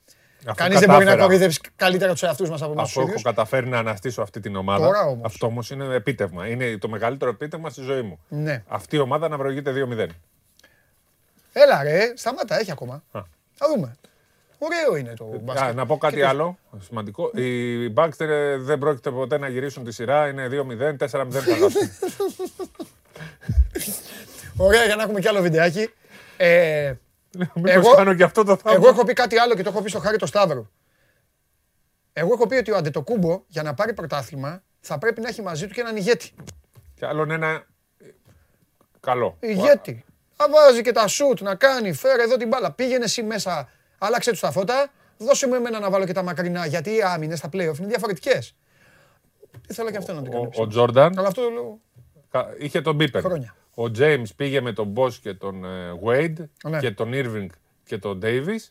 [0.46, 1.22] Αφού Κανείς δεν μπορεί να κατάφερα.
[1.22, 3.22] κοροϊδεύσει καλύτερα τους εαυτούς μας από εμάς τους Αφού έχω ίδιους.
[3.22, 4.86] καταφέρει να αναστήσω αυτή την ομάδα.
[4.86, 5.20] Τώρα όμως.
[5.24, 6.46] Αυτό όμως είναι επίτευγμα.
[6.46, 8.18] Είναι το μεγαλύτερο επίτευγμα στη ζωή μου.
[8.28, 8.62] Ναι.
[8.68, 10.06] Αυτή η ομάδα να προηγείται 2-0.
[11.52, 12.94] Έλα, ρε, σταμάτα, έχει ακόμα.
[13.12, 13.20] Α.
[13.54, 13.96] Θα δούμε.
[14.58, 15.74] Ωραίο είναι το Α, μπάσκετ.
[15.74, 17.30] να πω κάτι Και το- άλλο σημαντικό.
[17.34, 20.28] Οι Baxter ε, δεν πρόκειται ποτέ να γυρίσουν τη σειρά.
[20.28, 21.06] Είναι 2-0, 4-0
[21.40, 21.70] θα χάσουν.
[24.56, 25.90] Ωραία, για να έχουμε κι άλλο βιντεάκι.
[26.36, 27.07] Ε, Μήπως
[27.64, 29.88] Εγώ- κάνω και αυτό το θαύμα; εγώ έχω πει κάτι άλλο και το έχω πει
[29.88, 30.70] στο Χάρη το Σταύρο.
[32.12, 35.66] Εγώ έχω πει ότι ο Αντετοκούμπο για να πάρει πρωτάθλημα θα πρέπει να έχει μαζί
[35.66, 36.30] του και έναν ηγέτη.
[36.94, 37.48] Και άλλον ένα
[37.98, 38.06] ε,
[39.00, 39.36] καλό.
[39.40, 40.04] Ηγέτη.
[40.38, 42.72] Να βάζει και τα σουτ, να κάνει, φέρε εδώ την μπάλα.
[42.72, 46.66] Πήγαινε εσύ μέσα, άλλαξε τους τα φώτα, δώσε μου εμένα να βάλω και τα μακρινά,
[46.66, 48.54] γιατί οι άμυνες στα playoff είναι διαφορετικές.
[49.68, 50.50] Ήθελα και αυτό να το κάνω.
[50.56, 51.80] Ο, ο Τζόρνταν Αλλά αυτό το λέω.
[52.30, 53.22] κα- είχε τον Μπίπερ.
[53.22, 53.54] Χρόνια.
[53.78, 55.68] Ο James πήγε με τον Boss και τον ε,
[56.04, 56.78] Wade Ναι.
[56.78, 57.46] και τον Irving
[57.84, 58.68] και τον Davis.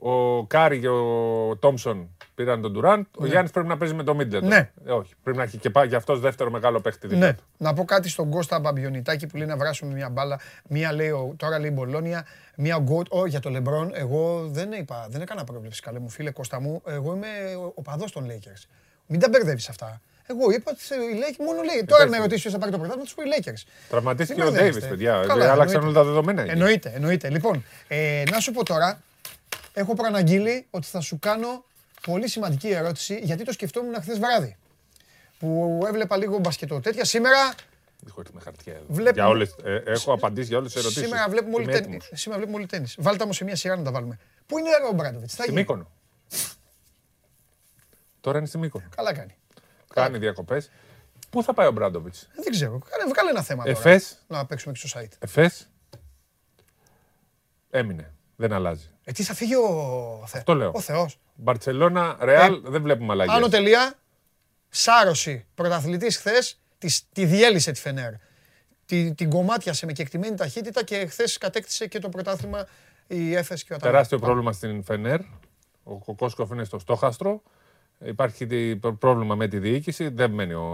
[0.00, 3.02] Ο Κάρι και ο Τόμψον πήραν τον Durant.
[3.18, 4.42] Ο Γιάννη πρέπει να παίζει με τον Middleton.
[4.42, 4.70] Ναι.
[4.86, 7.32] Ε, όχι, πρέπει να έχει και πάει για αυτός δεύτερο μεγάλο παίχτη δίπλα Ναι.
[7.34, 7.42] του.
[7.56, 10.40] Να πω κάτι στον Κώστα Μπαμπιονιτάκη που λέει να βράσουμε μια μπάλα.
[10.68, 12.26] Μία λέει, ο- τώρα λέει η Μπολόνια,
[12.56, 13.06] μία ο Γκότ.
[13.10, 15.82] Ω, για το Λεμπρόν, εγώ δεν είπα, δεν έκανα πρόβλεψη.
[15.82, 17.28] Καλέ μου φίλε Κώστα μου, εγώ είμαι
[17.58, 18.62] ο- ο παδός των Lakers.
[19.06, 20.00] Μην τα μπερδεύεις αυτά.
[20.30, 21.84] Εγώ είπα ότι οι Lakers μόνο λέει.
[21.84, 22.08] Τώρα εντάξει.
[22.08, 23.62] με ρωτήσει ποιος θα πάρει το πρωτάθλημα, τους πω οι Lakers.
[23.88, 24.86] Τραυματίστηκε Τι ο μπερδεύεστε.
[24.86, 25.24] Davis, παιδιά.
[25.26, 25.78] Καλά, Ε, Άλλαξαν εννοείται.
[25.78, 26.42] όλα τα δεδομένα.
[26.42, 26.50] εκεί.
[26.50, 27.30] Εννοείται, εννοείται.
[27.30, 29.02] Λοιπόν, ε, να σου πω τώρα,
[29.74, 31.64] έχω προαναγγείλει ότι θα σου κάνω
[32.02, 34.56] πολύ σημαντική ερώτηση, γιατί το σκεφτόμουν χθες βράδυ.
[35.38, 37.04] Που έβλεπα λίγο μπασκετό τέτοια.
[37.04, 37.54] Σήμερα
[38.08, 38.84] Έχω έρθει με χαρτιά εδώ.
[38.88, 41.04] Βλέπουμε- Για όλες, ε, έχω απαντήσει για όλες τις ερωτήσεις.
[41.08, 41.98] Σήμερα βλέπουμε όλοι τέννη.
[42.12, 42.86] Σήμερα βλέπουμε όλοι τέννη.
[42.98, 44.18] Βάλτε όμως σε μια σειρά να τα βάλουμε.
[44.46, 45.56] Πού είναι ο Μπράντοβιτ, θα Στη γίνει.
[45.60, 45.90] Μύκονο.
[48.20, 48.84] Τώρα είναι στη Μύκονο.
[48.96, 49.34] Καλά κάνει.
[50.02, 50.70] Κάνει διακοπές.
[51.30, 52.78] Πού θα πάει ο Μπράντοβιτς; Ε, Δεν ξέρω.
[52.78, 53.78] Κάνε, βγάλε ένα θέμα τώρα.
[53.78, 54.24] Εφές.
[54.26, 55.12] Να παίξουμε και στο site.
[55.18, 55.68] Εφές.
[57.70, 58.12] Έμεινε.
[58.36, 58.90] Δεν αλλάζει.
[59.04, 60.38] Ε, τι θα φύγει ο, Θε...
[60.38, 60.70] Αυτό λέω.
[60.74, 61.18] ο Θεός.
[61.34, 63.34] Μπαρσελόνα, Ρεάλ, δεν βλέπουμε αλλαγές.
[63.34, 63.94] Άνω τελεία,
[64.68, 65.46] σάρωση.
[65.54, 66.60] Πρωταθλητής χθες,
[67.12, 68.12] τη διέλυσε τη Φενέρ.
[68.86, 72.66] Τη, την κομμάτιασε με κεκτημένη ταχύτητα και χθες κατέκτησε και το πρωτάθλημα
[73.06, 73.96] η Έφες και ο Αταλάντα.
[73.96, 75.20] Τεράστιο πρόβλημα στην Φενέρ.
[75.82, 77.42] Ο Κοκόσκοφ είναι στο στόχαστρο.
[78.04, 80.08] Υπάρχει τι- πρόβλημα με τη διοίκηση.
[80.08, 80.64] Δεν μένει ο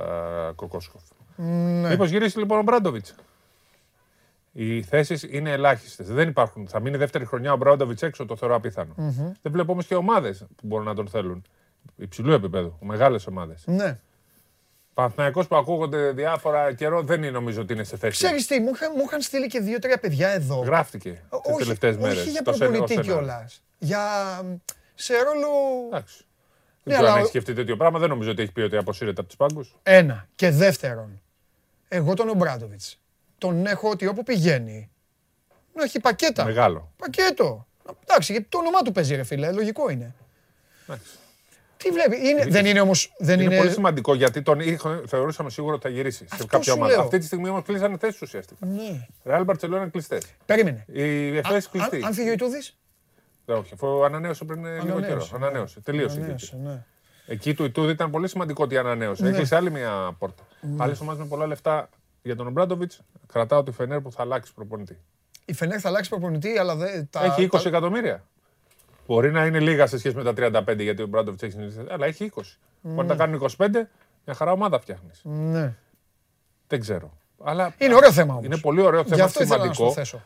[0.00, 1.02] α, Κοκόσκοφ.
[1.36, 1.88] Ναι.
[1.88, 3.14] Μήπως γυρίσει λοιπόν ο Μπράντοβιτς.
[4.52, 6.06] Οι θέσεις είναι ελάχιστες.
[6.06, 6.68] Δεν υπάρχουν.
[6.68, 8.94] Θα μείνει δεύτερη χρονιά ο Μπράντοβιτς έξω, το θεωρώ απίθανο.
[9.42, 11.42] Δεν βλέπω όμως και ομάδες που μπορούν να τον θέλουν.
[11.96, 13.62] Υψηλού επίπεδου, μεγάλες ομάδες.
[13.66, 13.98] Ναι.
[14.94, 18.24] Παναθηναϊκός που ακούγονται διάφορα καιρό δεν είναι νομίζω ότι είναι σε θέση.
[18.24, 20.60] Ξέρεις τι, μου είχαν, μου είχαν στείλει και δύο-τρία παιδιά εδώ.
[20.60, 21.22] Γράφτηκε τις
[21.52, 22.18] όχι, τελευταίες μέρες.
[22.20, 23.62] όχι για προπονητή κιόλας.
[23.78, 24.00] Για
[24.94, 25.48] σε ρόλο.
[25.86, 26.16] Εντάξει.
[26.18, 26.24] Ναι,
[26.82, 27.98] Δεν ξέρω αν αλλά- έχει σκεφτεί τέτοιο πράγμα.
[27.98, 29.76] Δεν νομίζω ότι έχει πει ότι αποσύρεται από τους πάγκους.
[29.82, 30.28] Ένα.
[30.34, 31.20] Και δεύτερον,
[31.88, 32.98] εγώ τον Ομπράντοβιτς
[33.38, 34.90] τον έχω ότι όπου πηγαίνει
[35.74, 36.44] να έχει πακέτα.
[36.44, 36.92] Μεγάλο.
[36.96, 37.66] Πακέτο.
[38.02, 39.52] Εντάξει, γιατί το όνομά του παίζει, ρε φίλε.
[39.52, 40.14] Λογικό είναι.
[40.82, 41.10] Εντάξει.
[41.76, 42.28] Τι βλέπει.
[42.28, 42.92] Είναι, δεν είναι όμω.
[43.18, 46.46] Δεν Είναι, είναι, πολύ σημαντικό γιατί τον είχα- θεωρούσαμε σίγουρο ότι θα γυρίσει σε Αυτό
[46.46, 46.92] κάποια σου ομάδα.
[46.94, 47.02] λέω.
[47.02, 48.66] Αυτή τη στιγμή όμως κλείσανε θέσεις ουσιαστικά.
[48.66, 49.06] Ναι.
[49.24, 50.22] Ρεάλ Μπαρσελόνα κλειστές.
[50.46, 50.84] Περίμενε.
[50.92, 52.02] Η Εφέ Αν, κλειστή.
[52.04, 52.76] αν φύγει ο Ιτούδης;
[53.46, 54.96] Όχι, αφού ανανέωσε πριν ε, λίγο καιρό.
[55.04, 55.46] Ανανέωσε, ναι.
[55.46, 55.80] Ανανέωσε.
[55.80, 56.16] Τελείωσε.
[56.16, 56.62] η Ανανέωσε, θήκη.
[56.62, 56.84] ναι.
[57.26, 59.28] Εκεί του Ιτούδη ήταν πολύ σημαντικό ότι ανανέωσε.
[59.28, 60.42] Έκλεισε άλλη μια πόρτα.
[60.78, 61.88] Άλλε ομάδε με πολλά λεφτά
[62.22, 63.00] για τον Ομπράντοβιτς
[63.32, 64.98] κρατάω τη Φενέρ που θα αλλάξει προπονητή.
[65.44, 67.08] Η Φενέρ θα αλλάξει προπονητή, αλλά δεν.
[67.10, 68.24] Τα, Έχει 20 τα- εκατομμύρια.
[69.06, 72.06] Μπορεί να είναι λίγα σε σχέση με τα 35 γιατί ο Μπράντοβιτ έχει συνηθίσει, αλλά
[72.06, 72.42] έχει 20.
[72.80, 73.68] Μπορεί να τα κάνουν 25,
[74.24, 75.20] μια χαρά ομάδα φτιάχνεις.
[75.24, 75.74] Ναι.
[76.66, 77.18] Δεν ξέρω.
[77.44, 78.44] Αλλά Είναι ωραίο θέμα όμως.
[78.44, 79.92] είναι πολύ ωραίο Γι' θέμα, αυτό ήθελα να σου το σημαντικό.
[80.00, 80.22] θέσω.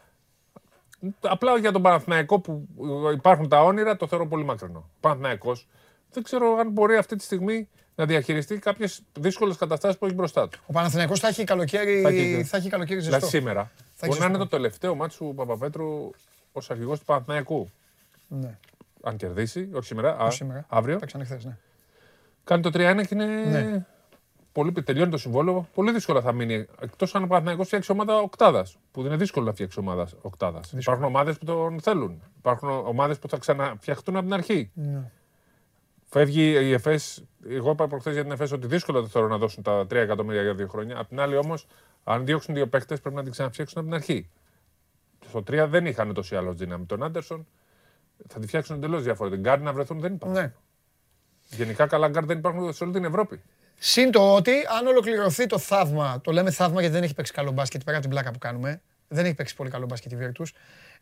[1.20, 2.68] Απλά για τον Παναθηναϊκό που
[3.12, 4.78] υπάρχουν τα όνειρα το θεωρώ πολύ μακρινό.
[4.78, 5.66] Ο Παναθηναϊκός
[6.12, 10.48] δεν ξέρω αν μπορεί αυτή τη στιγμή να διαχειριστεί κάποιες δύσκολες καταστάσεις που έχει μπροστά
[10.48, 10.58] του.
[10.66, 13.36] Ο Παναθηναϊκός θα έχει καλοκαίρι, Θα έχει- θα έχει καλοκαίρι Δηλαδή ζεστό.
[13.36, 14.28] σήμερα έχει μπορεί να ζεστό.
[14.28, 16.10] είναι το τελευταίο μάτσο του Παπαπέτρου
[16.52, 17.68] ως αρχηγός του Παναθηναϊκού.
[18.28, 18.58] Ναι,
[19.02, 20.64] Αν κερδίσει, όχι σήμερα, α, όχι σήμερα.
[20.68, 20.96] αύριο.
[20.98, 21.56] Παίξανε χθες, ναι.
[22.44, 23.26] Κάνει το 3-1 και είναι.
[23.26, 23.86] Ναι.
[24.58, 25.68] Πολύ, τελειώνει το συμβόλαιο.
[25.74, 26.66] Πολύ δύσκολα θα μείνει.
[26.80, 28.76] Εκτός αν ο Παναθηναϊκός φτιάξει ομάδα οκτάδας.
[28.90, 30.72] Που δεν είναι δύσκολο να φτιάξει ομάδας οκτάδας.
[30.72, 32.22] Υπάρχουν ομάδες που τον θέλουν.
[32.38, 34.70] Υπάρχουν ομάδες που θα ξαναφτιαχτούν από την αρχή.
[34.74, 35.10] Ναι.
[36.04, 37.24] Φεύγει η ΕΦΕΣ.
[37.48, 40.42] Εγώ είπα προχθές για την ΕΦΕΣ ότι δύσκολα δεν θέλω να δώσουν τα 3 εκατομμύρια
[40.42, 40.98] για δύο χρόνια.
[40.98, 41.66] Απ' την άλλη όμως,
[42.04, 44.28] αν διώξουν δύο παίχτες, πρέπει να την ξαναφτιάξουν από την αρχή.
[45.28, 46.84] Στο 3 δεν είχαν ούτως ή άλλως δύναμη.
[46.84, 47.46] Τον Άντερσον
[48.28, 49.40] θα τη φτιάξουν εντελώς διαφορετικά.
[49.40, 50.38] Γκάρντ να βρεθούν δεν υπάρχουν.
[50.40, 50.52] ναι.
[51.50, 53.42] Γενικά καλά γκάρντ δεν υπάρχουν σε όλη την Ευρώπη.
[53.78, 57.50] Συν το ότι αν ολοκληρωθεί το θαύμα, το λέμε θαύμα γιατί δεν έχει παίξει καλό
[57.50, 58.80] μπάσκετ πέρα από την πλάκα που κάνουμε.
[59.08, 60.46] Δεν έχει παίξει πολύ καλό μπάσκετ η Virtus.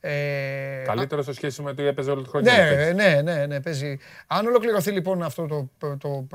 [0.01, 2.53] Ε, Καλύτερο σε σχέση με το ότι έπαιζε όλη τη χρονιά.
[2.53, 3.99] Ναι, ναι, ναι, ναι, παίζει.
[4.27, 5.47] Αν ολοκληρωθεί λοιπόν αυτό
[5.79, 6.27] το, το,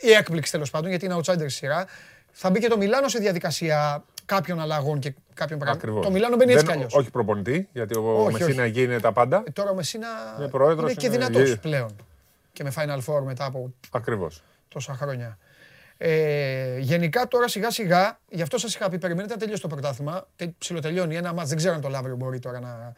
[0.00, 1.86] η έκπληξη τέλος πάντων, γιατί είναι outsider στη σειρά,
[2.32, 5.88] θα μπει και το Μιλάνο σε διαδικασία κάποιων αλλαγών και κάποιων πραγμάτων.
[5.88, 6.06] Ακριβώς.
[6.06, 6.94] Το Μιλάνο μπαίνει έτσι Δεν- κι αλλιώς.
[6.94, 8.70] Όχι προπονητή, γιατί ο Όχι, Μεσίνα όχι.
[8.70, 9.42] εκεί είναι τα πάντα.
[9.46, 11.96] Ε, Τώρα ο Μεσίνα Είναι πρόεδρος, είναι και είναι- δυνατός γε- πλέον.
[12.52, 14.42] Και με Final Four μετά από Ακριβώς.
[14.68, 15.38] τόσα χρόνια.
[15.96, 20.28] Ε, γενικά τώρα σιγά σιγά, γι' αυτό σας είχα πει, περιμένετε να τελειώσει το πρωτάθλημα.
[20.36, 22.92] Τε, ψιλοτελειώνει ένα μάτς, δεν ξέρω αν το Λαύριο μπορεί τώρα να...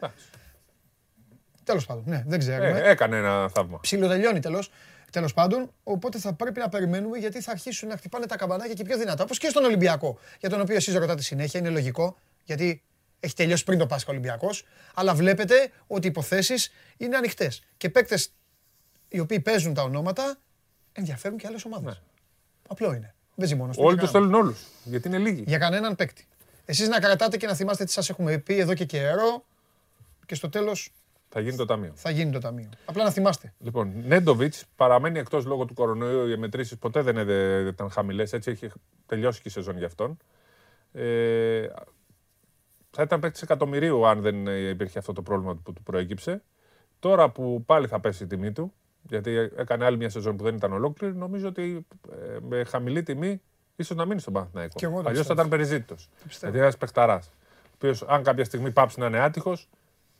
[1.63, 2.79] Τέλος πάντων, ναι, δεν ξέρουμε.
[2.79, 3.79] Ε, έκανε ένα θαύμα.
[3.79, 4.71] Ψιλοτελειώνει τέλος.
[5.11, 8.83] Τέλος πάντων, οπότε θα πρέπει να περιμένουμε γιατί θα αρχίσουν να χτυπάνε τα καμπανάκια και
[8.83, 9.23] πιο δυνατά.
[9.23, 12.83] Όπως και στον Ολυμπιακό, για τον οποίο εσείς ρωτάτε συνέχεια, είναι λογικό, γιατί
[13.19, 17.63] έχει τελειώσει πριν το Πάσχα ο Ολυμπιακός, αλλά βλέπετε ότι οι υποθέσεις είναι ανοιχτές.
[17.77, 18.31] Και παίκτες
[19.07, 20.37] οι οποίοι παίζουν τα ονόματα
[20.91, 22.01] ενδιαφέρουν και άλλες ομάδες.
[22.67, 23.83] Απλό είναι; Δεν ζει μόνος του.
[23.85, 24.31] Όλοι για του κανέναν.
[24.31, 24.63] θέλουν όλους.
[24.83, 25.43] Γιατί είναι λίγοι.
[25.47, 26.27] Για κανέναν παίκτη.
[26.65, 29.45] Εσείς να κρατάτε και να θυμάστε τι σας έχουμε πει εδώ και καιρό
[30.25, 30.91] και στο τέλος
[31.29, 31.91] Θα γίνει το ταμείο.
[31.95, 32.69] θα γίνει το ταμείο.
[32.85, 33.53] Απλά να θυμάστε.
[33.59, 36.27] Λοιπόν, Νέντοβιτς παραμένει εκτός λόγω του κορονοϊού.
[36.27, 38.33] Οι μετρήσεις ποτέ δεν είναι- δεν ήταν χαμηλές.
[38.33, 38.69] Έτσι έχει
[39.05, 40.17] τελειώσει και η σεζόν για αυτόν.
[40.93, 41.67] Ε,
[42.91, 46.43] θα ήταν παίκτης εκατομμυρίου αν δεν ε, υπήρχε αυτό το πρόβλημα που του προέκυψε.
[46.99, 48.73] Τώρα που πάλι θα πέσει η τιμή του,
[49.09, 53.41] γιατί έκανε άλλη μια σεζόν που δεν ήταν ολόκληρη, νομίζω ότι ε, με χαμηλή τιμή
[53.75, 54.73] ίσως να μείνει στον Κι Παναθηναϊκό.
[54.81, 55.33] εγώ το Αλλιώς θα πιστεύω.
[55.33, 56.09] ήταν περιζήτητος.
[56.27, 56.45] πιστεύω.
[56.51, 59.69] Γιατί ένας παιχταράς, ο οποίος αν κάποια στιγμή πάψει να είναι άτυχος,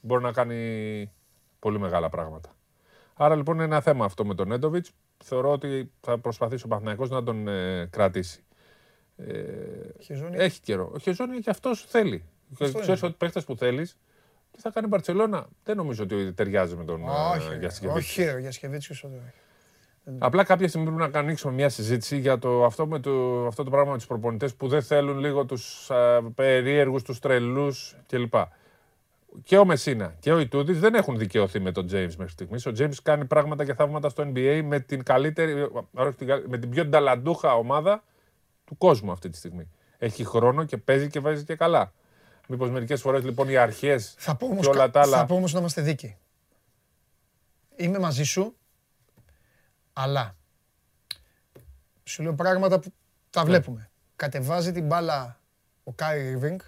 [0.01, 1.11] μπορεί να κάνει
[1.59, 2.55] πολύ μεγάλα πράγματα.
[3.13, 4.91] Άρα λοιπόν είναι ένα θέμα αυτό με τον Νέντοβιτς.
[5.23, 8.41] Θεωρώ ότι θα προσπαθήσει ο Παναθηναϊκός να τον ε, κρατήσει.
[9.17, 9.33] Ε,
[9.99, 10.37] Χεζόνι.
[10.37, 10.91] έχει καιρό.
[10.93, 12.23] Ο Χεζόνι και αυτός θέλει.
[12.51, 13.07] Αυτό Ξέρεις είναι.
[13.09, 13.97] ότι παίχτες που θέλεις,
[14.57, 18.17] τι θα κάνει η Μπαρσελόνα; Δεν νομίζω ότι ταιριάζει με τον Όχι, ε, ρε, Γιασκεβίτσιος.
[18.17, 19.13] όχι, ρε, για Σκεβίτσιος, όχι.
[20.17, 23.69] Απλά κάποια στιγμή πρέπει να ανοίξουμε μια συζήτηση για το, αυτό, με το, αυτό το
[23.69, 25.89] πράγμα με τους προπονητές που δεν θέλουν λίγο τους
[26.35, 28.33] περίεργους, τους τρελούς κλπ.
[29.43, 32.65] Και ο Μεσίνα και ο Ιτούδης δεν έχουν δικαιωθεί με τον James μέχρι στιγμής.
[32.65, 36.57] Ο James κάνει πράγματα και θαύματα στο NBA με την καλύτερη, όχι την καλ- με
[36.57, 38.03] την πιο ταλαντούχα ομάδα
[38.65, 39.69] του κόσμου αυτή τη στιγμή.
[39.97, 41.93] Έχει χρόνο και παίζει και βάζει και καλά.
[42.47, 45.17] Μήπως μερικές φορές λοιπόν οι αρχές Θα πω όμως, και όλα κα- τα άλλα.
[45.17, 46.17] θα πω όμως να είμαστε δίκοι.
[47.75, 48.55] Είμαι μαζί σου,
[49.93, 50.35] αλλά
[52.03, 52.93] σου λέω πράγματα που
[53.29, 53.49] τα Ναι.
[53.49, 53.89] βλέπουμε.
[54.15, 55.39] Κατεβάζει την μπάλα
[55.83, 56.59] ο Κάι Ρίβινγκ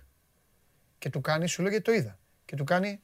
[0.98, 3.00] και του κάνει, σου λέω γιατί το είδα, και του κάνει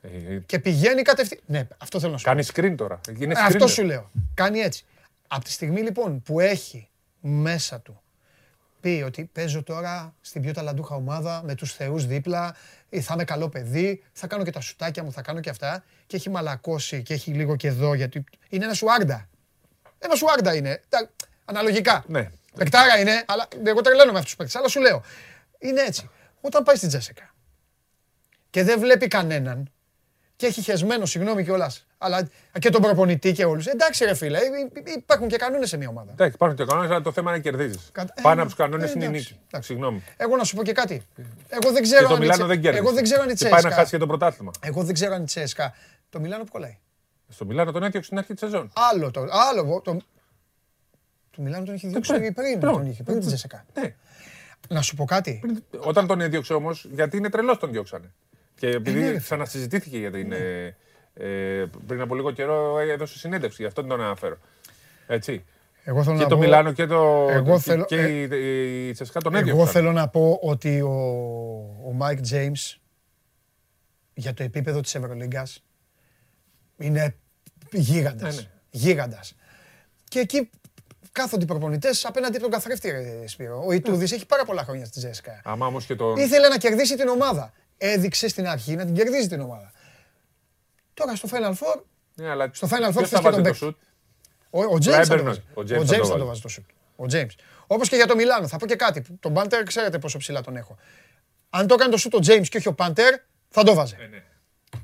[0.00, 1.40] Ε, και πηγαίνει κατευθείαν.
[1.46, 2.30] Ναι, αυτό θέλω να σου πω.
[2.30, 3.00] κάνει screen τώρα.
[3.18, 3.70] Είναι Ε, Αυτό screener.
[3.70, 4.10] σου λέω.
[4.34, 4.84] Κάνει έτσι.
[5.28, 8.02] Από τη στιγμή λοιπόν που έχει μέσα του
[8.80, 12.56] πει ότι παίζω τώρα στην πιο ταλαντούχα ομάδα με τους θεούς δίπλα,
[12.90, 15.84] ε, θα είμαι καλό παιδί, θα κάνω και τα σουτάκια μου, θα κάνω και αυτά
[16.06, 19.28] και έχει μαλακώσει και έχει λίγο και εδώ γιατί είναι ένα σουάρντα.
[19.98, 20.82] Ένα σουάρντα είναι.
[20.88, 21.10] Τα-
[21.44, 22.04] Αναλογικά.
[22.08, 22.30] Ναι.
[22.54, 24.56] Πεκτάρα είναι, αλλά εγώ τρελαίνω με αυτούς τους παίκτες.
[24.56, 25.02] Αλλά σου λέω,
[25.58, 26.10] είναι έτσι.
[26.40, 27.34] Όταν πάει στην Τζέσικα
[28.50, 29.70] και δεν βλέπει κανέναν
[30.36, 33.66] και έχει χεσμένο, συγγνώμη κιόλας, αλλά και τον προπονητή και όλους.
[33.66, 36.12] Εντάξει, ρε φίλε, υ- υ- υπάρχουν και κανόνες σε μια ομάδα.
[36.12, 37.88] Εντάξει, υπάρχουν και κανόνες, αλλά το θέμα είναι να κερδίζεις.
[37.92, 39.40] Κα- ε, Πάνω από τους κανόνες ε, είναι η εντάξει, νίκη.
[39.48, 39.68] εντάξει.
[39.68, 40.02] Συγγνώμη.
[40.16, 41.02] Εγώ να σου πω και κάτι.
[41.48, 42.82] Εγώ δεν Και ξέρω το αν η Μιλάνο Τσε- δεν κέρδισε.
[42.84, 43.90] Εγώ δεν ξέρω αν η Και πάει να χάσει Τσέσκα.
[43.90, 44.50] και το πρωτάθλημα.
[44.60, 45.74] Εγώ δεν ξέρω αν η Τσέσκα.
[46.10, 46.78] Το Μιλάνο που κολλάει.
[47.28, 48.72] Στο Μιλάνο τον έδιωξε στην αρχή της σεζόν.
[48.92, 49.20] Άλλο το.
[49.50, 49.80] Άλλο.
[49.84, 49.96] Το,
[51.30, 52.58] το Μιλάνο τον είχε διώξει πριν, πριν.
[52.58, 52.72] πριν.
[52.72, 53.64] Τον είχε, πριν την Τσέσκα.
[53.80, 53.94] Ναι.
[54.68, 55.40] Να σου πω κάτι.
[55.80, 58.12] Όταν τον έδιωξε όμως, γιατί είναι τρελός τον διώξανε.
[58.58, 59.18] Και ναι, επειδή ρε.
[59.18, 60.32] ξανασυζητήθηκε για την.
[60.32, 60.76] ε,
[61.14, 64.36] ε, πριν από λίγο καιρό έδωσε συνέντευξη, γι' αυτό την τον αναφέρω.
[65.06, 65.44] Έτσι.
[65.84, 67.26] Εγώ θέλω Και να το πω- Μιλάνο και το.
[67.30, 69.58] Εγώ και- θέλω- και ε, η, η Τσεσικά τον έδιωξαν.
[69.58, 70.90] Εγώ θέλω να πω ότι ο,
[71.86, 72.80] ο Μάικ Τζέιμς
[74.14, 75.64] για το επίπεδο της Ευρωλίγκας
[76.78, 77.14] είναι
[77.72, 78.34] γίγαντας.
[78.36, 78.48] Ναι, ναι.
[78.70, 79.34] Γίγαντας.
[80.08, 80.50] Και εκεί
[81.12, 83.62] κάθονται οι προπονητές απέναντι από τον καθρέφτη, ρε Σπύρο.
[83.66, 85.40] Ο Ιτούδης έχει πάρα πολλά χρόνια στη ΤΣΣΚΑ.
[85.44, 86.16] Άμα όμως και τον.
[86.16, 87.52] Ήθελε να κερδίσει την ομάδα.
[87.78, 89.70] Έδειξε στην αρχή να την κερδίζει την ομάδα.
[90.94, 91.80] Τώρα στο Final Four,
[92.14, 93.58] Ναι, αλλά στο Final Four ποιος θες θα και βάζει τον το παίκτη.
[93.58, 93.76] σουτ;
[94.50, 95.42] ο, ο James θα το Κλάιμπερν, βάζει.
[95.54, 96.24] ο Ο James James θα το θα το βάζει.
[96.24, 96.64] βάζει το σουτ.
[96.96, 97.30] Ο James.
[97.66, 98.48] Όπως και για το Μιλάνο.
[98.48, 99.02] Θα πω και κάτι.
[99.20, 100.76] Τον Πάντερ ξέρετε πόσο ψηλά τον έχω.
[101.50, 103.14] Αν το έκανε το σουτ ο James και όχι ο Πάντερ,
[103.48, 103.96] θα το βάζε.
[104.10, 104.22] ναι.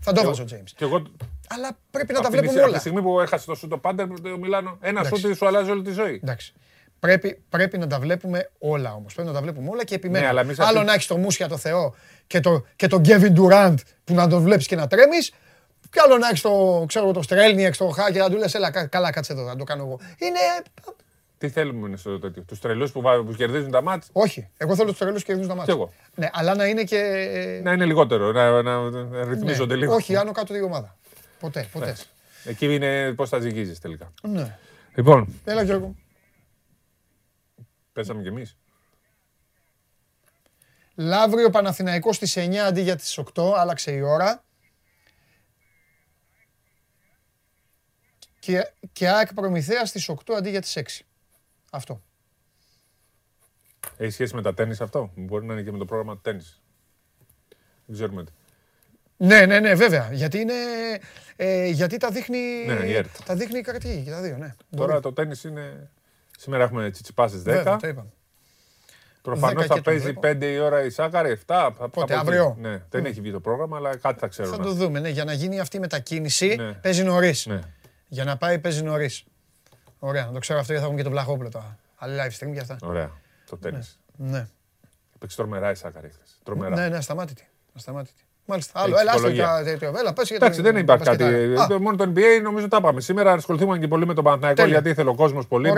[0.00, 0.70] Θα το βάζει ο James.
[0.76, 1.02] Και εγώ.
[1.48, 2.78] Αλλά πρέπει να τα από την- βλέπουμε Από τη όλα.
[2.78, 5.20] στιγμή που έχασε το σουτ το Πάντερ το Μιλάνο, ένα Εντάξει.
[5.20, 6.20] σουτ σου αλλάζει όλη τη ζωή.
[6.22, 6.52] Εντάξει.
[7.00, 9.14] Πρέπει, πρέπει να τα βλέπουμε όλα όμως.
[9.14, 10.24] Πρέπει να τα βλέπουμε όλα και επιμένω.
[10.24, 11.94] Ναι, αλλά εμείς Άλλο αυτή- να έχεις το Μούσια το Θεό
[12.26, 13.74] και το, και τον Kevin Durant
[14.04, 15.32] που να τον βλέπεις και να τρέμεις.
[15.90, 18.54] Και άλλο να έχεις το, ξέρω, εγώ, το Στρέλνιεξ, το Χά και να του λες:
[18.54, 19.98] Έλα, κα- καλά, κάτσε εδώ, να το κάνω εγώ.
[20.18, 20.38] Είναι.
[21.38, 22.42] Τι θέλουμε είναι στο τέτοιο.
[22.42, 24.48] Τους τρελούς που, βα- που κερδίζουν τα μάτς; Όχι.
[24.56, 25.74] Εγώ θέλω τους τρελούς και κερδίζουν τα μάτια.
[25.74, 25.92] Κι εγώ.
[26.14, 27.60] Ναι, αλλά να είναι και.
[27.62, 29.94] Να είναι λιγότερο, να, να, να ναι, ρυθμίζονται λίγο.
[29.94, 30.96] Όχι, άνω κάτω η ομάδα.
[31.40, 31.84] Ποτέ, ποτέ.
[31.84, 32.06] Εντάξει.
[32.44, 34.12] Εκεί είναι πώς θα ζυγίζεις τελικά.
[34.22, 34.58] Ναι.
[34.94, 35.94] Λοιπόν, Έλα, Γιώργο.
[37.92, 38.56] πέσαμε κι εμείς.
[40.94, 44.44] Λαύριο Παναθηναϊκός στις 9 αντί για τις 8, άλλαξε η ώρα.
[48.38, 50.82] Και, και ΑΕΚ Προμηθέας στις 8 αντί για τις 6.
[51.70, 52.02] Αυτό.
[53.96, 56.42] Έχει σχέση με τα τέννη αυτό; Μπορεί να είναι και με το πρόγραμμα τέννη.
[57.86, 58.32] Δεν ξέρουμε τι.
[59.16, 60.12] Ναι, ναι, ναι, βέβαια.
[60.12, 60.54] Γιατί είναι.
[61.36, 62.64] Ε, γιατί τα δείχνει.
[62.66, 63.16] Ναι, η ΕΡΤ.
[63.24, 64.54] τα δείχνει η κρατή και τα δύο, ναι.
[64.76, 65.02] Τώρα Μπορεί.
[65.02, 65.90] το τέννη είναι.
[66.38, 67.42] Σήμερα έχουμε τσιτσιπά στι 10.
[67.42, 68.12] Βέβαια, το είπαμε.
[69.22, 70.20] Προφανώς 10 θα και το παίζει βλέπω.
[70.20, 71.70] 5 η ώρα η Σάκαρη, 7.
[71.92, 74.56] Πότε, αύριο; Ναι, δεν έχει βγει το πρόγραμμα, αλλά κάτι θα ξέρουμε.
[74.56, 75.08] Θα το δούμε, ναι.
[75.08, 76.72] Για να γίνει αυτή η μετακίνηση Ναι.
[76.72, 77.46] παίζει νωρίς.
[77.46, 77.60] Ναι.
[78.08, 79.24] Για να πάει παίζει νωρίς.
[79.98, 81.76] Ωραία, να το ξέρω αυτό γιατί θα έχουμε και τον Βλαχόπουλο τώρα.
[81.96, 82.76] Άλλη live stream για αυτά.
[82.82, 83.10] Ωραία.
[83.50, 83.80] Το τέννη.
[84.16, 84.46] Ναι.
[85.18, 86.38] Παίξει τρομερά η Σάκαρη χθες.
[86.42, 86.76] Τρομερά.
[86.76, 87.46] Ναι, ναι, ασταμάτητη.
[87.76, 88.22] ασταμάτητη.
[88.46, 88.80] Μάλιστα.
[88.80, 89.56] Άλλο, Έχει έλα, άστο ψυχολογία.
[89.58, 89.92] τα τέτοιο.
[89.98, 91.22] Έλα, πες για Εντάξει, το- δεν υπάρχει κάτι.
[91.24, 91.62] μπασκετάρα.
[91.62, 93.00] Α, Το- Μόνο το NBA νομίζω τα πάμε.
[93.00, 94.72] Σήμερα ασχοληθούμε και πολύ με τον Παναθηναϊκό Τέλεια.
[94.72, 95.72] γιατί ήθελε ο κόσμος πολύ.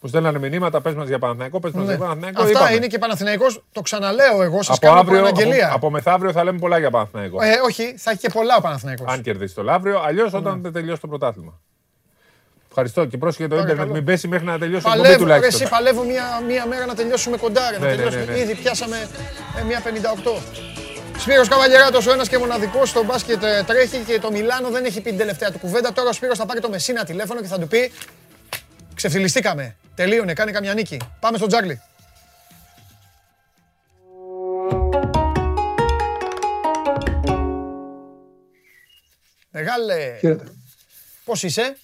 [0.00, 0.22] Ωραία.
[0.22, 0.80] Με, που στέλνανε μηνύματα.
[0.80, 1.90] Πες μας για Παναθηναϊκό, πες μας ναι.
[1.94, 2.42] για Παναθηναϊκό.
[2.42, 2.74] Αυτά είπαμε.
[2.74, 3.64] είναι και Παναθηναϊκός.
[3.72, 5.70] Το ξαναλέω εγώ, σας από κάνω αύριο, από, προαναγγελία.
[5.74, 7.42] από μεθαύριο θα λέμε πολλά για Παναθηναϊκό.
[7.42, 9.12] Ε, όχι, θα έχει και πολλά ο Παναθηναϊκός.
[9.12, 11.60] Αν κερδίσει το Λαύριο, αλλιώς όταν δεν τελειώσει το πρωτάθλημα.
[12.68, 13.74] Ευχαριστώ και πρόσεχε το Παρακαλώ.
[13.74, 13.96] ίντερνετ.
[13.96, 15.60] Μην πέσει μέχρι να τελειώσει η εκπομπή Παλεύω, ρε, τουλάχιστον.
[15.62, 18.24] εσύ παλεύω μία, μία μέρα να τελειώσουμε κοντά, ρε, να Ναι, ναι, τελειώσουμε.
[18.24, 18.38] ναι, ναι.
[18.38, 18.96] Ήδη πιάσαμε
[19.60, 20.40] ε, μία 58.
[21.18, 25.00] Σπύρος Καβαλιεράτος, ο ένας και μοναδικός στο μπάσκετ ε, τρέχει και το Μιλάνο δεν έχει
[25.00, 25.92] πει την τελευταία του κουβέντα.
[25.92, 27.92] Τώρα ο Σπύρος θα πάρει το Μεσίνα τηλέφωνο και θα του πει
[28.94, 29.76] Ξεφτυλιστήκαμε.
[29.98, 30.96] Τελείωνε, κάνει καμιά νίκη.
[31.20, 31.80] Πάμε στο Τζάγκλι.
[39.50, 40.44] Μεγάλε, Χαίρετε.
[41.24, 41.76] πώς είσαι,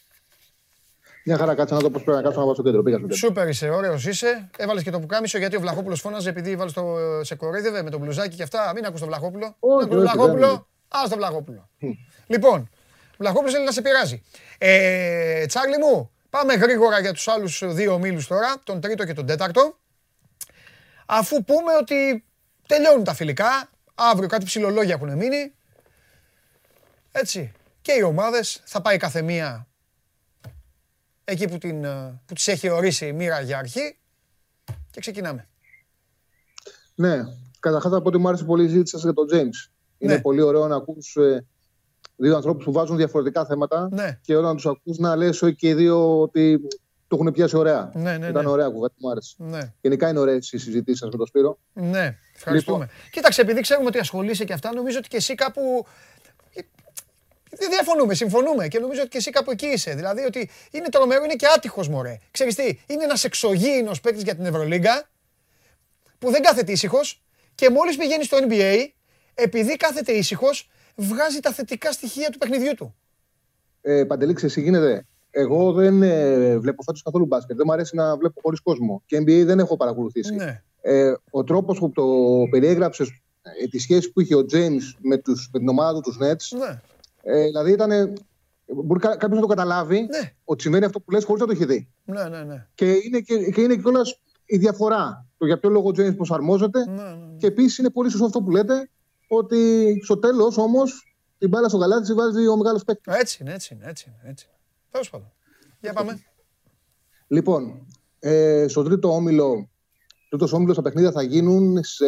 [1.24, 2.82] Μια χαρά κάτσε να δω πώς πρέπει να κάτσω να πάω στο κέντρο.
[2.82, 3.18] Πήγα στο κέντρο.
[3.18, 4.50] Σούπερ είσαι, ωραίος είσαι.
[4.56, 7.98] Έβαλες και το πουκάμισο γιατί ο Βλαχόπουλος φώναζε επειδή βάλει το σε κορίδευε με το
[7.98, 8.72] μπλουζάκι και αυτά.
[8.74, 9.56] Μην ακούς τον Βλαχόπουλο.
[9.58, 10.46] Όχι, Μην ακούς τον όχι, Βλαχόπουλο.
[10.90, 11.68] δεν Α τον Βλαχόπουλο.
[12.26, 12.68] Λοιπόν,
[13.10, 14.22] ο Βλαχόπουλος θέλει να σε πειράζει.
[14.58, 19.26] Ε, Τσάρλι μου, πάμε γρήγορα για τους άλλους δύο ομίλους τώρα, τον τρίτο και τον
[19.26, 19.78] τέταρτο.
[21.06, 22.24] Αφού πούμε ότι
[22.66, 25.54] τελειώνουν τα φιλικά, αύριο κάτι ψηλολόγια έχουν μείνει.
[27.12, 27.52] Έτσι.
[27.82, 29.66] Και οι ομάδες θα πάει κάθε μία
[31.24, 33.98] εκεί που, την, ε, που τις έχει ορίσει η μοίρα για αρχή
[34.90, 35.48] και ξεκινάμε.
[36.94, 37.22] Ναι,
[37.60, 39.70] καταρχάς θα πω ότι μου άρεσε πολύ η συζήτηση σας για τον James.
[39.98, 40.20] Είναι Ναι.
[40.20, 41.46] πολύ ωραίο να ακούς ε,
[42.16, 44.18] δύο ανθρώπους που βάζουν διαφορετικά θέματα Ναι.
[44.22, 46.60] και όταν τους ακούς να λες όχι και οι δύο ότι
[47.08, 47.90] το έχουν πιάσει ωραία.
[47.94, 48.50] Ναι, ναι, Ήταν ναι.
[48.50, 49.34] ωραία κουβέντα, μου άρεσε.
[49.38, 51.58] Ναι, Γενικά είναι ωραίες οι συζητήσεις σας με τον Σπύρο.
[51.72, 52.88] ναι, ευχαριστούμε.
[53.10, 55.86] Κοίταξε, επειδή ξέρουμε ότι ασχολείσαι και αυτά, νομίζω ότι και εσύ κάπου.
[57.58, 59.94] Δεν διαφωνούμε, συμφωνούμε και νομίζω ότι και εσύ κάπου εκεί είσαι.
[59.94, 62.18] Δηλαδή ότι είναι τρομερό, είναι και άτυχος μωρέ.
[62.30, 65.08] Ξέρεις τι, είναι ένας εξωγήινος παίκτης για την Ευρωλίγκα
[66.18, 67.22] που δεν κάθεται ήσυχος
[67.54, 68.74] και μόλις πηγαίνει στο NBA,
[69.34, 72.94] επειδή κάθεται ήσυχος, βγάζει τα θετικά στοιχεία του παιχνιδιού του.
[73.80, 75.06] Ε, Παντελή, ξέρεις τι γίνεται.
[75.30, 77.56] Εγώ δεν ε, βλέπω φέτος καθόλου μπάσκετ.
[77.56, 79.02] Δεν μου αρέσει να βλέπω χωρίς κόσμο.
[79.06, 80.34] Και NBA δεν έχω παρακολουθήσει.
[80.34, 80.62] Ναι.
[80.80, 82.04] Ε, ο τρόπος που το
[82.50, 83.08] περιέγραψες,
[83.62, 86.58] ε, τη σχέση που είχε ο James με, τους, με την ομάδα του, τους Nets,
[86.58, 86.80] Ναι.
[87.22, 88.12] ε, δηλαδή ήταν.
[88.66, 90.32] Μπορεί κάποιος να το καταλάβει Ναι.
[90.44, 91.88] ότι συμβαίνει αυτό που λες χωρίς να το έχει δει.
[92.04, 92.66] Ναι, ναι, ναι.
[92.74, 95.26] Και είναι και, και είναι κιόλας η διαφορά.
[95.38, 96.84] Το για ποιο λόγο ο James προσαρμόζεται.
[96.86, 97.36] ναι, ναι.
[97.36, 98.90] Και επίσης είναι πολύ σωστό αυτό που λέτε,
[99.36, 103.14] ότι στο τέλος όμως την μπάλα στο γαλάτι τη βάζει ο μεγάλος παίκτης.
[103.14, 104.30] Έτσι είναι, έτσι είναι, έτσι είναι.
[104.30, 104.48] Έτσι.
[104.90, 105.32] Τέλος πάντων.
[105.80, 106.22] Για πάμε.
[107.26, 107.86] Λοιπόν,
[108.18, 109.70] ε, στο τρίτο όμιλο,
[110.28, 112.06] τρίτος όμιλος τα παιχνίδια θα γίνουν σε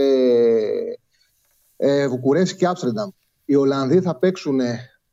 [1.77, 3.11] ε, Βουκουρέστι και Άμστερνταμ.
[3.45, 4.61] Οι Ολλανδοί θα παίξουν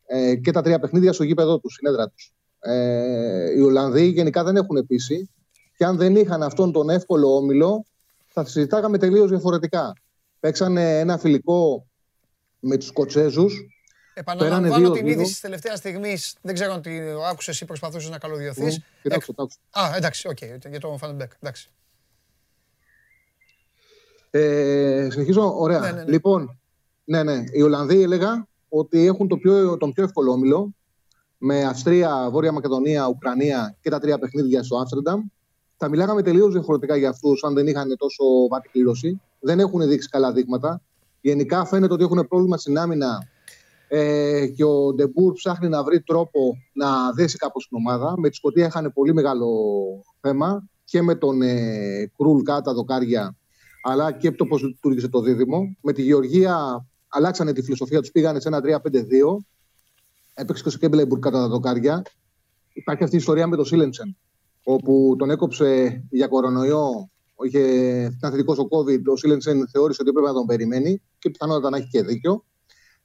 [0.05, 2.33] ε, και τα τρία παιχνίδια στο γήπεδο τους, στην έδρα τους.
[2.59, 5.29] Ε, οι Ολλανδοί γενικά δεν έχουν πείσει
[5.77, 7.85] και αν δεν είχαν αυτόν τον εύκολο όμιλο,
[8.27, 9.93] θα συζητάγαμε τελείως διαφορετικά.
[10.39, 11.87] Παίξανε ένα φιλικό
[12.65, 13.67] με τους Σκοτσέζους.
[14.13, 15.13] Επαναλαμβάνω δύο- την δύο.
[15.13, 16.35] είδηση της τελευταίας στιγμής.
[16.41, 16.91] Δεν ξέρω αν τη
[17.29, 18.79] άκουσες ή προσπαθούσες να καλωδιωθείς.
[19.01, 19.57] Την άκουσα, την άκουσα.
[19.71, 20.37] Α, εντάξει, οκ,
[20.69, 21.31] για τον Φαν ντε Μπέεκ.
[21.39, 21.69] Εντάξει.
[24.29, 25.79] Ε, συνεχίζω, ωραία.
[25.79, 26.11] Ναι, ναι, ναι.
[26.11, 26.59] Λοιπόν,
[27.03, 27.43] ναι, ναι.
[27.51, 30.73] Οι Ολλανδοί έλεγα ότι έχουν το πιο, τον πιο εύκολο όμιλο
[31.37, 35.21] με Αυστρία, Βόρεια Μακεδονία, Ουκρανία και τα τρία παιχνίδια στο Άμστερνταμ.
[35.77, 39.21] Θα μιλάγαμε τελείως διαφορετικά για αυτούς αν δεν είχαν τόσο βατή κλήρωση.
[39.39, 40.81] Δεν έχουν δείξει καλά δείγματα.
[41.23, 43.27] Γενικά φαίνεται ότι έχουν πρόβλημα στην άμυνα
[43.87, 48.13] ε, και ο Ντε Μπουρ ψάχνει να βρει τρόπο να δέσει κάπως την ομάδα.
[48.17, 49.47] Με τη Σκωτία είχαν πολύ μεγάλο
[50.21, 53.35] θέμα και με τον ε, Κρούλ κάτω τα δοκάρια,
[53.83, 55.77] αλλά και το πώς λειτουργήσε το δίδυμο.
[55.81, 58.77] Με τη Γεωργία αλλάξανε τη φιλοσοφία τους, πήγανε σε ένα 3-5-2.
[60.33, 62.01] Έπαιξε και ο Σκέμπελεμπουρ κατά τα δοκάρια.
[62.73, 64.17] Υπάρχει αυτή η ιστορία με τον Σίλενσεν,
[64.63, 67.11] όπου τον έκοψε για κορονοϊό.
[67.41, 67.59] Είχε,
[68.17, 69.01] ήταν θετικό ο COVID.
[69.11, 72.45] Ο Σίλενσεν θεώρησε ότι έπρεπε να τον περιμένει και πιθανότατα να έχει και δίκιο.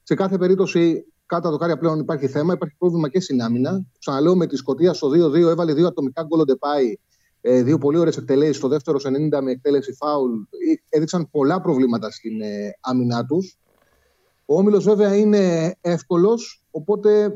[0.03, 2.53] Σε κάθε περίπτωση, κάτω τα δοκάρια πλέον υπάρχει θέμα.
[2.53, 3.85] Υπάρχει πρόβλημα και στην άμυνα.
[3.99, 6.97] Ξαναλέω με τη Σκωτία στο 2-2 έβαλε δύο ατομικά γκολ ο Ντεπάη.
[7.41, 8.55] Ε, δύο πολύ ωραίες εκτελέσεις.
[8.55, 10.31] Στο δεύτερο σε 90 με εκτέλεση φάουλ.
[10.31, 13.57] Ε, Έδειξαν πολλά προβλήματα στην ε, άμυνά τους.
[14.45, 17.33] Ο Όμιλος βέβαια είναι εύκολος, οπότε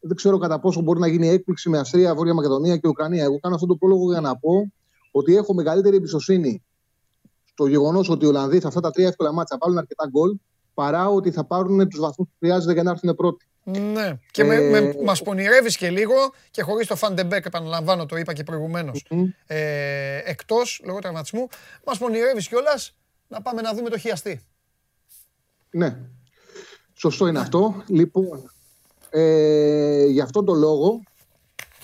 [0.00, 3.22] δεν ξέρω κατά πόσο μπορεί να γίνει έκπληξη με Αυστρία, Βόρεια Μακεδονία και Ουκρανία.
[3.24, 4.72] Εγώ κάνω αυτόν τον πρόλογο για να πω
[5.10, 6.62] ότι έχω μεγαλύτερη εμπιστοσύνη
[7.44, 10.36] στο γεγονός ότι οι Ολλανδοί σε αυτά τα τρία εύκολα μάτσα βάλουν αρκετά γκολ
[10.74, 13.44] παρά ότι θα πάρουν τους βαθμούς που χρειάζεται για να έρθουν πρώτοι.
[13.62, 14.18] Ναι.
[14.30, 16.14] Και με, Ε, με, μας πονηρεύεις και λίγο
[16.50, 19.06] και χωρίς το Φαν ντε Μπέεκ, επαναλαμβάνω, το είπα και προηγουμένως,
[19.46, 21.46] ε, εκτός λόγω τραυματισμού,
[21.86, 22.96] μας πονηρεύεις κιόλας
[23.28, 24.40] να πάμε να δούμε το χιαστί.
[25.70, 25.96] Ναι.
[26.94, 27.82] Σωστό είναι αυτό.
[27.86, 28.50] Λοιπόν,
[29.10, 31.02] ε, γι' αυτόν τον λόγο,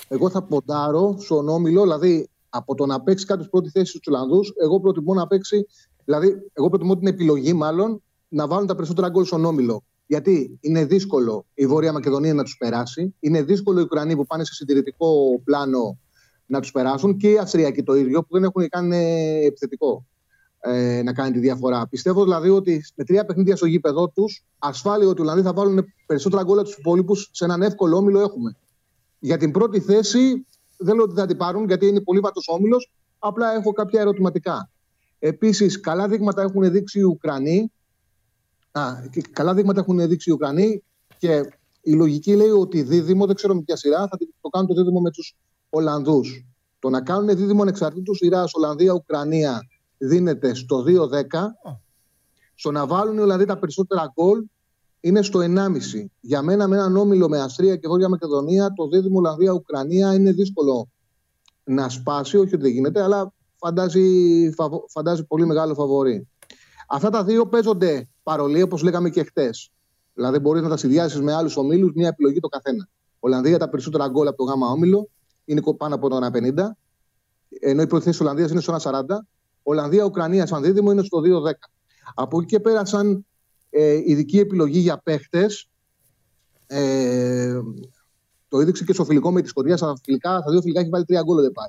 [0.08, 4.52] εγώ θα ποντάρω στον Όμιλο, δηλαδή από το να παίξει κάποιος πρώτη θέση στους Ολλανδούς,
[4.62, 5.66] εγώ προτιμώ να παίξει,
[6.04, 9.84] δηλαδή, εγώ προτιμώ την επιλογή μάλλον να βάλουν τα περισσότερα γκολ στον Όμιλο.
[10.06, 14.44] Γιατί είναι δύσκολο η Βόρεια Μακεδονία να τους περάσει, είναι δύσκολο οι Ουκρανοί που πάνε
[14.44, 15.98] σε συντηρητικό πλάνο
[16.46, 18.96] να τους περάσουν και οι Αυστριακοί το ίδιο που δεν έχουν κάνει
[19.44, 20.06] επιθετικό
[20.60, 21.86] ε, να κάνει τη διαφορά.
[21.88, 25.84] Πιστεύω δηλαδή ότι με τρία παιχνίδια στο γήπεδο τους, ασφάλεια ότι οι Ολλανδοί θα βάλουν
[26.06, 28.56] περισσότερα γκολ από τους υπόλοιπους σε έναν εύκολο όμιλο έχουμε.
[29.18, 30.46] Για την πρώτη θέση
[30.76, 32.90] δεν λέω ότι θα την πάρουν γιατί είναι πολύ βατός όμιλος.
[33.18, 34.70] Απλά έχω κάποια ερωτηματικά.
[35.18, 37.72] Επίσης, καλά δείγματα έχουν δείξει οι Ουκρανοί.
[38.70, 40.82] Α, και καλά δείγματα έχουν δείξει οι Ουκρανοί
[41.18, 41.42] και
[41.80, 45.00] η λογική λέει ότι δίδυμο, δεν ξέρω με ποια σειρά, θα το κάνουν το δίδυμο
[45.00, 45.36] με τους
[45.70, 46.46] Ολλανδούς.
[46.78, 49.60] Το να κάνουν δίδυμο ανεξαρτήτου σειράς Ολλανδία-Ουκρανία
[49.98, 51.56] δίνεται στο 2-10.
[52.54, 54.44] Στο να βάλουν οι Ολλανδοί τα περισσότερα γκολ
[55.06, 56.10] είναι στο 1,5.
[56.20, 60.88] Για μένα, με έναν όμιλο με Αυστρία και Βόρεια Μακεδονία, το δίδυμο Ολλανδία-Ουκρανία είναι δύσκολο
[61.64, 62.36] να σπάσει.
[62.36, 64.04] Όχι ότι δεν γίνεται, αλλά φαντάζει,
[64.52, 66.28] φαβο- φαντάζει πολύ μεγάλο φαβορή.
[66.88, 69.70] Αυτά τα δύο παίζονται παρολί, όπως λέγαμε και χτες.
[70.14, 72.88] Δηλαδή, μπορείς να τα συνδυάσεις με άλλους ομίλους, μια επιλογή το καθένα.
[73.20, 75.08] Ολλανδία τα περισσότερα γκολ από το γάμα όμιλο
[75.44, 76.76] είναι πάνω από το 1,50.
[77.60, 79.26] Ενώ η πρώτη θέση της Ολλανδίας είναι στο 1,40.
[79.62, 81.50] Ολλανδία-Ουκρανία σαν δίδυμο είναι στο 2-10.
[82.14, 83.20] Από εκεί και πέρα, σαν ε,
[84.04, 85.68] ειδική επιλογή για παίχτες,
[86.66, 87.60] ε,
[88.48, 89.76] το έδειξε και στο φιλικό με τη Σκοτία.
[89.76, 91.68] Στα, φιλικά, στα δύο φιλικά έχει βάλει τρία γκολ δεν πάει.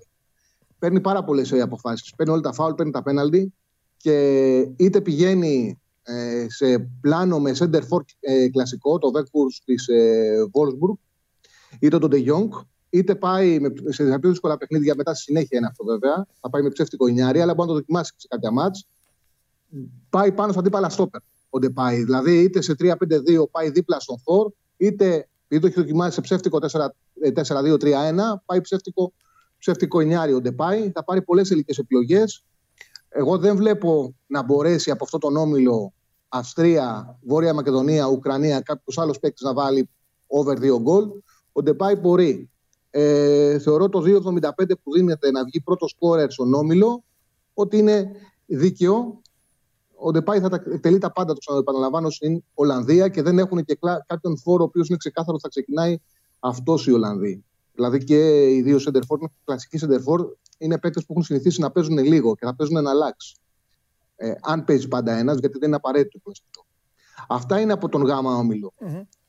[0.80, 2.14] Παίρνει πάρα πολλές αποφάσεις.
[2.16, 3.54] Παίρνει όλα τα φάουλ, παίρνει τα πέναλτι
[3.98, 10.36] και είτε πηγαίνει ε, σε πλάνο με center for ε, κλασικό, το Βέκπουρ της ε,
[10.52, 10.98] Wolfsburg,
[11.80, 15.68] είτε τον De Jong, είτε πάει με, σε πιο δύσκολα παιχνίδια μετά στη συνέχεια είναι
[15.68, 16.28] αυτό βέβαια.
[16.40, 18.88] Θα πάει με ψεύτικο Ινιάρι, αλλά μπορεί να το δοκιμάσει σε κάποια μάτς.
[20.10, 22.04] Πάει πάνω στο αντίπαλα στόπερ ο Ντεπάη.
[22.04, 22.96] Δηλαδή είτε σε 3-5-2
[23.52, 26.60] πάει δίπλα στον Θόρ, είτε επειδή το έχει δοκιμάσει σε ψεύτικο
[27.48, 27.82] 4-2-3-1,
[28.46, 29.14] πάει ψεύτικο,
[29.58, 30.92] ψεύτικο Ινιάρι ο Ντεπάη.
[30.92, 32.46] Θα πάρει πολλές ελληνικέ επιλογές.
[33.10, 35.94] Εγώ δεν βλέπω να μπορέσει από αυτό τον όμιλο
[36.28, 39.90] Αυστρία, Βόρεια Μακεδονία, Ουκρανία, κάποιος άλλος παίκτης να βάλει
[40.28, 41.10] over 2 γκολ.
[41.52, 42.50] Ο Ντεπάη μπορεί.
[42.90, 47.04] Ε, θεωρώ το 2,75 που δίνεται να βγει πρώτος σκόρερ στον Όμιλο
[47.54, 48.12] ότι είναι
[48.46, 49.22] δίκαιο.
[50.00, 53.76] Ο Ντεπάη θα τα εκτελεί τα πάντα, το ξαναεπαναλαμβάνω, στην Ολλανδία και δεν έχουν και
[53.76, 55.98] κλα- κάποιον φόρο ο οποίος είναι ξεκάθαρος ότι θα ξεκινάει
[56.40, 57.44] αυτός οι Ολλανδοί.
[57.74, 62.36] Δηλαδή και οι δύο σεντερφόρ, κλασικοί σεντερφόρ, είναι παίκτες που έχουν συνηθίσει να παίζουν λίγο
[62.36, 63.36] και θα παίζουν ένα αλλάξει.
[64.16, 66.66] Ε, αν παίζει πάντα ένας, γιατί δεν είναι απαραίτητο αυτό.
[67.28, 68.74] Αυτά είναι από τον γάμα όμιλο.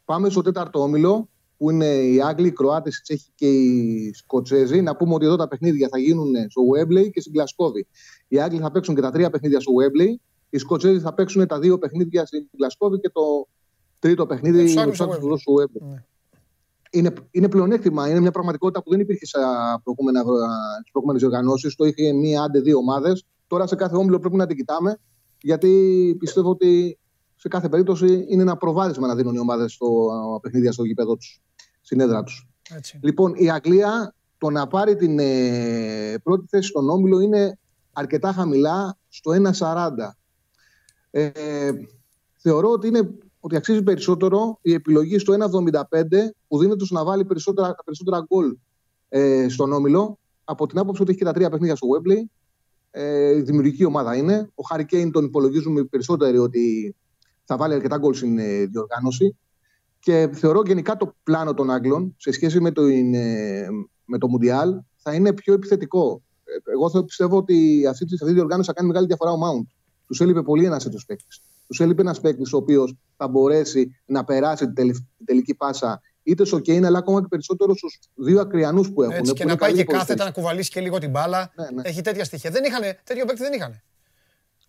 [0.04, 4.80] Πάμε στο τέταρτο όμιλο, που είναι οι Άγγλοι, οι Κροάτες, οι Τσέχοι και οι Σκοτσέζοι.
[4.80, 7.86] Να πούμε ότι εδώ τα παιχνίδια θα γίνουν στο Wembley και στην Γλασκόβη.
[8.28, 10.14] Οι Άγγλοι θα παίξουν και τα τρία παιχνίδια στο Wembley.
[10.50, 13.48] Οι Σκοτσέζοι θα παίξουν τα δύο παιχνίδια στην Γλασκόβη και το
[13.98, 15.88] τρίτο παιχνίδι Με τους με Άγγλους τους στο Άγγλους στο Wembley.
[15.90, 16.04] Ναι.
[16.90, 19.38] Είναι, είναι πλεονέκτημα, είναι μια πραγματικότητα που δεν υπήρχε σε
[19.82, 20.20] προηγούμενα,
[20.78, 21.74] στις προηγούμενες οργανώσεις.
[21.74, 23.24] Το είχε μία, άντε δύο ομάδες.
[23.46, 24.98] Τώρα σε κάθε όμιλο πρέπει να την κοιτάμε,
[25.42, 26.98] γιατί πιστεύω ότι
[27.36, 31.16] σε κάθε περίπτωση είναι ένα προβάδισμα να δίνουν οι ομάδες στο α, παιχνίδια στο γήπεδο
[31.16, 31.42] τους,
[31.80, 32.48] στην έδρα τους.
[32.74, 32.98] Έτσι.
[33.02, 37.58] Λοιπόν, η Αγγλία το να πάρει την ε, πρώτη θέση στον Όμιλο είναι
[37.92, 39.88] αρκετά χαμηλά στο 1,40.
[41.10, 41.30] Ε,
[42.36, 45.40] θεωρώ ότι, είναι, ότι αξίζει περισσότερο η επιλογή στο 1,75
[46.48, 48.56] που δίνεται στο να βάλει περισσότερα, τα περισσότερα γκολ
[49.08, 52.22] ε, στον Όμιλο από την άποψη ότι έχει και τα τρία παιχνίδια στο Webley.
[52.90, 54.50] Ε, η δημιουργική ομάδα είναι.
[54.54, 56.96] Ο Χάρη Κέιν τον υπολογίζουμε περισσότεροι ότι
[57.44, 59.36] θα βάλει αρκετά γκολ στην ε, διοργάνωση.
[60.00, 63.66] Και θεωρώ γενικά το πλάνο των Άγγλων σε σχέση με το, ε,
[64.04, 66.22] με το Μουντιάλ θα είναι πιο επιθετικό.
[66.44, 69.36] Ε, Εγώ θα πιστεύω ότι αυτή, τη- αυτή η διοργάνωση θα κάνει μεγάλη διαφορά ο
[69.36, 69.66] Mount.
[70.08, 71.40] Τους έλειπε πολύ ένας τέτοιο παίκτης.
[71.66, 76.00] Τους έλειπε ένας παίκτης ο οποίος θα μπορέσει να περάσει την, τελ- την τελική πάσα
[76.22, 79.14] είτε στο Κέιν αλλά ακόμα και περισσότερο στους δύο ακριανούς που έχουν.
[79.14, 80.26] Έτσι, που και είναι να πάει καλοί και κάθετα ποδοσφαιριστές.
[80.36, 81.52] να κουβαλήσει και λίγο την μπάλα.
[81.56, 81.82] Ναι, ναι.
[81.84, 82.50] Έχει τέτοια στοιχεία.
[82.50, 83.80] Δεν είχαν, τέτοιο παίκτη δεν είχαν.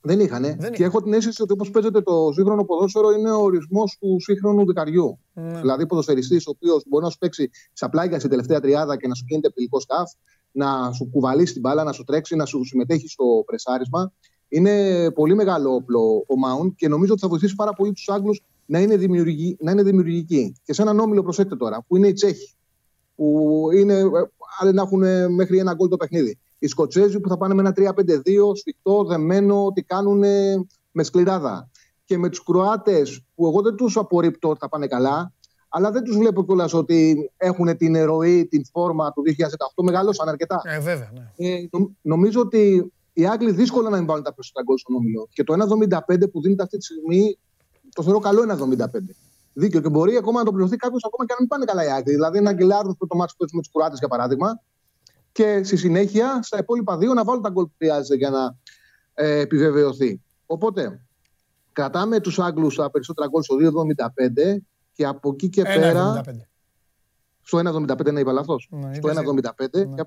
[0.01, 0.41] Δεν είχαν.
[0.41, 0.85] Δεν Και είχαν.
[0.85, 5.19] έχω την αίσθηση ότι όπως παίζεται το σύγχρονο ποδόσφαιρο είναι ο ορισμός του σύγχρονου δικαριού.
[5.33, 5.59] Ναι.
[5.59, 9.13] Δηλαδή, ποδοσφαιριστής ο οποίος μπορεί να σου παίξει στα πλάγια στην τελευταία τριάδα και να
[9.13, 10.11] σου γίνεται τελικό σταφ,
[10.51, 14.13] να σου κουβαλήσει την μπάλα, να σου τρέξει, να σου συμμετέχει στο πρεσάρισμα.
[14.49, 18.41] Είναι πολύ μεγάλο όπλο ο Mount και νομίζω ότι θα βοηθήσει πάρα πολύ τους Άγγλους
[18.65, 20.55] να, είναι δημιουργικοί- να είναι δημιουργικοί.
[20.63, 22.53] Και σε έναν όμιλο, προσέξτε τώρα, που είναι οι Τσέχοι,
[23.15, 24.07] που είναι, ε,
[24.59, 26.37] άλλοι να έχουν μέχρι ένα γκολ το παιχνίδι.
[26.59, 31.69] Οι Σκοτσέζοι που θα πάνε με ένα 3-5-2, σφιχτό, δεμένο, ότι κάνουν ε, με σκληράδα.
[32.05, 35.33] Και με τους Κροάτες, που εγώ δεν τους απορρίπτω ότι θα πάνε καλά,
[35.69, 39.21] αλλά δεν τους βλέπω κιόλας ότι έχουν την ερωή, την φόρμα του
[39.77, 39.83] 2018.
[39.83, 40.61] Μεγαλώσαν αρκετά.
[40.63, 41.47] Ε, βέβαια, ναι.
[41.47, 45.27] Ε, νο- νομίζω ότι οι Άγγλοι δύσκολα να μην βάλουν τα περισσότερα γκολ στον όμιλο.
[45.33, 47.37] Και το 1,75 που δίνεται αυτή τη στιγμή
[47.93, 48.85] το θεωρώ καλό 1,75.
[49.53, 51.89] Δίκιο και μπορεί ακόμα να το πληρωθεί κάποιος ακόμα και να μην πάνε καλά οι
[51.89, 52.13] Άγγλοι.
[52.13, 54.61] Δηλαδή να γκελάρουν το μάτι που με τους Κροάτες για παράδειγμα.
[55.31, 58.55] Και στη συνέχεια στα υπόλοιπα δύο να βάλουν τα γκολ που χρειάζεται για να
[59.13, 60.21] ε, επιβεβαιωθεί.
[60.45, 61.01] Οπότε
[61.71, 64.57] κρατάμε τους Άγγλους τα περισσότερα γκολ στο 2,75
[64.93, 66.21] και από εκεί και πέρα.
[66.25, 66.31] 1,75.
[67.41, 68.67] Στο 1,75 να είπα λάθος.
[68.71, 69.23] Ναι, στο είπες
[69.57, 69.95] 1,75.
[69.95, 70.03] Και...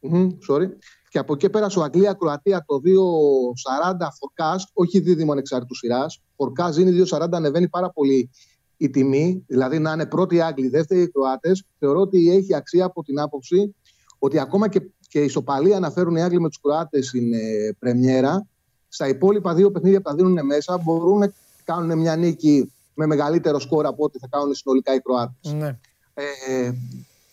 [0.00, 0.66] Μμμ, sorry.
[1.08, 6.20] Και από εκεί πέρα στο Αγγλία-Κροατία το 2,40 forecast, όχι δίδυμο ανεξάρτητου σειράς.
[6.36, 8.30] Forecast είναι 2,40, ανεβαίνει πάρα πολύ
[8.76, 9.44] η τιμή.
[9.46, 11.64] Δηλαδή να είναι πρώτοι οι Άγγλοι, δεύτεροι οι Κροάτες.
[11.78, 13.74] Θεωρώ ότι έχει αξία από την άποψη
[14.18, 18.46] ότι ακόμα και, και ισοπαλία αναφέρουν οι Άγγλοι με τους Κροάτες στην ε, Πρεμιέρα.
[18.88, 21.32] Στα υπόλοιπα δύο παιχνίδια που τα δίνουν μέσα μπορούν να
[21.64, 25.52] κάνουν μια νίκη με μεγαλύτερο σκορ από ό,τι θα κάνουν συνολικά οι Κροάτες.
[25.52, 25.78] Ναι.
[26.14, 26.72] Ε,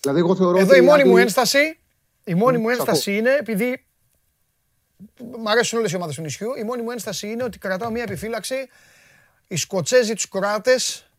[0.01, 1.79] δηλαδή, εγώ θεωρώ Εδώ ότι η οι μόνη μου Άγγλοι- ένσταση,
[2.27, 3.85] η μόνη Μμ, μου σ' ένσταση είναι, επειδή
[5.39, 8.03] μ' αρέσουν όλες οι ομάδες του νησιού, η μόνη μου ένσταση είναι ότι κρατάω μια
[8.03, 8.55] επιφύλαξη.
[9.47, 11.11] Οι Σκοτσέζοι, τους Κροάτες,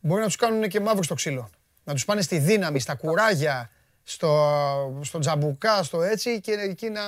[0.00, 1.50] μπορεί να τους κάνουν και μαύρο στο ξύλο.
[1.84, 3.70] Να τους πάνε στη δύναμη, στα κουράγια,
[4.02, 7.00] στο, στο τζαμπουκά, στο έτσι και εκεί να...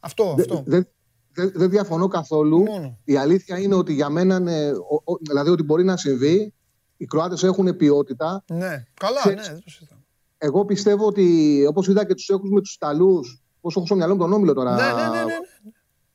[0.00, 0.62] Αυτό, Δε- αυτό.
[0.66, 0.88] Δεν
[1.34, 2.58] δε, δεν διαφωνώ καθόλου.
[2.62, 2.98] Μόνο.
[3.04, 6.54] Η αλήθεια είναι ότι για μένα, ναι, ο- ο- δηλαδή ότι μπορεί να συμβεί.
[6.96, 8.44] Οι Κροάτες έχουν ποιότητα.
[8.46, 9.98] Ναι, καλά, Και- ναι, δεν το συζητάω.
[10.44, 11.26] Εγώ πιστεύω ότι
[11.68, 14.52] όπως είδα και τους έχουν με τους Ιταλούς, πώς έχω στο μυαλό μου τον Όμιλο
[14.52, 14.74] τώρα.
[14.74, 15.34] Ναι, ναι, ναι, ναι.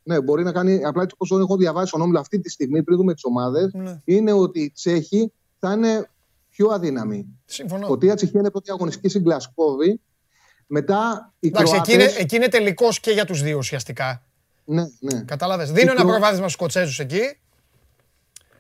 [0.03, 0.85] Ναι, μπορεί να κάνει.
[0.85, 4.01] Απλά έτσι όπως έχω διαβάσει τον Όμιλο αυτή τη στιγμή πριν δούμε τις ομάδες, ναι.
[4.05, 6.09] είναι ότι οι Τσέχοι θα είναι
[6.49, 7.25] πιο αδύναμοι.
[7.45, 7.85] Συμφωνώ.
[7.85, 9.99] Σκοτία Τσεχία είναι πρώτη αγωνιστική στην Γκλασκόβη.
[10.67, 12.11] Μετά οι Εντάξει, εκεί Κροάτες...
[12.13, 14.23] είναι, εκεί είναι τελικός και για τους δύο ουσιαστικά.
[14.65, 15.21] Ναι, ναι.
[15.21, 15.71] Κατάλαβες.
[15.71, 17.21] Δίνω ένα Κρο- προβάδισμα στους Σκοτσέζους εκεί.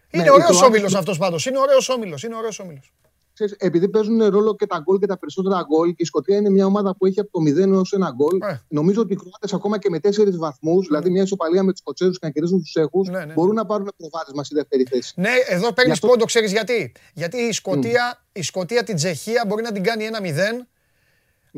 [0.09, 1.45] Είναι Ναι, οι ωραίος Κροάτες- όμιλος αυτός πάντως.
[1.45, 2.23] Είναι ωραίος όμιλος.
[2.23, 2.93] Είναι ωραίος όμιλος.
[3.37, 6.49] Ξέρεις, επειδή παίζουν ρόλο και τα γκολ και τα περισσότερα γκολ, και η Σκωτία είναι
[6.49, 8.41] μια ομάδα που έχει από το 0 έως ένα γκολ.
[8.41, 8.59] Ε.
[8.67, 12.11] Νομίζω ότι οι Κροάτες ακόμα και με τέσσερις βαθμούς, δηλαδή μια ισοπαλία με τους Σκοτσέζου
[12.11, 13.33] και να κερδίσουν τους Τσέχους, Ναι, ναι.
[13.33, 15.13] μπορούν να πάρουν προβάδισμα στη δεύτερη θέση.
[15.15, 16.91] Ναι, εδώ παίρνεις αυτό- πόντο, ξέρεις γιατί.
[17.13, 20.67] Γιατί η Σκωτία, η Σκωτία την Τσεχία μπορεί να την κάνει 1-0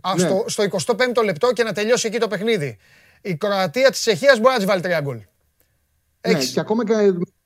[0.02, 0.20] α, Ναι.
[0.20, 2.78] στο, στο 25ο λεπτό και να τελειώσει εκεί το παιχνίδι.
[3.22, 5.16] Η Κροατία της Τσεχίας μπορεί να της βάλει τρία γκολ.
[5.16, 5.24] Ναι,
[6.22, 6.52] Έχεις.
[6.52, 6.94] και ακόμα και,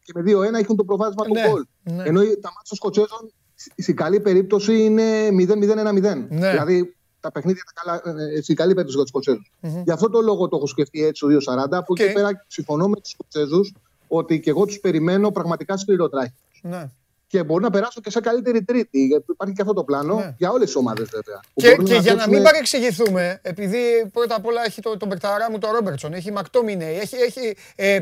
[0.03, 1.63] και με 2-1 έχουν το προβάδισμα του Ναι, γκολ.
[1.83, 2.03] ναι.
[2.03, 3.33] Ενώ τα ματς των Σκοτσέζων
[3.77, 6.25] Στην καλή περίπτωση είναι 0-0-1-0.
[6.29, 6.49] Ναι.
[6.49, 9.41] Δηλαδή τα παιχνίδια τα καλά, ε, στην καλή περίπτωση για τους Σκοτσέζους
[9.83, 11.77] Γι' αυτό το λόγο το έχω σκεφτεί έτσι το 2-40.
[11.77, 12.11] Από εκεί Οκ.
[12.13, 13.73] πέρα συμφωνώ με τους Σκοτσέζους
[14.07, 16.33] ότι και εγώ τους περιμένω πραγματικά σκληροτράχηλους.
[16.61, 16.89] Ναι.
[17.27, 19.05] Και μπορεί να περάσουν και σε καλύτερη τρίτη.
[19.05, 20.35] Γιατί υπάρχει και αυτό το πλάνο Ναι.
[20.37, 21.39] για όλες τις ομάδες βέβαια.
[21.53, 23.79] που Και, μπορούν και για να παίξουν- μην παρεξηγηθούμε, επειδή
[24.13, 27.99] πρώτα απ' όλα έχει το, τον Μπεκταρά μου τον Ρόμπερτσον, έχει Μακτόμινεϊ, έχει, έχει, ε,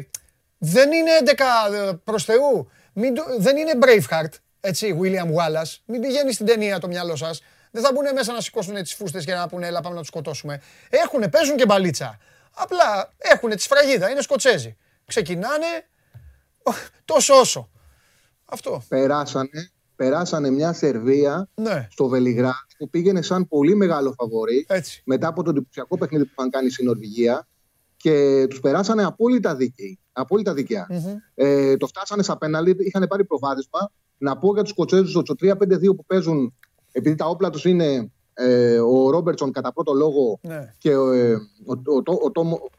[0.58, 2.68] δεν είναι 11 προς Θεού.
[2.94, 5.76] Μην το- δεν είναι Braveheart, έτσι, William Wallace.
[5.86, 7.42] Μην πηγαίνεις στην ταινία το μυαλό σας.
[7.72, 10.10] Δεν θα μπουν μέσα να σηκώσουν τις φούστες και να πούνε, έλα πάμε να τους
[10.10, 10.62] σκοτώσουμε.
[10.90, 12.18] Έχουνε, παίζουν και μπαλίτσα.
[12.54, 14.78] Απλά έχουν τη σφραγίδα, είναι Σκοτσέζοι.
[15.06, 15.66] Ξεκινάνε
[16.64, 16.72] ο,
[17.06, 17.70] τόσο όσο.
[18.46, 18.84] Αυτό.
[18.88, 25.02] περάσανε, περάσανε μια Σερβία Ναι, στο Βελιγράδι που πήγαινε σαν πολύ μεγάλο φαβορή έτσι.
[25.06, 27.48] μετά από το εντυπωσιακό παιχνίδι που είχαν κάνει στην Νορβηγία
[27.98, 30.00] και τους περάσανε απόλυτα δίκαιοι.
[30.12, 30.88] Απόλυτα δίκαια.
[31.36, 33.92] Ε, το φτάσανε στα πέναλι, είχαν πάρει προβάδισμα.
[34.24, 36.54] Να πω για τους Σκοτσέζους ότι στο 3-5-2 που παίζουν,
[36.92, 40.74] επειδή τα όπλα τους είναι ε, ο Ρόμπερτσον κατά πρώτο λόγο Ναι.
[40.78, 42.70] και ο, ε, ο, ο, ο, ο, Τόμο-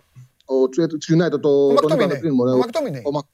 [0.45, 2.07] ο, της United, το, τον Μακτόμινεϊ.
[2.07, 3.03] είπαμε πριν, μωρέ, Ο ο- Μακτόμινεϊ.
[3.07, 3.27] ο Μακ-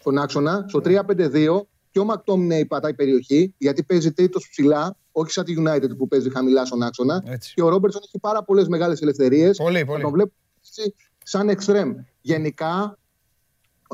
[0.00, 1.60] στον άξονα, στο 3-5-2
[1.90, 6.30] και ο Μακτόμινεϊ πατάει περιοχή γιατί παίζει τρίτος ψηλά, όχι σαν τη United που παίζει
[6.30, 7.22] χαμηλά στον άξονα.
[7.26, 7.54] Έτσι.
[7.54, 9.56] Και ο Ρόμπερτσον έχει πάρα πολλές μεγάλες ελευθερίες.
[9.56, 10.02] Πολύ, πολύ.
[10.02, 10.94] Τον βλέπω έτσι
[11.24, 11.94] σαν εξτρέμ.
[12.20, 12.98] Γενικά,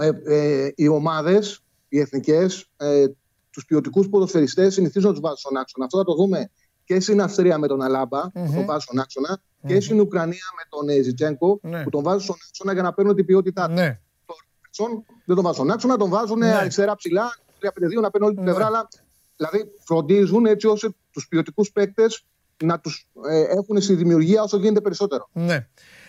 [0.00, 3.04] ε, ε, οι ομάδες, οι εθνικές, ε,
[3.52, 5.84] τους ποιοτικούς ποδοσφαιριστές συνηθίζουν να τους βάζουν στον άξονα.
[5.84, 6.50] Αυτό θα το δούμε
[6.84, 10.62] και στην Αυστρία με τον αλαμπα που τον βάζουν στον αξονα και στην Ουκρανία με
[10.68, 11.82] τον ε, Ζιτζέγκο, Ναι.
[11.82, 13.72] που τον βάζουν στον άξονα για να παίρνουν την ποιότητά του.
[13.72, 14.00] Ναι.
[14.26, 16.54] Τον Ρόμπερτσον δεν τον βάζουν στον άξονα, τον βάζουν Ναι.
[16.54, 18.50] αριστερά ψηλά, 3-5-2 να παίρνουν όλη την Ναι.
[18.50, 18.66] πλευρά.
[18.66, 18.88] Αλλά,
[19.36, 22.24] δηλαδή φροντίζουν έτσι ώστε τους ποιοτικούς παίκτες
[22.64, 25.28] να τους ε, έχουν στη δημιουργία όσο γίνεται περισσότερο.
[25.32, 25.66] Ναι.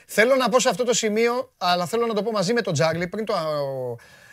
[0.08, 2.74] Θέλω να πω σε αυτό το σημείο, αλλά θέλω να το πω μαζί με τον
[2.74, 3.34] Τζάρλι πριν, το,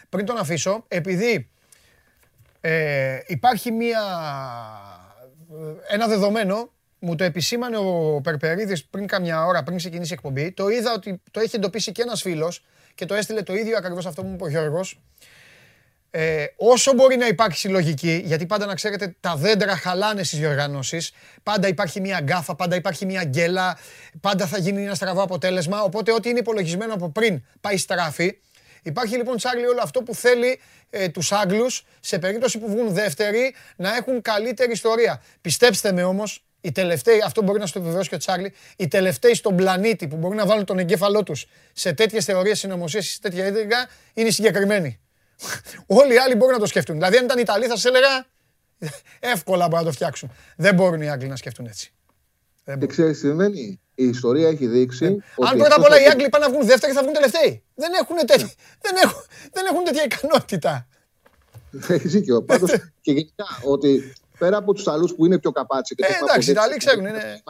[0.08, 1.50] πριν τον αφήσω, επειδή
[2.60, 4.00] ε, υπάρχει μία,
[5.88, 10.68] ένα δεδομένο, μου το επισήμανε ο Περπερίδης πριν καμιά ώρα, πριν ξεκινήσει η εκπομπή, το
[10.68, 12.64] είδα ότι το έχει εντοπίσει και ένας φίλος
[12.94, 15.00] και το έστειλε το ίδιο ακριβώς αυτό που μου είπε ο Γιώργος,
[16.10, 21.12] ε, όσο μπορεί να υπάρχει συλλογική, γιατί πάντα να ξέρετε τα δέντρα χαλάνε στις διοργανώσεις,
[21.42, 23.78] πάντα υπάρχει μια γκάφα, πάντα υπάρχει μια γκέλα,
[24.20, 28.38] πάντα θα γίνει ένα στραβό αποτέλεσμα, οπότε ό,τι είναι υπολογισμένο από πριν πάει στράφη.
[28.82, 30.60] Υπάρχει λοιπόν Τσάρλι όλο αυτό που θέλει
[30.90, 35.22] ε, τους Άγγλους σε περίπτωση που βγουν δεύτεροι να έχουν καλύτερη ιστορία.
[35.40, 38.88] Πιστέψτε με όμως, οι τελευταίοι, αυτό μπορεί να σου το επιβεβαιώσει και ο Τσάρλι, οι
[38.88, 43.20] τελευταίοι στον πλανήτη που μπορούν να βάλουν τον εγκέφαλό τους σε τέτοιες θεωρίες συνωμοσίες, σε
[43.20, 45.00] τέτοια έδρυγα, είναι οι συγκεκριμένοι.
[46.00, 46.94] Όλοι οι άλλοι μπορούν να το σκεφτούν.
[46.94, 48.26] Δηλαδή, αν ήταν Ιταλοί, θα σα έλεγα
[49.34, 50.32] εύκολα μπορούν να το φτιάξουν.
[50.56, 51.92] Δεν μπορούν οι Άγγλοι να σκεφτούν έτσι.
[52.70, 52.88] Δεν Και μπορούν.
[52.88, 55.04] ξέρεις τι συμβαίνει; Η ιστορία έχει δείξει.
[55.06, 57.02] ότι Ε, Αν πρώτα απ' αυτό όλα οι θα- Άγγλοι πάνε να βγουν δεύτεροι, θα
[57.02, 57.62] βγουν τελευταίοι.
[57.74, 59.22] Δεν έχουν, τέτοι, δεν έχουν,
[59.52, 60.86] δεν έχουν τέτοια ικανότητα.
[61.88, 62.42] Έχει δίκιο.
[62.42, 62.70] Πάντως
[63.04, 65.94] και γενικά ότι πέρα από τους Ιταλού που είναι πιο καπάτσι.
[65.94, 67.42] και Ε, το έχουν εντάξει, οι αποδείξεις, Ιταλοί ξέρουν, είναι-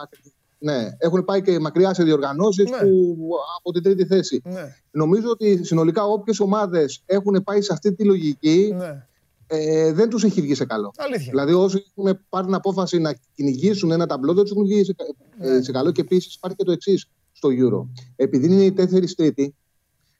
[0.63, 2.77] Ναι, έχουν πάει και μακριά σε διοργανώσεις Ναι.
[2.77, 3.17] που
[3.57, 4.41] από την τρίτη θέση.
[4.45, 9.07] Ναι, Νομίζω ότι συνολικά όποιες ομάδες έχουν πάει σε αυτή τη λογική ναι.
[9.53, 10.91] Ε, δεν τους έχει βγει σε καλό.
[10.97, 11.27] Αλήθεια.
[11.29, 14.93] Δηλαδή, όσοι έχουν πάρει την απόφαση να κυνηγήσουν ένα ταμπλό, δεν τους έχουν βγει σε,
[14.93, 15.05] κα-
[15.37, 15.55] Ναι.
[15.55, 15.91] ε, σε καλό.
[15.91, 17.87] Και επίσης υπάρχει και το εξής στο Euro.
[18.15, 19.55] Επειδή είναι η τέσσερι τρίτη,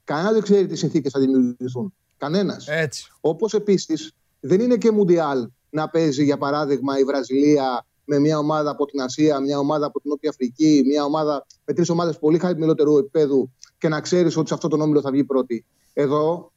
[0.03, 1.93] κανένας δεν ξέρει τι συνθήκες θα δημιουργηθούν.
[2.17, 2.67] Κανένας.
[2.67, 3.11] Έτσι.
[3.21, 8.69] Όπως επίσης δεν είναι και Μουντιάλ να παίζει, για παράδειγμα, η Βραζιλία με μια ομάδα
[8.69, 12.37] από την Ασία, μια ομάδα από την Νότια Αφρική, μια ομάδα με τρεις ομάδες πολύ
[12.39, 15.65] χαμηλότερου επίπεδου και να ξέρεις ότι σε αυτό τον όμιλο θα βγει πρώτη.
[15.93, 16.50] Εδώ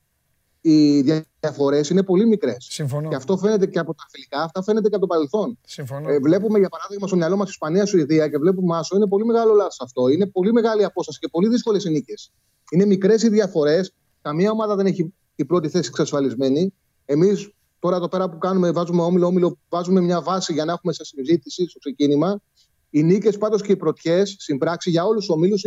[0.66, 1.00] οι
[1.40, 2.66] διαφορές είναι πολύ μικρές.
[2.70, 3.08] Συμφωνώ.
[3.08, 5.58] Και αυτό φαίνεται και από τα φιλικά, αυτά φαίνεται και από το παρελθόν.
[5.64, 6.10] Συμφωνώ.
[6.10, 8.96] Ε, βλέπουμε για παράδειγμα στο μυαλό μας Ισπανία-Σουηδία και βλέπουμε Άσο.
[8.96, 10.08] Είναι πολύ μεγάλο λάθος αυτό.
[10.08, 12.32] Είναι πολύ μεγάλη η απόσταση και πολύ δύσκολες οι νίκες.
[12.70, 13.94] Είναι μικρές οι διαφορές.
[14.22, 16.74] Καμία ομάδα δεν έχει η πρώτη θέση εξασφαλισμένη.
[17.04, 21.04] Εμείς τώρα εδώ πέρα που κάνουμε, βάζουμε όμιλο-όμιλο, βάζουμε μια βάση για να έχουμε σε
[21.04, 22.40] συζήτηση στο ξεκίνημα.
[22.90, 25.64] Οι νίκες πάντως και οι πρωτιές στην πράξη για όλους τους ομίλους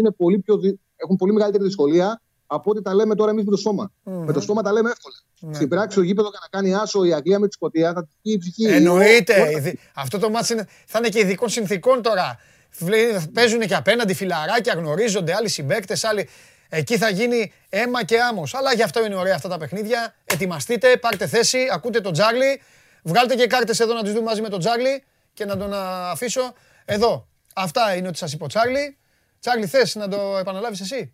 [0.96, 3.92] έχουν πολύ μεγαλύτερη δυσκολία από ό,τι τα λέμε τώρα εμείς με το στόμα.
[4.04, 5.16] Με το στόμα τα λέμε εύκολα.
[5.40, 5.54] Ναι.
[5.54, 8.32] Στην πράξη, το γήπεδος για να κάνει άσο η Αγγλία με τη Σκωτία θα τη
[8.32, 8.64] η ψυχή.
[8.66, 9.42] Εννοείται.
[9.42, 10.56] Όλα- Ειδι- Αυτό το μάτι
[10.86, 12.40] θα είναι και ειδικών συνθήκων τώρα.
[12.80, 16.30] Βλέ- Παίζουν και απέναντι φιλαράκια, γνωρίζονται άλλοι συμπαίκτες, άλλοι.
[16.70, 18.54] Εκεί θα γίνει αίμα και άμμος.
[18.56, 20.16] Αλλά γι' αυτό είναι ωραία αυτά τα παιχνίδια.
[20.26, 22.62] Ετοιμαστείτε, πάρτε θέση, ακούτε τον Τζάρλι.
[23.04, 25.04] Βγάλτε και κάρτες εδώ να τις δούμε μαζί με τον Τζάρλι
[25.34, 26.54] και να τον α, αφήσω.
[26.86, 27.28] Εδώ.
[27.56, 28.98] Αυτά είναι ό,τι σας είπε ο Τσάρλι.
[29.40, 31.14] Τσάρλι, θες να το επαναλάβεις εσύ;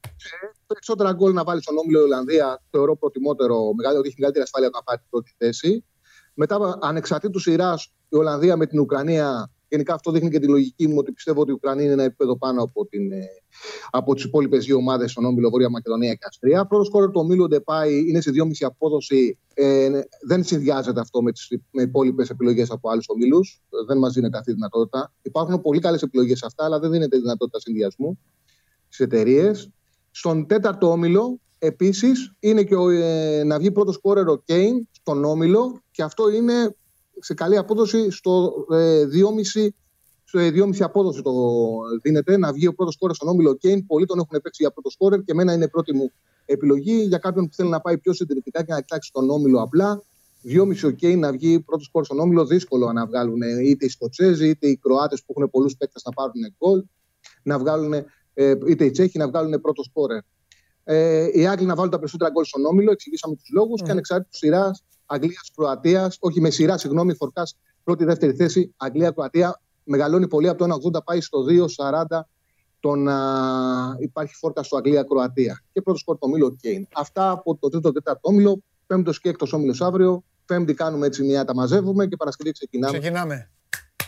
[0.74, 4.70] Περισσότερα γκολ να βάλει στον όμιλο η Ολλανδία, θεωρώ προτιμότερο, μεγάλη, ότι έχει μεγαλύτερη ασφάλεια
[4.74, 5.86] να πάρει την πρώτη θέση.
[6.34, 10.96] Μετά, ανεξαρτήτου σειράς, η Ολλανδία με την Ουκρανία Γενικά αυτό δείχνει και τη λογική μου
[10.98, 13.26] ότι πιστεύω ότι η Ουκρανία είναι ένα επίπεδο πάνω από, την, ε,
[13.90, 16.66] από τις υπόλοιπες δύο ομάδες στον όμιλο Βόρεια Μακεδονία και Αυστρία.
[16.66, 19.38] Πρώτος κόρος του ομίλου Ντεπάη είναι σε 2,5 απόδοση.
[19.54, 19.90] Ε,
[20.28, 23.62] δεν συνδυάζεται αυτό με, τις, με υπόλοιπες επιλογές από άλλους ομίλους.
[23.88, 25.14] Δεν μας δίνεται αυτή η δυνατότητα.
[25.22, 28.20] Υπάρχουν πολύ καλές επιλογές σε αυτά, αλλά δεν δίνεται η δυνατότητα συνδυασμού
[28.88, 29.70] στις εταιρείες.
[30.16, 35.24] Στον τέταρτο όμιλο, επίσης, είναι και ο, ε, να βγει πρώτος κόρερο ο Κέιν στον
[35.24, 36.76] όμιλο και αυτό είναι
[37.20, 39.68] σε καλή απόδοση στο ε, 2,5
[40.24, 41.32] στο 2,5 απόδοση το
[42.02, 43.86] δίνεται να βγει ο πρώτος κόρερο στον όμιλο Κέιν.
[43.86, 46.12] Πολλοί τον έχουν παίξει για πρώτο σκόρερ και εμένα είναι πρώτη μου
[46.46, 50.04] επιλογή για κάποιον που θέλει να πάει πιο συντηρητικά και να κοιτάξει τον όμιλο απλά.
[50.48, 52.46] 2,5 ο Κέιν να βγει πρώτος κόρερο στον όμιλο.
[52.46, 56.34] Δύσκολο να βγάλουν είτε οι Σκοτσέζοι είτε οι Κροάτες που έχουν πολλούς παίκτες να πάρουν
[56.58, 56.84] γκολ.
[57.44, 58.06] Να βγάλουν, ε,
[58.68, 60.20] είτε οι Τσέχοι να βγάλουν πρώτο σκόρερ.
[60.84, 63.86] Ε, οι Άγγλοι να βάλουν τα περισσότερα γκολ στον όμιλο, εξηγήσαμε τους λόγους mm.
[63.86, 68.74] και ανεξαρτήτω σειράς Αγγλία-Κροατία, όχι με σειρά, συγγνώμη, Φορκάς πρώτη-δεύτερη θέση.
[68.78, 71.46] Αγγλία-Κροατία μεγαλώνει πολύ από το 1,80 πάει στο
[71.78, 72.20] 2,40.
[72.80, 75.62] Τον, α, υπάρχει φόρκα στο Αγγλία-Κροατία.
[75.74, 76.88] Και πρώτο σκορ το Μίλο Κέιν.
[76.94, 78.64] Αυτά από το τρίτο τέταρτο όμιλο.
[78.88, 80.24] Πέμπτος και έκτος όμιλος αύριο.
[80.46, 83.00] Πέμπτη κάνουμε έτσι μια, τα μαζεύουμε και Παρασκευή ξεκινάμε.
[83.00, 83.50] Ξεκινάμε.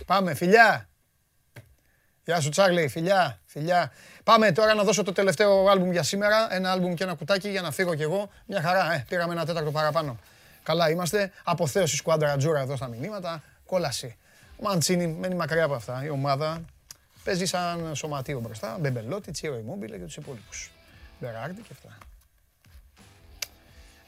[0.05, 0.89] Πάμε, φιλιά.
[2.25, 3.91] Γεια σου Τσάρλι, φιλιά, φιλιά.
[4.25, 6.53] Πάμε τώρα να δώσω το τελευταίο άλμπουμ για σήμερα.
[6.53, 8.29] Ένα άλμπουμ και ένα κουτάκι για να φύγω κι εγώ.
[8.45, 10.17] Μια χαρά, ε, πήραμε ένα τέταρτο παραπάνω.
[10.63, 11.31] Καλά είμαστε.
[11.43, 13.43] Αποθέωσης σκουάντρα Τζούρα εδώ στα μηνύματα.
[13.65, 14.17] Κόλαση.
[14.57, 16.03] Ο Μαντσίνη μένει μακριά από αυτά.
[16.05, 16.61] Η ομάδα
[17.23, 18.77] παίζει σαν σωματείο μπροστά.
[18.79, 20.71] Μπεμπελότη, Τσίρο Ιmmobile και τους υπόλοιπους.
[21.19, 21.97] Μπεράρντι και αυτά.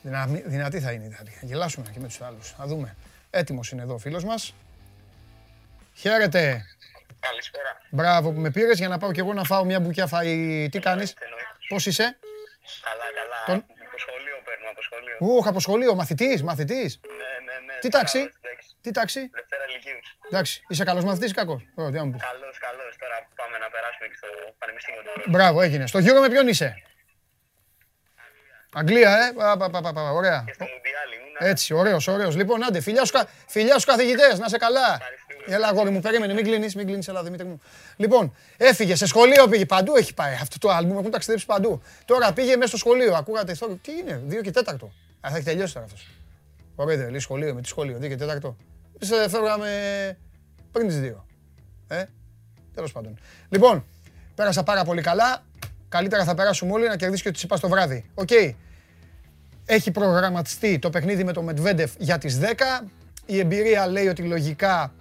[0.02, 1.40] Δυνα, δυνατή θα είναι η Ιταλία.
[1.42, 2.54] Γελάσουμε και με τους άλλους.
[2.58, 2.96] Θα δούμε.
[3.30, 4.54] Έτοιμος είναι εδώ ο φίλος μας.
[5.94, 6.66] Χαίρετε.
[7.20, 7.82] Καλησπέρα.
[7.90, 10.68] Μπράβο που με πήρες για να πάω κι εγώ να φάω μια μπουκιά φαΐ.
[10.72, 11.14] Τι κάνεις,
[11.68, 12.18] πώς είσαι;
[12.84, 13.40] Καλά, καλά.
[13.46, 15.18] Τον- Από σχολείο παίρνω, από σχολείο.
[15.20, 17.00] Ούχ, από σχολείο, μαθητής, μαθητής.
[17.08, 17.14] Ναι,
[17.48, 17.80] ναι, ναι.
[17.80, 18.70] Τι τάξη; εντάξει.
[18.82, 20.00] Τι τάξη; Δευτέρα Λυκείου.
[20.32, 22.22] Εντάξει, είσαι καλός μαθητής ή κακός; Ω, τι να μου πεις.
[22.22, 22.84] Καλό, καλό.
[23.00, 24.28] Τώρα πάμε να περάσουμε και στο
[24.58, 25.30] Πανεπιστήμιο του Ρώσου.
[25.30, 25.88] Μπράβο, έγινε.
[25.88, 26.82] Στο γύρο με ποιον είσαι;
[28.74, 30.44] Αγγλία, ε; Πα, πα, πα, πα, πα, ωραία.
[30.46, 31.40] Και στο Μουντιάλ ήμουνα.
[31.52, 32.36] Έτσι, ωραίος, ωραίος.
[32.36, 35.00] Λοιπόν, άντε, φιλιά σου, κα- φιλιά στους καθηγητές, να είσαι καλά.
[35.50, 37.62] Έλα, αγόρι μου, περίμενε, μην κλείνεις, μην κλείνεις, έλα, Δημήτρη μου.
[37.96, 40.34] Λοιπόν, έφυγε σε σχολείο, πήγε παντού, έχει πάει.
[40.34, 41.82] Αυτό το άλμπουμ έχουν ταξιδέψει παντού.
[42.06, 43.78] Τώρα πήγε μέσα στο σχολείο, ακούγατε αυτό.
[43.82, 44.60] Τι είναι, 2 και 4.
[45.22, 46.08] Α, θα έχει τελειώσει τώρα αυτός.
[46.76, 48.56] Ωραία, λέει σχολείο, με τι σχολείο, 2 και 4.
[49.00, 49.70] Εμείς ε, φεύγαμε
[50.72, 51.24] πριν τις 2.
[51.88, 52.04] Ε,
[52.74, 53.20] τέλος πάντων.
[53.50, 53.86] Λοιπόν,
[54.36, 55.44] πέρασα πάρα πολύ καλά.
[55.90, 58.06] Καλύτερα θα περάσουμε όλοι να κερδίσεις και ο Τσιτσιπάς το βράδυ.
[58.14, 58.30] Οκ.
[59.66, 62.88] Έχει προγραμματιστεί το παιχνίδι με τον Μεντβέντεφ για τις 10.
[63.26, 64.94] Η εμπειρία λέει ότι λογικά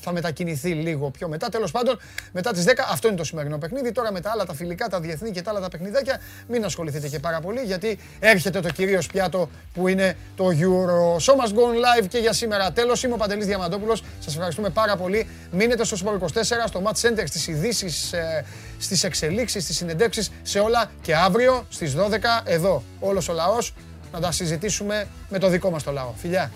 [0.00, 1.48] θα μετακινηθεί λίγο πιο μετά.
[1.48, 1.98] Τέλος πάντων,
[2.32, 3.92] μετά τις 10 αυτό είναι το σημερινό παιχνίδι.
[3.92, 7.08] Τώρα με τα άλλα τα φιλικά, τα διεθνή και τα άλλα τα παιχνιδάκια μην ασχοληθείτε
[7.08, 11.16] και πάρα πολύ γιατί έρχεται το κυρίως πιάτο που είναι το Euro.
[11.16, 12.72] Show must go on live και για σήμερα.
[12.72, 14.02] Τέλος, είμαι ο Παντελής Διαμαντόπουλος.
[14.18, 15.28] Σας ευχαριστούμε πάρα πολύ.
[15.50, 18.44] Μείνετε στο Sport 24, στο Match Center, στις ειδήσεις, ε,
[18.78, 22.82] στις εξελίξεις, στις συνεντεύξεις, σε όλα και αύριο στις 12 εδώ.
[23.00, 23.74] Όλος ο λαός
[24.12, 26.12] να τα συζητήσουμε με το δικό μας το λαό.
[26.16, 26.50] Φιλιά!